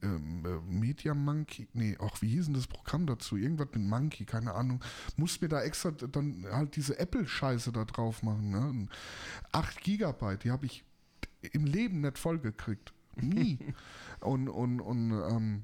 ähm, 0.00 0.42
äh, 0.46 0.72
Media 0.72 1.12
Monkey, 1.12 1.68
nee, 1.74 1.98
auch 1.98 2.22
wie 2.22 2.28
hieß 2.28 2.46
denn 2.46 2.54
das 2.54 2.66
Programm 2.66 3.04
dazu? 3.06 3.36
Irgendwas 3.36 3.68
mit 3.74 3.82
Monkey, 3.82 4.24
keine 4.24 4.54
Ahnung. 4.54 4.82
Musste 5.16 5.44
mir 5.44 5.50
da 5.50 5.60
extra 5.60 5.90
dann 5.90 6.46
halt 6.50 6.76
diese 6.76 6.98
Apple-Scheiße 6.98 7.72
da 7.72 7.84
drauf 7.84 8.22
machen. 8.22 8.50
Ne? 8.52 8.60
Und 8.60 8.88
8 9.52 9.82
Gigabyte, 9.82 10.44
die 10.44 10.50
habe 10.50 10.64
ich 10.64 10.82
im 11.42 11.64
Leben 11.64 12.00
nicht 12.00 12.18
vollgekriegt. 12.18 12.92
Nie. 13.16 13.58
und, 14.20 14.48
und, 14.48 14.80
und, 14.80 15.10
ähm, 15.12 15.62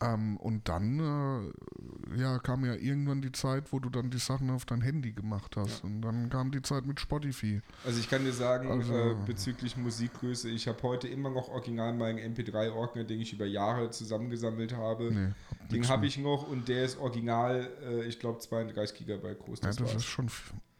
ähm, 0.00 0.36
und 0.36 0.68
dann 0.68 1.00
äh, 1.00 2.20
ja, 2.20 2.38
kam 2.38 2.64
ja 2.64 2.74
irgendwann 2.74 3.22
die 3.22 3.32
Zeit, 3.32 3.72
wo 3.72 3.80
du 3.80 3.90
dann 3.90 4.08
die 4.08 4.18
Sachen 4.18 4.50
auf 4.50 4.64
dein 4.66 4.82
Handy 4.82 5.10
gemacht 5.12 5.56
hast. 5.56 5.82
Und 5.82 6.00
dann 6.02 6.28
kam 6.30 6.52
die 6.52 6.62
Zeit 6.62 6.86
mit 6.86 7.00
Spotify. 7.00 7.60
so. 7.82 7.88
Also 7.88 7.98
ich 7.98 8.08
kann 8.08 8.24
dir 8.24 8.32
sagen, 8.32 8.70
Also- 8.70 8.94
äh, 8.94 9.16
bezüglich 9.26 9.76
Musikgröße, 9.76 10.48
ich 10.48 10.68
habe 10.68 10.80
heute 10.84 11.08
immer 11.08 11.30
noch 11.30 11.48
original 11.48 11.92
meinen 11.92 12.18
MP3-Ordner, 12.36 13.02
den 13.02 13.20
ich 13.20 13.32
über 13.32 13.46
Jahre 13.46 13.90
zusammengesammelt 13.90 14.76
habe. 14.76 15.10
Nee, 15.12 15.32
hab 15.58 15.68
Den 15.70 15.88
habe 15.88 16.06
ich 16.06 16.18
noch 16.18 16.46
und 16.48 16.68
der 16.68 16.84
ist 16.84 16.98
original, 16.98 17.68
äh, 17.82 18.04
ich 18.04 18.20
glaube 18.20 18.38
32 18.38 18.96
Gigabyte 18.98 19.40
groß. 19.40 19.58
Ja, 19.60 19.68
Das 19.68 19.76
das 19.76 19.86
war's. 19.88 19.96
ist 19.96 20.04
schon. 20.04 20.28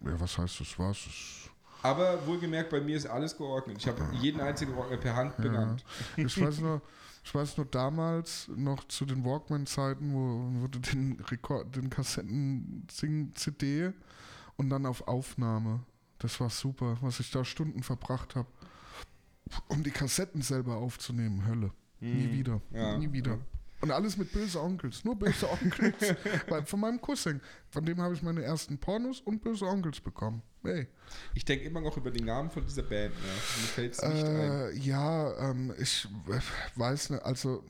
Ja, 0.04 0.20
was 0.20 0.38
heißt 0.38 0.60
das? 0.60 0.78
Was? 0.78 1.04
Das- 1.04 1.43
Aber 1.85 2.26
wohlgemerkt, 2.26 2.70
bei 2.70 2.80
mir 2.80 2.97
ist 2.97 3.07
alles 3.07 3.37
geordnet. 3.37 3.76
Ich 3.78 3.87
habe 3.87 4.03
jeden 4.14 4.41
einzigen 4.41 4.72
Ordner 4.72 4.97
per 4.97 5.16
Hand 5.16 5.37
benannt. 5.37 5.85
Ich 6.16 6.41
weiß 6.41 6.61
nur, 6.61 6.80
ich 7.22 7.35
weiß 7.35 7.59
nur 7.59 7.66
damals, 7.66 8.49
noch 8.57 8.85
zu 8.85 9.05
den 9.05 9.22
Walkman-Zeiten, 9.22 10.14
wo, 10.14 10.62
wo 10.62 10.68
du 10.68 10.78
den, 10.78 11.20
Rekord, 11.30 11.76
den 11.76 11.91
Kassetten-CD 11.91 13.93
und 14.57 14.70
dann 14.70 14.87
auf 14.87 15.07
Aufnahme. 15.07 15.80
Das 16.20 16.41
war 16.41 16.49
super, 16.49 16.97
was 17.03 17.20
ich 17.20 17.30
da 17.30 17.45
Stunden 17.45 17.82
verbracht 17.82 18.35
habe, 18.35 18.49
um 19.68 19.82
die 19.82 19.91
Kassetten 19.91 20.41
selber 20.41 20.76
aufzunehmen. 20.76 21.47
Hölle. 21.47 21.70
Nie 22.01 22.32
wieder. 22.32 22.55
Hm. 22.55 22.61
Ja, 22.72 22.97
Nie 22.97 23.12
wieder. 23.12 23.32
ja. 23.32 23.39
Und 23.85 23.91
alles 23.91 24.16
mit 24.16 24.32
böse 24.32 24.62
Onkels. 24.62 25.05
Nur 25.05 25.14
böse 25.14 25.47
Onkels. 25.51 26.14
Von 26.64 26.80
meinem 26.80 26.99
Cousin. 27.03 27.39
Von 27.68 27.85
dem 27.85 28.01
habe 28.01 28.14
ich 28.14 28.22
meine 28.22 28.43
ersten 28.43 28.78
Pornos 28.78 29.20
und 29.20 29.43
böse 29.43 29.66
Onkels 29.66 30.01
bekommen. 30.01 30.41
Hey. 30.62 30.89
Ich 31.35 31.45
denke 31.45 31.66
immer 31.66 31.82
noch 31.82 31.95
über 31.99 32.11
den 32.11 32.24
Namen 32.24 32.51
von 32.51 32.64
dieser 32.64 32.82
Band. 32.82 33.12
Ja. 33.12 33.20
Mir 33.61 33.68
fällt 33.68 33.93
es 33.93 34.01
nicht 34.03 34.24
ein. 34.24 34.51
Äh, 34.51 34.70
ja, 34.78 35.51
ähm, 35.51 35.74
ich 35.78 36.09
weiß 36.76 37.11
nicht, 37.11 37.22
also, 37.22 37.62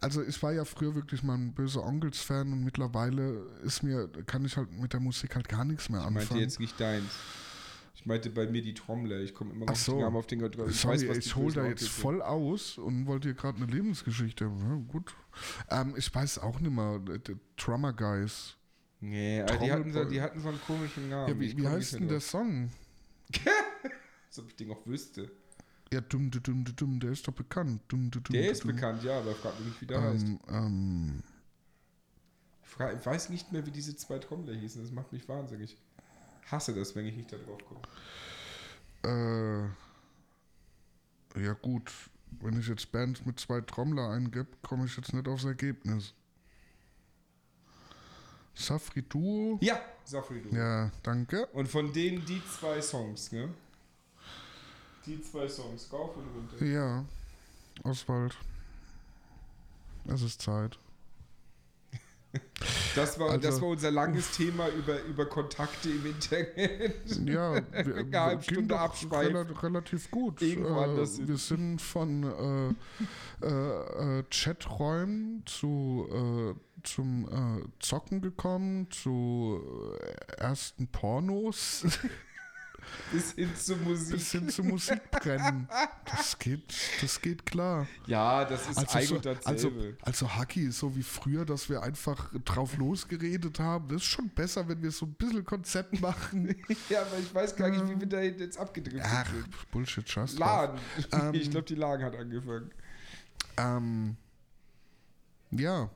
also 0.00 0.22
ich 0.22 0.40
war 0.40 0.52
ja 0.52 0.64
früher 0.64 0.94
wirklich 0.94 1.24
mal 1.24 1.34
ein 1.34 1.52
böser 1.52 1.84
Onkels-Fan 1.84 2.52
und 2.52 2.62
mittlerweile 2.62 3.44
ist 3.64 3.82
mir, 3.82 4.08
kann 4.26 4.44
ich 4.44 4.56
halt 4.56 4.70
mit 4.70 4.92
der 4.92 5.00
Musik 5.00 5.34
halt 5.34 5.48
gar 5.48 5.64
nichts 5.64 5.88
mehr 5.88 5.98
Ich 5.98 6.04
meinte 6.04 6.20
anfangen. 6.20 6.40
jetzt 6.42 6.60
nicht 6.60 6.78
deins. 6.80 7.10
Ich 8.00 8.06
meinte 8.06 8.30
bei 8.30 8.46
mir 8.46 8.62
die 8.62 8.72
Trommler. 8.72 9.18
Ich 9.20 9.34
komme 9.34 9.52
immer 9.52 9.66
noch 9.66 9.76
so. 9.76 10.02
auf 10.02 10.26
den 10.26 10.42
auf 10.42 10.48
den 10.48 10.58
drauf. 10.58 10.70
Ich 10.70 10.80
Sorry, 10.80 11.06
weiß, 11.06 11.18
ich 11.18 11.36
hole 11.36 11.52
da 11.52 11.66
jetzt 11.66 11.80
sind. 11.80 11.90
voll 11.90 12.22
aus 12.22 12.78
und 12.78 13.04
wollte 13.04 13.28
hier 13.28 13.34
gerade 13.34 13.58
eine 13.62 13.70
Lebensgeschichte. 13.70 14.44
Ja, 14.46 14.74
gut. 14.88 15.14
Ähm, 15.70 15.92
ich 15.98 16.14
weiß 16.14 16.38
auch 16.38 16.60
nicht 16.60 16.72
mehr. 16.72 16.98
Drummer 17.58 17.92
Guys. 17.92 18.56
Nee, 19.00 19.42
aber 19.42 19.58
die 19.58 19.70
hatten, 19.70 19.92
so, 19.92 20.04
die 20.06 20.22
hatten 20.22 20.40
so 20.40 20.48
einen 20.48 20.60
komischen 20.66 21.10
Namen. 21.10 21.28
Ja, 21.28 21.38
wie, 21.38 21.44
Ich 21.48 21.56
wie 21.58 21.68
heißt 21.68 21.92
denn 21.92 22.08
der 22.08 22.20
Song? 22.20 22.70
Als 24.28 24.38
ob 24.38 24.48
ich 24.48 24.56
den 24.56 24.70
auch 24.70 24.86
wüsste. 24.86 25.30
Ja, 25.92 26.00
dumm, 26.00 26.30
dumm, 26.30 26.42
dumm, 26.42 26.64
dumm, 26.76 27.00
der 27.00 27.10
ist 27.10 27.28
doch 27.28 27.34
bekannt. 27.34 27.82
Dumm, 27.88 28.10
dumm, 28.10 28.22
Der 28.30 28.42
dumm, 28.44 28.50
ist 28.52 28.64
dumm. 28.64 28.72
bekannt, 28.74 29.02
ja, 29.04 29.18
aber 29.18 29.34
frag 29.34 29.58
mich 29.58 29.68
nicht, 29.68 29.80
wie 29.82 29.86
der 29.86 30.00
heißt. 30.00 30.24
Ähm, 30.24 30.38
ähm, 30.48 31.22
Ich, 32.62 32.68
fra- 32.70 32.92
ich 32.94 33.04
weiß 33.04 33.28
nicht 33.28 33.52
mehr, 33.52 33.66
wie 33.66 33.70
diese 33.72 33.94
zwei 33.94 34.18
Trommler 34.18 34.54
hießen. 34.54 34.80
Das 34.82 34.90
macht 34.90 35.12
mich 35.12 35.28
wahnsinnig. 35.28 35.76
Hasse 36.50 36.74
das, 36.74 36.94
wenn 36.94 37.06
ich 37.06 37.16
nicht 37.16 37.32
da 37.32 37.36
drauf 37.36 37.58
komme. 37.66 37.80
Äh, 41.36 41.42
ja 41.42 41.52
gut, 41.54 41.92
wenn 42.40 42.58
ich 42.58 42.68
jetzt 42.68 42.90
Bands 42.92 43.24
mit 43.24 43.40
zwei 43.40 43.60
Trommler 43.60 44.10
eingebe, 44.10 44.48
komme 44.62 44.86
ich 44.86 44.96
jetzt 44.96 45.12
nicht 45.12 45.28
aufs 45.28 45.44
Ergebnis. 45.44 46.14
Safri 48.54 49.02
Duo. 49.02 49.58
Ja, 49.62 49.80
Safri 50.04 50.42
Duo. 50.42 50.54
Ja, 50.54 50.90
danke. 51.02 51.46
Und 51.48 51.68
von 51.68 51.92
denen 51.92 52.24
die 52.26 52.42
zwei 52.46 52.80
Songs, 52.82 53.32
ne? 53.32 53.48
Die 55.06 55.22
zwei 55.22 55.48
Songs, 55.48 55.90
rauf 55.92 56.16
und 56.16 56.26
runter. 56.26 56.64
Ja, 56.64 57.04
Oswald. 57.84 58.36
Es 60.06 60.22
ist 60.22 60.42
Zeit. 60.42 60.78
Das 62.96 63.18
war, 63.20 63.30
Also- 63.30 63.40
das 63.48 63.60
war 63.60 63.68
unser 63.68 63.90
langes 63.92 64.32
Thema 64.32 64.68
über, 64.68 65.02
über 65.04 65.24
Kontakte 65.26 65.88
im 65.90 66.06
Internet. 66.06 66.94
Ja, 67.24 67.54
wir, 67.54 67.62
halbe 68.20 68.42
ging 68.42 68.54
Stunde 68.54 68.74
doch 68.74 68.80
Abschweif. 68.80 69.28
rela 69.28 69.46
relativ 69.62 70.10
gut. 70.10 70.42
Irgendwo 70.42 70.80
anders 70.80 71.14
Äh, 71.14 71.16
hin. 71.18 71.28
wir 71.28 71.36
sind 71.36 71.80
von 71.80 72.76
äh, 73.42 73.46
äh, 73.46 74.18
äh, 74.18 74.24
Chaträumen 74.30 75.42
zu 75.46 76.08
äh, 76.10 76.54
zum 76.82 77.28
äh, 77.28 77.62
Zocken 77.78 78.20
gekommen, 78.22 78.90
zu 78.90 79.60
ersten 80.36 80.88
Pornos 80.88 81.84
Bis 83.12 83.32
hin 83.32 83.50
zur 83.56 83.76
Musik. 83.78 84.12
bis 84.12 84.32
hin 84.32 84.48
zu 84.48 84.62
Musikbrennen. 84.62 85.68
Das 86.04 86.38
geht, 86.38 86.62
das 87.00 87.20
geht 87.20 87.44
klar. 87.44 87.86
Ja, 88.06 88.44
das 88.44 88.68
ist 88.68 88.94
ein 88.94 89.06
so, 89.06 89.16
und 89.16 89.26
also, 89.46 89.72
also 90.02 90.34
Haki 90.34 90.66
ist 90.66 90.78
so 90.78 90.94
wie 90.94 91.02
früher, 91.02 91.44
dass 91.44 91.68
wir 91.68 91.82
einfach 91.82 92.30
drauf 92.44 92.76
losgeredet 92.76 93.58
haben. 93.58 93.88
Das 93.88 94.02
ist 94.02 94.08
schon 94.08 94.28
besser, 94.28 94.68
wenn 94.68 94.82
wir 94.82 94.90
so 94.90 95.06
ein 95.06 95.14
bisschen 95.14 95.44
Konzept 95.44 96.00
machen. 96.00 96.54
ja, 96.88 97.02
aber 97.02 97.18
ich 97.18 97.34
weiß 97.34 97.56
gar 97.56 97.68
nicht, 97.70 97.88
wie 97.88 98.00
wir 98.00 98.06
da 98.06 98.20
jetzt 98.20 98.58
abgedrückt 98.58 99.04
Ach, 99.04 99.26
sind. 99.26 99.70
Bullshit, 99.70 100.08
scheiß. 100.08 100.38
Laden. 100.38 100.78
Ähm, 101.12 101.34
ich 101.34 101.50
glaube, 101.50 101.66
die 101.66 101.74
Lagen 101.74 102.04
hat 102.04 102.14
angefangen. 102.14 102.70
Ähm, 103.56 104.16
ja, 105.50 105.90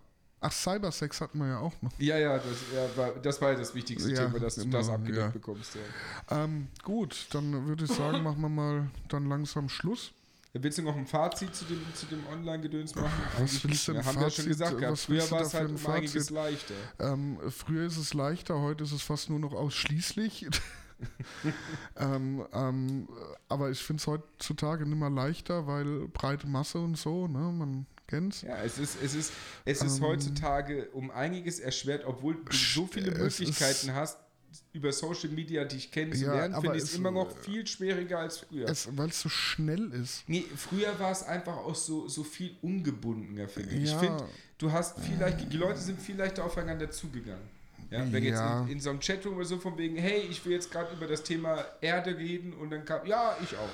Ach, 0.46 0.52
Cybersex 0.52 1.22
hatten 1.22 1.38
wir 1.38 1.48
ja 1.48 1.58
auch 1.58 1.72
noch. 1.80 1.90
Ja, 1.98 2.18
ja, 2.18 2.36
das, 2.36 2.44
ja, 2.74 2.96
war, 2.96 3.12
das 3.12 3.40
war 3.40 3.52
ja 3.52 3.58
das 3.58 3.74
wichtigste 3.74 4.10
Ja, 4.10 4.26
Thema, 4.26 4.38
dass 4.40 4.56
du 4.56 4.66
das 4.66 4.90
abgedeckt 4.90 5.16
ja. 5.16 5.28
bekommst. 5.28 5.78
Ähm, 6.30 6.68
gut, 6.82 7.28
dann 7.30 7.66
würde 7.66 7.84
ich 7.86 7.92
sagen, 7.92 8.22
machen 8.22 8.42
wir 8.42 8.50
mal 8.50 8.90
dann 9.08 9.26
langsam 9.26 9.70
Schluss. 9.70 10.12
Willst 10.52 10.76
du 10.76 10.82
noch 10.82 10.96
ein 10.96 11.06
Fazit 11.06 11.54
zu 11.54 11.64
dem, 11.64 11.80
zu 11.94 12.04
dem 12.06 12.26
Online-Gedöns 12.30 12.94
machen? 12.94 13.10
Was 13.38 13.64
willst 13.64 13.88
du 13.88 13.94
denn. 13.94 14.04
Haben 14.04 14.16
wir 14.16 14.22
ja 14.24 14.30
schon 14.30 14.44
Fazit? 14.44 14.48
gesagt 14.48 14.78
gehabt. 14.78 14.98
Früher 14.98 15.30
war 15.30 15.40
es 15.40 15.54
halt 15.54 15.70
ein 15.70 15.76
um 15.76 15.86
einiges 15.86 16.12
Fazit? 16.12 16.30
leichter. 16.30 16.74
Ähm, 16.98 17.38
früher 17.50 17.86
ist 17.86 17.96
es 17.96 18.12
leichter, 18.12 18.60
heute 18.60 18.84
ist 18.84 18.92
es 18.92 19.00
fast 19.00 19.30
nur 19.30 19.38
noch 19.38 19.54
ausschließlich. 19.54 20.46
ähm, 21.96 22.44
ähm, 22.52 23.08
aber 23.48 23.70
ich 23.70 23.82
finde 23.82 24.00
es 24.02 24.06
heutzutage 24.06 24.84
nicht 24.84 24.98
mehr 24.98 25.10
leichter, 25.10 25.66
weil 25.66 26.06
breite 26.08 26.46
Masse 26.46 26.78
und 26.78 26.98
so, 26.98 27.26
ne? 27.26 27.38
Man 27.38 27.86
kennt's. 28.06 28.42
Ja, 28.42 28.62
es 28.62 28.78
ist, 28.78 28.96
es 29.02 29.14
ist, 29.14 29.32
es 29.64 29.82
ist 29.82 29.96
Ähm, 29.98 30.02
heutzutage 30.04 30.88
um 30.92 31.10
einiges 31.10 31.60
erschwert, 31.60 32.04
obwohl 32.04 32.34
du 32.34 32.56
so 32.56 32.86
viele 32.86 33.10
Möglichkeiten 33.12 33.94
hast, 33.94 34.18
über 34.72 34.92
Social 34.92 35.30
Media 35.30 35.64
dich 35.64 35.90
kennenzulernen, 35.90 36.54
Ja, 36.54 36.60
finde 36.60 36.76
ich 36.76 36.84
es 36.84 36.94
immer 36.94 37.10
noch 37.10 37.36
viel 37.38 37.66
schwieriger 37.66 38.20
als 38.20 38.38
früher. 38.38 38.66
Weil 38.92 39.08
es 39.08 39.20
so 39.20 39.28
schnell 39.28 39.90
ist. 39.92 40.22
Nee, 40.28 40.44
früher 40.54 40.96
war 41.00 41.10
es 41.10 41.24
einfach 41.24 41.56
auch 41.56 41.74
so, 41.74 42.06
so 42.08 42.22
viel 42.22 42.54
ungebundener, 42.62 43.48
finde 43.48 43.74
ich. 43.74 43.84
Ich 43.84 43.90
Ja. 43.90 43.98
finde, 43.98 44.24
du 44.58 44.70
hast 44.70 45.00
vielleicht, 45.00 45.52
die 45.52 45.56
Leute 45.56 45.80
sind 45.80 46.00
viel 46.00 46.16
leichter 46.16 46.44
aufeinander 46.44 46.88
zugegangen. 46.90 47.42
Ja, 47.90 48.00
wenn 48.12 48.22
jetzt 48.24 48.38
Ja. 48.40 48.62
in, 48.62 48.72
in 48.72 48.80
so 48.80 48.90
einem 48.90 49.00
Chatroom 49.00 49.36
oder 49.36 49.44
so 49.44 49.58
von 49.58 49.76
wegen, 49.76 49.96
hey, 49.96 50.20
ich 50.30 50.44
will 50.44 50.52
jetzt 50.52 50.70
gerade 50.70 50.94
über 50.94 51.06
das 51.06 51.22
Thema 51.24 51.64
Erde 51.80 52.16
reden 52.16 52.52
und 52.54 52.70
dann 52.70 52.84
kam, 52.84 53.06
ja, 53.06 53.36
ich 53.42 53.56
auch. 53.56 53.68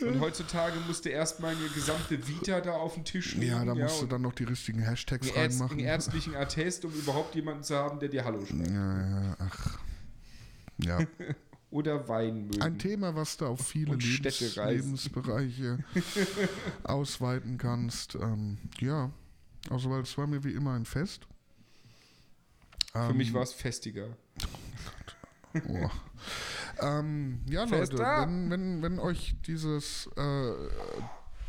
Ja? 0.00 0.06
Und 0.08 0.20
heutzutage 0.20 0.78
musste 0.86 1.10
erstmal 1.10 1.54
eine 1.54 1.68
gesamte 1.68 2.26
Vita 2.26 2.60
da 2.60 2.72
auf 2.72 2.94
den 2.94 3.04
Tisch 3.04 3.34
legen. 3.34 3.52
Ja, 3.52 3.64
da 3.64 3.74
musst 3.74 4.00
du 4.00 4.04
und 4.04 4.12
dann 4.12 4.22
noch 4.22 4.32
die 4.32 4.44
richtigen 4.44 4.80
Hashtags 4.80 5.28
einen, 5.28 5.36
reinmachen. 5.36 5.78
einen 5.78 5.86
ärztlichen 5.86 6.34
Attest, 6.34 6.84
um 6.84 6.92
überhaupt 6.92 7.34
jemanden 7.34 7.62
zu 7.62 7.76
haben, 7.76 8.00
der 8.00 8.08
dir 8.08 8.24
Hallo 8.24 8.44
schreibt. 8.44 8.70
Ja, 8.70 9.00
ja, 9.00 9.36
ach. 9.38 9.78
Ja. 10.78 10.98
Oder 11.70 12.06
Wein 12.08 12.46
mögen. 12.46 12.62
Ein 12.62 12.78
Thema, 12.78 13.16
was 13.16 13.36
du 13.36 13.46
auf 13.46 13.66
viele 13.66 13.96
Lebens. 13.96 14.54
Lebensbereiche 14.54 15.78
ausweiten 16.84 17.58
kannst. 17.58 18.14
Ähm, 18.14 18.58
ja, 18.78 19.10
also 19.70 19.90
weil 19.90 20.02
es 20.02 20.16
war 20.16 20.28
mir 20.28 20.44
wie 20.44 20.52
immer 20.52 20.74
ein 20.74 20.84
Fest. 20.84 21.26
Für 22.92 23.12
mich 23.12 23.34
war 23.34 23.42
es 23.42 23.52
festiger. 23.52 24.16
Oh. 25.68 25.90
Ähm, 26.80 27.40
ja, 27.48 27.64
Leute, 27.64 27.98
wenn, 27.98 28.50
wenn, 28.50 28.82
wenn 28.82 28.98
euch 28.98 29.34
dieses 29.46 30.08
äh, 30.16 30.52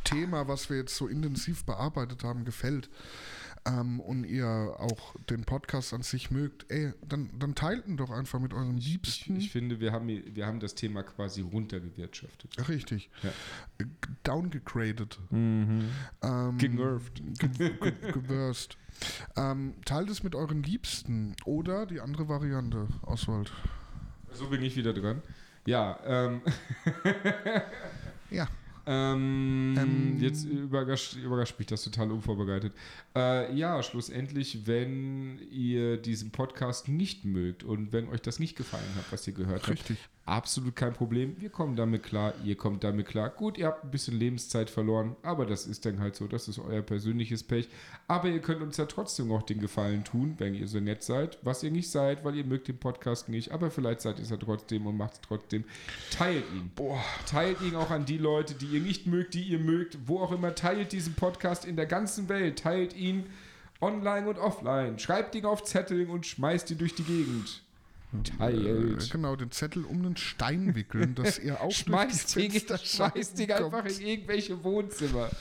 Thema, 0.04 0.48
was 0.48 0.70
wir 0.70 0.78
jetzt 0.78 0.96
so 0.96 1.08
intensiv 1.08 1.66
bearbeitet 1.66 2.24
haben, 2.24 2.46
gefällt 2.46 2.90
ähm, 3.66 4.00
und 4.00 4.24
ihr 4.24 4.48
auch 4.80 5.16
den 5.30 5.44
Podcast 5.44 5.94
an 5.94 6.04
sich 6.04 6.32
mögt, 6.32 6.66
ey, 6.70 6.94
dann, 7.08 7.30
dann 7.38 7.56
teilt 7.56 7.88
ihn 7.88 7.98
doch 7.98 8.12
einfach 8.12 8.40
mit 8.40 8.54
euren 8.54 8.78
Ich, 8.78 8.88
Liebsten. 8.88 9.36
ich 9.38 9.52
finde, 9.52 9.80
wir 9.80 9.92
haben, 9.92 10.08
wir 10.08 10.46
haben 10.46 10.60
das 10.60 10.76
Thema 10.76 11.04
quasi 11.04 11.42
runtergewirtschaftet. 11.42 12.70
Richtig. 12.70 13.10
Ja. 13.24 13.32
Downgegradet. 14.24 15.20
Ähm, 15.32 15.90
Genervt. 16.58 17.22
Ge 17.40 17.50
ge 17.50 18.12
gewürst. 18.12 18.78
Ähm, 19.36 19.74
teilt 19.86 20.10
es 20.10 20.24
mit 20.24 20.36
euren 20.36 20.64
Liebsten. 20.64 21.36
Oder 21.46 21.86
die 21.86 22.00
andere 22.00 22.30
Variante, 22.30 22.88
Oswald. 23.02 23.52
So 24.36 24.50
bin 24.50 24.62
ich 24.62 24.76
wieder 24.76 24.94
dran. 24.94 25.22
Ja, 25.66 26.00
ähm, 26.06 26.42
Ja. 28.30 28.48
Ähm, 28.88 29.76
Ähm. 29.78 30.18
jetzt 30.20 30.46
überrascht, 30.46 31.16
überrascht 31.16 31.58
mich 31.58 31.68
das 31.68 31.84
total 31.84 32.12
unvorbereitet. 32.12 32.74
Äh, 33.16 33.56
ja, 33.56 33.82
schlussendlich, 33.84 34.68
wenn 34.68 35.40
ihr 35.52 35.98
diesen 35.98 36.32
Podcast 36.32 36.88
nicht 36.88 37.26
mögt 37.26 37.64
und 37.64 37.94
wenn 37.94 38.10
euch 38.10 38.22
das 38.22 38.40
nicht 38.40 38.56
gefallen 38.56 38.84
hat, 38.96 39.06
was 39.12 39.26
ihr 39.28 39.34
gehört 39.34 39.62
habt, 39.64 39.72
Richtig. 39.72 39.98
absolut 40.26 40.76
kein 40.76 40.94
Problem. 40.94 41.36
Wir 41.40 41.50
kommen 41.50 41.76
damit 41.76 42.04
klar, 42.04 42.34
ihr 42.44 42.56
kommt 42.56 42.84
damit 42.84 43.08
klar. 43.08 43.30
Gut, 43.30 43.58
ihr 43.58 43.68
habt 43.68 43.84
ein 43.86 43.92
bisschen 43.92 44.20
Lebenszeit 44.20 44.70
verloren, 44.70 45.16
aber 45.24 45.46
das 45.46 45.66
ist 45.66 45.86
dann 45.86 46.00
halt 46.00 46.16
so, 46.16 46.28
das 46.28 46.48
ist 46.48 46.60
euer 46.60 46.82
persönliches 46.82 47.44
Pech. 47.44 47.70
Aber 48.08 48.28
ihr 48.30 48.40
könnt 48.40 48.62
uns 48.62 48.78
ja 48.78 48.86
trotzdem 48.86 49.30
noch 49.30 49.44
den 49.44 49.60
Gefallen 49.60 50.04
tun, 50.04 50.36
wenn 50.38 50.54
ihr 50.54 50.68
so 50.68 50.80
nett 50.80 51.02
seid, 51.04 51.40
was 51.42 51.64
ihr 51.64 51.72
nicht 51.72 51.90
seid, 51.90 52.24
weil 52.26 52.36
ihr 52.36 52.46
mögt 52.46 52.68
den 52.68 52.78
Podcast 52.78 53.30
nicht, 53.30 53.52
aber 53.52 53.72
vielleicht 53.72 54.02
seid 54.02 54.18
ihr 54.20 54.24
es 54.24 54.30
ja 54.30 54.38
trotzdem 54.38 54.86
und 54.86 54.98
macht 54.98 55.14
es 55.14 55.22
trotzdem. 55.22 55.64
Teilt 56.12 56.44
ihn. 56.54 56.72
Boah. 56.76 57.00
Teilt 57.26 57.62
ihn 57.62 57.76
auch 57.76 57.90
an 57.90 58.06
die 58.06 58.18
Leute, 58.18 58.54
die 58.56 58.75
ihr 58.76 58.82
nicht 58.82 59.08
mögt, 59.08 59.34
die 59.34 59.44
ihr 59.44 59.60
mögt, 59.60 59.98
wo 60.08 60.20
auch 60.20 60.32
immer. 60.32 60.54
Teilt 60.56 60.92
diesen 60.92 61.14
Podcast 61.16 61.66
in 61.66 61.76
der 61.76 61.86
ganzen 61.86 62.30
Welt. 62.30 62.60
Teilt 62.60 62.96
ihn 62.96 63.26
online 63.82 64.28
und 64.28 64.38
offline. 64.38 65.00
Schreibt 65.00 65.36
ihn 65.36 65.46
auf 65.46 65.64
Zetteln 65.64 66.10
und 66.10 66.26
schmeißt 66.26 66.70
ihn 66.72 66.78
durch 66.78 66.96
die 66.96 67.04
Gegend. 67.04 67.62
Äh, 68.14 68.38
Teilt. 68.38 69.12
genau, 69.12 69.36
den 69.36 69.52
Zettel 69.52 69.84
um 69.84 70.04
den 70.04 70.16
Stein 70.18 70.76
wickeln, 70.76 71.16
dass 71.16 71.40
ihr 71.40 71.60
auch 71.62 71.72
Schmeißt 71.72 72.36
durch 72.36 72.46
die 72.46 72.46
ihn, 72.46 72.52
Fensterscheiben 72.52 73.14
schmeißt 73.24 73.40
ihn 73.40 73.52
einfach 73.52 73.84
kommt. 73.84 74.00
in 74.00 74.08
irgendwelche 74.08 74.64
Wohnzimmer. 74.64 75.30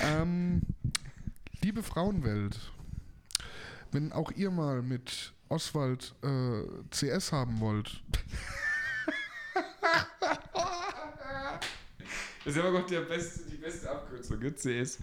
Ähm, 0.00 0.62
liebe 1.62 1.82
Frauenwelt, 1.82 2.56
wenn 3.90 4.12
auch 4.12 4.30
ihr 4.30 4.50
mal 4.52 4.80
mit 4.80 5.32
Oswald 5.48 6.14
äh, 6.22 6.62
CS 6.90 7.32
haben 7.32 7.58
wollt, 7.58 8.00
Das 12.48 12.56
ist 12.56 12.62
aber 12.62 12.78
noch 12.78 12.86
der 12.86 13.02
beste, 13.02 13.40
die 13.50 13.58
beste 13.58 13.90
Abkürzung, 13.90 14.38
ne? 14.38 14.54
CS. 14.54 15.00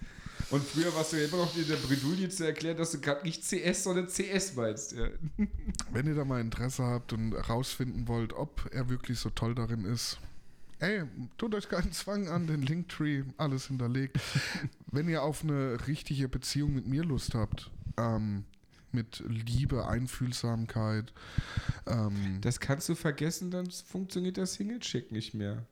Und 0.49 0.63
früher 0.63 0.91
warst 0.95 1.13
du 1.13 1.17
ja 1.17 1.27
immer 1.27 1.37
noch 1.37 1.55
in 1.55 1.67
der 1.67 1.75
Bredouille 1.75 2.27
zu 2.27 2.43
erklären, 2.43 2.75
dass 2.75 2.91
du 2.91 2.99
gerade 2.99 3.23
nicht 3.23 3.43
CS, 3.43 3.83
sondern 3.83 4.07
CS 4.07 4.55
meinst. 4.55 4.93
Ja. 4.93 5.09
wenn 5.91 6.07
ihr 6.07 6.15
da 6.15 6.25
mal 6.25 6.41
Interesse 6.41 6.83
habt 6.83 7.13
und 7.13 7.33
herausfinden 7.33 8.07
wollt, 8.07 8.33
ob 8.33 8.67
er 8.71 8.89
wirklich 8.89 9.19
so 9.19 9.29
toll 9.29 9.53
darin 9.53 9.85
ist, 9.85 10.17
ey, 10.79 11.03
tut 11.37 11.53
euch 11.53 11.69
keinen 11.69 11.91
Zwang 11.91 12.29
an, 12.29 12.47
den 12.47 12.63
Linktree, 12.63 13.21
alles 13.37 13.67
hinterlegt. 13.67 14.19
wenn 14.91 15.07
ihr 15.07 15.21
auf 15.21 15.43
eine 15.43 15.85
richtige 15.85 16.27
Beziehung 16.27 16.73
mit 16.73 16.87
mir 16.87 17.03
Lust 17.03 17.35
habt, 17.35 17.69
ähm, 17.97 18.45
mit 18.91 19.23
Liebe, 19.27 19.87
Einfühlsamkeit, 19.87 21.13
ähm, 21.85 22.39
Das 22.41 22.59
kannst 22.59 22.89
du 22.89 22.95
vergessen, 22.95 23.51
dann 23.51 23.69
funktioniert 23.69 24.37
der 24.37 24.47
Single-Chick 24.47 25.11
nicht 25.11 25.35
mehr. 25.35 25.67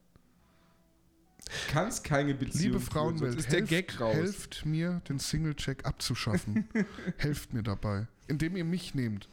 Kannst 1.72 2.03
keine 2.03 2.34
Beziehung 2.34 2.74
Liebe 2.74 2.80
Frauenwelt, 2.80 3.36
ist 3.36 3.52
der 3.52 3.60
helft, 3.60 3.70
Gag 3.70 3.99
raus. 3.99 4.15
helft 4.15 4.65
mir, 4.65 5.02
den 5.10 5.20
Single-Check 5.20 5.86
abzuschaffen. 5.86 6.68
helft 7.18 7.53
mir 7.53 7.64
dabei. 7.64 8.07
Indem 8.28 8.56
ihr 8.56 8.65
mich 8.65 8.95
nehmt. 8.95 9.28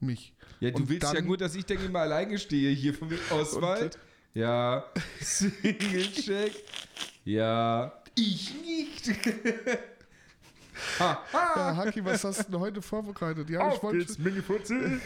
Mich. 0.00 0.34
Ja, 0.60 0.70
du 0.70 0.76
Und 0.76 0.88
willst 0.88 1.02
ja 1.04 1.14
dann- 1.14 1.26
nur, 1.26 1.36
dass 1.36 1.54
ich 1.54 1.64
dann 1.66 1.84
immer 1.84 2.00
alleine 2.00 2.38
stehe 2.38 2.70
hier 2.70 2.92
von 2.94 3.08
mir 3.08 3.18
Oswald. 3.30 3.98
Ja, 4.34 4.84
Single-Check. 5.20 6.52
Ja, 7.24 7.92
ich 8.14 8.54
nicht. 8.60 9.08
ha, 10.98 11.22
ha. 11.32 11.52
Ja, 11.56 11.76
Haki, 11.76 12.04
was 12.04 12.22
hast 12.24 12.40
du 12.48 12.52
denn 12.52 12.60
heute 12.60 12.82
vorbereitet? 12.82 13.48
Ja, 13.48 13.68
ich 13.68 13.74
Auf 13.76 13.82
wollte. 13.82 13.98
geht's, 13.98 14.18
Mini-Fuzzi. 14.18 15.00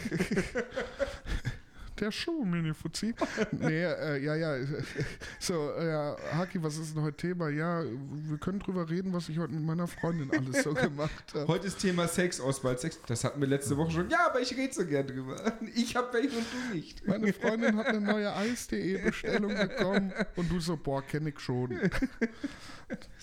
Der 1.99 2.11
Schuh, 2.11 2.45
Mini-Fuzzi. 2.45 3.13
nee, 3.51 3.83
äh, 3.83 4.23
ja, 4.23 4.35
ja. 4.35 4.55
So, 5.39 5.71
äh, 5.71 5.87
ja, 5.87 6.15
Haki, 6.33 6.61
was 6.63 6.77
ist 6.77 6.95
denn 6.95 7.03
heute 7.03 7.17
Thema? 7.17 7.49
Ja, 7.49 7.83
wir 7.83 8.37
können 8.37 8.59
drüber 8.59 8.89
reden, 8.89 9.11
was 9.11 9.27
ich 9.27 9.37
heute 9.37 9.53
mit 9.53 9.63
meiner 9.63 9.87
Freundin 9.87 10.31
alles 10.31 10.63
so 10.63 10.73
gemacht 10.73 11.33
habe. 11.33 11.47
Heute 11.47 11.67
ist 11.67 11.79
Thema 11.79 12.07
Sex, 12.07 12.39
Oswald. 12.39 12.79
Sex, 12.79 12.99
das 13.05 13.23
hatten 13.23 13.41
wir 13.41 13.47
letzte 13.47 13.75
Woche 13.75 13.91
schon. 13.91 14.09
Ja, 14.09 14.27
aber 14.27 14.39
ich 14.39 14.55
rede 14.55 14.73
so 14.73 14.85
gern 14.85 15.07
drüber. 15.07 15.35
Ich 15.75 15.95
hab 15.95 16.13
welche 16.13 16.37
und 16.37 16.45
du 16.51 16.75
nicht. 16.75 17.05
Meine 17.07 17.31
Freundin 17.33 17.75
hat 17.75 17.87
eine 17.87 18.01
neue 18.01 18.33
Eis.de-Bestellung 18.33 19.53
bekommen 19.55 20.11
und 20.35 20.49
du 20.51 20.59
so, 20.59 20.77
boah, 20.77 21.01
kenne 21.01 21.29
ich 21.29 21.39
schon. 21.39 21.77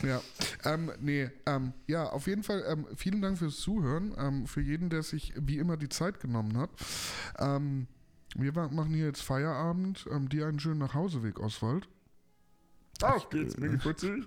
ja, 0.03 0.21
ähm, 0.65 0.93
nee, 1.01 1.31
ähm, 1.47 1.73
ja, 1.87 2.05
auf 2.05 2.27
jeden 2.27 2.43
Fall 2.43 2.65
ähm, 2.69 2.87
vielen 2.97 3.21
Dank 3.21 3.39
fürs 3.39 3.57
Zuhören, 3.57 4.15
ähm, 4.19 4.47
für 4.47 4.61
jeden, 4.61 4.91
der 4.91 5.03
sich 5.03 5.33
wie 5.37 5.59
immer 5.59 5.77
die 5.77 5.89
Zeit 5.89 6.21
genommen 6.21 6.57
hat. 6.59 6.71
Ähm, 7.39 7.87
wir 8.35 8.53
machen 8.53 8.95
hier 8.95 9.07
jetzt 9.07 9.23
Feierabend, 9.23 10.07
ähm, 10.11 10.29
dir 10.29 10.47
einen 10.47 10.59
schönen 10.59 10.79
Nachhauseweg, 10.79 11.41
Oswald. 11.41 11.89
Auf 13.03 13.29
geht's, 13.29 13.57
Mini-Fuzzi. 13.57 14.25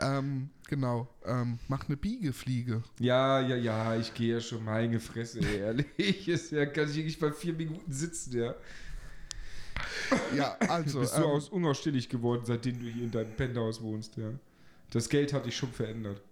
ähm, 0.00 0.50
genau, 0.68 1.08
ähm, 1.24 1.58
mach 1.68 1.86
eine 1.86 1.96
Biegefliege. 1.96 2.82
Ja, 3.00 3.40
ja, 3.40 3.56
ja, 3.56 3.96
ich 3.96 4.12
gehe 4.14 4.34
ja 4.34 4.40
schon 4.40 4.64
meine 4.64 5.00
Fresse, 5.00 5.40
ehrlich. 5.40 6.28
Ist 6.28 6.52
ja, 6.52 6.66
kann 6.66 6.90
ich 6.90 6.96
nicht 6.96 7.18
bei 7.18 7.32
vier 7.32 7.54
Minuten 7.54 7.90
sitzen, 7.90 8.36
ja. 8.36 8.54
Ja, 10.34 10.56
also, 10.68 11.00
Bist 11.00 11.16
du 11.16 11.22
ähm, 11.22 11.28
aus 11.28 11.48
unausstehlich 11.48 12.08
geworden, 12.08 12.42
seitdem 12.44 12.78
du 12.78 12.86
hier 12.86 13.04
in 13.04 13.10
deinem 13.10 13.34
Penthouse 13.34 13.82
wohnst, 13.82 14.16
ja. 14.16 14.30
Das 14.90 15.08
Geld 15.08 15.32
hat 15.32 15.46
dich 15.46 15.56
schon 15.56 15.72
verändert. 15.72 16.22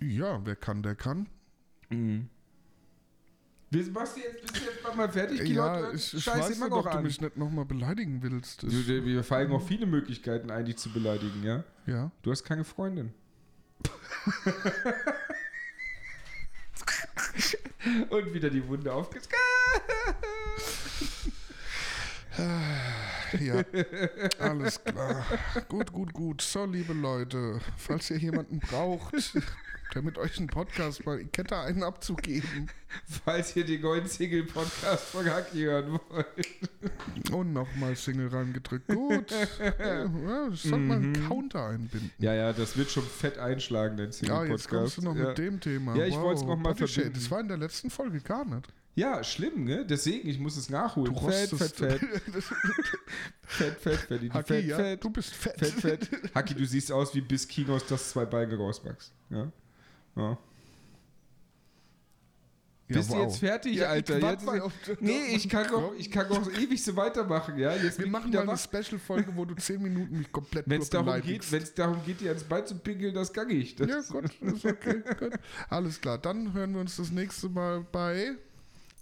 Ja, 0.00 0.40
wer 0.44 0.56
kann, 0.56 0.82
der 0.82 0.94
kann. 0.94 1.28
Wie 3.70 3.82
machst 3.90 4.16
du 4.16 4.20
jetzt, 4.20 4.40
bist 4.40 4.56
du 4.56 4.60
jetzt 4.60 4.96
mal 4.96 5.08
fertig, 5.10 5.38
Ja, 5.40 5.44
Gilot? 5.44 5.94
ich, 5.94 6.14
ich 6.14 6.24
Scheiß 6.24 6.50
weiß 6.50 6.58
noch 6.60 6.84
ob 6.84 6.90
du 6.90 7.00
mich 7.00 7.20
nicht 7.20 7.36
nochmal 7.36 7.64
beleidigen 7.64 8.22
willst. 8.22 8.62
Du, 8.62 8.68
du, 8.68 9.04
Wir 9.04 9.22
fallen 9.22 9.50
auch 9.52 9.66
viele 9.66 9.86
Möglichkeiten 9.86 10.50
ein, 10.50 10.64
dich 10.64 10.76
zu 10.78 10.90
beleidigen, 10.90 11.42
ja? 11.42 11.64
ja. 11.86 12.10
Du 12.22 12.30
hast 12.30 12.44
keine 12.44 12.64
Freundin. 12.64 13.12
Und 18.10 18.34
wieder 18.34 18.50
die 18.50 18.66
Wunde 18.66 18.92
aufgezogen. 18.92 19.36
Ja, 23.40 23.62
alles 24.38 24.82
klar. 24.82 25.24
Gut, 25.68 25.92
gut, 25.92 26.12
gut. 26.12 26.40
So, 26.40 26.64
liebe 26.64 26.92
Leute, 26.92 27.60
falls 27.76 28.10
ihr 28.10 28.18
jemanden 28.18 28.60
braucht, 28.60 29.34
der 29.94 30.02
mit 30.02 30.18
euch 30.18 30.38
einen 30.38 30.48
Podcast 30.48 31.04
mal, 31.06 31.20
ich 31.20 31.28
hätte 31.36 31.56
einen 31.56 31.82
abzugeben. 31.82 32.70
Falls 33.24 33.54
ihr 33.56 33.64
den 33.64 33.80
neuen 33.82 34.06
Single-Podcast 34.06 35.04
von 35.04 35.26
Haki 35.28 35.60
hören 35.60 35.98
wollt. 36.08 37.32
Und 37.32 37.52
nochmal 37.52 37.96
Single 37.96 38.28
reingedrückt. 38.28 38.88
Gut. 38.88 39.30
Ja, 39.78 40.48
ich 40.52 40.62
sollte 40.62 40.78
mal 40.78 40.96
einen 40.96 41.12
Mhm. 41.12 41.28
Counter 41.28 41.66
einbinden. 41.68 42.10
Ja, 42.18 42.34
ja, 42.34 42.52
das 42.52 42.76
wird 42.76 42.90
schon 42.90 43.04
fett 43.04 43.38
einschlagen, 43.38 43.96
dein 43.96 44.06
Ja, 44.06 44.12
Single-Podcast. 44.12 44.50
jetzt 44.50 44.68
kommst 44.68 44.98
du 44.98 45.02
noch 45.02 45.16
ja. 45.16 45.28
mit 45.28 45.38
dem 45.38 45.60
Thema. 45.60 45.96
Ja, 45.96 46.06
ich 46.06 46.16
wollt's 46.16 46.42
noch 46.42 46.56
mal 46.56 46.72
Body 46.72 46.86
Shade. 46.88 46.92
verbinden. 46.92 47.18
Das 47.20 47.30
war 47.30 47.40
in 47.40 47.48
der 47.48 47.56
letzten 47.58 47.90
Folge 47.90 48.20
gar 48.20 48.44
nicht. 48.44 48.68
Ja, 48.94 49.22
schlimm, 49.22 49.64
ne? 49.64 49.84
Deswegen, 49.86 50.28
ich 50.28 50.40
muss 50.40 50.56
es 50.56 50.70
nachholen. 50.70 51.14
Du 51.14 51.20
fett, 51.30 51.50
fett, 51.50 51.76
fett, 51.76 52.02
fett, 53.46 53.78
fett, 53.80 53.98
fett, 54.00 54.32
Haki, 54.34 54.46
fett, 54.48 54.64
ja, 54.66 54.76
fett, 54.76 55.04
du 55.04 55.10
bist 55.10 55.34
fett. 55.34 55.56
fett, 55.58 55.72
fett. 55.72 56.10
Haki, 56.34 56.54
du 56.54 56.64
siehst 56.66 56.90
aus 56.90 57.14
wie 57.14 57.20
bis 57.20 57.46
Kinos, 57.46 57.86
das 57.86 58.10
zwei 58.10 58.24
Beine 58.24 58.56
rauswachst. 58.56 59.12
Ja? 59.30 59.52
Ja. 60.18 60.38
Ja, 62.90 62.96
Bist 62.96 63.10
du 63.10 63.16
wow. 63.16 63.22
jetzt 63.24 63.38
fertig, 63.40 63.74
Ja, 63.76 63.88
Alter? 63.88 64.18
Jetzt 64.18 64.46
das- 64.46 64.96
nee, 65.00 65.34
ich 65.34 65.46
kann 65.50 65.66
auch, 65.74 65.92
ich 65.98 66.10
kann 66.10 66.26
auch 66.32 66.50
ewig 66.52 66.82
so 66.82 66.96
weitermachen, 66.96 67.58
ja? 67.58 67.74
Jetzt 67.74 67.98
Wir 67.98 68.06
machen 68.06 68.30
mal 68.32 68.48
eine. 68.48 68.56
Special-Folge, 68.56 69.30
wo 69.36 69.44
du 69.44 69.54
10 69.56 69.82
Minuten 69.82 70.16
mich 70.16 70.32
komplett 70.32 70.64
Wenn 70.66 70.80
es 70.80 70.88
darum 70.88 71.20
geht, 71.20 71.52
wenn 71.52 71.62
es 71.62 71.74
darum 71.74 72.02
geht, 72.06 72.22
dir 72.22 72.30
ans 72.30 72.44
Bein 72.44 72.66
zu 72.66 72.78
pinkeln, 72.78 73.12
das 73.12 73.30
kann 73.30 73.50
ich. 73.50 73.76
Das 73.76 73.88
Ja, 73.88 74.00
gut, 74.20 74.30
ist 74.40 74.64
okay. 74.64 75.02
Alles 75.68 76.00
klar, 76.00 76.16
dann 76.16 76.54
hören 76.54 76.72
wir 76.72 76.80
uns 76.80 76.96
das 76.96 77.10
nächste 77.10 77.50
Mal 77.50 77.84
bei 77.92 78.36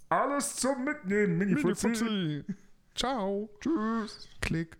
Alles 0.08 0.56
zum 0.56 0.84
Mitnehmen, 0.84 1.38
Mini-Fuzzi. 1.38 1.86
Mini-Fuzzi. 1.86 2.44
Ciao. 2.96 3.48
Tschüss. 3.60 4.26
Klick. 4.40 4.76